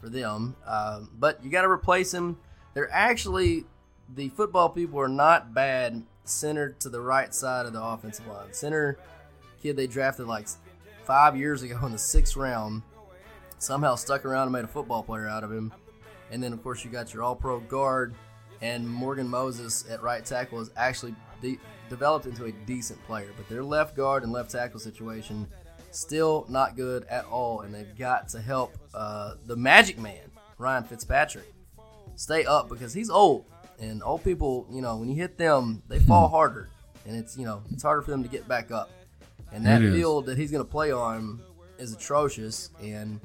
for 0.00 0.08
them. 0.08 0.56
Um, 0.66 1.10
but 1.18 1.42
you 1.44 1.50
got 1.50 1.62
to 1.62 1.70
replace 1.70 2.12
him. 2.12 2.38
They're 2.74 2.92
actually, 2.92 3.64
the 4.14 4.28
football 4.30 4.68
people 4.68 5.00
are 5.00 5.08
not 5.08 5.54
bad 5.54 6.02
centered 6.24 6.78
to 6.80 6.88
the 6.88 7.00
right 7.00 7.34
side 7.34 7.66
of 7.66 7.72
the 7.72 7.82
offensive 7.82 8.26
line. 8.26 8.52
Center 8.52 8.98
kid 9.62 9.76
they 9.76 9.86
drafted 9.86 10.26
like 10.26 10.48
five 11.06 11.36
years 11.36 11.62
ago 11.62 11.78
in 11.86 11.92
the 11.92 11.98
sixth 11.98 12.36
round 12.36 12.82
somehow 13.58 13.94
stuck 13.94 14.24
around 14.24 14.42
and 14.42 14.52
made 14.52 14.64
a 14.64 14.68
football 14.68 15.02
player 15.02 15.28
out 15.28 15.44
of 15.44 15.52
him. 15.52 15.72
And 16.30 16.42
then, 16.42 16.52
of 16.52 16.62
course, 16.62 16.84
you 16.84 16.90
got 16.90 17.14
your 17.14 17.22
all 17.22 17.36
pro 17.36 17.60
guard, 17.60 18.14
and 18.60 18.86
Morgan 18.86 19.28
Moses 19.28 19.84
at 19.88 20.02
right 20.02 20.24
tackle 20.24 20.60
is 20.60 20.70
actually 20.76 21.14
de- 21.40 21.60
developed 21.88 22.26
into 22.26 22.46
a 22.46 22.52
decent 22.52 23.02
player. 23.06 23.30
But 23.36 23.48
their 23.48 23.62
left 23.62 23.96
guard 23.96 24.24
and 24.24 24.32
left 24.32 24.50
tackle 24.50 24.80
situation 24.80 25.46
still 25.92 26.44
not 26.48 26.76
good 26.76 27.04
at 27.04 27.24
all, 27.26 27.60
and 27.60 27.72
they've 27.72 27.96
got 27.96 28.28
to 28.30 28.40
help 28.40 28.76
uh, 28.92 29.34
the 29.46 29.56
Magic 29.56 29.98
Man, 29.98 30.30
Ryan 30.58 30.82
Fitzpatrick, 30.82 31.52
stay 32.16 32.44
up 32.44 32.68
because 32.68 32.92
he's 32.92 33.10
old. 33.10 33.46
And 33.78 34.02
old 34.02 34.24
people, 34.24 34.66
you 34.70 34.80
know, 34.80 34.96
when 34.96 35.08
you 35.08 35.14
hit 35.14 35.38
them, 35.38 35.82
they 35.86 35.98
fall 36.00 36.28
harder, 36.28 36.68
and 37.06 37.16
it's 37.16 37.36
you 37.38 37.44
know 37.44 37.62
it's 37.70 37.82
harder 37.82 38.02
for 38.02 38.10
them 38.10 38.24
to 38.24 38.28
get 38.28 38.48
back 38.48 38.72
up. 38.72 38.90
And 39.56 39.64
that 39.64 39.80
It 39.80 39.88
is. 39.88 39.94
field 39.94 40.26
that 40.26 40.36
he's 40.36 40.50
going 40.50 40.62
to 40.62 40.70
play 40.70 40.92
on 40.92 41.40
is 41.78 41.94
atrocious, 41.94 42.70
and 42.82 43.20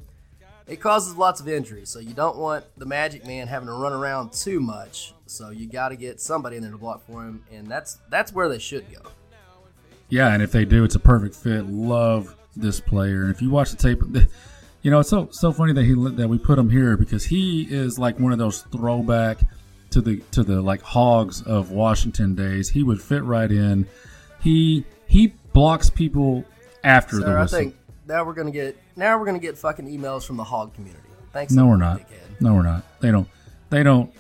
it 0.66 0.78
causes 0.80 1.18
lots 1.18 1.42
of 1.42 1.50
injuries. 1.50 1.90
So 1.90 2.00
you 2.00 2.14
don't 2.14 2.38
want 2.38 2.64
the 2.78 2.86
Magic 2.86 3.26
Man 3.26 3.48
having 3.48 3.68
to 3.68 3.74
run 3.74 3.92
around 3.92 4.32
too 4.32 4.62
much. 4.62 5.14
So 5.26 5.50
you 5.50 5.68
got 5.68 5.90
to 5.90 5.98
get 5.98 6.22
somebody 6.22 6.56
in 6.56 6.64
there 6.64 6.72
to 6.72 6.78
block 6.78 7.06
for 7.06 7.22
him, 7.24 7.44
and 7.52 7.68
that's 7.68 7.98
that's 8.10 8.32
where 8.32 8.48
they 8.48 8.60
should 8.60 8.86
go. 8.92 9.02
Yeah, 10.08 10.34
and 10.34 10.42
if 10.42 10.54
they 10.54 10.64
do, 10.64 10.86
it's 10.86 10.96
a 10.96 11.00
perfect 11.00 11.36
fit. 11.36 11.66
Love 11.66 12.36
this 12.56 12.80
player. 12.80 13.24
And 13.24 13.32
if 13.32 13.42
you 13.42 13.50
watch 13.50 13.72
the 13.72 13.78
tape, 13.78 14.02
you 14.84 14.90
know 14.92 15.00
it's 15.00 15.10
so 15.10 15.28
so 15.32 15.52
funny 15.52 15.74
that 15.74 15.84
he 15.84 15.94
that 16.16 16.30
we 16.30 16.38
put 16.38 16.58
him 16.58 16.70
here 16.70 16.96
because 16.96 17.26
he 17.26 17.68
is 17.70 18.00
like 18.00 18.20
one 18.20 18.32
of 18.32 18.38
those 18.40 18.62
throwback 18.72 19.40
to 19.90 20.00
the 20.00 20.22
to 20.32 20.44
the 20.44 20.62
like 20.62 20.82
hogs 20.82 21.42
of 21.42 21.72
Washington 21.72 22.36
days. 22.36 22.70
He 22.70 22.84
would 22.84 23.02
fit 23.02 23.24
right 23.24 23.52
in. 23.52 23.86
He 24.42 24.86
he 25.08 25.34
blocks 25.54 25.90
people 25.90 26.46
after 26.84 27.18
the 27.18 27.22
So 27.24 27.32
I 27.36 27.42
whistle. 27.42 27.60
think 27.60 27.76
now 28.08 28.24
we're 28.24 28.34
gonna 28.34 28.52
get 28.52 28.78
now 28.96 29.18
we're 29.20 29.26
gonna 29.26 29.40
get 29.40 29.58
fucking 29.58 29.86
emails 29.88 30.26
from 30.26 30.38
the 30.38 30.44
hog 30.44 30.74
community. 30.74 31.08
Thanks. 31.34 31.54
No, 31.54 31.68
we're 31.68 31.78
not. 31.78 32.00
dickhead. 32.00 32.42
No, 32.42 32.54
we're 32.56 32.64
not. 32.64 32.84
They 33.00 33.12
don't. 33.12 33.28
They 33.70 33.84
don't. 33.84 34.12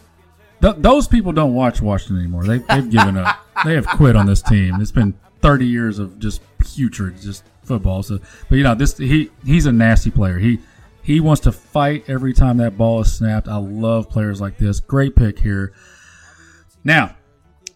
Th- 0.61 0.75
those 0.77 1.07
people 1.07 1.32
don't 1.34 1.53
watch 1.53 1.82
Washington 1.82 2.19
anymore. 2.19 2.43
They, 2.45 2.59
they've 2.59 2.89
given 2.89 3.17
up. 3.17 3.38
They 3.65 3.75
have 3.75 3.86
quit 3.86 4.15
on 4.15 4.25
this 4.25 4.41
team. 4.41 4.82
It's 4.82 4.89
been 4.91 5.13
30 5.41 5.67
years 5.67 5.99
of 5.99 6.17
just 6.17 6.41
putrid, 6.57 7.21
just 7.21 7.43
football. 7.63 8.01
So, 8.01 8.17
but 8.49 8.55
you 8.55 8.63
know, 8.63 8.73
this 8.73 8.97
he 8.97 9.29
he's 9.45 9.67
a 9.67 9.71
nasty 9.71 10.09
player. 10.09 10.39
He 10.39 10.57
he 11.03 11.19
wants 11.19 11.41
to 11.41 11.51
fight 11.51 12.05
every 12.07 12.34
time 12.34 12.57
that 12.57 12.75
ball 12.75 13.01
is 13.01 13.13
snapped. 13.13 13.47
I 13.47 13.57
love 13.57 14.09
players 14.09 14.41
like 14.41 14.57
this. 14.57 14.79
Great 14.79 15.15
pick 15.15 15.38
here. 15.38 15.73
Now, 16.84 17.15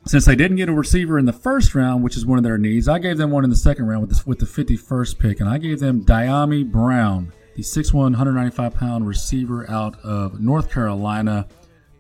since 0.06 0.26
they 0.26 0.36
didn't 0.36 0.58
get 0.58 0.70
a 0.70 0.74
receiver 0.74 1.18
in 1.18 1.26
the 1.26 1.34
first 1.34 1.74
round, 1.74 2.04
which 2.04 2.16
is 2.16 2.26
one 2.26 2.38
of 2.38 2.44
their 2.44 2.58
needs, 2.58 2.88
I 2.88 3.00
gave 3.00 3.18
them 3.18 3.32
one 3.32 3.44
in 3.44 3.50
the 3.50 3.56
second 3.56 3.88
round 3.88 4.08
with 4.08 4.18
the, 4.18 4.24
with 4.30 4.40
the 4.40 4.46
51st 4.46 5.20
pick, 5.20 5.40
and 5.40 5.50
I 5.50 5.58
gave 5.58 5.80
them 5.80 6.06
Dyami 6.06 6.70
Brown, 6.70 7.34
the 7.56 7.64
6'1", 7.64 7.94
195 7.94 8.76
pound 8.76 9.08
receiver 9.08 9.70
out 9.70 10.00
of 10.02 10.40
North 10.40 10.72
Carolina. 10.72 11.48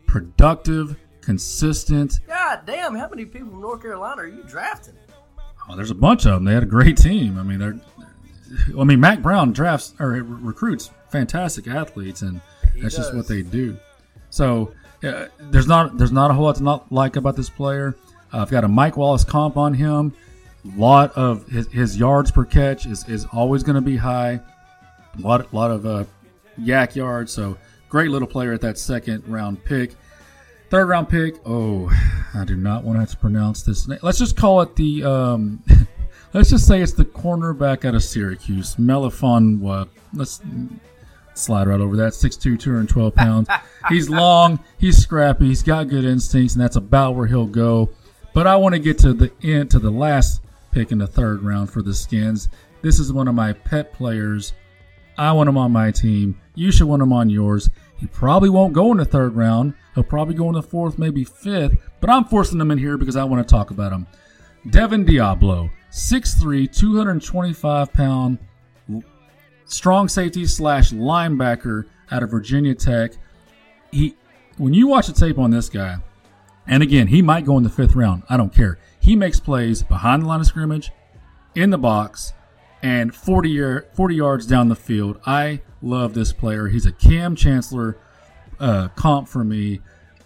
Productive, 0.05 0.97
consistent. 1.21 2.19
God 2.27 2.61
damn! 2.65 2.95
How 2.95 3.09
many 3.09 3.25
people 3.25 3.49
from 3.49 3.61
North 3.61 3.81
Carolina 3.81 4.21
are 4.21 4.27
you 4.27 4.43
drafting? 4.43 4.93
Oh, 5.67 5.75
there's 5.75 5.91
a 5.91 5.95
bunch 5.95 6.25
of 6.25 6.33
them. 6.33 6.43
They 6.45 6.53
had 6.53 6.63
a 6.63 6.67
great 6.67 6.97
team. 6.97 7.37
I 7.39 7.43
mean, 7.43 7.59
they're. 7.59 7.79
I 8.79 8.83
mean, 8.83 8.99
Mack 8.99 9.21
Brown 9.21 9.51
drafts 9.51 9.95
or 9.99 10.15
uh, 10.15 10.19
recruits 10.19 10.91
fantastic 11.09 11.67
athletes, 11.67 12.21
and 12.21 12.39
He 12.73 12.81
that's 12.81 12.95
just 12.95 13.15
what 13.15 13.27
they 13.27 13.41
do. 13.41 13.77
So 14.29 14.71
uh, 15.03 15.27
there's 15.39 15.67
not 15.67 15.97
there's 15.97 16.11
not 16.11 16.31
a 16.31 16.33
whole 16.33 16.45
lot 16.45 16.55
to 16.57 16.63
not 16.63 16.91
like 16.91 17.15
about 17.15 17.35
this 17.35 17.49
player. 17.49 17.95
Uh, 18.33 18.39
I've 18.39 18.51
got 18.51 18.63
a 18.63 18.67
Mike 18.67 18.97
Wallace 18.97 19.23
comp 19.23 19.57
on 19.57 19.73
him. 19.73 20.13
Lot 20.75 21.11
of 21.15 21.47
his, 21.47 21.67
his 21.67 21.97
yards 21.97 22.31
per 22.31 22.43
catch 22.43 22.87
is, 22.87 23.07
is 23.07 23.25
always 23.31 23.61
going 23.61 23.75
to 23.75 23.81
be 23.81 23.97
high. 23.97 24.39
A 25.17 25.21
lot 25.21 25.53
lot 25.53 25.71
of 25.71 25.85
uh, 25.85 26.05
yak 26.57 26.95
yards. 26.95 27.31
So 27.31 27.57
great 27.89 28.09
little 28.09 28.27
player 28.27 28.51
at 28.53 28.61
that 28.61 28.77
second 28.77 29.27
round 29.27 29.63
pick. 29.63 29.95
Third 30.69 30.87
round 30.87 31.07
pick. 31.07 31.35
Oh, 31.45 31.89
I 32.33 32.43
do 32.45 32.55
not 32.55 32.83
want 32.83 32.95
to 32.97 33.01
have 33.01 33.11
to 33.11 33.17
pronounce 33.17 33.61
this. 33.63 33.87
name. 33.87 33.99
Let's 34.01 34.17
just 34.17 34.35
call 34.35 34.61
it 34.61 34.75
the. 34.75 35.03
Um, 35.03 35.63
let's 36.33 36.49
just 36.49 36.67
say 36.67 36.81
it's 36.81 36.93
the 36.93 37.05
cornerback 37.05 37.85
out 37.85 37.93
of 37.95 38.03
Syracuse, 38.03 38.75
Melifon. 38.77 39.59
What? 39.59 39.89
Let's 40.13 40.41
slide 41.37 41.67
right 41.67 41.79
over 41.79 41.95
that. 41.97 42.13
6'2", 42.13 42.59
212 42.59 43.15
pounds. 43.15 43.49
he's 43.89 44.09
long. 44.09 44.59
He's 44.77 44.97
scrappy. 44.97 45.47
He's 45.47 45.63
got 45.63 45.89
good 45.89 46.05
instincts, 46.05 46.55
and 46.55 46.63
that's 46.63 46.75
about 46.75 47.15
where 47.15 47.27
he'll 47.27 47.45
go. 47.45 47.89
But 48.33 48.47
I 48.47 48.55
want 48.57 48.73
to 48.73 48.79
get 48.79 48.97
to 48.99 49.13
the 49.13 49.31
end, 49.43 49.71
to 49.71 49.79
the 49.79 49.91
last 49.91 50.41
pick 50.71 50.91
in 50.91 50.97
the 50.97 51.07
third 51.07 51.41
round 51.41 51.69
for 51.69 51.81
the 51.81 51.93
Skins. 51.93 52.49
This 52.81 52.99
is 52.99 53.13
one 53.13 53.27
of 53.27 53.35
my 53.35 53.53
pet 53.53 53.93
players. 53.93 54.53
I 55.17 55.31
want 55.31 55.47
him 55.47 55.57
on 55.57 55.71
my 55.71 55.91
team. 55.91 56.39
You 56.53 56.71
should 56.71 56.87
want 56.87 57.01
him 57.01 57.13
on 57.13 57.29
yours. 57.29 57.69
He 57.97 58.07
probably 58.07 58.49
won't 58.49 58.73
go 58.73 58.91
in 58.91 58.97
the 58.97 59.05
third 59.05 59.35
round. 59.35 59.73
He'll 59.93 60.03
probably 60.03 60.35
go 60.35 60.49
in 60.49 60.53
the 60.53 60.61
fourth, 60.61 60.99
maybe 60.99 61.23
fifth. 61.23 61.77
But 62.01 62.09
I'm 62.09 62.25
forcing 62.25 62.59
him 62.59 62.71
in 62.71 62.77
here 62.77 62.97
because 62.97 63.15
I 63.15 63.23
want 63.23 63.47
to 63.47 63.49
talk 63.51 63.71
about 63.71 63.93
him. 63.93 64.05
Devin 64.69 65.05
Deablo, 65.05 65.69
6'3", 65.91 66.71
225 66.71 67.93
pound, 67.93 68.39
strong 69.65 70.07
safety 70.07 70.45
slash 70.45 70.91
linebacker 70.91 71.85
out 72.11 72.23
of 72.23 72.31
Virginia 72.31 72.75
Tech. 72.75 73.11
He, 73.91 74.15
when 74.57 74.73
you 74.73 74.87
watch 74.87 75.07
the 75.07 75.13
tape 75.13 75.37
on 75.37 75.51
this 75.51 75.69
guy, 75.69 75.97
and 76.67 76.81
again, 76.81 77.07
he 77.07 77.21
might 77.21 77.45
go 77.45 77.57
in 77.57 77.63
the 77.63 77.69
fifth 77.69 77.95
round. 77.95 78.23
I 78.29 78.37
don't 78.37 78.53
care. 78.53 78.79
He 78.99 79.15
makes 79.15 79.39
plays 79.39 79.83
behind 79.83 80.23
the 80.23 80.27
line 80.27 80.39
of 80.39 80.47
scrimmage, 80.47 80.91
in 81.53 81.69
the 81.69 81.77
box, 81.77 82.33
and 82.81 83.15
40, 83.15 83.49
year, 83.49 83.87
40 83.93 84.15
yards 84.15 84.45
down 84.45 84.69
the 84.69 84.75
field. 84.75 85.19
I 85.25 85.61
love 85.81 86.13
this 86.13 86.33
player. 86.33 86.67
He's 86.67 86.85
a 86.85 86.91
Kam 86.91 87.35
Chancellor 87.35 87.97
uh, 88.59 88.89
comp 88.89 89.27
for 89.27 89.43
me. 89.43 89.81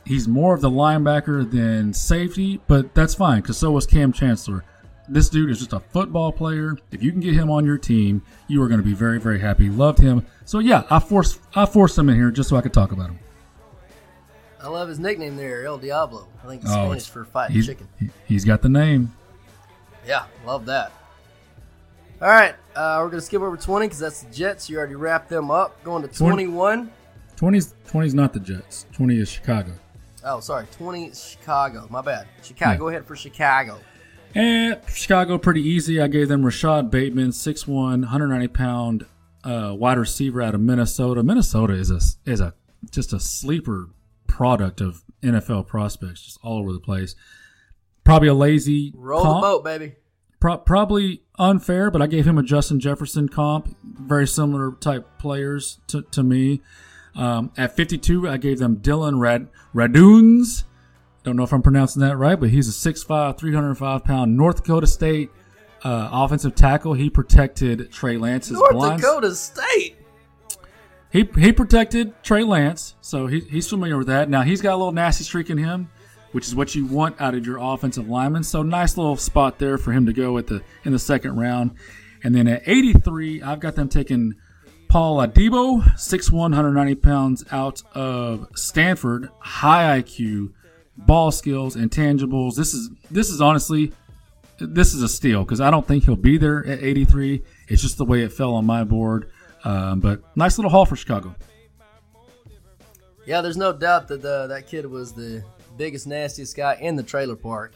He's 0.05 0.27
more 0.27 0.55
of 0.55 0.61
the 0.61 0.71
linebacker 0.71 1.49
than 1.49 1.93
safety, 1.93 2.59
but 2.67 2.95
that's 2.95 3.13
fine 3.13 3.41
because 3.41 3.57
so 3.57 3.71
was 3.71 3.85
Kam 3.85 4.11
Chancellor. 4.11 4.63
This 5.12 5.28
dude 5.30 5.49
is 5.49 5.60
just 5.60 5.74
a 5.74 5.80
football 5.80 6.32
player. 6.32 6.78
If 6.91 7.01
you 7.01 7.12
can 7.12 7.20
get 7.20 7.34
him 7.34 7.49
on 7.49 7.66
your 7.66 7.78
team, 7.78 8.22
you 8.47 8.62
are 8.62 8.68
going 8.68 8.80
to 8.80 8.86
be 8.86 8.93
very, 8.93 9.20
very 9.20 9.39
happy. 9.39 9.70
Loved 9.70 9.99
him. 9.99 10.26
So 10.45 10.60
yeah, 10.60 10.84
I 10.89 10.99
forced 10.99 11.39
I 11.55 11.66
forced 11.66 11.97
him 11.97 12.10
in 12.10 12.16
here 12.16 12.32
just 12.32 12.49
so 12.49 12.55
I 12.55 12.62
could 12.62 12.74
talk 12.74 12.91
about 12.91 13.10
him. 13.10 13.20
I 14.62 14.68
love 14.68 14.89
his 14.89 14.99
nickname 14.99 15.36
there, 15.38 15.66
El 15.66 15.78
Diablo. 15.78 16.28
I 16.43 16.47
think 16.47 16.62
it's 16.64 16.72
Oh, 16.72 16.86
Spanish 16.86 17.07
for 17.10 17.24
fighting 17.26 17.55
He's, 17.55 17.66
chicken. 17.66 17.88
he- 17.99 18.10
he's 18.26 18.45
got 18.45 18.62
the 18.62 18.70
name. 18.70 19.14
Yeah, 20.05 20.26
love 20.45 20.66
that. 20.66 20.91
All 22.22 22.28
right, 22.28 22.53
uh, 22.76 22.99
we're 23.01 23.10
gonna 23.10 23.22
skip 23.22 23.41
over 23.41 23.55
twenty 23.55 23.88
because 23.88 23.99
that's 23.99 24.24
the 24.24 24.34
Jets. 24.34 24.70
You 24.70 24.78
already 24.78 24.95
wrapped 24.95 25.30
them 25.30 25.49
up. 25.49 25.82
Going 25.86 26.01
to 26.03 26.10
21. 26.10 26.91
20's 27.38 27.74
20's 27.88 28.14
not 28.14 28.34
the 28.34 28.39
Jets. 28.41 28.86
20 28.91 29.18
is 29.18 29.30
Chicago. 29.30 29.72
Oh, 30.26 30.41
sorry, 30.41 30.66
twenty 30.74 31.05
is 31.05 31.24
Chicago. 31.24 31.88
My 31.89 32.01
bad. 32.01 32.28
Chicago. 32.43 32.72
Yeah. 32.72 32.78
Go 32.78 32.88
ahead 32.89 33.05
for 33.05 33.16
Chicago. 33.16 33.80
And 34.36 34.80
Chicago, 34.93 35.38
pretty 35.38 35.61
easy. 35.61 35.99
I 35.99 36.07
gave 36.07 36.27
them 36.27 36.45
Rashod 36.45 36.91
Bateman, 36.91 37.30
6'1", 37.30 37.67
190 37.67 38.47
pound 38.49 39.05
uh, 39.43 39.73
wide 39.77 39.97
receiver 39.97 40.41
out 40.41 40.53
of 40.53 40.61
Minnesota. 40.61 41.23
Minnesota 41.23 41.73
is 41.73 41.89
a 41.91 41.99
is 42.30 42.39
a 42.39 42.53
just 42.91 43.11
a 43.13 43.19
sleeper 43.19 43.89
product 44.27 44.82
of 44.82 45.03
NFL 45.23 45.67
prospects, 45.67 46.21
just 46.23 46.39
all 46.43 46.59
over 46.59 46.71
the 46.71 46.80
place. 46.80 47.15
Probably 48.03 48.27
a 48.27 48.34
lazy 48.34 48.93
Roll 48.95 49.21
comp. 49.23 49.41
the 49.41 49.47
boat, 49.47 49.63
baby. 49.63 49.95
Pro- 50.39 50.57
probably 50.57 51.23
unfair, 51.38 51.91
but 51.91 52.01
I 52.01 52.07
gave 52.07 52.25
him 52.25 52.38
a 52.38 52.43
Justin 52.43 52.80
Jefferson 52.80 53.27
comp. 53.27 53.75
Very 53.84 54.25
similar 54.27 54.71
type 54.73 55.19
players 55.19 55.80
to, 55.88 56.03
to 56.03 56.23
me. 56.23 56.61
Um, 57.15 57.51
at 57.57 57.75
52, 57.75 58.30
I 58.30 58.38
gave 58.38 58.59
them 58.59 58.75
Dillon 58.75 59.19
Rad- 59.19 59.49
Radunz. 59.75 60.63
Don't 61.30 61.36
know 61.36 61.43
if 61.43 61.53
I'm 61.53 61.61
pronouncing 61.61 61.99
that 62.01 62.17
right, 62.17 62.39
but 62.39 62.49
he's 62.49 62.67
a 62.67 62.91
6'5", 62.91 63.38
305 63.38 64.03
pound 64.03 64.36
North 64.36 64.63
Dakota 64.63 64.88
State 64.88 65.30
uh, 65.84 66.09
offensive 66.11 66.55
tackle. 66.55 66.95
He 66.95 67.07
protected 67.07 67.91
Trey 67.91 68.17
Lance's 68.17 68.53
North 68.53 68.71
blinds. 68.71 69.03
Dakota 69.03 69.36
State. 69.36 69.95
he 71.11 71.30
he 71.38 71.53
protected 71.53 72.15
Trey 72.23 72.43
Lance, 72.43 72.95
so 73.01 73.27
he, 73.27 73.41
he's 73.41 73.69
familiar 73.69 73.95
with 73.95 74.07
that. 74.07 74.27
Now 74.27 74.41
he's 74.41 74.59
got 74.59 74.73
a 74.73 74.77
little 74.77 74.91
nasty 74.91 75.23
streak 75.23 75.51
in 75.51 75.59
him, 75.59 75.91
which 76.32 76.47
is 76.47 76.55
what 76.55 76.73
you 76.73 76.88
want 76.88 77.21
out 77.21 77.36
of 77.36 77.45
your 77.45 77.59
offensive 77.61 78.09
lineman. 78.09 78.41
So 78.43 78.63
nice 78.63 78.97
little 78.97 79.15
spot 79.15 79.59
there 79.59 79.77
for 79.77 79.91
him 79.91 80.07
to 80.07 80.13
go 80.13 80.36
at 80.39 80.47
the 80.47 80.63
in 80.84 80.93
the 80.93 80.99
second 80.99 81.36
round. 81.39 81.75
And 82.23 82.34
then 82.34 82.47
at 82.47 82.63
83, 82.65 83.43
I've 83.43 83.59
got 83.59 83.75
them 83.75 83.88
taking 83.88 84.34
Paul 84.88 85.17
Adebo, 85.17 85.84
6'1", 85.93 86.32
190 86.32 86.95
pounds 86.95 87.45
out 87.51 87.84
of 87.93 88.47
Stanford, 88.55 89.30
high 89.38 90.01
IQ, 90.01 90.53
ball 91.06 91.32
skills, 91.32 91.76
intangibles. 91.76 92.56
This 92.56 92.74
is 92.74 92.89
this 93.10 93.30
is 93.30 93.41
honestly 93.41 93.91
this 94.60 94.93
is 94.93 95.02
a 95.02 95.10
steal 95.10 95.43
because 95.43 95.62
I 95.62 95.72
don't 95.72 95.88
think 95.88 96.04
he'll 96.04 96.16
be 96.16 96.38
there 96.38 96.66
at 96.66 96.84
83. 96.84 97.41
It's 97.68 97.82
just 97.82 97.97
the 97.97 98.06
way 98.06 98.24
it 98.24 98.34
fell 98.34 98.54
on 98.56 98.66
my 98.66 98.84
board. 98.84 99.32
Um, 99.64 100.00
but 100.00 100.22
nice 100.36 100.58
little 100.58 100.72
haul 100.72 100.86
for 100.86 100.95
Chicago. 100.95 101.36
Yeah, 103.26 103.41
there's 103.41 103.58
no 103.58 103.74
doubt 103.74 104.08
that 104.08 104.22
the, 104.22 104.47
that 104.47 104.68
kid 104.68 104.86
was 104.86 105.14
the 105.14 105.43
biggest, 105.78 106.08
nastiest 106.08 106.56
guy 106.56 106.76
in 106.82 106.95
the 106.95 107.04
trailer 107.04 107.36
park 107.36 107.74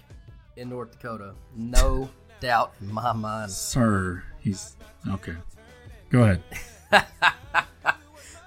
in 0.56 0.70
North 0.70 0.92
Dakota. 0.92 1.36
No 1.56 2.10
doubt 2.40 2.74
in 2.82 2.92
my 2.92 3.14
mind. 3.14 3.52
Sir, 3.52 4.24
he's 4.40 4.76
okay. 5.10 5.36
Go 6.10 6.24
ahead. 6.24 6.42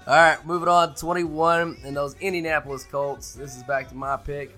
All 0.07 0.15
right, 0.15 0.45
moving 0.45 0.69
on. 0.69 0.95
21 0.95 1.77
and 1.83 1.95
those 1.95 2.15
Indianapolis 2.19 2.83
Colts. 2.83 3.33
This 3.33 3.55
is 3.57 3.63
back 3.63 3.89
to 3.89 3.95
my 3.95 4.15
pick. 4.15 4.55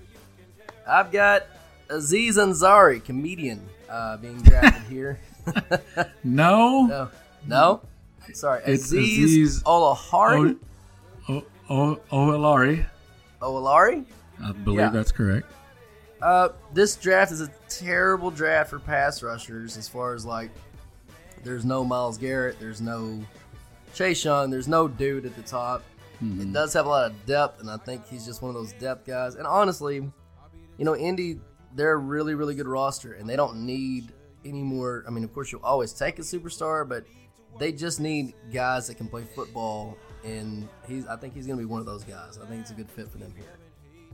I've 0.86 1.10
got 1.12 1.46
Aziz 1.88 2.36
Ansari, 2.36 3.02
comedian, 3.04 3.66
uh, 3.88 4.16
being 4.18 4.40
drafted 4.42 4.82
here. 4.92 5.18
No, 6.24 6.86
no, 6.86 7.08
no. 7.46 7.80
Sorry, 8.34 8.62
It's 8.66 8.84
Aziz, 8.84 9.24
Aziz 9.24 9.62
Olahari. 9.64 10.56
O- 11.28 11.44
O- 11.68 12.00
Oelari. 12.12 12.86
Olari. 13.40 14.04
I 14.42 14.52
believe 14.52 14.80
Yeah. 14.80 14.90
that's 14.90 15.10
correct. 15.12 15.50
Uh, 16.22 16.50
this 16.74 16.94
draft 16.96 17.32
is 17.32 17.40
a 17.40 17.48
terrible 17.68 18.30
draft 18.30 18.70
for 18.70 18.78
pass 18.78 19.22
rushers. 19.22 19.76
As 19.76 19.88
far 19.88 20.14
as 20.14 20.24
like, 20.26 20.50
there's 21.42 21.64
no 21.64 21.84
Myles 21.84 22.18
Garrett, 22.18 22.60
there's 22.60 22.80
no 22.80 23.20
Chase 23.94 24.22
Young, 24.24 24.50
there's 24.50 24.68
no 24.68 24.86
dude 24.86 25.24
at 25.26 25.34
the 25.34 25.42
top. 25.42 25.82
It 26.22 26.52
does 26.52 26.74
have 26.74 26.84
a 26.84 26.88
lot 26.90 27.06
of 27.10 27.24
depth, 27.26 27.60
and 27.60 27.70
I 27.70 27.78
think 27.78 28.06
he's 28.06 28.26
just 28.26 28.42
one 28.42 28.50
of 28.50 28.54
those 28.54 28.74
depth 28.74 29.06
guys. 29.06 29.36
And 29.36 29.46
honestly, 29.46 30.06
you 30.80 30.86
know, 30.86 30.96
Indy, 30.96 31.38
they're 31.74 31.92
a 31.92 31.98
really, 31.98 32.34
really 32.34 32.54
good 32.54 32.66
roster, 32.66 33.12
and 33.12 33.28
they 33.28 33.36
don't 33.36 33.66
need 33.66 34.14
any 34.46 34.62
more. 34.62 35.04
I 35.06 35.10
mean, 35.10 35.22
of 35.24 35.32
course, 35.34 35.52
you'll 35.52 35.62
always 35.62 35.92
take 35.92 36.18
a 36.18 36.22
superstar, 36.22 36.88
but 36.88 37.04
they 37.58 37.70
just 37.70 38.00
need 38.00 38.32
guys 38.50 38.86
that 38.86 38.94
can 38.94 39.06
play 39.06 39.24
football. 39.24 39.98
And 40.24 40.66
he's, 40.88 41.06
I 41.06 41.16
think 41.16 41.34
he's 41.34 41.46
going 41.46 41.58
to 41.58 41.62
be 41.62 41.70
one 41.70 41.80
of 41.80 41.86
those 41.86 42.02
guys. 42.02 42.38
I 42.42 42.46
think 42.46 42.62
it's 42.62 42.70
a 42.70 42.74
good 42.74 42.90
fit 42.90 43.10
for 43.10 43.18
them 43.18 43.34
here. 43.36 43.58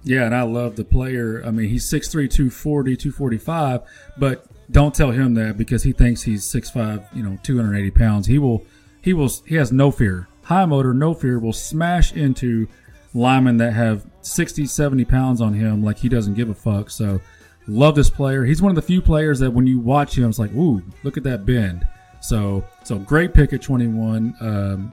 Yeah, 0.03 0.25
and 0.25 0.35
I 0.35 0.43
love 0.43 0.75
the 0.75 0.85
player. 0.85 1.41
I 1.47 1.53
mean, 1.53 1.69
he's 1.69 1.89
6'3", 1.89 2.29
240, 2.29 2.97
245, 2.97 3.83
but 4.19 4.47
don't 4.69 4.93
tell 4.93 5.13
him 5.13 5.35
that 5.35 5.57
because 5.57 5.85
he 5.85 5.93
thinks 5.93 6.23
he's 6.23 6.45
6'5", 6.45 7.15
you 7.15 7.23
know, 7.23 7.39
280 7.45 7.93
pounds. 7.93 8.27
He 8.27 8.41
will, 8.41 8.65
he 9.03 9.13
will, 9.13 9.31
he 9.47 9.55
has 9.55 9.71
no 9.71 9.93
fear. 9.93 10.27
High 10.43 10.65
motor, 10.65 10.93
no 10.93 11.15
fear, 11.15 11.39
will 11.39 11.53
smash 11.53 12.13
into 12.13 12.67
linemen 13.15 13.59
that 13.59 13.73
have 13.73 14.05
60, 14.27 14.67
70 14.67 15.05
pounds 15.05 15.41
on 15.41 15.55
him 15.55 15.83
like 15.83 15.99
he 15.99 16.09
doesn't 16.09 16.35
give 16.35 16.49
a 16.49 16.55
fuck. 16.55 16.91
So, 16.91 17.21
love 17.67 17.95
this 17.95 18.11
player. 18.11 18.45
He's 18.45 18.63
one 18.63 18.71
of 18.71 18.77
the 18.77 18.83
few 18.83 19.03
players 19.03 19.39
that 19.41 19.51
when 19.51 19.67
you 19.67 19.79
watch 19.79 20.17
him, 20.17 20.29
it's 20.29 20.39
like, 20.39 20.53
ooh, 20.53 20.83
look 21.03 21.17
at 21.17 21.23
that 21.25 21.47
bend. 21.47 21.87
So, 22.21 22.65
so 22.85 22.99
great 22.99 23.35
pick 23.35 23.53
at 23.53 23.63
21. 23.63 24.35
Um, 24.41 24.93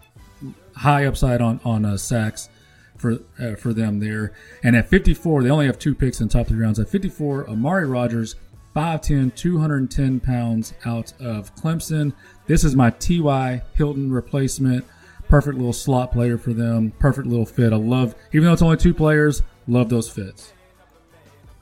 high 0.75 1.05
upside 1.05 1.41
on 1.41 1.59
on 1.63 1.85
uh, 1.85 1.97
sacks 1.97 2.49
for 2.97 3.19
uh, 3.39 3.55
for 3.55 3.73
them 3.73 3.99
there. 3.99 4.33
And 4.63 4.75
at 4.75 4.89
54, 4.89 5.43
they 5.43 5.49
only 5.49 5.65
have 5.65 5.79
two 5.79 5.95
picks 5.95 6.21
in 6.21 6.29
top 6.29 6.47
three 6.47 6.59
rounds. 6.59 6.79
At 6.79 6.89
54, 6.89 7.49
Amari 7.49 7.85
Rogers, 7.85 8.35
5'10", 8.75 9.35
210 9.35 10.19
pounds 10.19 10.73
out 10.85 11.13
of 11.19 11.53
Clemson. 11.55 12.13
This 12.47 12.63
is 12.63 12.75
my 12.75 12.89
T.Y. 12.91 13.61
Hilton 13.75 14.11
replacement. 14.11 14.85
Perfect 15.33 15.57
little 15.57 15.73
slot 15.73 16.11
player 16.11 16.37
for 16.37 16.53
them. 16.53 16.91
Perfect 16.99 17.27
little 17.27 17.47
fit. 17.47 17.73
I 17.73 17.77
love, 17.77 18.13
even 18.33 18.45
though 18.45 18.53
it's 18.53 18.61
only 18.61 18.77
two 18.77 18.93
players, 18.93 19.41
love 19.67 19.89
those 19.89 20.07
fits. 20.07 20.53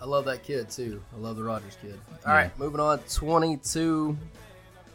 I 0.01 0.03
love 0.03 0.25
that 0.25 0.43
kid 0.43 0.69
too. 0.69 1.01
I 1.15 1.17
love 1.17 1.37
the 1.37 1.43
Rogers 1.45 1.77
kid. 1.81 1.97
All 2.27 2.33
right, 2.33 2.51
moving 2.59 2.81
on. 2.81 2.99
22. 2.99 4.17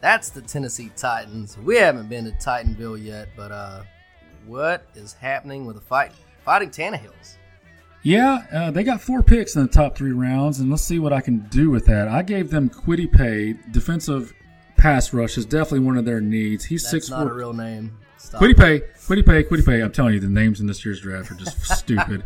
That's 0.02 0.28
the 0.28 0.42
Tennessee 0.42 0.92
Titans. 0.94 1.56
We 1.56 1.76
haven't 1.76 2.10
been 2.10 2.26
to 2.26 2.32
Titanville 2.32 3.02
yet, 3.02 3.30
but 3.34 3.50
uh, 3.50 3.84
what 4.44 4.86
is 4.94 5.14
happening 5.14 5.64
with 5.64 5.76
the 5.76 5.82
fight 5.82 6.12
fighting 6.44 6.68
Tannehills? 6.68 7.36
Yeah, 8.02 8.44
uh, 8.52 8.70
they 8.72 8.84
got 8.84 9.00
four 9.00 9.22
picks 9.22 9.56
in 9.56 9.62
the 9.62 9.68
top 9.68 9.96
three 9.96 10.12
rounds, 10.12 10.60
and 10.60 10.68
let's 10.68 10.82
see 10.82 10.98
what 10.98 11.14
I 11.14 11.22
can 11.22 11.38
do 11.48 11.70
with 11.70 11.86
that. 11.86 12.08
I 12.08 12.20
gave 12.20 12.50
them 12.50 12.68
Kwity 12.68 13.10
Paye. 13.10 13.54
Defensive 13.70 14.34
pass 14.76 15.14
rush 15.14 15.38
is 15.38 15.46
definitely 15.46 15.78
one 15.80 15.96
of 15.96 16.04
their 16.04 16.20
needs. 16.20 16.66
He's 16.66 16.82
That's 16.82 16.90
six 16.90 17.08
not 17.08 17.22
four. 17.22 17.32
a 17.32 17.34
real 17.34 17.54
name. 17.54 17.96
Stop. 18.26 18.42
Kwity 18.42 18.56
Paye, 18.56 18.80
Kwity 19.06 19.24
Paye, 19.24 19.44
Kwity 19.44 19.64
Paye. 19.64 19.80
I'm 19.80 19.92
telling 19.92 20.14
you, 20.14 20.18
the 20.18 20.28
names 20.28 20.60
in 20.60 20.66
this 20.66 20.84
year's 20.84 21.00
draft 21.00 21.30
are 21.30 21.36
just 21.36 21.62
stupid. 21.78 22.24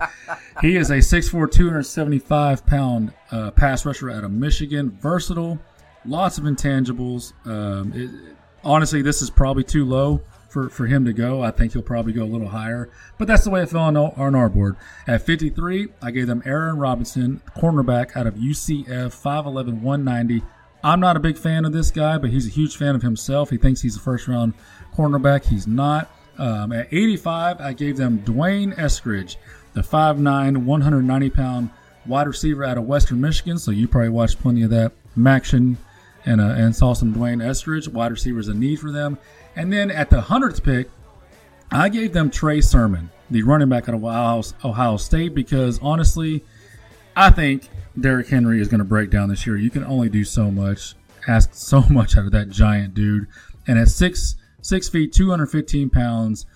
He 0.63 0.77
is 0.77 0.89
a 0.89 0.97
6'4", 0.97 1.53
275 1.53 2.65
pound 2.65 3.13
uh, 3.31 3.51
pass 3.51 3.85
rusher 3.85 4.11
out 4.11 4.25
of 4.25 4.31
Michigan. 4.31 4.97
Versatile, 4.99 5.59
lots 6.07 6.39
of 6.39 6.45
intangibles. 6.45 7.35
Um, 7.47 7.93
it, 7.95 8.35
honestly, 8.65 9.03
this 9.03 9.21
is 9.21 9.29
probably 9.29 9.63
too 9.63 9.85
low 9.85 10.23
for, 10.49 10.71
for 10.71 10.87
him 10.87 11.05
to 11.05 11.13
go. 11.13 11.43
I 11.43 11.51
think 11.51 11.75
he'll 11.75 11.83
probably 11.83 12.15
go 12.15 12.25
a 12.25 12.25
little 12.25 12.49
higher, 12.49 12.89
but 13.19 13.29
that's 13.29 13.45
the 13.45 13.51
way 13.51 13.63
it 13.63 13.69
fell 13.69 13.83
on, 13.83 13.97
on 13.99 14.35
our 14.35 14.49
board. 14.49 14.77
At 15.07 15.21
53, 15.21 15.89
I 16.01 16.11
gave 16.11 16.27
them 16.27 16.43
Aaron 16.47 16.79
Robinson, 16.79 17.43
cornerback 17.55 18.17
out 18.17 18.27
of 18.27 18.37
UCF, 18.37 18.87
5'11", 18.87 19.83
190. 19.83 20.43
I'm 20.83 21.01
not 21.01 21.17
a 21.17 21.21
big 21.21 21.37
fan 21.37 21.67
of 21.67 21.73
this 21.73 21.91
guy, 21.91 22.17
but 22.17 22.31
he's 22.31 22.47
a 22.47 22.51
huge 22.51 22.77
fan 22.77 22.95
of 22.95 23.03
himself. 23.03 23.51
He 23.51 23.59
thinks 23.59 23.83
he's 23.83 23.97
a 23.97 24.01
first 24.01 24.27
round 24.27 24.55
cornerback. 25.01 25.47
He's 25.47 25.67
not. 25.67 26.11
Um, 26.39 26.73
at 26.73 26.93
85, 26.93 27.61
I 27.61 27.73
gave 27.73 27.97
them 27.97 28.19
D'Wayne 28.19 28.75
Eskridge, 28.77 29.37
the 29.73 29.81
5'9", 29.81 30.65
190 30.65 31.31
pound 31.31 31.71
wide 32.07 32.27
receiver 32.27 32.65
out 32.65 32.79
of 32.79 32.85
Western 32.85 33.21
Michigan. 33.21 33.59
So 33.59 33.71
you 33.71 33.89
probably 33.89 34.11
watched 34.11 34.41
plenty 34.41 34.63
of 34.63 34.71
that 34.71 34.93
MACtion 35.17 35.77
and 36.27 36.41
uh, 36.41 36.45
and 36.45 36.75
saw 36.75 36.93
some 36.93 37.13
D'Wayne 37.13 37.39
Eskridge. 37.39 37.89
Wide 37.89 38.11
receivers 38.11 38.49
a 38.49 38.55
need 38.55 38.81
for 38.81 38.91
them. 38.91 39.19
And 39.57 39.73
then 39.73 39.91
at 39.91 40.11
the 40.11 40.21
hundredth 40.21 40.63
pick, 40.63 40.91
I 41.71 41.89
gave 41.89 42.13
them 42.13 42.31
Trey 42.31 42.61
Sermon, 42.61 43.11
the 43.31 43.43
running 43.43 43.69
back 43.69 43.89
out 43.89 43.95
of 43.95 44.05
Ohio, 44.05 44.43
Ohio 44.65 44.97
State, 44.97 45.35
because 45.35 45.79
honestly, 45.81 46.45
I 47.17 47.31
think 47.31 47.69
Derrick 47.99 48.29
Henry 48.29 48.61
is 48.61 48.69
going 48.69 48.79
to 48.79 48.85
break 48.85 49.11
down 49.11 49.29
this 49.29 49.47
year. 49.47 49.57
You 49.57 49.71
can 49.71 49.85
only 49.85 50.09
do 50.09 50.25
so 50.25 50.51
much, 50.51 50.95
ask 51.27 51.55
so 51.55 51.81
much 51.91 52.17
out 52.17 52.27
of 52.27 52.33
that 52.33 52.51
giant 52.51 52.95
dude. 52.95 53.27
And 53.67 53.79
at 53.79 53.89
six 53.89 54.37
six 54.63 54.89
feet, 54.89 55.13
two 55.13 55.31
hundred 55.31 55.47
fifteen 55.47 55.91
pounds, 55.91 56.47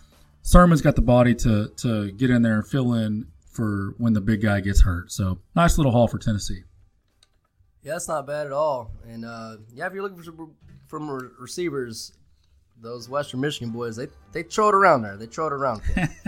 Sermon's 0.45 0.83
got 0.83 0.95
the 0.95 1.03
body 1.03 1.35
to 1.37 1.69
to 1.77 2.13
get 2.13 2.31
in 2.31 2.43
there 2.43 2.57
and 2.57 2.67
fill 2.67 2.93
in 2.95 3.27
for 3.51 3.95
when 3.99 4.13
the 4.13 4.21
big 4.21 4.43
guy 4.43 4.61
gets 4.61 4.83
hurt. 4.83 5.11
So 5.11 5.39
nice 5.57 5.79
little 5.79 5.93
haul 5.93 6.07
for 6.07 6.19
Tennessee. 6.19 6.63
Yeah, 7.83 7.93
that's 7.93 8.09
not 8.09 8.27
bad 8.27 8.47
at 8.47 8.53
all. 8.53 8.91
And 9.09 9.25
uh, 9.25 9.57
yeah, 9.73 9.87
if 9.87 9.93
you're 9.95 10.03
looking 10.03 10.19
for 10.19 10.25
some, 10.25 10.55
from 10.87 11.11
re- 11.11 11.29
receivers, 11.39 12.13
those 12.81 13.09
Western 13.09 13.41
Michigan 13.41 13.71
boys, 13.71 13.97
they 13.97 14.09
they 14.33 14.43
throw 14.43 14.69
it 14.69 14.75
around 14.75 15.03
there. 15.03 15.17
They 15.17 15.27
throw 15.27 15.47
it 15.47 15.53
around. 15.53 15.81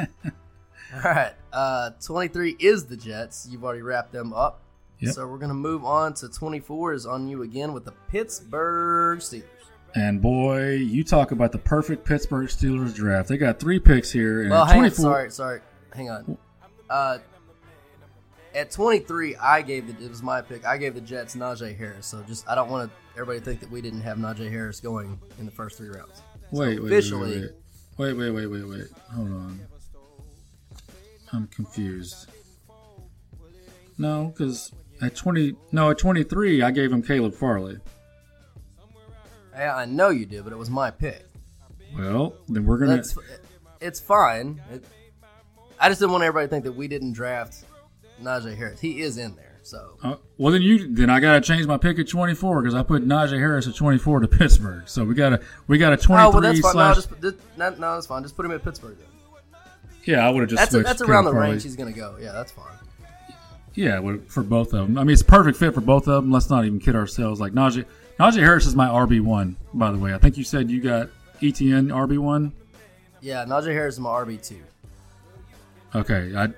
all 0.95 1.01
right, 1.05 1.35
uh, 1.53 1.91
23 2.03 2.57
is 2.59 2.87
the 2.87 2.97
Jets. 2.97 3.47
You've 3.51 3.65
already 3.65 3.83
wrapped 3.83 4.13
them 4.13 4.33
up. 4.33 4.63
Yep. 5.01 5.15
So 5.15 5.27
we're 5.27 5.39
gonna 5.39 5.53
move 5.53 5.85
on 5.85 6.15
to 6.15 6.29
24 6.29 6.95
is 6.95 7.07
on 7.07 7.29
you 7.29 7.43
again 7.43 7.75
with 7.75 7.85
the 7.85 7.93
Pittsburgh 8.09 9.19
Steelers. 9.19 9.45
And 9.97 10.21
boy, 10.21 10.73
you 10.75 11.03
talk 11.03 11.31
about 11.31 11.53
the 11.53 11.59
perfect 11.59 12.05
Pittsburgh 12.05 12.49
Steelers 12.49 12.95
draft. 12.95 13.31
They 13.31 13.39
got 13.39 13.59
three 13.59 13.79
picks 13.79 14.13
here. 14.13 14.43
And 14.43 14.51
Well, 14.51 14.67
hang 14.67 14.85
on. 14.85 14.91
Sorry, 14.91 15.31
sorry. 15.31 15.61
Hang 15.95 16.11
on. 16.11 16.39
Uh, 16.91 17.19
at 18.55 18.71
23, 18.71 19.37
I 19.37 19.63
gave 19.63 19.87
the 19.87 20.05
it 20.05 20.11
was 20.11 20.23
my 20.23 20.43
pick. 20.43 20.67
I 20.67 20.77
gave 20.77 20.95
the 20.95 21.01
Jets 21.01 21.35
Najee 21.35 21.77
Harris. 21.77 22.07
So 22.07 22.23
just 22.25 22.47
I 22.47 22.55
don't 22.55 22.71
want 22.71 22.91
to 22.91 23.19
everybody 23.21 23.43
think 23.43 23.61
that 23.61 23.71
we 23.71 23.81
didn't 23.81 24.03
have 24.03 24.19
Najee 24.19 24.51
Harris 24.51 24.81
going 24.81 25.19
in 25.39 25.47
the 25.47 25.51
first 25.51 25.79
three 25.79 25.89
rounds. 25.89 26.23
Wait, 26.51 26.79
wait, 26.83 26.93
officially- 26.93 27.49
wait, 27.97 28.13
wait, 28.13 28.13
wait, 28.17 28.31
wait, 28.31 28.47
wait, 28.47 28.69
wait. 28.69 28.87
Hold 29.15 29.29
on. 29.29 29.61
I'm 31.33 31.47
confused. 31.49 32.31
No, 33.99 34.27
because 34.27 34.73
at 35.01 35.17
20, 35.17 35.57
no, 35.73 35.91
at 35.91 35.97
23, 35.99 36.61
I 36.63 36.71
gave 36.71 36.93
him 36.93 37.03
Caleb 37.03 37.35
Farley. 37.35 37.79
Yeah, 39.57 39.75
I 39.75 39.87
know 39.87 40.11
you 40.11 40.27
did, 40.27 40.45
but 40.45 40.53
it 40.53 40.57
was 40.57 40.71
my 40.71 40.91
pick. 40.91 41.25
Well, 41.97 42.35
then 42.49 42.67
we're 42.67 42.79
gonna. 42.79 42.97
That's 42.97 43.17
it's 43.81 44.01
fine. 44.01 44.61
It, 44.73 44.85
I 45.79 45.89
just 45.89 46.01
didn't 46.01 46.13
want 46.13 46.25
everybody 46.25 46.47
to 46.47 46.51
think 46.51 46.65
that 46.65 46.73
we 46.73 46.89
didn't 46.89 47.13
draft 47.13 47.65
Najee 48.23 48.57
Harris. 48.57 48.81
He 48.81 49.01
is 49.01 49.19
in 49.19 49.37
there, 49.37 49.59
so 49.63 49.99
Uh, 50.03 50.17
well, 50.39 50.53
then 50.53 50.63
you 50.63 50.95
then 50.95 51.11
I 51.11 51.21
gotta 51.21 51.41
change 51.41 51.67
my 51.67 51.77
pick 51.77 51.99
at 51.99 52.09
24 52.09 52.63
because 52.63 52.75
I 52.75 52.83
put 52.83 53.07
Najee 53.07 53.39
Harris 53.39 53.67
at 53.67 53.75
24 53.75 54.21
to 54.21 54.29
Pittsburgh. 54.29 54.89
So 54.89 55.05
we 55.05 55.15
gotta 55.15 55.41
we 55.67 55.79
got 55.79 55.93
a 55.93 55.97
23 55.97 56.17
oh 56.17 56.31
well, 56.31 56.41
that's 56.41 56.61
fine. 56.61 56.69
No, 56.69 56.73
slash. 56.73 56.97
just, 56.97 57.23
just 57.23 57.37
no, 57.57 57.71
no, 57.71 57.95
that's 57.95 58.07
fine. 58.07 58.23
Just 58.23 58.37
put 58.37 58.45
him 58.45 58.53
at 58.53 58.63
Pittsburgh. 58.63 58.97
Then. 58.99 59.09
Yeah, 60.05 60.27
I 60.27 60.31
would 60.31 60.41
have 60.41 60.51
just 60.51 60.61
That's 60.61 60.71
switched 60.71 60.87
that's 60.87 61.03
around 61.03 61.25
the 61.25 61.35
range 61.35 61.63
he's 61.63 61.77
gonna 61.77 61.93
go. 61.93 62.17
Yeah, 62.21 62.33
that's 62.33 62.53
fine. 62.53 62.67
Yeah, 63.75 64.01
for 64.29 64.43
both 64.43 64.73
of 64.73 64.87
them. 64.87 64.97
I 64.97 65.05
mean, 65.05 65.13
it's 65.13 65.21
a 65.21 65.27
perfect 65.27 65.59
fit 65.59 65.75
for 65.75 65.83
both 65.83 66.09
of 66.09 66.23
them. 66.23 66.33
Let's 66.33 66.49
not 66.49 66.65
even 66.65 66.79
kid 66.79 66.97
ourselves. 66.97 67.41
Like 67.41 67.53
Najee, 67.53 67.85
Najee 68.19 68.41
Harris 68.41 68.67
is 68.67 68.75
my 68.75 68.89
RB 68.89 69.21
one, 69.21 69.57
by 69.75 69.91
the 69.91 69.99
way. 69.99 70.15
I 70.15 70.19
think 70.19 70.37
you 70.37 70.45
said 70.45 70.71
you 70.71 70.81
got 70.81 71.09
Etienne 71.43 71.89
RB 71.89 72.19
one. 72.19 72.53
Yeah, 73.21 73.45
Najee 73.45 73.73
Harris 73.73 73.95
is 73.95 74.01
my 74.01 74.11
RB 74.11 74.43
two. 74.47 74.63
Okay, 75.95 76.35
I, 76.37 76.49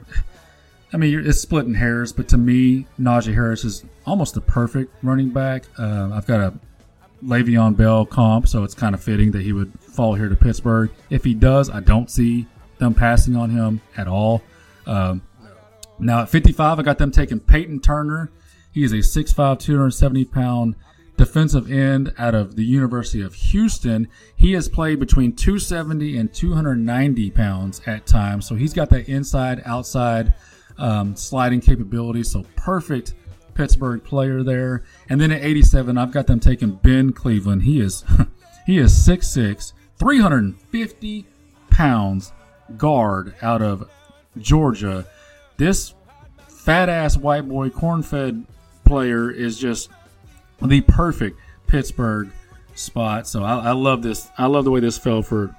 I 0.93 0.97
mean, 0.97 1.13
you're- 1.13 1.27
it's 1.27 1.41
splitting 1.41 1.75
hairs, 1.75 2.13
but 2.13 2.29
to 2.29 2.37
me, 2.39 2.87
Najee 3.01 3.35
Harris 3.35 3.65
is 3.65 3.85
almost 4.07 4.35
the 4.35 4.41
perfect 4.41 4.95
running 5.03 5.31
back. 5.31 5.65
Uh, 5.79 6.11
I've 6.13 6.27
got 6.27 6.41
a 6.41 6.55
Le'Veon 7.25 7.77
Bell 7.77 8.07
comp, 8.07 8.47
so 8.49 8.63
it's 8.63 8.75
kind 8.75 8.95
of 8.95 9.03
fitting 9.03 9.33
that 9.33 9.43
he 9.43 9.53
would 9.53 9.73
fall 9.81 10.15
here 10.15 10.29
to 10.29 10.37
Pittsburgh. 10.37 10.91
If 11.11 11.25
he 11.25 11.35
does, 11.35 11.69
I 11.69 11.81
don't 11.81 12.09
see 12.11 12.47
them 12.79 12.95
passing 12.95 13.35
on 13.37 13.51
him 13.51 13.81
at 13.97 14.07
all. 14.07 14.43
Um, 14.87 15.23
now 15.99 16.23
at 16.23 16.29
55, 16.29 16.79
I 16.79 16.83
got 16.83 16.99
them 16.99 17.11
taking 17.11 17.41
Payton 17.41 17.81
Turner. 17.81 18.31
He 18.73 18.85
is 18.85 18.93
a 18.93 18.97
6'5", 18.99 19.59
270 19.59 20.25
pound 20.27 20.77
defensive 21.19 21.71
end 21.71 22.15
out 22.17 22.35
of 22.35 22.57
the 22.57 22.65
University 22.65 23.21
of 23.21 23.35
Houston. 23.35 24.09
He 24.37 24.53
has 24.53 24.69
played 24.69 24.99
between 24.99 25.35
270 25.35 26.17
and 26.17 26.33
290 26.33 27.31
pounds 27.33 27.83
at 27.87 28.07
times, 28.07 28.47
so 28.47 28.55
he's 28.55 28.73
got 28.73 28.89
that 28.91 29.09
inside 29.09 29.61
outside 29.67 30.35
um, 30.79 31.15
sliding 31.17 31.61
capability. 31.61 32.23
So 32.23 32.47
perfect 32.57 33.15
Pittsburgh 33.55 34.03
player 34.03 34.43
there. 34.43 34.85
And 35.09 35.21
then 35.21 35.33
at 35.33 35.43
87, 35.43 35.99
I've 35.99 36.13
got 36.13 36.29
them 36.29 36.41
taking 36.41 36.77
Ben 36.77 37.13
Cleveland. 37.13 37.65
He 37.65 37.81
is 37.81 38.05
he 38.67 38.79
is 38.79 38.93
6'6", 39.07 39.73
350 39.99 41.27
pounds 41.71 42.33
guard 42.77 43.35
out 43.43 43.61
of 43.61 43.91
Georgia. 44.39 45.07
This 45.57 45.95
fat 46.47 46.89
ass 46.89 47.17
white 47.17 47.49
boy 47.49 47.71
corn 47.71 48.03
fed 48.03 48.47
player 48.85 49.31
is 49.31 49.59
just 49.59 49.91
the 50.63 50.81
perfect 50.83 51.39
Pittsburgh 51.67 52.31
spot. 52.75 53.27
So 53.27 53.43
I, 53.43 53.59
I 53.59 53.73
love 53.73 54.03
this. 54.03 54.29
I 54.39 54.47
love 54.47 54.65
the 54.65 54.71
way 54.71 54.81
this 54.81 54.99
fell 54.99 55.23
for 55.23 55.55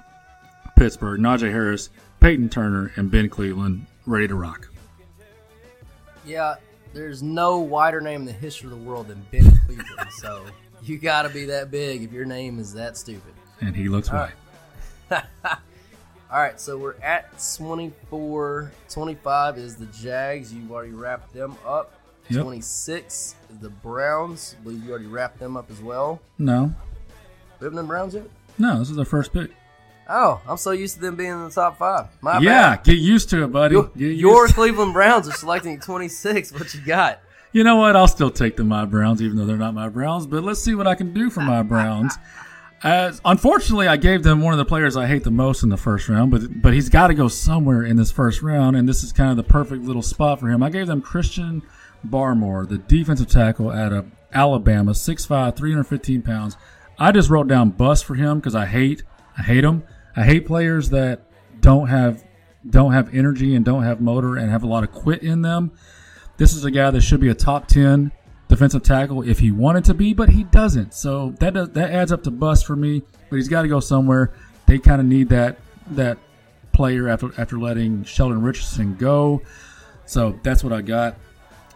Pittsburgh. 0.76 1.20
Najee 1.20 1.50
Harris, 1.50 1.90
Payton 2.20 2.48
Turner, 2.48 2.92
and 2.96 3.10
Ben 3.10 3.28
Cleveland 3.28 3.86
ready 4.06 4.28
to 4.28 4.34
rock. 4.34 4.68
Yeah, 6.24 6.56
there's 6.92 7.22
no 7.22 7.58
wider 7.58 8.00
name 8.00 8.20
in 8.20 8.26
the 8.26 8.32
history 8.32 8.70
of 8.70 8.78
the 8.78 8.88
world 8.88 9.08
than 9.08 9.24
Ben 9.30 9.50
Cleveland. 9.66 10.10
so 10.18 10.44
you 10.82 10.98
got 10.98 11.22
to 11.22 11.28
be 11.28 11.46
that 11.46 11.70
big 11.70 12.02
if 12.02 12.12
your 12.12 12.24
name 12.24 12.58
is 12.58 12.72
that 12.74 12.96
stupid. 12.96 13.32
And 13.60 13.76
he 13.76 13.88
looks 13.88 14.10
white. 14.10 14.32
All 16.32 16.38
right, 16.38 16.60
so 16.60 16.78
we're 16.78 16.94
at 17.02 17.28
24. 17.56 18.70
25 18.88 19.58
is 19.58 19.76
the 19.76 19.86
Jags. 19.86 20.52
You've 20.52 20.70
already 20.70 20.92
wrapped 20.92 21.32
them 21.32 21.56
up. 21.66 21.94
Yep. 22.28 22.42
26 22.42 23.14
is 23.14 23.34
the 23.60 23.70
Browns. 23.70 24.56
I 24.60 24.64
believe 24.64 24.84
you 24.84 24.90
already 24.90 25.06
wrapped 25.06 25.38
them 25.38 25.56
up 25.56 25.70
as 25.70 25.80
well. 25.80 26.20
No, 26.38 26.74
We 27.58 27.64
haven't 27.64 27.76
done 27.76 27.86
Browns 27.86 28.14
yet? 28.14 28.24
no, 28.58 28.78
this 28.78 28.90
is 28.90 28.96
their 28.96 29.04
first 29.04 29.32
pick. 29.32 29.50
Oh, 30.08 30.40
I'm 30.48 30.56
so 30.56 30.72
used 30.72 30.96
to 30.96 31.00
them 31.00 31.14
being 31.16 31.30
in 31.30 31.44
the 31.44 31.50
top 31.50 31.78
five. 31.78 32.06
My 32.20 32.38
yeah, 32.40 32.76
bad. 32.76 32.84
get 32.84 32.98
used 32.98 33.30
to 33.30 33.44
it, 33.44 33.52
buddy. 33.52 33.74
Your, 33.76 33.90
your 33.94 34.48
Cleveland 34.48 34.92
Browns 34.92 35.28
are 35.28 35.32
selecting 35.32 35.78
26. 35.78 36.52
What 36.52 36.74
you 36.74 36.80
got? 36.80 37.20
You 37.52 37.62
know 37.64 37.76
what? 37.76 37.94
I'll 37.96 38.08
still 38.08 38.30
take 38.30 38.56
the 38.56 38.64
my 38.64 38.84
Browns, 38.86 39.22
even 39.22 39.36
though 39.36 39.46
they're 39.46 39.56
not 39.56 39.72
my 39.74 39.88
Browns. 39.88 40.26
But 40.26 40.42
let's 40.42 40.60
see 40.60 40.74
what 40.74 40.86
I 40.88 40.94
can 40.96 41.12
do 41.14 41.30
for 41.30 41.40
my 41.42 41.62
Browns. 41.62 42.16
As 42.82 43.20
unfortunately, 43.24 43.88
I 43.88 43.96
gave 43.98 44.22
them 44.22 44.40
one 44.40 44.52
of 44.54 44.58
the 44.58 44.64
players 44.64 44.96
I 44.96 45.06
hate 45.06 45.22
the 45.22 45.30
most 45.30 45.62
in 45.62 45.68
the 45.68 45.76
first 45.76 46.08
round, 46.08 46.30
but 46.30 46.60
but 46.62 46.72
he's 46.72 46.88
got 46.88 47.08
to 47.08 47.14
go 47.14 47.28
somewhere 47.28 47.82
in 47.84 47.96
this 47.96 48.10
first 48.10 48.40
round, 48.42 48.74
and 48.74 48.88
this 48.88 49.02
is 49.04 49.12
kind 49.12 49.30
of 49.30 49.36
the 49.36 49.42
perfect 49.44 49.84
little 49.84 50.02
spot 50.02 50.40
for 50.40 50.48
him. 50.48 50.62
I 50.62 50.70
gave 50.70 50.86
them 50.86 51.02
Christian 51.02 51.62
Barmore, 52.06 52.68
the 52.68 52.78
defensive 52.78 53.28
tackle 53.28 53.70
out 53.70 53.92
of 53.92 54.10
Alabama, 54.32 54.92
6'5", 54.92 55.56
315 55.56 56.22
pounds. 56.22 56.56
I 56.98 57.12
just 57.12 57.30
wrote 57.30 57.48
down 57.48 57.70
bust 57.70 58.04
for 58.04 58.14
him 58.14 58.38
because 58.38 58.54
I 58.54 58.66
hate 58.66 59.02
I 59.38 59.42
hate 59.42 59.64
him. 59.64 59.84
I 60.16 60.24
hate 60.24 60.46
players 60.46 60.90
that 60.90 61.22
don't 61.60 61.88
have 61.88 62.22
don't 62.68 62.92
have 62.92 63.14
energy 63.14 63.54
and 63.54 63.64
don't 63.64 63.84
have 63.84 64.00
motor 64.00 64.36
and 64.36 64.50
have 64.50 64.62
a 64.62 64.66
lot 64.66 64.84
of 64.84 64.92
quit 64.92 65.22
in 65.22 65.40
them. 65.40 65.72
This 66.36 66.52
is 66.52 66.64
a 66.64 66.70
guy 66.70 66.90
that 66.90 67.00
should 67.00 67.20
be 67.20 67.28
a 67.28 67.34
top 67.34 67.68
10 67.68 68.12
defensive 68.48 68.82
tackle 68.82 69.22
if 69.22 69.38
he 69.38 69.50
wanted 69.50 69.84
to 69.86 69.94
be, 69.94 70.12
but 70.12 70.28
he 70.28 70.44
doesn't. 70.44 70.92
So 70.92 71.30
that 71.38 71.54
does, 71.54 71.70
that 71.70 71.90
adds 71.90 72.12
up 72.12 72.22
to 72.24 72.30
bust 72.30 72.66
for 72.66 72.76
me. 72.76 73.02
But 73.30 73.36
he's 73.36 73.48
got 73.48 73.62
to 73.62 73.68
go 73.68 73.80
somewhere. 73.80 74.32
They 74.66 74.78
kind 74.78 75.00
of 75.00 75.06
need 75.06 75.30
that 75.30 75.58
that 75.92 76.18
player 76.72 77.08
after 77.08 77.30
after 77.38 77.58
letting 77.58 78.04
Sheldon 78.04 78.42
Richardson 78.42 78.96
go. 78.96 79.42
So 80.04 80.38
that's 80.42 80.62
what 80.62 80.72
I 80.72 80.82
got. 80.82 81.16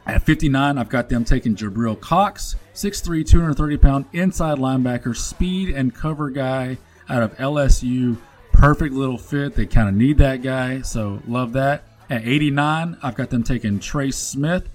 At 0.06 0.22
59, 0.22 0.76
I've 0.76 0.88
got 0.88 1.08
them 1.08 1.24
taking 1.24 1.56
Jabril 1.56 1.98
Cox, 1.98 2.56
6'3", 2.74 3.26
230 3.26 3.76
pound 3.78 4.04
inside 4.12 4.58
linebacker, 4.58 5.16
speed 5.16 5.70
and 5.70 5.94
cover 5.94 6.28
guy 6.28 6.76
out 7.08 7.22
of 7.22 7.36
LSU. 7.38 8.18
Perfect 8.52 8.94
little 8.94 9.18
fit. 9.18 9.54
They 9.54 9.66
kind 9.66 9.88
of 9.88 9.94
need 9.94 10.18
that 10.18 10.42
guy, 10.42 10.82
so 10.82 11.22
love 11.26 11.52
that. 11.54 11.84
At 12.10 12.26
89, 12.26 12.98
I've 13.02 13.14
got 13.14 13.30
them 13.30 13.42
taking 13.42 13.80
Trey 13.80 14.10
Smith. 14.10 14.68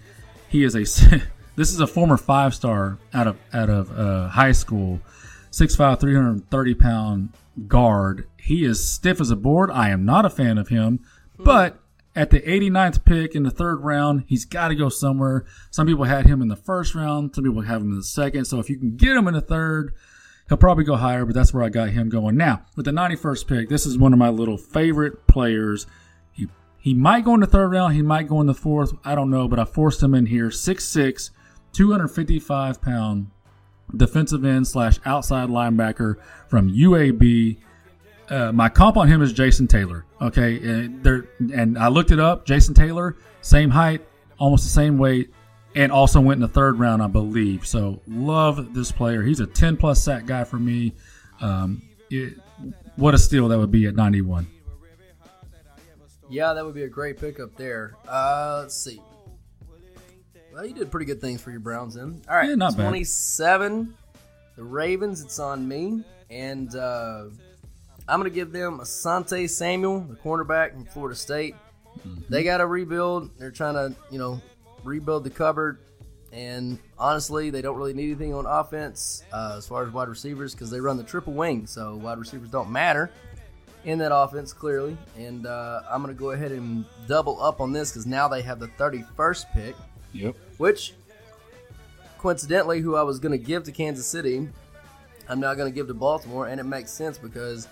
He 0.48 0.64
is 0.64 0.76
a 0.76 0.80
this 1.56 1.72
is 1.72 1.80
a 1.80 1.88
former 1.88 2.18
five 2.18 2.56
star 2.56 2.98
out 3.14 3.28
of 3.28 3.38
out 3.54 3.70
of 3.70 3.92
uh, 3.98 4.30
high 4.30 4.52
school, 4.52 5.00
6'5", 5.52 6.00
330 6.00 6.74
pound 6.74 7.30
guard. 7.68 8.28
He 8.38 8.66
is 8.66 8.84
stiff 8.84 9.22
as 9.22 9.30
a 9.30 9.36
board. 9.36 9.70
I 9.70 9.90
am 9.90 10.06
not 10.06 10.26
a 10.26 10.30
fan 10.30 10.58
of 10.58 10.70
him, 10.70 11.02
but 11.38 11.80
at 12.20 12.32
the 12.32 12.42
89th 12.42 13.06
pick 13.06 13.34
in 13.34 13.44
the 13.44 13.50
third 13.50 13.78
round, 13.78 14.26
he's 14.28 14.44
got 14.44 14.68
to 14.68 14.76
go 14.76 14.90
somewhere. 14.90 15.46
Some 15.72 15.88
people 15.88 16.04
had 16.04 16.26
him 16.26 16.42
in 16.42 16.50
the 16.50 16.58
first 16.58 16.94
round. 16.94 17.34
Some 17.34 17.46
people 17.46 17.62
have 17.62 17.82
him 17.82 17.92
in 17.92 17.96
the 17.96 18.04
second. 18.04 18.44
So 18.44 18.60
if 18.60 18.70
you 18.70 18.78
can 18.78 18.98
get 18.98 19.16
him 19.16 19.30
in 19.30 19.34
the 19.34 19.42
third, 19.42 19.94
he'll 20.50 20.58
probably 20.58 20.84
go 20.84 20.98
higher, 20.98 21.24
but 21.24 21.34
that's 21.34 21.54
where 21.54 21.64
I 21.64 21.70
got 21.70 21.92
him 21.92 22.10
going. 22.10 22.36
Now, 22.36 22.66
with 22.76 22.84
the 22.84 22.92
91st 22.92 23.48
pick, 23.48 23.70
this 23.70 23.86
is 23.86 23.98
one 23.98 24.12
of 24.12 24.20
my 24.20 24.28
little 24.28 24.58
favorite 24.58 25.28
players. 25.28 25.88
He, 26.34 26.50
he 26.78 26.94
might 26.94 27.24
go 27.24 27.36
in 27.36 27.40
the 27.40 27.48
third 27.48 27.70
round. 27.70 27.94
He 27.94 28.02
might 28.02 28.28
go 28.28 28.42
in 28.42 28.48
the 28.48 28.54
fourth. 28.54 28.92
I 29.06 29.16
don't 29.16 29.30
know, 29.30 29.48
but 29.48 29.58
I 29.58 29.64
forced 29.64 30.04
him 30.04 30.14
in 30.14 30.26
here. 30.26 30.50
6'6", 30.50 31.30
255 31.72 32.82
pound 32.82 33.32
defensive 33.96 34.44
end 34.44 34.68
slash 34.68 35.00
outside 35.06 35.48
linebacker 35.48 36.16
from 36.50 36.70
UAB. 36.70 37.60
Uh, 38.30 38.52
my 38.52 38.70
comp 38.70 38.96
on 38.98 39.08
him 39.08 39.22
is 39.22 39.34
Jason 39.34 39.68
Taylor. 39.68 40.06
Okay, 40.22 40.58
and 40.58 41.04
there 41.04 41.26
and 41.54 41.78
I 41.78 41.88
looked 41.88 42.12
it 42.12 42.20
up. 42.20 42.46
Jason 42.46 42.74
Taylor, 42.74 43.18
same 43.42 43.70
height, 43.70 44.06
almost 44.38 44.64
the 44.64 44.70
same 44.70 44.98
weight, 44.98 45.32
and 45.76 45.92
also 45.92 46.20
went 46.20 46.38
in 46.38 46.42
the 46.42 46.48
third 46.48 46.78
round, 46.80 47.02
I 47.02 47.08
believe. 47.08 47.66
So 47.66 48.02
love 48.08 48.74
this 48.74 48.92
player. 48.92 49.24
He's 49.24 49.40
a 49.40 49.48
10 49.48 49.78
plus 49.78 50.04
sack 50.04 50.26
guy 50.26 50.44
for 50.44 50.58
me. 50.58 50.94
Um, 51.42 51.82
it, 52.10 52.38
what 52.98 53.14
a 53.14 53.18
steal 53.18 53.48
that 53.48 53.58
would 53.58 53.72
be 53.72 53.86
at 53.88 53.96
91. 53.96 54.48
Yeah, 56.30 56.54
that 56.54 56.64
would 56.64 56.76
be 56.76 56.84
a 56.84 56.90
great 56.90 57.18
pickup 57.18 57.56
there. 57.56 57.96
Uh, 58.08 58.60
let's 58.62 58.76
see. 58.76 59.02
Well, 60.54 60.66
you 60.66 60.74
did 60.74 60.92
pretty 60.92 61.06
good 61.06 61.22
things 61.22 61.42
for 61.42 61.50
your 61.52 61.60
Browns 61.60 61.96
then. 61.96 62.22
All 62.30 62.36
right, 62.36 62.50
Yeah, 62.50 62.56
not 62.56 62.76
bad. 62.78 62.84
27. 62.84 63.94
The 64.56 64.64
Ravens, 64.64 65.22
it's 65.22 65.40
on 65.40 65.68
me. 65.68 66.04
And 66.30 66.76
uh, 66.76 67.26
I'm 68.10 68.20
going 68.20 68.30
to 68.32 68.36
give 68.36 68.52
them 68.52 68.80
Asante 68.80 69.50
Samuel, 69.50 70.02
the 70.02 70.16
cornerback 70.16 70.74
from 70.74 70.86
Florida 70.86 71.16
State. 71.16 71.56
Mm-hmm. 72.00 72.22
They 72.30 72.44
got 72.44 72.58
to 72.58 72.66
rebuild. 72.68 73.38
They're 73.38 73.52
trying 73.52 73.76
to, 73.76 73.96
you 74.12 74.18
know, 74.18 74.42
rebuild 74.84 75.24
the 75.24 75.30
cupboard. 75.30 75.80
And 76.32 76.78
honestly, 76.98 77.50
they 77.50 77.62
don't 77.62 77.78
really 77.78 77.94
need 77.94 78.06
anything 78.06 78.34
on 78.34 78.46
offense 78.46 79.24
uh, 79.32 79.56
as 79.58 79.68
far 79.68 79.84
as 79.86 79.92
wide 79.92 80.10
receivers 80.10 80.54
because 80.54 80.70
they 80.70 80.80
run 80.80 80.98
the 80.98 81.04
triple 81.04 81.34
wing. 81.34 81.66
So 81.68 81.96
wide 81.96 82.20
receivers 82.20 82.50
don't 82.50 82.72
matter 82.72 83.12
in 83.86 83.98
that 84.00 84.16
offense 84.16 84.54
clearly. 84.54 84.98
And 85.18 85.48
uh, 85.48 85.82
I'm 85.90 86.04
going 86.04 86.14
to 86.16 86.20
go 86.20 86.32
ahead 86.32 86.52
and 86.52 86.86
double 87.08 87.42
up 87.42 87.62
on 87.62 87.72
this 87.72 87.92
because 87.92 88.06
now 88.06 88.28
they 88.28 88.42
have 88.44 88.60
the 88.60 88.68
31st 88.68 89.46
pick, 89.54 89.76
Yep. 90.14 90.36
which 90.58 90.94
coincidentally, 92.20 92.82
who 92.82 92.96
I 92.96 93.04
was 93.04 93.20
going 93.20 93.32
to 93.32 93.44
give 93.44 93.64
to 93.64 93.72
Kansas 93.72 94.06
City, 94.06 94.48
I'm 95.28 95.40
now 95.40 95.54
going 95.54 95.72
to 95.72 95.76
give 95.76 95.88
to 95.88 95.94
Baltimore. 95.94 96.48
And 96.48 96.60
it 96.60 96.66
makes 96.66 96.92
sense 96.92 97.18
because 97.18 97.68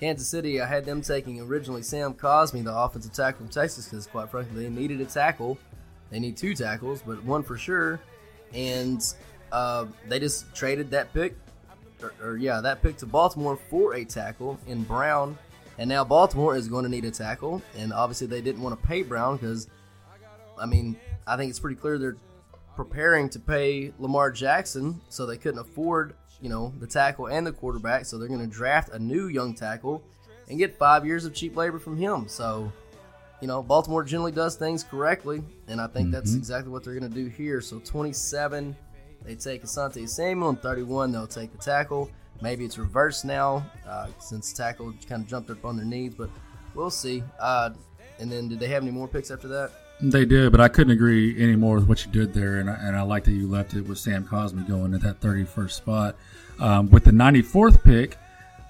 Kansas 0.00 0.26
City, 0.26 0.60
I 0.60 0.66
had 0.66 0.86
them 0.86 1.02
taking 1.02 1.40
originally 1.40 1.82
Sam 1.82 2.14
Cosmi, 2.14 2.64
the 2.64 2.74
offensive 2.74 3.12
tackle 3.12 3.40
from 3.40 3.48
Texas, 3.48 3.86
because 3.86 4.06
quite 4.06 4.30
frankly, 4.30 4.62
they 4.62 4.70
needed 4.70 5.00
a 5.02 5.04
tackle. 5.04 5.58
They 6.10 6.18
need 6.18 6.36
two 6.36 6.54
tackles, 6.54 7.02
but 7.06 7.22
one 7.22 7.42
for 7.42 7.58
sure. 7.58 8.00
And 8.54 9.02
uh, 9.52 9.86
they 10.08 10.18
just 10.18 10.52
traded 10.54 10.90
that 10.92 11.12
pick, 11.12 11.36
or, 12.02 12.14
or 12.22 12.36
yeah, 12.38 12.60
that 12.62 12.82
pick 12.82 12.96
to 12.98 13.06
Baltimore 13.06 13.56
for 13.68 13.94
a 13.94 14.04
tackle 14.04 14.58
in 14.66 14.82
Brown. 14.84 15.36
And 15.78 15.88
now 15.88 16.02
Baltimore 16.02 16.56
is 16.56 16.66
going 16.66 16.84
to 16.84 16.90
need 16.90 17.04
a 17.04 17.10
tackle. 17.10 17.62
And 17.76 17.92
obviously, 17.92 18.26
they 18.26 18.40
didn't 18.40 18.62
want 18.62 18.80
to 18.80 18.86
pay 18.86 19.02
Brown 19.02 19.36
because, 19.36 19.68
I 20.58 20.66
mean, 20.66 20.96
I 21.26 21.36
think 21.36 21.50
it's 21.50 21.60
pretty 21.60 21.76
clear 21.76 21.98
they're 21.98 22.16
preparing 22.74 23.28
to 23.30 23.38
pay 23.38 23.92
Lamar 23.98 24.30
Jackson, 24.30 25.00
so 25.10 25.26
they 25.26 25.36
couldn't 25.36 25.60
afford, 25.60 26.14
you 26.40 26.48
know, 26.48 26.72
the 26.78 26.86
tackle 26.86 27.26
and 27.26 27.46
the 27.46 27.52
quarterback. 27.52 28.06
So 28.06 28.18
they're 28.18 28.28
going 28.28 28.40
to 28.40 28.46
draft 28.46 28.90
a 28.90 28.98
new 28.98 29.28
young 29.28 29.54
tackle 29.54 30.02
and 30.48 30.58
get 30.58 30.76
five 30.76 31.06
years 31.06 31.24
of 31.24 31.34
cheap 31.34 31.56
labor 31.56 31.78
from 31.78 31.96
him. 31.96 32.28
So 32.28 32.72
you 33.40 33.46
know, 33.46 33.62
Baltimore 33.62 34.04
generally 34.04 34.32
does 34.32 34.56
things 34.56 34.84
correctly, 34.84 35.42
and 35.66 35.80
I 35.80 35.86
think 35.86 36.10
that's 36.10 36.34
exactly 36.34 36.70
what 36.70 36.84
they're 36.84 36.98
going 36.98 37.10
to 37.10 37.14
do 37.14 37.26
here. 37.26 37.60
So 37.60 37.78
27, 37.78 38.76
they 39.24 39.34
take 39.34 39.62
Asante 39.62 40.08
Samuel, 40.08 40.50
and 40.50 40.60
31, 40.60 41.12
they'll 41.12 41.26
take 41.26 41.52
the 41.52 41.58
tackle. 41.58 42.10
Maybe 42.42 42.64
it's 42.64 42.78
reversed 42.78 43.24
now 43.24 43.64
uh, 43.86 44.08
since 44.18 44.52
tackle 44.52 44.94
kind 45.08 45.22
of 45.22 45.28
jumped 45.28 45.50
up 45.50 45.64
on 45.64 45.76
their 45.76 45.86
knees, 45.86 46.14
but 46.14 46.30
we'll 46.74 46.90
see. 46.90 47.22
Uh, 47.38 47.70
and 48.18 48.30
then, 48.30 48.48
did 48.48 48.60
they 48.60 48.68
have 48.68 48.82
any 48.82 48.92
more 48.92 49.08
picks 49.08 49.30
after 49.30 49.48
that? 49.48 49.72
They 50.02 50.24
did, 50.24 50.52
but 50.52 50.60
I 50.60 50.68
couldn't 50.68 50.92
agree 50.92 51.42
any 51.42 51.56
more 51.56 51.76
with 51.76 51.88
what 51.88 52.04
you 52.04 52.12
did 52.12 52.32
there, 52.32 52.56
and 52.56 52.70
I, 52.70 52.74
and 52.74 52.96
I 52.96 53.02
like 53.02 53.24
that 53.24 53.32
you 53.32 53.46
left 53.46 53.74
it 53.74 53.82
with 53.82 53.98
Sam 53.98 54.26
Cosmi 54.26 54.66
going 54.66 54.94
at 54.94 55.02
that 55.02 55.20
31st 55.20 55.70
spot. 55.70 56.16
Um, 56.60 56.90
with 56.90 57.04
the 57.04 57.10
94th 57.10 57.82
pick, 57.82 58.16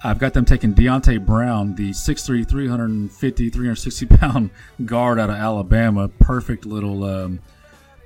I've 0.03 0.17
got 0.17 0.33
them 0.33 0.45
taking 0.45 0.73
Deonte 0.73 1.23
Brown, 1.23 1.75
the 1.75 1.91
6'3", 1.91 2.47
350, 2.47 3.49
360 3.49 4.05
pound 4.17 4.49
guard 4.85 5.19
out 5.19 5.29
of 5.29 5.35
Alabama. 5.35 6.07
Perfect 6.07 6.65
little, 6.65 7.03
um, 7.03 7.39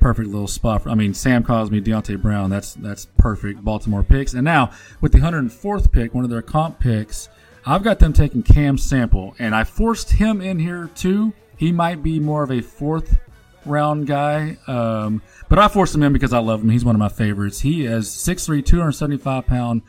perfect 0.01 0.27
little 0.27 0.47
spot. 0.47 0.83
For, 0.83 0.89
I 0.89 0.95
mean, 0.95 1.13
Sam 1.13 1.43
Cosmi, 1.43 1.81
Deonte 1.81 2.21
Brown. 2.21 2.49
That's 2.49 2.73
that's 2.73 3.05
perfect 3.17 3.63
Baltimore 3.63 4.03
picks. 4.03 4.33
And 4.33 4.43
now 4.43 4.71
with 4.99 5.13
the 5.13 5.19
104th 5.19 5.91
pick, 5.91 6.13
one 6.13 6.25
of 6.25 6.29
their 6.29 6.41
comp 6.41 6.79
picks, 6.79 7.29
I've 7.65 7.83
got 7.83 7.99
them 7.99 8.13
taking 8.13 8.43
Cam 8.43 8.77
Sample, 8.77 9.35
and 9.39 9.55
I 9.55 9.63
forced 9.63 10.11
him 10.11 10.41
in 10.41 10.59
here 10.59 10.89
too. 10.95 11.33
He 11.57 11.71
might 11.71 12.03
be 12.03 12.19
more 12.19 12.43
of 12.43 12.51
a 12.51 12.61
fourth 12.61 13.17
round 13.65 14.07
guy, 14.07 14.57
um, 14.67 15.21
but 15.49 15.59
I 15.59 15.67
forced 15.67 15.95
him 15.95 16.03
in 16.03 16.13
because 16.13 16.33
I 16.33 16.39
love 16.39 16.61
him. 16.61 16.69
He's 16.69 16.85
one 16.85 16.95
of 16.95 16.99
my 16.99 17.09
favorites. 17.09 17.61
He 17.61 17.85
is 17.85 18.07
6'3", 18.09 18.65
275 18.65 19.45
pound 19.45 19.81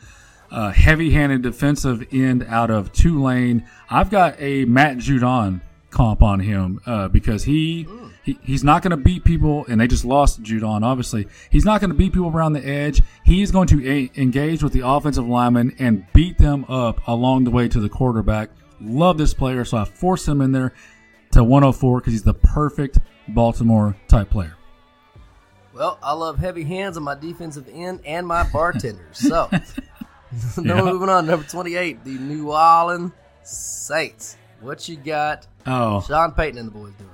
uh, 0.51 0.71
heavy-handed 0.71 1.41
defensive 1.41 2.07
end 2.11 2.45
out 2.47 2.69
of 2.69 2.91
Tulane. 2.93 3.67
I've 3.89 4.09
got 4.09 4.35
a 4.39 4.65
Matt 4.65 4.97
Judon 4.97 5.61
comp 5.89 6.21
on 6.21 6.39
him 6.39 6.79
uh, 6.85 7.07
because 7.07 7.43
he, 7.45 7.87
he 8.23 8.37
he's 8.43 8.63
not 8.63 8.81
going 8.81 8.91
to 8.91 8.97
beat 8.97 9.23
people, 9.23 9.65
and 9.67 9.79
they 9.81 9.87
just 9.87 10.05
lost 10.05 10.41
Judon. 10.43 10.83
Obviously, 10.83 11.27
he's 11.49 11.65
not 11.65 11.81
going 11.81 11.89
to 11.89 11.95
beat 11.97 12.13
people 12.13 12.29
around 12.29 12.53
the 12.53 12.65
edge. 12.65 13.01
He's 13.23 13.51
going 13.51 13.67
to 13.67 13.87
a- 13.89 14.11
engage 14.15 14.63
with 14.63 14.73
the 14.73 14.87
offensive 14.87 15.27
lineman 15.27 15.75
and 15.79 16.05
beat 16.13 16.37
them 16.37 16.65
up 16.69 17.05
along 17.07 17.43
the 17.45 17.51
way 17.51 17.67
to 17.67 17.79
the 17.79 17.89
quarterback. 17.89 18.49
Love 18.79 19.17
this 19.17 19.33
player, 19.33 19.65
so 19.65 19.77
I 19.77 19.85
forced 19.85 20.27
him 20.27 20.41
in 20.41 20.51
there 20.51 20.73
to 21.31 21.43
104 21.43 21.99
because 21.99 22.13
he's 22.13 22.23
the 22.23 22.33
perfect 22.33 22.99
Baltimore 23.29 23.95
type 24.07 24.29
player. 24.29 24.55
Well, 25.73 25.99
I 26.01 26.13
love 26.13 26.39
heavy 26.39 26.63
hands 26.63 26.97
on 26.97 27.03
my 27.03 27.15
defensive 27.15 27.69
end 27.71 28.01
and 28.05 28.25
my 28.25 28.43
bartenders. 28.49 29.17
So, 29.17 29.49
no, 30.57 30.75
Yeah. 30.75 30.83
moving 30.83 31.09
on. 31.09 31.25
Number 31.27 31.45
28, 31.47 32.03
the 32.03 32.11
New 32.17 32.51
Orleans 32.51 33.11
Saints. 33.43 34.37
What 34.59 34.89
you 34.89 34.95
got 34.97 35.45
Oh, 35.67 36.01
Sean 36.01 36.31
Payton 36.31 36.57
and 36.57 36.67
the 36.67 36.71
boys 36.71 36.93
doing? 36.97 37.09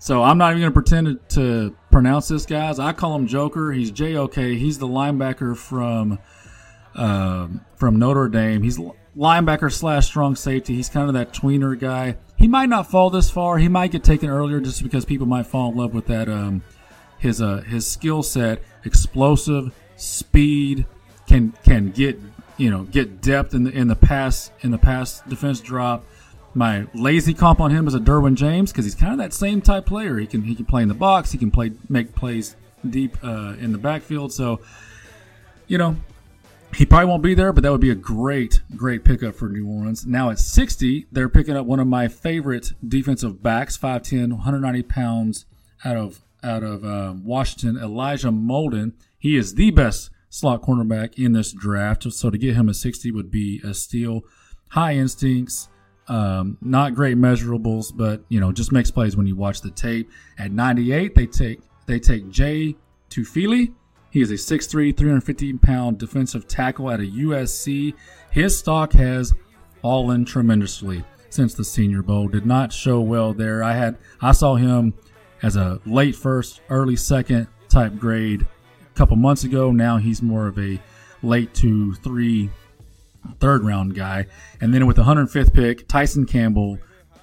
So 0.00 0.22
I'm 0.22 0.36
not 0.36 0.50
even 0.50 0.62
going 0.62 0.72
to 0.72 0.74
pretend 0.74 1.28
to, 1.30 1.76
pronounce 1.90 2.26
this, 2.28 2.44
guys. 2.44 2.78
I 2.80 2.92
call 2.92 3.14
him 3.14 3.26
Joker. 3.28 3.70
He's 3.72 3.90
J 3.92 4.16
O 4.16 4.26
K. 4.26 4.56
He's 4.56 4.78
the 4.78 4.88
linebacker 4.88 5.56
from 5.56 6.18
um, 6.96 7.64
from 7.76 7.98
Notre 8.00 8.28
Dame. 8.28 8.62
He's 8.62 8.78
linebacker 9.16 9.72
slash 9.72 10.06
strong 10.06 10.36
safety. 10.36 10.74
He's 10.74 10.88
kind 10.88 11.08
of 11.08 11.14
that 11.14 11.32
tweener 11.32 11.78
guy. 11.78 12.16
He 12.36 12.48
might 12.48 12.68
not 12.68 12.90
fall 12.90 13.10
this 13.10 13.30
far. 13.30 13.58
He 13.58 13.68
might 13.68 13.90
get 13.90 14.04
taken 14.04 14.28
earlier 14.28 14.60
just 14.60 14.82
because 14.82 15.04
people 15.04 15.26
might 15.26 15.46
fall 15.46 15.70
in 15.70 15.76
love 15.76 15.94
with 15.94 16.06
that 16.06 16.28
um, 16.28 16.62
his 17.18 17.40
uh, 17.40 17.58
his 17.58 17.86
skill 17.86 18.22
set, 18.22 18.62
explosive, 18.84 19.72
speed, 19.96 20.86
can 21.26 21.52
can 21.64 21.90
get 21.90 22.18
you 22.56 22.70
know 22.70 22.84
get 22.84 23.20
depth 23.20 23.54
in 23.54 23.64
the 23.64 23.70
in 23.70 23.88
the 23.88 23.96
pass 23.96 24.50
in 24.60 24.70
the 24.70 24.78
pass 24.78 25.20
defense 25.22 25.60
drop. 25.60 26.04
My 26.56 26.86
lazy 26.94 27.34
comp 27.34 27.60
on 27.60 27.72
him 27.72 27.88
is 27.88 27.94
a 27.94 27.98
Derwin 27.98 28.36
James 28.36 28.70
because 28.70 28.84
he's 28.84 28.94
kind 28.94 29.12
of 29.12 29.18
that 29.18 29.32
same 29.32 29.60
type 29.60 29.86
player. 29.86 30.18
He 30.18 30.26
can 30.26 30.42
he 30.42 30.54
can 30.54 30.64
play 30.64 30.82
in 30.82 30.88
the 30.88 30.94
box. 30.94 31.32
He 31.32 31.38
can 31.38 31.50
play 31.50 31.72
make 31.88 32.14
plays 32.14 32.56
deep 32.88 33.16
uh, 33.22 33.54
in 33.58 33.72
the 33.72 33.78
backfield. 33.78 34.32
So, 34.32 34.60
you 35.66 35.78
know, 35.78 35.96
he 36.74 36.86
probably 36.86 37.06
won't 37.06 37.22
be 37.22 37.34
there, 37.34 37.52
but 37.52 37.62
that 37.62 37.72
would 37.72 37.80
be 37.80 37.90
a 37.90 37.96
great 37.96 38.62
great 38.76 39.04
pickup 39.04 39.34
for 39.34 39.48
New 39.48 39.66
Orleans. 39.66 40.06
Now 40.06 40.30
at 40.30 40.38
60, 40.38 41.06
they're 41.12 41.28
picking 41.28 41.56
up 41.56 41.66
one 41.66 41.80
of 41.80 41.86
my 41.86 42.08
favorite 42.08 42.72
defensive 42.86 43.42
backs, 43.42 43.78
5'10", 43.78 44.30
190 44.32 44.82
pounds 44.82 45.46
out 45.84 45.96
of 45.96 46.22
out 46.42 46.62
of 46.62 46.84
um, 46.84 47.24
Washington, 47.24 47.76
Elijah 47.82 48.28
Molden. 48.28 48.92
He 49.18 49.36
is 49.36 49.54
the 49.54 49.70
best 49.70 50.10
slot 50.28 50.62
cornerback 50.62 51.14
in 51.14 51.32
this 51.32 51.52
draft. 51.52 52.12
So 52.12 52.28
to 52.28 52.36
get 52.36 52.54
him 52.54 52.68
a 52.68 52.74
60 52.74 53.10
would 53.12 53.30
be 53.30 53.60
a 53.64 53.72
steal. 53.72 54.22
High 54.70 54.94
instincts, 54.94 55.68
um, 56.08 56.58
not 56.60 56.94
great 56.94 57.16
measurables, 57.16 57.92
but 57.94 58.24
you 58.28 58.40
know 58.40 58.52
just 58.52 58.72
makes 58.72 58.90
plays 58.90 59.16
when 59.16 59.26
you 59.26 59.36
watch 59.36 59.60
the 59.60 59.70
tape. 59.70 60.10
At 60.38 60.52
98, 60.52 61.14
they 61.14 61.26
take 61.26 61.60
they 61.86 62.00
take 62.00 62.28
Jay 62.30 62.76
Tufele. 63.10 63.72
He 64.14 64.20
is 64.20 64.30
a 64.30 64.34
6'3", 64.34 64.96
315 64.96 65.58
pound 65.58 65.98
defensive 65.98 66.46
tackle 66.46 66.88
at 66.88 67.00
a 67.00 67.02
USC. 67.02 67.94
His 68.30 68.56
stock 68.56 68.92
has 68.92 69.34
fallen 69.82 70.24
tremendously 70.24 71.02
since 71.30 71.52
the 71.52 71.64
Senior 71.64 72.00
Bowl. 72.00 72.28
Did 72.28 72.46
not 72.46 72.72
show 72.72 73.00
well 73.00 73.34
there. 73.34 73.64
I 73.64 73.72
had 73.72 73.98
I 74.20 74.30
saw 74.30 74.54
him 74.54 74.94
as 75.42 75.56
a 75.56 75.80
late 75.84 76.14
first, 76.14 76.60
early 76.70 76.94
second 76.94 77.48
type 77.68 77.96
grade 77.98 78.42
a 78.42 78.94
couple 78.96 79.16
months 79.16 79.42
ago. 79.42 79.72
Now 79.72 79.96
he's 79.96 80.22
more 80.22 80.46
of 80.46 80.60
a 80.60 80.80
late 81.24 81.52
two, 81.52 81.94
three, 81.94 82.50
third 83.40 83.64
round 83.64 83.96
guy. 83.96 84.26
And 84.60 84.72
then 84.72 84.86
with 84.86 84.94
the 84.94 85.02
105th 85.02 85.52
pick, 85.52 85.88
Tyson 85.88 86.24
Campbell, 86.24 86.78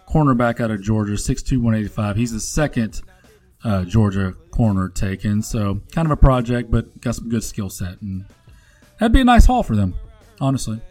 cornerback 0.10 0.60
out 0.60 0.72
of 0.72 0.82
Georgia, 0.82 1.14
6'2", 1.14 1.54
185. 1.54 2.18
He's 2.18 2.34
the 2.34 2.42
second 2.42 3.02
uh, 3.64 3.84
Georgia 3.86 4.34
corner 4.52 4.90
taken. 4.90 5.42
So 5.42 5.82
kind 5.92 6.06
of 6.06 6.12
a 6.12 6.18
project, 6.18 6.72
but 6.72 7.00
got 7.02 7.16
some 7.16 7.30
good 7.30 7.44
skill 7.44 7.70
set. 7.70 8.02
And 8.02 8.26
that'd 9.00 9.12
be 9.14 9.22
a 9.22 9.26
nice 9.26 9.46
haul 9.46 9.64
for 9.64 9.76
them, 9.76 9.96
honestly. 10.40 10.82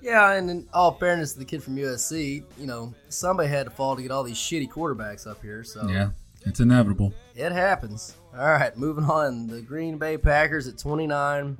Yeah, 0.00 0.32
and 0.32 0.50
in 0.50 0.68
all 0.74 0.92
fairness 0.92 1.32
to 1.34 1.38
the 1.38 1.44
kid 1.44 1.62
from 1.62 1.76
USC, 1.76 2.42
you 2.58 2.66
know, 2.66 2.92
somebody 3.08 3.48
had 3.48 3.66
to 3.66 3.70
fall 3.70 3.94
to 3.94 4.02
get 4.02 4.10
all 4.10 4.24
these 4.24 4.36
shitty 4.36 4.68
quarterbacks 4.68 5.28
up 5.30 5.40
here. 5.42 5.62
So 5.62 5.86
Yeah, 5.88 6.10
it's 6.44 6.58
inevitable. 6.58 7.12
It 7.36 7.52
happens. 7.52 8.16
All 8.36 8.44
right, 8.46 8.76
moving 8.76 9.04
on. 9.04 9.46
The 9.46 9.60
Green 9.60 9.98
Bay 9.98 10.18
Packers 10.18 10.66
at 10.66 10.76
29. 10.78 11.56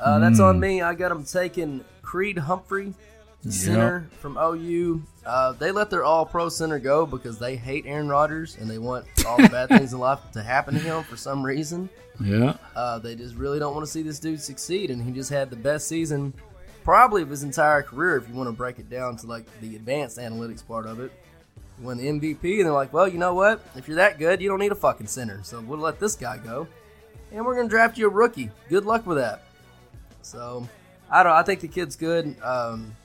Uh, 0.00 0.18
that's 0.20 0.38
Hmm. 0.38 0.44
on 0.44 0.60
me. 0.60 0.80
I 0.80 0.94
got 0.94 1.10
them 1.10 1.24
taking 1.24 1.84
Creed 2.02 2.38
Humphrey, 2.38 2.94
the 3.42 3.52
center 3.52 4.08
from 4.20 4.36
OU. 4.36 5.02
Uh, 5.24 5.52
they 5.52 5.70
let 5.70 5.90
their 5.90 6.04
all 6.04 6.26
pro 6.26 6.48
center 6.48 6.78
go 6.78 7.06
because 7.06 7.38
they 7.38 7.56
hate 7.56 7.84
Aaron 7.86 8.08
Rodgers 8.08 8.56
and 8.56 8.68
they 8.68 8.78
want 8.78 9.06
all 9.26 9.36
the 9.36 9.48
bad 9.48 9.68
things 9.68 9.92
in 9.92 9.98
life 9.98 10.20
to 10.32 10.42
happen 10.42 10.74
to 10.74 10.80
him 10.80 11.04
for 11.04 11.16
some 11.16 11.44
reason. 11.44 11.88
Yeah. 12.20 12.56
Uh, 12.74 12.98
they 12.98 13.14
just 13.14 13.36
really 13.36 13.58
don't 13.58 13.74
want 13.74 13.86
to 13.86 13.92
see 13.92 14.02
this 14.02 14.18
dude 14.18 14.40
succeed, 14.40 14.90
and 14.90 15.02
he 15.02 15.12
just 15.12 15.30
had 15.30 15.50
the 15.50 15.56
best 15.56 15.86
season 15.86 16.34
probably 16.82 17.22
of 17.22 17.28
his 17.28 17.42
entire 17.42 17.82
career 17.82 18.16
if 18.16 18.26
you 18.28 18.34
want 18.34 18.48
to 18.48 18.52
break 18.52 18.78
it 18.78 18.88
down 18.88 19.14
to 19.14 19.26
like 19.26 19.44
the 19.60 19.76
advanced 19.76 20.18
analytics 20.18 20.66
part 20.66 20.86
of 20.86 21.00
it. 21.00 21.12
He 21.78 21.84
won 21.84 21.96
the 21.98 22.06
MVP, 22.06 22.42
and 22.56 22.64
they're 22.64 22.72
like, 22.72 22.92
well, 22.92 23.06
you 23.06 23.18
know 23.18 23.34
what? 23.34 23.64
If 23.76 23.86
you're 23.86 23.96
that 23.96 24.18
good, 24.18 24.40
you 24.40 24.48
don't 24.48 24.58
need 24.58 24.72
a 24.72 24.76
fucking 24.76 25.06
center, 25.06 25.40
so 25.44 25.60
we'll 25.60 25.78
let 25.78 26.00
this 26.00 26.16
guy 26.16 26.38
go, 26.38 26.66
and 27.30 27.44
we're 27.44 27.54
gonna 27.54 27.68
draft 27.68 27.98
you 27.98 28.06
a 28.06 28.10
rookie. 28.10 28.50
Good 28.68 28.84
luck 28.84 29.06
with 29.06 29.18
that. 29.18 29.42
So, 30.22 30.66
I 31.08 31.22
don't. 31.22 31.32
I 31.32 31.42
think 31.42 31.60
the 31.60 31.68
kid's 31.68 31.94
good. 31.94 32.34
Um, 32.42 32.96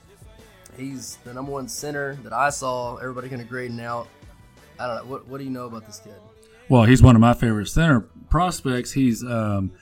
he's 0.76 1.16
the 1.24 1.32
number 1.34 1.52
one 1.52 1.68
center 1.68 2.16
that 2.22 2.32
I 2.32 2.50
saw. 2.50 2.96
Everybody 2.96 3.28
kind 3.28 3.42
of 3.42 3.48
grading 3.48 3.80
out. 3.80 4.08
I 4.78 4.86
don't 4.86 4.96
know. 4.96 5.04
What 5.04 5.26
What 5.28 5.38
do 5.38 5.44
you 5.44 5.50
know 5.50 5.66
about 5.66 5.86
this 5.86 6.00
kid? 6.00 6.14
Well, 6.68 6.84
he's 6.84 7.02
one 7.02 7.14
of 7.14 7.20
my 7.20 7.34
favorite 7.34 7.68
center 7.68 8.00
prospects. 8.30 8.92
He's 8.92 9.22
um, 9.22 9.72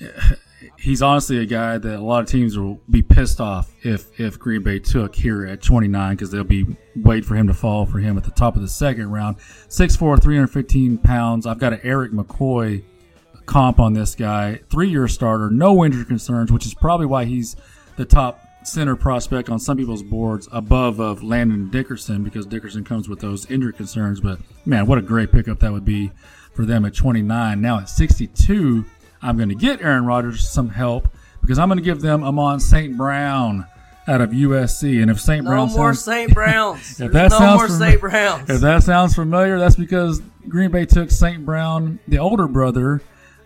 he's 0.78 1.02
honestly 1.02 1.38
a 1.38 1.46
guy 1.46 1.78
that 1.78 1.98
a 1.98 2.02
lot 2.02 2.22
of 2.22 2.28
teams 2.28 2.56
will 2.56 2.80
be 2.88 3.02
pissed 3.02 3.40
off 3.40 3.72
if 3.82 4.18
if 4.20 4.38
Green 4.38 4.62
Bay 4.62 4.78
took 4.78 5.14
here 5.14 5.44
at 5.46 5.62
29 5.62 6.14
because 6.14 6.30
they'll 6.30 6.44
be 6.44 6.76
waiting 6.96 7.24
for 7.24 7.34
him 7.34 7.46
to 7.48 7.54
fall 7.54 7.86
for 7.86 7.98
him 7.98 8.16
at 8.16 8.24
the 8.24 8.30
top 8.30 8.56
of 8.56 8.62
the 8.62 8.68
second 8.68 9.10
round. 9.10 9.38
6'4", 9.68 10.22
315 10.22 10.98
pounds. 10.98 11.46
I've 11.46 11.58
got 11.58 11.72
an 11.72 11.80
Erik 11.82 12.12
McCoy 12.12 12.84
comp 13.46 13.80
on 13.80 13.92
this 13.92 14.14
guy. 14.14 14.60
Three 14.70 14.88
year 14.88 15.08
starter, 15.08 15.50
no 15.50 15.84
injury 15.84 16.04
concerns, 16.04 16.52
which 16.52 16.66
is 16.66 16.74
probably 16.74 17.06
why 17.06 17.24
he's 17.24 17.56
the 17.96 18.04
top 18.04 18.40
center 18.64 18.96
prospect 18.96 19.48
on 19.48 19.58
some 19.58 19.76
people's 19.76 20.02
boards 20.02 20.48
above 20.52 21.00
of 21.00 21.22
Landon 21.22 21.70
Dickerson 21.70 22.22
because 22.22 22.46
Dickerson 22.46 22.84
comes 22.84 23.08
with 23.08 23.20
those 23.20 23.50
injury 23.50 23.72
concerns. 23.72 24.20
But 24.20 24.38
man, 24.64 24.86
what 24.86 24.98
a 24.98 25.02
great 25.02 25.32
pickup 25.32 25.60
that 25.60 25.72
would 25.72 25.84
be 25.84 26.10
for 26.54 26.64
them 26.64 26.84
at 26.84 26.94
29. 26.94 27.60
Now 27.60 27.78
at 27.80 27.88
62, 27.88 28.84
I'm 29.22 29.36
going 29.36 29.48
to 29.48 29.54
get 29.54 29.82
Aaron 29.82 30.04
Rodgers 30.06 30.48
some 30.48 30.70
help 30.70 31.08
because 31.40 31.58
I'm 31.58 31.68
going 31.68 31.78
to 31.78 31.84
give 31.84 32.00
them 32.00 32.22
Amon 32.24 32.60
St. 32.60 32.96
Brown 32.96 33.66
out 34.08 34.20
of 34.20 34.30
USC. 34.30 35.00
And 35.00 35.10
if 35.10 35.20
St. 35.20 35.44
No 35.44 35.50
Brown 35.50 35.68
more 35.70 35.94
sounds, 35.94 36.04
St. 36.04 36.34
Browns. 36.34 37.00
If 37.00 37.12
that 37.12 37.30
no 37.30 37.38
sounds 37.38 37.58
more 37.60 37.68
fami- 37.68 37.78
St. 37.90 38.00
Browns. 38.00 38.50
if 38.50 38.60
that 38.60 38.82
sounds 38.82 39.14
familiar, 39.14 39.58
that's 39.58 39.76
because 39.76 40.20
Green 40.48 40.70
Bay 40.70 40.86
took 40.86 41.10
St. 41.10 41.44
Brown, 41.44 42.00
the 42.08 42.18
older 42.18 42.48
brother, 42.48 43.00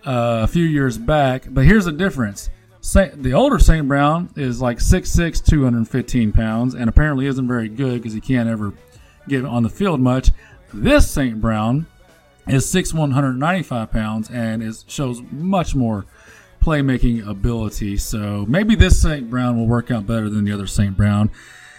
uh, 0.05 0.41
a 0.45 0.47
few 0.47 0.65
years 0.65 0.99
back. 0.99 1.45
But 1.49 1.65
here's 1.65 1.85
the 1.85 1.93
difference. 1.93 2.49
Saint, 2.87 3.21
the 3.21 3.33
older 3.33 3.59
St. 3.59 3.89
Brown 3.89 4.31
is 4.37 4.63
like 4.63 4.79
6'6", 4.79 5.45
215 5.45 6.31
pounds, 6.31 6.75
and 6.75 6.89
apparently 6.89 7.27
isn't 7.27 7.49
very 7.49 7.69
good 7.69 7.95
because 7.95 8.13
he 8.13 8.21
can't 8.21 8.49
ever 8.49 8.75
get 9.27 9.45
on 9.45 9.65
the 9.65 9.69
field 9.69 10.01
much. 10.01 10.31
This 10.73 11.11
St. 11.11 11.41
Brown 11.41 11.89
is 12.47 12.65
6'1", 12.73 12.95
195 12.95 13.91
pounds, 13.91 14.31
and 14.31 14.63
is 14.63 14.85
shows 14.87 15.21
much 15.33 15.75
more 15.75 16.07
playmaking 16.63 17.27
ability. 17.27 17.97
So 17.97 18.47
maybe 18.49 18.77
this 18.77 19.03
St. 19.03 19.29
Brown 19.29 19.59
will 19.59 19.67
work 19.67 19.91
out 19.91 20.07
better 20.07 20.31
than 20.31 20.45
the 20.45 20.53
other 20.53 20.69
St. 20.69 20.97
Brown. 20.97 21.33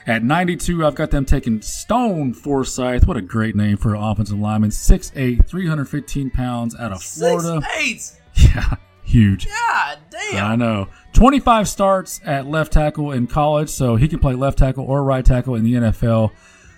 At 0.07 0.25
92, 0.25 0.85
I've 0.85 0.95
got 0.95 1.11
them 1.11 1.23
taking 1.23 1.61
Stone 1.61 2.33
Forsythe. 2.33 3.05
What 3.05 3.15
a 3.15 3.21
great 3.21 3.55
name 3.55 3.77
for 3.77 3.95
an 3.95 4.03
offensive 4.03 4.39
lineman. 4.39 4.71
6'8", 4.71 5.47
315 5.47 6.31
pounds 6.31 6.75
out 6.75 6.91
of 6.91 7.01
Florida. 7.01 7.61
Six 7.61 7.77
eight. 7.77 8.11
Yeah, 8.55 8.75
huge. 9.07 9.47
God 9.47 9.97
damn. 10.11 10.45
I 10.45 10.55
know. 10.55 10.89
25 11.13 11.67
starts 11.67 12.21
at 12.25 12.45
left 12.45 12.73
tackle 12.73 13.11
in 13.11 13.25
college, 13.27 13.69
so 13.69 13.95
he 13.95 14.07
can 14.07 14.19
play 14.19 14.35
left 14.35 14.57
tackle 14.59 14.85
or 14.85 15.03
right 15.03 15.25
tackle 15.25 15.55
in 15.55 15.63
the 15.63 15.73
NFL. 15.73 16.31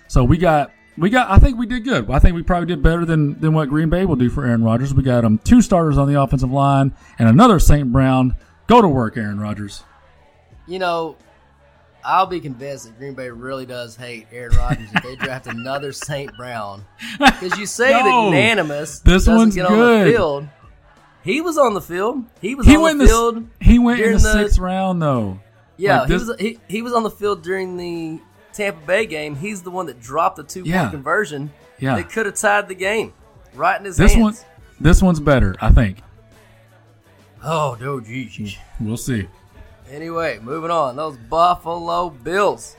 So 0.08 0.24
we 0.24 0.38
got 0.38 0.72
we 0.96 1.10
got 1.10 1.30
I 1.30 1.38
think 1.38 1.58
we 1.58 1.66
did 1.66 1.84
good. 1.84 2.10
I 2.10 2.18
think 2.18 2.34
we 2.34 2.42
probably 2.42 2.66
did 2.66 2.82
better 2.82 3.04
than 3.04 3.38
than 3.40 3.52
what 3.52 3.68
Green 3.68 3.90
Bay 3.90 4.04
will 4.06 4.16
do 4.16 4.30
for 4.30 4.44
Aaron 4.46 4.64
Rodgers. 4.64 4.94
We 4.94 5.02
got 5.02 5.24
um 5.24 5.38
two 5.38 5.60
starters 5.62 5.98
on 5.98 6.08
the 6.12 6.20
offensive 6.20 6.50
line 6.50 6.94
and 7.18 7.28
another 7.28 7.58
St. 7.58 7.90
Brown. 7.92 8.36
Go 8.66 8.80
to 8.80 8.88
work, 8.88 9.16
Aaron 9.16 9.38
Rodgers. 9.40 9.84
You 10.66 10.78
know, 10.78 11.16
I'll 12.04 12.26
be 12.26 12.40
convinced 12.40 12.86
that 12.86 12.98
Green 12.98 13.14
Bay 13.14 13.28
really 13.30 13.66
does 13.66 13.96
hate 13.96 14.26
Aaron 14.32 14.56
Rodgers 14.56 14.88
if 14.94 15.02
they 15.02 15.16
draft 15.16 15.46
another 15.48 15.92
St. 15.92 16.34
Brown. 16.36 16.84
Because 17.18 17.58
you 17.58 17.66
say 17.66 17.90
No. 17.90 18.04
that 18.04 18.24
unanimous 18.26 19.00
This 19.00 19.24
doesn't 19.26 19.36
one's 19.36 19.54
get 19.54 19.66
on 19.66 19.72
good. 19.74 20.06
the 20.06 20.12
field. 20.12 20.48
He 21.22 21.40
was 21.40 21.58
on 21.58 21.74
the 21.74 21.80
field. 21.82 22.24
He 22.40 22.54
was 22.54 22.66
He 22.66 22.76
on 22.76 22.82
the 22.82 22.88
in 22.90 22.98
the 22.98 23.06
field. 23.06 23.46
he 23.60 23.78
went 23.78 24.00
in 24.00 24.12
the 24.12 24.18
the- 24.18 24.32
sixth 24.32 24.58
round 24.58 25.02
though. 25.02 25.38
Yeah, 25.76 26.00
Like 26.00 26.08
he 26.08 26.14
was 26.14 26.32
he, 26.38 26.58
he 26.68 26.82
was 26.82 26.92
on 26.92 27.02
the 27.02 27.10
field 27.10 27.42
during 27.42 27.76
the 27.76 28.20
Tampa 28.52 28.84
Bay 28.86 29.06
game. 29.06 29.34
He's 29.36 29.62
the 29.62 29.70
one 29.70 29.86
that 29.86 30.00
dropped 30.00 30.36
the 30.36 30.42
two 30.44 30.60
point 30.60 30.68
Yeah. 30.74 30.90
conversion 30.90 31.52
Yeah. 31.78 31.96
that 31.96 32.10
could 32.10 32.26
have 32.26 32.34
tied 32.34 32.68
the 32.68 32.74
game 32.74 33.12
right 33.54 33.78
in 33.78 33.84
his 33.86 33.96
This 33.96 34.12
hands. 34.12 34.22
one 34.22 34.34
this 34.80 35.02
one's 35.02 35.20
better, 35.20 35.54
I 35.60 35.70
think. 35.70 35.98
Oh, 37.42 37.76
no, 37.80 38.00
geez. 38.00 38.56
We'll 38.80 38.96
see. 38.96 39.26
Anyway, 39.90 40.38
moving 40.42 40.70
on. 40.70 40.96
Those 40.96 41.16
Buffalo 41.16 42.10
Bills 42.10 42.76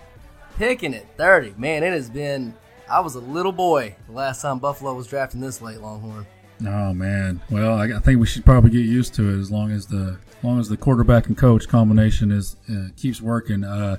picking 0.58 0.94
it 0.94 1.08
30. 1.18 1.56
Man, 1.58 1.84
it 1.84 1.92
has 1.94 2.10
been. 2.10 2.54
I 2.90 3.00
was 3.00 3.16
a 3.16 3.20
little 3.20 3.52
boy 3.52 3.96
the 4.08 4.14
last 4.14 4.42
time 4.42 4.60
Buffalo 4.60 4.94
was 4.94 5.08
drafting 5.08 5.42
this 5.42 5.62
late 5.62 5.80
Longhorn. 5.82 6.26
Oh 6.66 6.94
man. 6.94 7.42
Well, 7.50 7.80
I, 7.80 8.00
think 8.00 8.20
we 8.20 8.28
should 8.28 8.46
probably 8.46 8.70
get 8.70 8.86
used 8.86 9.16
to 9.16 9.30
it 9.30 9.40
as 9.40 9.52
long 9.52 9.72
as 9.72 9.88
the 9.88 10.18
as 10.38 10.44
long 10.44 10.60
as 10.60 10.70
the 10.70 10.78
quarterback 10.78 11.28
and 11.28 11.38
coach 11.38 11.68
combination 11.68 12.32
is 12.32 12.56
uh, 12.70 12.88
keeps 12.98 13.22
working. 13.22 13.64
Uh, 13.64 13.98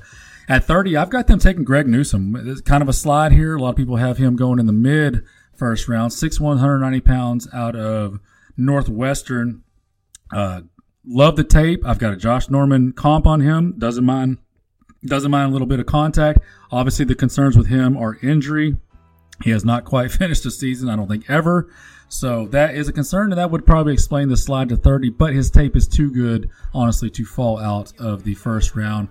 at 0.48 0.64
30, 0.64 0.96
I've 0.96 1.10
got 1.10 1.28
them 1.28 1.38
taking 1.38 1.64
Greg 1.64 1.86
Newsome. 1.86 2.36
It's 2.36 2.60
kind 2.60 2.82
of 2.82 2.88
a 2.88 2.92
slide 2.92 3.32
here. 3.32 3.56
A 3.56 3.60
lot 3.60 3.70
of 3.70 3.76
people 3.76 3.96
have 3.96 4.18
him 4.18 4.36
going 4.36 4.58
in 4.58 4.66
the 4.66 4.72
mid 4.72 5.24
first 5.54 5.88
round. 5.88 6.10
6'1", 6.10 6.40
190 6.40 7.00
pounds 7.00 7.48
out 7.52 7.76
of 7.76 8.18
Northwestern. 8.56 9.62
Uh, 10.32 10.62
love 11.06 11.36
the 11.36 11.44
tape. 11.44 11.86
I've 11.86 11.98
got 11.98 12.12
a 12.12 12.16
Josh 12.16 12.48
Norman 12.48 12.92
comp 12.92 13.26
on 13.26 13.40
him. 13.40 13.74
Doesn't 13.78 14.04
mind 14.04 14.38
doesn't 15.04 15.30
mind 15.32 15.50
a 15.50 15.52
little 15.52 15.66
bit 15.66 15.80
of 15.80 15.86
contact. 15.86 16.40
Obviously, 16.70 17.04
the 17.04 17.14
concerns 17.14 17.56
with 17.56 17.66
him 17.66 17.96
are 17.96 18.18
injury. 18.22 18.76
He 19.42 19.50
has 19.50 19.64
not 19.64 19.84
quite 19.84 20.10
finished 20.12 20.44
the 20.44 20.50
season, 20.50 20.88
I 20.88 20.96
don't 20.96 21.08
think 21.08 21.28
ever. 21.28 21.68
So 22.12 22.46
that 22.48 22.74
is 22.74 22.88
a 22.88 22.92
concern, 22.92 23.32
and 23.32 23.38
that 23.38 23.50
would 23.50 23.64
probably 23.64 23.94
explain 23.94 24.28
the 24.28 24.36
slide 24.36 24.68
to 24.68 24.76
30. 24.76 25.08
But 25.08 25.32
his 25.32 25.50
tape 25.50 25.74
is 25.74 25.88
too 25.88 26.10
good, 26.10 26.50
honestly, 26.74 27.08
to 27.08 27.24
fall 27.24 27.58
out 27.58 27.98
of 27.98 28.22
the 28.22 28.34
first 28.34 28.76
round. 28.76 29.08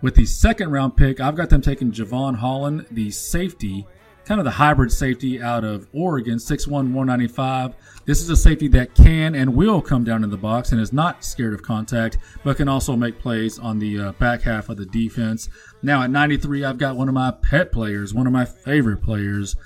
With 0.00 0.14
the 0.14 0.24
second 0.24 0.70
round 0.70 0.96
pick, 0.96 1.18
I've 1.18 1.34
got 1.34 1.50
them 1.50 1.62
taking 1.62 1.90
Jevon 1.90 2.36
Holland, 2.36 2.86
the 2.92 3.10
safety, 3.10 3.88
kind 4.24 4.40
of 4.40 4.44
the 4.44 4.52
hybrid 4.52 4.92
safety 4.92 5.42
out 5.42 5.64
of 5.64 5.88
Oregon, 5.92 6.36
6'1, 6.36 6.68
195. 6.68 7.74
This 8.04 8.22
is 8.22 8.30
a 8.30 8.36
safety 8.36 8.68
that 8.68 8.94
can 8.94 9.34
and 9.34 9.56
will 9.56 9.82
come 9.82 10.04
down 10.04 10.22
in 10.22 10.30
the 10.30 10.36
box 10.36 10.70
and 10.70 10.80
is 10.80 10.92
not 10.92 11.24
scared 11.24 11.54
of 11.54 11.62
contact, 11.62 12.18
but 12.44 12.56
can 12.56 12.68
also 12.68 12.94
make 12.94 13.18
plays 13.18 13.58
on 13.58 13.80
the 13.80 13.98
uh, 13.98 14.12
back 14.12 14.42
half 14.42 14.68
of 14.68 14.76
the 14.76 14.86
defense. 14.86 15.48
Now 15.82 16.02
at 16.02 16.10
93, 16.10 16.64
I've 16.64 16.78
got 16.78 16.94
one 16.94 17.08
of 17.08 17.14
my 17.14 17.32
pet 17.32 17.72
players, 17.72 18.14
one 18.14 18.28
of 18.28 18.32
my 18.32 18.44
favorite 18.44 19.02
players, 19.02 19.56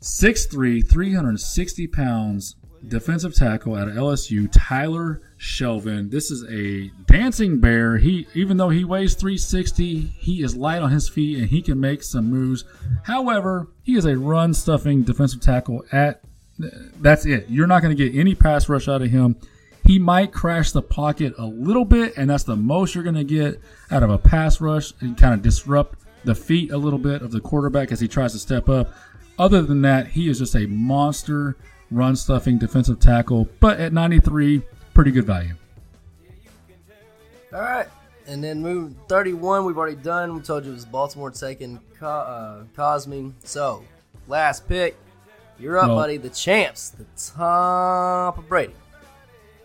6'3, 0.00 0.88
360 0.88 1.86
pounds, 1.88 2.56
defensive 2.86 3.34
tackle 3.34 3.76
at 3.76 3.88
LSU, 3.88 4.48
Tyler 4.50 5.20
Shelvin. 5.38 6.10
This 6.10 6.30
is 6.30 6.44
a 6.50 6.90
dancing 7.06 7.60
bear. 7.60 7.98
He 7.98 8.26
even 8.34 8.56
though 8.56 8.70
he 8.70 8.84
weighs 8.84 9.14
360, 9.14 10.00
he 10.00 10.42
is 10.42 10.56
light 10.56 10.80
on 10.80 10.90
his 10.90 11.08
feet 11.08 11.38
and 11.38 11.48
he 11.48 11.60
can 11.60 11.78
make 11.78 12.02
some 12.02 12.30
moves. 12.30 12.64
However, 13.04 13.68
he 13.82 13.96
is 13.96 14.06
a 14.06 14.16
run 14.16 14.54
stuffing 14.54 15.02
defensive 15.02 15.40
tackle 15.40 15.84
at 15.92 16.22
that's 17.00 17.26
it. 17.26 17.46
You're 17.48 17.66
not 17.66 17.82
going 17.82 17.96
to 17.96 18.10
get 18.10 18.18
any 18.18 18.34
pass 18.34 18.68
rush 18.68 18.88
out 18.88 19.02
of 19.02 19.10
him. 19.10 19.36
He 19.86 19.98
might 19.98 20.32
crash 20.32 20.72
the 20.72 20.82
pocket 20.82 21.34
a 21.38 21.46
little 21.46 21.86
bit, 21.86 22.12
and 22.16 22.28
that's 22.28 22.44
the 22.44 22.56
most 22.56 22.94
you're 22.94 23.04
going 23.04 23.16
to 23.16 23.24
get 23.24 23.60
out 23.90 24.02
of 24.02 24.10
a 24.10 24.18
pass 24.18 24.60
rush 24.60 24.92
and 25.00 25.16
kind 25.16 25.32
of 25.34 25.42
disrupt 25.42 25.98
the 26.24 26.34
feet 26.34 26.70
a 26.70 26.76
little 26.76 26.98
bit 26.98 27.22
of 27.22 27.30
the 27.30 27.40
quarterback 27.40 27.90
as 27.92 28.00
he 28.00 28.06
tries 28.06 28.32
to 28.32 28.38
step 28.38 28.68
up. 28.68 28.92
Other 29.40 29.62
than 29.62 29.80
that, 29.80 30.08
he 30.08 30.28
is 30.28 30.38
just 30.38 30.54
a 30.54 30.66
monster 30.66 31.56
run 31.90 32.14
stuffing 32.14 32.58
defensive 32.58 33.00
tackle, 33.00 33.48
but 33.58 33.80
at 33.80 33.90
93, 33.90 34.60
pretty 34.92 35.10
good 35.10 35.24
value. 35.24 35.54
All 37.50 37.62
right. 37.62 37.88
And 38.26 38.44
then 38.44 38.60
move 38.60 38.92
31, 39.08 39.64
we've 39.64 39.78
already 39.78 39.96
done. 39.96 40.34
We 40.34 40.42
told 40.42 40.66
you 40.66 40.72
it 40.72 40.74
was 40.74 40.84
Baltimore 40.84 41.30
taking 41.30 41.80
Co- 41.98 42.06
uh, 42.06 42.64
Cosmi. 42.76 43.32
So, 43.42 43.82
last 44.28 44.68
pick. 44.68 44.94
You're 45.58 45.78
up, 45.78 45.88
Well- 45.88 45.96
buddy. 45.96 46.18
The 46.18 46.28
champs, 46.28 46.90
the 46.90 47.04
Tampa 47.16 48.42
Brady. 48.46 48.74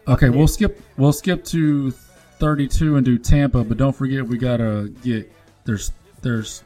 Okay, 0.08 0.30
we'll 0.30 0.48
skip 0.48 0.82
we'll 0.96 1.12
skip 1.12 1.44
to 1.46 1.92
32 2.40 2.96
and 2.96 3.04
do 3.04 3.18
Tampa, 3.18 3.66
but 3.66 3.78
don't 3.78 3.96
forget 3.96 4.26
we 4.26 4.38
gotta 4.38 4.94
get 5.04 5.30
there's 5.66 5.92
there's 6.22 6.64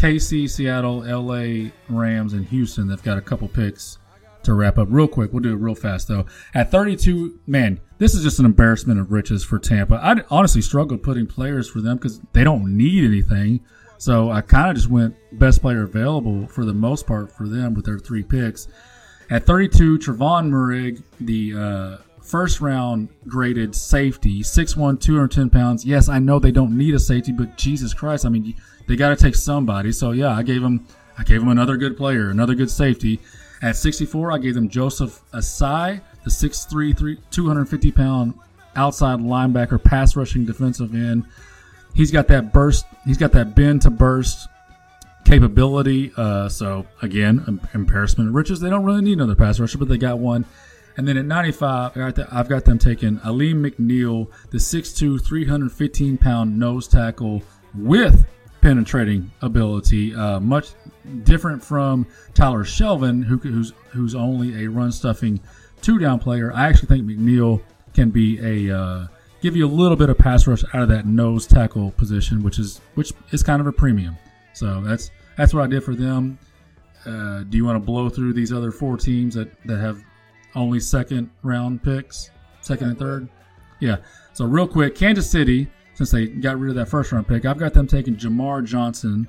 KC, 0.00 0.48
Seattle, 0.48 1.00
LA, 1.00 1.68
Rams, 1.90 2.32
and 2.32 2.46
Houston. 2.46 2.88
They've 2.88 3.02
got 3.02 3.18
a 3.18 3.20
couple 3.20 3.48
picks 3.48 3.98
to 4.44 4.54
wrap 4.54 4.78
up 4.78 4.88
real 4.90 5.06
quick. 5.06 5.30
We'll 5.30 5.42
do 5.42 5.52
it 5.52 5.56
real 5.56 5.74
fast 5.74 6.08
though. 6.08 6.24
At 6.54 6.70
32, 6.70 7.38
man, 7.46 7.78
this 7.98 8.14
is 8.14 8.22
just 8.22 8.38
an 8.38 8.46
embarrassment 8.46 8.98
of 8.98 9.12
riches 9.12 9.44
for 9.44 9.58
Tampa. 9.58 10.00
I 10.02 10.22
honestly 10.30 10.62
struggled 10.62 11.02
putting 11.02 11.26
players 11.26 11.68
for 11.68 11.82
them 11.82 11.98
because 11.98 12.18
they 12.32 12.44
don't 12.44 12.78
need 12.78 13.04
anything. 13.04 13.60
So 13.98 14.30
I 14.30 14.40
kind 14.40 14.70
of 14.70 14.76
just 14.76 14.88
went 14.88 15.14
best 15.38 15.60
player 15.60 15.82
available 15.82 16.46
for 16.46 16.64
the 16.64 16.72
most 16.72 17.06
part 17.06 17.30
for 17.30 17.46
them 17.46 17.74
with 17.74 17.84
their 17.84 17.98
three 17.98 18.22
picks. 18.22 18.68
At 19.28 19.44
32, 19.44 19.98
Trevon 19.98 20.50
Moehrig, 20.50 21.02
the 21.20 21.54
uh, 21.54 22.02
first 22.22 22.62
round 22.62 23.10
graded 23.28 23.74
safety, 23.74 24.40
6'1, 24.40 24.98
210 24.98 25.50
pounds. 25.50 25.84
Yes, 25.84 26.08
I 26.08 26.18
know 26.18 26.38
they 26.38 26.52
don't 26.52 26.76
need 26.78 26.94
a 26.94 26.98
safety, 26.98 27.32
but 27.32 27.58
Jesus 27.58 27.92
Christ, 27.92 28.24
I 28.24 28.30
mean, 28.30 28.54
they 28.90 28.96
got 28.96 29.10
to 29.10 29.16
take 29.16 29.36
somebody. 29.36 29.92
So 29.92 30.10
yeah, 30.10 30.36
I 30.36 30.42
gave 30.42 30.62
them 30.62 30.84
I 31.16 31.22
gave 31.22 31.40
them 31.40 31.48
another 31.48 31.76
good 31.76 31.96
player, 31.96 32.28
another 32.28 32.56
good 32.56 32.70
safety. 32.70 33.20
At 33.62 33.76
64, 33.76 34.32
I 34.32 34.38
gave 34.38 34.54
them 34.54 34.68
Joseph 34.68 35.22
Ossai, 35.32 36.00
the 36.24 36.30
6'3", 36.30 37.18
250 37.30 37.92
pound 37.92 38.34
outside 38.74 39.20
linebacker, 39.20 39.82
pass 39.82 40.16
rushing 40.16 40.44
defensive 40.44 40.92
end. 40.92 41.24
He's 41.94 42.10
got 42.10 42.26
that 42.28 42.52
burst. 42.52 42.84
He's 43.04 43.18
got 43.18 43.30
that 43.32 43.54
bend 43.54 43.82
to 43.82 43.90
burst 43.90 44.48
capability. 45.24 46.12
Uh, 46.16 46.48
so 46.48 46.84
again, 47.00 47.60
embarrassment 47.74 48.34
riches. 48.34 48.58
They 48.58 48.70
don't 48.70 48.84
really 48.84 49.02
need 49.02 49.18
another 49.18 49.36
pass 49.36 49.60
rusher, 49.60 49.78
but 49.78 49.88
they 49.88 49.98
got 49.98 50.18
one. 50.18 50.44
And 50.96 51.06
then 51.06 51.16
at 51.16 51.26
95, 51.26 51.96
I've 52.32 52.48
got 52.48 52.64
them 52.64 52.78
taking 52.78 53.20
Alim 53.24 53.62
McNeill, 53.62 54.30
the 54.50 54.58
6'2", 54.58 55.24
315 55.24 56.18
pound 56.18 56.58
nose 56.58 56.88
tackle 56.88 57.42
with 57.74 58.26
penetrating 58.60 59.30
ability. 59.42 60.14
Uh, 60.14 60.40
much 60.40 60.70
different 61.24 61.62
from 61.62 62.06
Tyler 62.34 62.64
Shelvin, 62.64 63.24
who, 63.24 63.38
who's 63.38 63.72
who's 63.90 64.14
only 64.14 64.64
a 64.64 64.70
run 64.70 64.92
stuffing 64.92 65.40
two 65.82 65.98
down 65.98 66.18
player. 66.18 66.52
I 66.52 66.68
actually 66.68 66.88
think 66.88 67.06
McNeill 67.06 67.62
can 67.94 68.10
be 68.10 68.38
a 68.68 68.76
uh, 68.76 69.06
give 69.40 69.56
you 69.56 69.66
a 69.66 69.68
little 69.68 69.96
bit 69.96 70.10
of 70.10 70.18
pass 70.18 70.46
rush 70.46 70.64
out 70.74 70.82
of 70.82 70.88
that 70.88 71.06
nose 71.06 71.46
tackle 71.46 71.92
position, 71.92 72.42
which 72.42 72.58
is 72.58 72.80
which 72.94 73.12
is 73.32 73.42
kind 73.42 73.60
of 73.60 73.66
a 73.66 73.72
premium. 73.72 74.16
So 74.52 74.80
that's 74.80 75.10
that's 75.36 75.54
what 75.54 75.64
I 75.64 75.66
did 75.66 75.82
for 75.82 75.94
them. 75.94 76.38
Uh, 77.06 77.44
do 77.44 77.56
you 77.56 77.64
want 77.64 77.76
to 77.76 77.80
blow 77.80 78.10
through 78.10 78.34
these 78.34 78.52
other 78.52 78.70
four 78.70 78.96
teams 78.96 79.34
that, 79.34 79.50
that 79.64 79.78
have 79.78 80.04
only 80.54 80.78
second 80.78 81.30
round 81.42 81.82
picks, 81.82 82.30
second 82.60 82.88
and 82.88 82.98
third? 82.98 83.28
Yeah. 83.80 83.96
So 84.34 84.44
real 84.44 84.68
quick, 84.68 84.94
Kansas 84.94 85.30
City, 85.30 85.68
since 86.00 86.12
they 86.12 86.28
got 86.28 86.58
rid 86.58 86.70
of 86.70 86.76
that 86.76 86.86
first 86.86 87.12
round 87.12 87.28
pick, 87.28 87.44
I've 87.44 87.58
got 87.58 87.74
them 87.74 87.86
taking 87.86 88.16
Jamar 88.16 88.64
Johnson, 88.64 89.28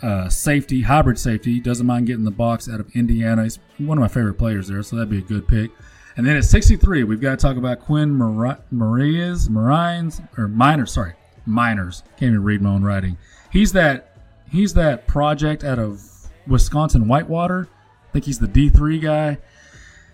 uh, 0.00 0.30
safety, 0.30 0.80
hybrid 0.80 1.18
safety. 1.18 1.60
Doesn't 1.60 1.86
mind 1.86 2.06
getting 2.06 2.24
the 2.24 2.30
box 2.30 2.70
out 2.70 2.80
of 2.80 2.90
Indiana. 2.96 3.42
He's 3.42 3.58
one 3.76 3.98
of 3.98 4.00
my 4.00 4.08
favorite 4.08 4.38
players 4.38 4.66
there, 4.66 4.82
so 4.82 4.96
that'd 4.96 5.10
be 5.10 5.18
a 5.18 5.20
good 5.20 5.46
pick. 5.46 5.70
And 6.16 6.26
then 6.26 6.36
at 6.36 6.44
63, 6.46 7.04
we've 7.04 7.20
got 7.20 7.32
to 7.32 7.36
talk 7.36 7.58
about 7.58 7.80
Quinn 7.80 8.12
Mar- 8.12 8.60
Marias, 8.70 9.50
Marines, 9.50 10.22
or 10.38 10.48
Miners, 10.48 10.90
sorry, 10.90 11.12
Miners. 11.44 12.02
Can't 12.16 12.30
even 12.30 12.44
read 12.44 12.62
my 12.62 12.70
own 12.70 12.82
writing. 12.82 13.18
He's 13.52 13.72
that 13.72 14.16
he's 14.50 14.72
that 14.72 15.06
project 15.06 15.64
out 15.64 15.78
of 15.78 16.02
Wisconsin 16.46 17.08
Whitewater. 17.08 17.68
I 18.08 18.12
think 18.14 18.24
he's 18.24 18.38
the 18.38 18.48
D3 18.48 19.02
guy. 19.02 19.38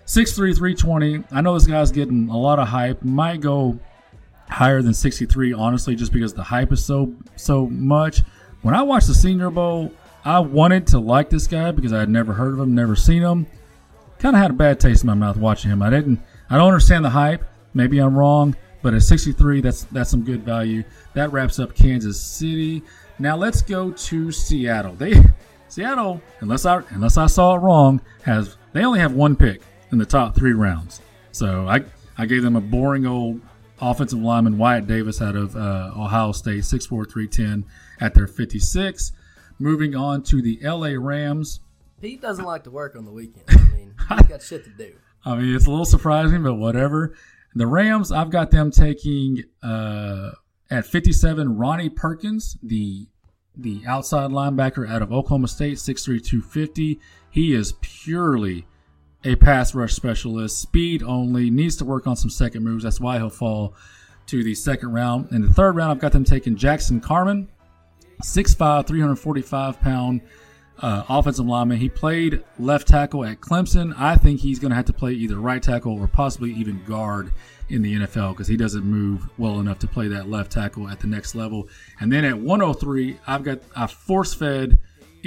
6'3", 0.06 0.34
320. 0.56 1.22
I 1.30 1.40
know 1.42 1.54
this 1.54 1.68
guy's 1.68 1.92
getting 1.92 2.28
a 2.28 2.36
lot 2.36 2.58
of 2.58 2.68
hype. 2.68 3.04
Might 3.04 3.40
go 3.40 3.78
higher 4.48 4.82
than 4.82 4.94
63, 4.94 5.52
honestly, 5.52 5.94
just 5.94 6.12
because 6.12 6.34
the 6.34 6.42
hype 6.42 6.72
is 6.72 6.84
so 6.84 7.14
so 7.36 7.66
much. 7.66 8.22
When 8.62 8.74
I 8.74 8.82
watched 8.82 9.06
the 9.06 9.14
Senior 9.14 9.50
Bowl, 9.50 9.92
I 10.24 10.40
wanted 10.40 10.86
to 10.88 10.98
like 10.98 11.30
this 11.30 11.46
guy 11.46 11.70
because 11.70 11.92
I 11.92 12.00
had 12.00 12.08
never 12.08 12.32
heard 12.32 12.54
of 12.54 12.60
him, 12.60 12.74
never 12.74 12.96
seen 12.96 13.22
him. 13.22 13.46
Kind 14.18 14.34
of 14.34 14.42
had 14.42 14.50
a 14.50 14.54
bad 14.54 14.80
taste 14.80 15.04
in 15.04 15.06
my 15.06 15.14
mouth 15.14 15.36
watching 15.36 15.70
him. 15.70 15.82
I 15.82 15.90
didn't. 15.90 16.20
I 16.48 16.56
don't 16.56 16.66
understand 16.66 17.04
the 17.04 17.10
hype. 17.10 17.44
Maybe 17.74 17.98
I'm 17.98 18.16
wrong, 18.16 18.56
but 18.82 18.94
at 18.94 19.02
63, 19.02 19.60
that's 19.60 19.84
that's 19.84 20.10
some 20.10 20.24
good 20.24 20.42
value. 20.42 20.84
That 21.14 21.32
wraps 21.32 21.58
up 21.58 21.74
Kansas 21.74 22.20
City. 22.20 22.82
Now 23.18 23.36
let's 23.36 23.62
go 23.62 23.92
to 23.92 24.32
Seattle. 24.32 24.94
They 24.94 25.22
Seattle, 25.68 26.20
unless 26.40 26.64
I 26.64 26.82
unless 26.90 27.16
I 27.16 27.26
saw 27.26 27.54
it 27.54 27.58
wrong, 27.58 28.00
has 28.22 28.56
they 28.72 28.84
only 28.84 29.00
have 29.00 29.12
one 29.12 29.36
pick 29.36 29.62
in 29.92 29.98
the 29.98 30.06
top 30.06 30.34
three 30.34 30.52
rounds. 30.52 31.02
So 31.32 31.68
I 31.68 31.82
I 32.16 32.26
gave 32.26 32.42
them 32.42 32.56
a 32.56 32.60
boring 32.60 33.06
old 33.06 33.40
offensive 33.80 34.18
lineman 34.18 34.58
Wyatt 34.58 34.86
Davis 34.86 35.20
out 35.20 35.36
of 35.36 35.56
uh, 35.56 35.92
Ohio 35.96 36.32
State, 36.32 36.62
6'4", 36.62 36.88
310 37.10 37.64
at 38.00 38.14
their 38.14 38.26
56. 38.26 39.12
Moving 39.58 39.94
on 39.94 40.22
to 40.24 40.42
the 40.42 40.60
L.A. 40.62 40.98
Rams. 40.98 41.60
Pete 42.00 42.20
doesn't 42.20 42.44
like 42.44 42.64
to 42.64 42.70
work 42.70 42.94
on 42.94 43.04
the 43.04 43.10
weekend. 43.10 43.44
I 43.48 43.56
mean, 43.74 43.94
he's 44.08 44.26
got 44.26 44.42
shit 44.42 44.64
to 44.64 44.70
do. 44.70 44.94
I 45.24 45.36
mean, 45.36 45.54
it's 45.54 45.66
a 45.66 45.70
little 45.70 45.86
surprising, 45.86 46.42
but 46.42 46.54
whatever. 46.54 47.14
The 47.54 47.66
Rams, 47.66 48.12
I've 48.12 48.30
got 48.30 48.50
them 48.50 48.70
taking 48.70 49.44
uh, 49.62 50.32
at 50.70 50.86
57 50.86 51.56
Ronnie 51.56 51.88
Perkins, 51.88 52.56
the 52.62 53.08
the 53.58 53.82
outside 53.86 54.30
linebacker 54.30 54.86
out 54.86 55.00
of 55.00 55.10
Oklahoma 55.10 55.48
State, 55.48 55.78
6'3", 55.78 56.22
250. 56.22 57.00
He 57.30 57.54
is 57.54 57.72
purely 57.80 58.66
a 59.26 59.34
pass 59.34 59.74
rush 59.74 59.92
specialist, 59.92 60.60
speed 60.60 61.02
only, 61.02 61.50
needs 61.50 61.76
to 61.76 61.84
work 61.84 62.06
on 62.06 62.14
some 62.14 62.30
second 62.30 62.62
moves. 62.62 62.84
That's 62.84 63.00
why 63.00 63.18
he'll 63.18 63.28
fall 63.28 63.74
to 64.26 64.44
the 64.44 64.54
second 64.54 64.92
round. 64.92 65.32
In 65.32 65.42
the 65.42 65.52
third 65.52 65.74
round, 65.74 65.90
I've 65.90 65.98
got 65.98 66.12
them 66.12 66.24
taking 66.24 66.56
Jackson 66.56 67.00
Carman, 67.00 67.48
6'5", 68.22 68.86
345 68.86 69.80
pound 69.80 70.20
uh, 70.78 71.02
offensive 71.08 71.46
lineman. 71.46 71.78
He 71.78 71.88
played 71.88 72.44
left 72.58 72.86
tackle 72.86 73.24
at 73.24 73.40
Clemson. 73.40 73.94
I 73.98 74.14
think 74.14 74.40
he's 74.40 74.60
going 74.60 74.70
to 74.70 74.76
have 74.76 74.84
to 74.86 74.92
play 74.92 75.12
either 75.12 75.36
right 75.36 75.62
tackle 75.62 75.98
or 75.98 76.06
possibly 76.06 76.52
even 76.52 76.82
guard 76.84 77.32
in 77.68 77.82
the 77.82 77.94
NFL 77.94 78.32
because 78.32 78.46
he 78.46 78.56
doesn't 78.56 78.84
move 78.84 79.28
well 79.38 79.58
enough 79.58 79.80
to 79.80 79.88
play 79.88 80.06
that 80.08 80.28
left 80.28 80.52
tackle 80.52 80.88
at 80.88 81.00
the 81.00 81.08
next 81.08 81.34
level. 81.34 81.68
And 81.98 82.12
then 82.12 82.24
at 82.24 82.38
103, 82.38 83.18
I've 83.26 83.42
got 83.42 83.58
I 83.74 83.88
force 83.88 84.34
fed 84.34 84.75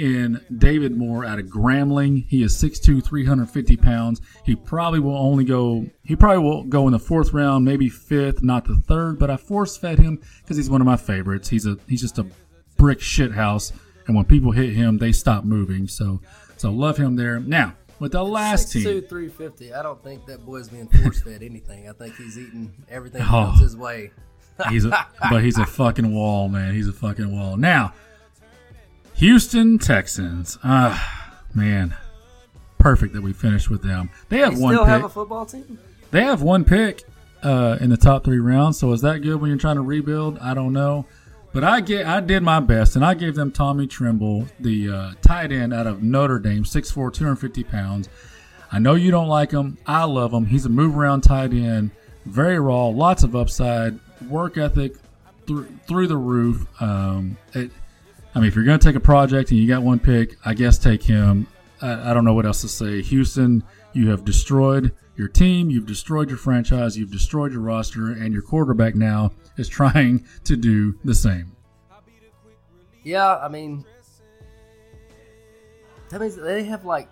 in 0.00 0.40
David 0.56 0.96
Moore 0.96 1.24
out 1.24 1.38
of 1.38 1.46
Grambling. 1.46 2.26
He 2.28 2.42
is 2.42 2.56
6'2", 2.56 3.04
350 3.04 3.76
pounds. 3.76 4.20
He 4.44 4.56
probably 4.56 5.00
will 5.00 5.16
only 5.16 5.44
go. 5.44 5.86
He 6.04 6.16
probably 6.16 6.42
will 6.42 6.64
go 6.64 6.86
in 6.86 6.92
the 6.92 6.98
fourth 6.98 7.32
round, 7.32 7.64
maybe 7.64 7.88
fifth, 7.88 8.42
not 8.42 8.64
the 8.64 8.76
third. 8.76 9.18
But 9.18 9.30
I 9.30 9.36
force 9.36 9.76
fed 9.76 9.98
him 9.98 10.20
because 10.42 10.56
he's 10.56 10.70
one 10.70 10.80
of 10.80 10.86
my 10.86 10.96
favorites. 10.96 11.48
He's 11.48 11.66
a 11.66 11.76
he's 11.86 12.00
just 12.00 12.18
a 12.18 12.26
brick 12.76 13.00
shit 13.00 13.32
house, 13.32 13.72
and 14.06 14.16
when 14.16 14.24
people 14.24 14.52
hit 14.52 14.70
him, 14.72 14.98
they 14.98 15.12
stop 15.12 15.44
moving. 15.44 15.86
So 15.86 16.20
so 16.56 16.70
love 16.70 16.96
him 16.96 17.16
there. 17.16 17.38
Now 17.38 17.74
with 17.98 18.12
the 18.12 18.24
last 18.24 18.72
team, 18.72 18.84
6'2", 18.84 19.08
350. 19.08 19.74
I 19.74 19.82
don't 19.82 20.02
think 20.02 20.24
that 20.26 20.46
boy's 20.46 20.68
being 20.70 20.88
force 20.88 21.20
fed 21.20 21.42
anything. 21.42 21.88
I 21.88 21.92
think 21.92 22.16
he's 22.16 22.38
eating 22.38 22.72
everything 22.88 23.20
that 23.20 23.28
Oh. 23.28 23.46
comes 23.50 23.60
his 23.60 23.76
way. 23.76 24.12
He's 24.70 24.84
a, 24.86 25.06
but 25.30 25.44
he's 25.44 25.58
a 25.58 25.66
fucking 25.66 26.12
wall, 26.14 26.48
man. 26.48 26.74
He's 26.74 26.88
a 26.88 26.92
fucking 26.92 27.30
wall. 27.34 27.56
Now, 27.58 27.92
Houston 29.20 29.78
Texans. 29.78 30.58
Ah, 30.64 31.34
man, 31.54 31.94
perfect 32.78 33.12
that 33.12 33.20
we 33.22 33.34
finished 33.34 33.68
with 33.68 33.82
them. 33.82 34.08
They 34.30 34.38
have 34.38 34.56
They 34.56 34.62
one 34.62 34.74
still 34.74 34.84
pick. 34.86 34.90
have 34.92 35.04
a 35.04 35.08
football 35.10 35.44
team. 35.44 35.78
they 36.10 36.24
have 36.24 36.40
one 36.40 36.64
pick 36.64 37.02
uh, 37.42 37.76
in 37.82 37.90
the 37.90 37.98
top 37.98 38.24
three 38.24 38.38
rounds. 38.38 38.78
So 38.78 38.90
is 38.92 39.02
that 39.02 39.18
good 39.18 39.38
when 39.38 39.50
you're 39.50 39.58
trying 39.58 39.76
to 39.76 39.82
rebuild? 39.82 40.38
I 40.38 40.54
don't 40.54 40.72
know. 40.72 41.04
But 41.52 41.64
I 41.64 41.82
get, 41.82 42.06
I 42.06 42.20
did 42.20 42.42
my 42.42 42.60
best, 42.60 42.96
and 42.96 43.04
I 43.04 43.12
gave 43.12 43.34
them 43.34 43.52
Tommy 43.52 43.86
Tremble, 43.86 44.46
the 44.58 44.88
uh, 44.90 45.12
tight 45.20 45.52
end 45.52 45.74
out 45.74 45.86
of 45.86 46.02
Notre 46.02 46.38
Dame, 46.38 46.62
6'4", 46.64 47.12
250 47.12 47.64
pounds. 47.64 48.08
I 48.72 48.78
know 48.78 48.94
you 48.94 49.10
don't 49.10 49.28
like 49.28 49.50
him. 49.50 49.76
I 49.84 50.04
love 50.04 50.32
him. 50.32 50.46
He's 50.46 50.64
a 50.64 50.68
move 50.70 50.96
around 50.96 51.22
tight 51.22 51.52
end, 51.52 51.90
very 52.24 52.58
raw, 52.58 52.86
lots 52.86 53.22
of 53.22 53.36
upside, 53.36 53.98
work 54.28 54.56
ethic 54.56 54.94
through 55.46 55.66
through 55.86 56.06
the 56.06 56.16
roof. 56.16 56.66
Um, 56.80 57.36
it, 57.52 57.70
I 58.34 58.38
mean, 58.38 58.48
if 58.48 58.54
you're 58.54 58.64
going 58.64 58.78
to 58.78 58.86
take 58.86 58.96
a 58.96 59.00
project 59.00 59.50
and 59.50 59.58
you 59.58 59.66
got 59.66 59.82
one 59.82 59.98
pick, 59.98 60.36
I 60.44 60.54
guess 60.54 60.78
take 60.78 61.02
him. 61.02 61.46
I, 61.82 62.10
I 62.10 62.14
don't 62.14 62.24
know 62.24 62.34
what 62.34 62.46
else 62.46 62.60
to 62.60 62.68
say. 62.68 63.02
Houston, 63.02 63.64
you 63.92 64.10
have 64.10 64.24
destroyed 64.24 64.92
your 65.16 65.28
team, 65.28 65.68
you've 65.68 65.86
destroyed 65.86 66.28
your 66.28 66.38
franchise, 66.38 66.96
you've 66.96 67.10
destroyed 67.10 67.52
your 67.52 67.60
roster, 67.60 68.08
and 68.08 68.32
your 68.32 68.42
quarterback 68.42 68.94
now 68.94 69.32
is 69.56 69.68
trying 69.80 70.24
to 70.44 70.56
do 70.56 70.98
the 71.04 71.14
same. 71.14 71.56
Yeah, 73.02 73.36
I 73.36 73.48
mean, 73.48 73.84
that 76.10 76.20
means 76.20 76.36
they 76.36 76.64
have 76.64 76.84
like 76.84 77.08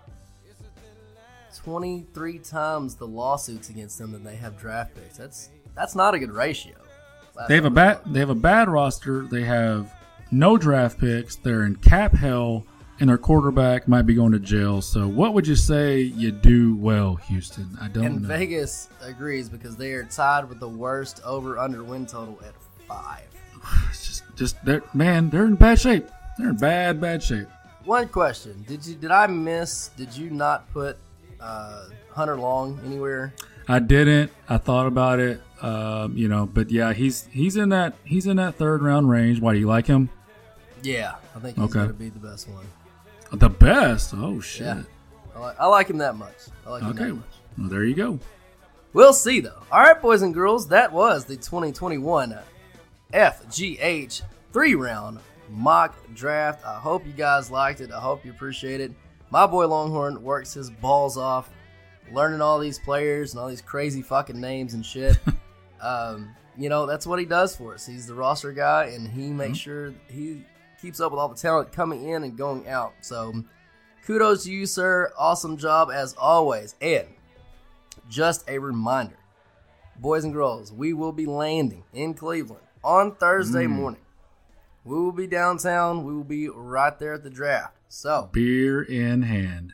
23 1.57 2.39
times 2.39 2.95
the 2.95 3.07
lawsuits 3.07 3.69
against 3.69 3.99
them 3.99 4.13
than 4.13 4.23
they 4.23 4.37
have 4.37 4.59
draft 4.59 4.95
picks. 4.95 5.17
That's 5.17 5.51
that's 5.75 5.95
not 5.95 6.15
a 6.15 6.19
good 6.19 6.33
ratio. 6.33 6.75
They 7.49 7.55
have 7.55 7.65
a 7.65 7.71
bad 7.71 8.01
they 8.07 8.21
have 8.21 8.31
a 8.31 8.35
bad 8.35 8.69
roster. 8.69 9.27
They 9.27 9.43
have 9.43 9.93
no 10.31 10.57
draft 10.59 10.99
picks. 10.99 11.37
They're 11.37 11.65
in 11.65 11.77
cap 11.77 12.15
hell, 12.15 12.65
and 13.01 13.09
their 13.11 13.19
quarterback 13.19 13.89
might 13.89 14.03
be 14.03 14.15
going 14.15 14.33
to 14.33 14.39
jail. 14.39 14.83
So, 14.83 15.07
what 15.09 15.35
would 15.35 15.47
you 15.47 15.57
say 15.57 16.01
you 16.01 16.33
do 16.33 16.77
well, 16.77 17.17
Houston? 17.17 17.69
I 17.81 17.89
don't 17.89 18.05
And 18.05 18.23
know. 18.23 18.29
Vegas 18.29 18.89
agrees 19.03 19.49
because 19.49 19.77
they 19.77 19.93
are 19.93 20.05
tied 20.05 20.49
with 20.49 20.61
the 20.61 20.69
worst 20.69 21.21
over 21.25 21.59
under 21.59 21.83
win 21.85 22.07
total 22.07 22.39
at 22.47 22.55
five. 22.87 23.25
It's 23.91 24.07
just, 24.07 24.23
just 24.37 24.65
they're 24.65 24.83
man, 24.95 25.31
they're 25.31 25.45
in 25.45 25.55
bad 25.57 25.81
shape. 25.81 26.07
They're 26.39 26.51
in 26.51 26.57
bad, 26.57 27.01
bad 27.01 27.23
shape. 27.23 27.49
One 27.85 28.09
question: 28.09 28.65
Did 28.69 28.87
you 28.87 28.95
did 28.95 29.11
I 29.11 29.27
miss? 29.27 29.89
Did 29.97 30.17
you 30.17 30.31
not 30.31 30.71
put 30.73 30.97
uh, 31.41 31.87
Hunter 32.13 32.37
Long 32.37 32.79
anywhere? 32.85 33.33
I 33.67 33.79
didn't. 33.81 34.31
I 34.49 34.57
thought 34.59 34.87
about 34.87 35.21
it. 35.21 35.41
Um, 35.61 36.17
you 36.17 36.29
know, 36.29 36.47
but 36.47 36.71
yeah, 36.71 36.93
he's 36.93 37.27
he's 37.33 37.57
in 37.57 37.71
that 37.71 37.97
he's 38.05 38.27
in 38.27 38.37
that 38.37 38.55
third 38.55 38.83
round 38.83 39.11
range. 39.11 39.41
Why 39.41 39.53
do 39.55 39.59
you 39.59 39.67
like 39.67 39.87
him? 39.87 40.09
Yeah, 40.83 41.15
I 41.35 41.39
think 41.41 41.57
he's 41.57 41.65
Okay. 41.65 41.75
going 41.75 41.89
to 41.89 41.95
be 41.95 42.09
the 42.09 42.19
best 42.19 42.49
one. 42.49 42.67
The 43.33 43.49
best. 43.51 44.15
Oh 44.17 44.41
shit. 44.41 44.67
Yeah, 44.67 44.83
I 45.37 45.39
like, 45.39 45.61
I 45.61 45.67
like 45.67 45.89
him 45.91 45.99
that 45.99 46.17
much. 46.17 46.35
I 46.67 46.71
like 46.71 46.83
him 46.83 46.91
Okay. 46.91 47.05
that 47.07 47.15
much. 47.15 47.25
Well, 47.59 47.69
there 47.69 47.85
you 47.85 47.95
go. 47.95 48.19
We'll 48.95 49.13
see 49.13 49.41
though. 49.41 49.63
All 49.71 49.81
right, 49.81 50.01
boys 50.01 50.23
and 50.23 50.33
girls, 50.33 50.69
that 50.69 50.93
was 50.93 51.25
the 51.27 51.37
2021 51.37 52.39
FGH 53.13 54.23
three 54.53 54.75
round 54.75 55.19
mock 55.51 55.95
draft. 56.15 56.65
I 56.67 56.75
hope 56.79 57.07
you 57.07 57.13
guys 57.13 57.51
liked 57.51 57.81
it. 57.81 57.91
I 57.93 58.01
hope 58.01 58.25
you 58.25 58.31
appreciate 58.31 58.81
it. 58.81 58.93
My 59.31 59.47
boy 59.47 59.67
Longhorn 59.67 60.23
works 60.23 60.55
his 60.55 60.71
balls 60.71 61.17
off, 61.19 61.51
learning 62.13 62.41
all 62.41 62.59
these 62.59 62.79
players 62.79 63.33
and 63.35 63.41
all 63.41 63.49
these 63.49 63.61
crazy 63.61 64.01
fucking 64.03 64.41
names 64.41 64.73
and 64.75 64.85
shit. 64.85 65.19
um, 65.83 66.35
you 66.57 66.69
know, 66.69 66.87
that's 66.87 67.07
what 67.07 67.19
he 67.19 67.25
does 67.25 67.55
for 67.55 67.75
us. 67.75 67.87
He's 67.87 68.07
the 68.07 68.15
roster 68.15 68.53
guy, 68.53 68.87
and 68.87 69.07
he 69.07 69.31
makes 69.31 69.59
sure 69.59 69.93
he 70.09 70.45
keeps 70.81 71.01
up 71.01 71.13
with 71.13 71.19
all 71.19 71.29
the 71.29 71.35
talent 71.35 71.73
coming 71.73 72.09
in 72.09 72.25
and 72.25 72.37
going 72.37 72.69
out. 72.69 72.93
So, 73.01 73.45
kudos 74.07 74.45
to 74.45 74.53
you, 74.53 74.67
sir. 74.67 75.13
Awesome 75.19 75.57
job 75.57 75.91
as 75.93 76.15
always. 76.15 76.75
And 76.81 77.07
just 78.09 78.49
a 78.49 78.59
reminder, 78.59 79.19
boys 79.99 80.25
and 80.25 80.33
girls, 80.33 80.73
we 80.73 80.93
will 80.93 81.13
be 81.13 81.27
landing 81.27 81.85
in 81.93 82.15
Cleveland 82.15 82.63
on 82.83 83.15
Thursday 83.17 83.65
mm. 83.65 83.71
morning. 83.71 84.01
We 84.85 84.97
will 84.97 85.13
be 85.13 85.27
downtown. 85.27 86.05
We 86.05 86.15
will 86.15 86.25
be 86.25 86.49
right 86.49 86.99
there 86.99 87.15
at 87.15 87.23
the 87.23 87.31
draft. 87.31 87.77
So, 87.89 88.31
Beer 88.33 88.83
in 88.83 89.23
hand. 89.23 89.73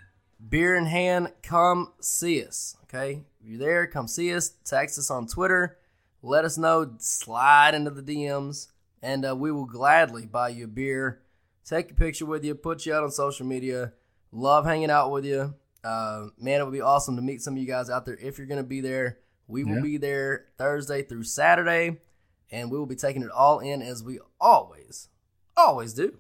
beer 0.49 0.77
in 0.77 0.87
hand, 0.87 1.33
come 1.43 1.93
see 2.01 2.45
us. 2.45 2.77
Okay? 2.85 3.25
If 3.41 3.49
you're 3.49 3.59
there, 3.59 3.87
come 3.87 4.09
see 4.09 4.35
us. 4.35 4.51
Text 4.65 4.99
us 4.99 5.11
on 5.11 5.27
Twitter. 5.27 5.79
Let 6.23 6.45
us 6.45 6.57
know. 6.57 6.95
Slide 6.99 7.75
into 7.75 7.91
the 7.91 8.03
DMs, 8.03 8.69
and 9.05 9.25
uh, 9.27 9.37
we 9.37 9.53
will 9.53 9.67
gladly 9.67 10.25
buy 10.27 10.49
you 10.49 10.65
a 10.65 10.69
beer, 10.69 11.21
take 11.65 11.91
a 11.91 11.95
picture 11.95 12.27
with 12.27 12.45
you, 12.45 12.55
put 12.55 12.87
you 12.87 12.95
out 12.95 13.05
on 13.05 13.11
social 13.11 13.47
media. 13.47 13.93
Love 14.33 14.65
hanging 14.65 14.91
out 14.91 15.11
with 15.13 15.25
you. 15.25 15.55
Uh, 15.85 16.27
man, 16.39 16.61
it 16.61 16.65
would 16.65 16.73
be 16.73 16.81
awesome 16.81 17.15
to 17.17 17.23
meet 17.23 17.43
some 17.43 17.55
of 17.55 17.59
you 17.61 17.67
guys 17.67 17.91
out 17.91 18.05
there 18.07 18.17
if 18.21 18.39
you're 18.39 18.47
going 18.47 18.59
to 18.63 18.65
be 18.69 18.81
there. 18.81 19.19
We 19.47 19.63
will 19.65 19.77
Yeah. 19.77 19.81
be 19.83 19.97
there 19.99 20.47
Thursday 20.57 21.03
through 21.03 21.25
Saturday, 21.25 22.01
and 22.51 22.71
we 22.71 22.79
will 22.79 22.87
be 22.87 22.97
taking 22.97 23.23
it 23.23 23.31
all 23.31 23.61
in 23.61 23.83
as 23.83 24.03
we 24.03 24.19
always, 24.41 25.09
always 25.57 25.93
do. 25.93 26.19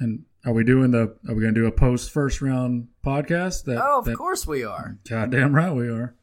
And 0.00 0.24
are 0.46 0.52
we 0.52 0.64
doing 0.64 0.90
the? 0.90 1.16
Are 1.28 1.34
we 1.34 1.42
going 1.42 1.54
to 1.54 1.60
do 1.60 1.66
a 1.66 1.70
post 1.72 2.10
first 2.10 2.40
round 2.42 2.88
podcast? 3.04 3.64
That, 3.64 3.80
Oh, 3.84 3.98
of 4.00 4.06
that, 4.06 4.16
course 4.16 4.46
we 4.46 4.64
are. 4.64 4.98
Goddamn 5.08 5.54
right 5.54 5.72
we 5.72 5.88
are. 5.88 6.16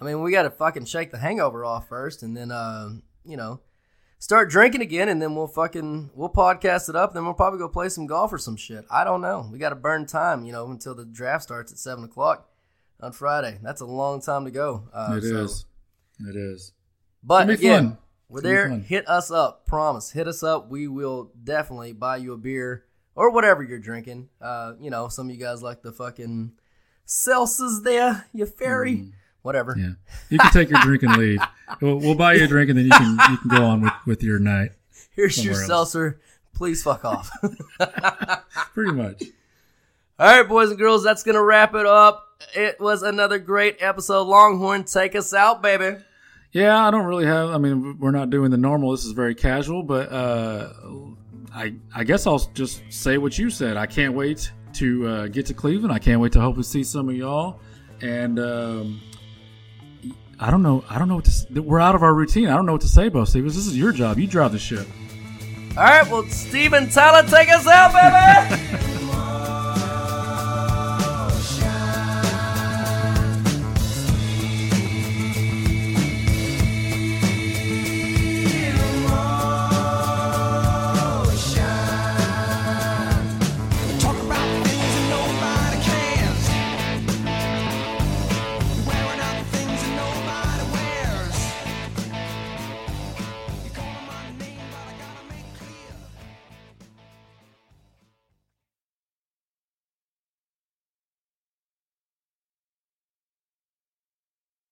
I 0.00 0.04
mean, 0.04 0.22
we 0.22 0.30
got 0.30 0.44
to 0.44 0.50
fucking 0.50 0.84
shake 0.86 1.10
the 1.10 1.18
hangover 1.18 1.64
off 1.64 1.88
first, 1.88 2.22
and 2.22 2.36
then, 2.36 2.50
uh, 2.52 2.90
you 3.24 3.36
know, 3.36 3.60
start 4.18 4.50
drinking 4.50 4.82
again, 4.82 5.08
and 5.08 5.20
then 5.20 5.34
we'll 5.34 5.46
fucking 5.46 6.10
we'll 6.14 6.28
podcast 6.30 6.88
it 6.88 6.96
up. 6.96 7.14
Then 7.14 7.24
we'll 7.24 7.34
probably 7.34 7.58
go 7.58 7.68
play 7.68 7.88
some 7.88 8.06
golf 8.06 8.32
or 8.32 8.38
some 8.38 8.56
shit. 8.56 8.84
I 8.90 9.04
don't 9.04 9.20
know. 9.20 9.48
We 9.50 9.58
got 9.58 9.70
to 9.70 9.74
burn 9.76 10.06
time, 10.06 10.44
you 10.44 10.52
know, 10.52 10.70
until 10.70 10.94
the 10.94 11.04
draft 11.04 11.42
starts 11.44 11.72
at 11.72 11.78
seven 11.78 12.04
o'clock 12.04 12.48
on 13.00 13.12
Friday. 13.12 13.58
That's 13.62 13.80
a 13.80 13.86
long 13.86 14.20
time 14.20 14.44
to 14.44 14.50
go. 14.50 14.84
Uh, 14.92 15.14
It 15.18 15.24
is. 15.24 15.60
so- 15.60 16.28
It 16.28 16.36
is. 16.36 16.72
But 17.22 17.50
again, 17.50 17.90
fun. 17.90 17.98
we're 18.28 18.40
there. 18.40 18.68
Hit 18.70 19.08
us 19.08 19.30
up. 19.30 19.66
Promise. 19.66 20.10
Hit 20.12 20.26
us 20.28 20.42
up. 20.42 20.68
We 20.70 20.88
will 20.88 21.32
definitely 21.42 21.92
buy 21.92 22.16
you 22.18 22.32
a 22.32 22.36
beer 22.36 22.84
or 23.14 23.30
whatever 23.30 23.62
you're 23.62 23.78
drinking. 23.80 24.28
Uh, 24.40 24.74
you 24.80 24.90
know, 24.90 25.08
some 25.08 25.28
of 25.28 25.34
you 25.34 25.40
guys 25.40 25.62
like 25.62 25.82
the 25.82 25.92
fucking 25.92 26.52
Celsius 27.04 27.80
there, 27.84 28.26
you 28.32 28.46
fairy. 28.46 29.12
Whatever. 29.42 29.74
Yeah. 29.78 29.92
You 30.30 30.38
can 30.38 30.50
take 30.52 30.70
your 30.70 30.80
drink 30.80 31.02
and 31.02 31.16
leave. 31.16 31.40
We'll, 31.82 31.98
we'll 31.98 32.14
buy 32.14 32.32
you 32.32 32.44
a 32.44 32.48
drink 32.48 32.70
and 32.70 32.78
then 32.78 32.86
you 32.86 32.90
can 32.90 33.18
you 33.30 33.36
can 33.36 33.50
go 33.50 33.62
on 33.62 33.82
with, 33.82 33.92
with 34.06 34.22
your 34.22 34.38
night. 34.38 34.70
Here's 35.14 35.44
your 35.44 35.52
else. 35.52 35.66
seltzer. 35.66 36.18
Please 36.54 36.82
fuck 36.82 37.04
off. 37.04 37.30
Pretty 38.72 38.92
much. 38.92 39.22
All 40.18 40.26
right, 40.26 40.48
boys 40.48 40.70
and 40.70 40.78
girls, 40.78 41.04
that's 41.04 41.22
gonna 41.22 41.42
wrap 41.42 41.74
it 41.74 41.84
up. 41.84 42.42
It 42.54 42.80
was 42.80 43.02
another 43.02 43.38
great 43.38 43.76
episode. 43.80 44.22
Longhorn, 44.22 44.84
take 44.84 45.14
us 45.14 45.34
out, 45.34 45.60
baby. 45.60 45.98
Yeah, 46.52 46.86
I 46.86 46.90
don't 46.90 47.04
really 47.04 47.26
have. 47.26 47.50
I 47.50 47.58
mean, 47.58 47.98
we're 47.98 48.12
not 48.12 48.30
doing 48.30 48.50
the 48.50 48.56
normal. 48.56 48.92
This 48.92 49.04
is 49.04 49.12
very 49.12 49.34
casual, 49.34 49.82
but 49.82 50.10
uh, 50.10 50.72
I 51.54 51.74
I 51.94 52.04
guess 52.04 52.26
I'll 52.26 52.38
just 52.54 52.82
say 52.88 53.18
what 53.18 53.38
you 53.38 53.50
said. 53.50 53.76
I 53.76 53.84
can't 53.86 54.14
wait 54.14 54.50
to 54.74 55.06
uh, 55.06 55.26
get 55.26 55.46
to 55.46 55.54
Cleveland. 55.54 55.92
I 55.92 55.98
can't 55.98 56.20
wait 56.20 56.32
to 56.32 56.40
hopefully 56.40 56.64
see 56.64 56.82
some 56.82 57.08
of 57.08 57.14
y'all. 57.14 57.60
And 58.00 58.38
um, 58.38 59.00
I 60.40 60.50
don't 60.50 60.62
know. 60.62 60.84
I 60.88 60.98
don't 60.98 61.08
know 61.08 61.16
what 61.16 61.24
to. 61.24 61.30
s- 61.30 61.46
We're 61.50 61.80
out 61.80 61.94
of 61.94 62.02
our 62.02 62.14
routine. 62.14 62.48
I 62.48 62.54
don't 62.56 62.64
know 62.66 62.72
what 62.72 62.80
to 62.82 62.88
say, 62.88 63.08
Bo 63.08 63.24
Stevens. 63.24 63.56
This 63.56 63.66
is 63.66 63.76
your 63.76 63.92
job. 63.92 64.18
You 64.18 64.26
drive 64.26 64.52
the 64.52 64.58
ship. 64.58 64.86
All 65.76 65.82
right, 65.84 66.08
well, 66.10 66.24
Steven 66.28 66.88
Tyler, 66.90 67.28
take 67.28 67.48
us 67.50 67.66
out, 67.66 67.92
baby. 67.92 68.94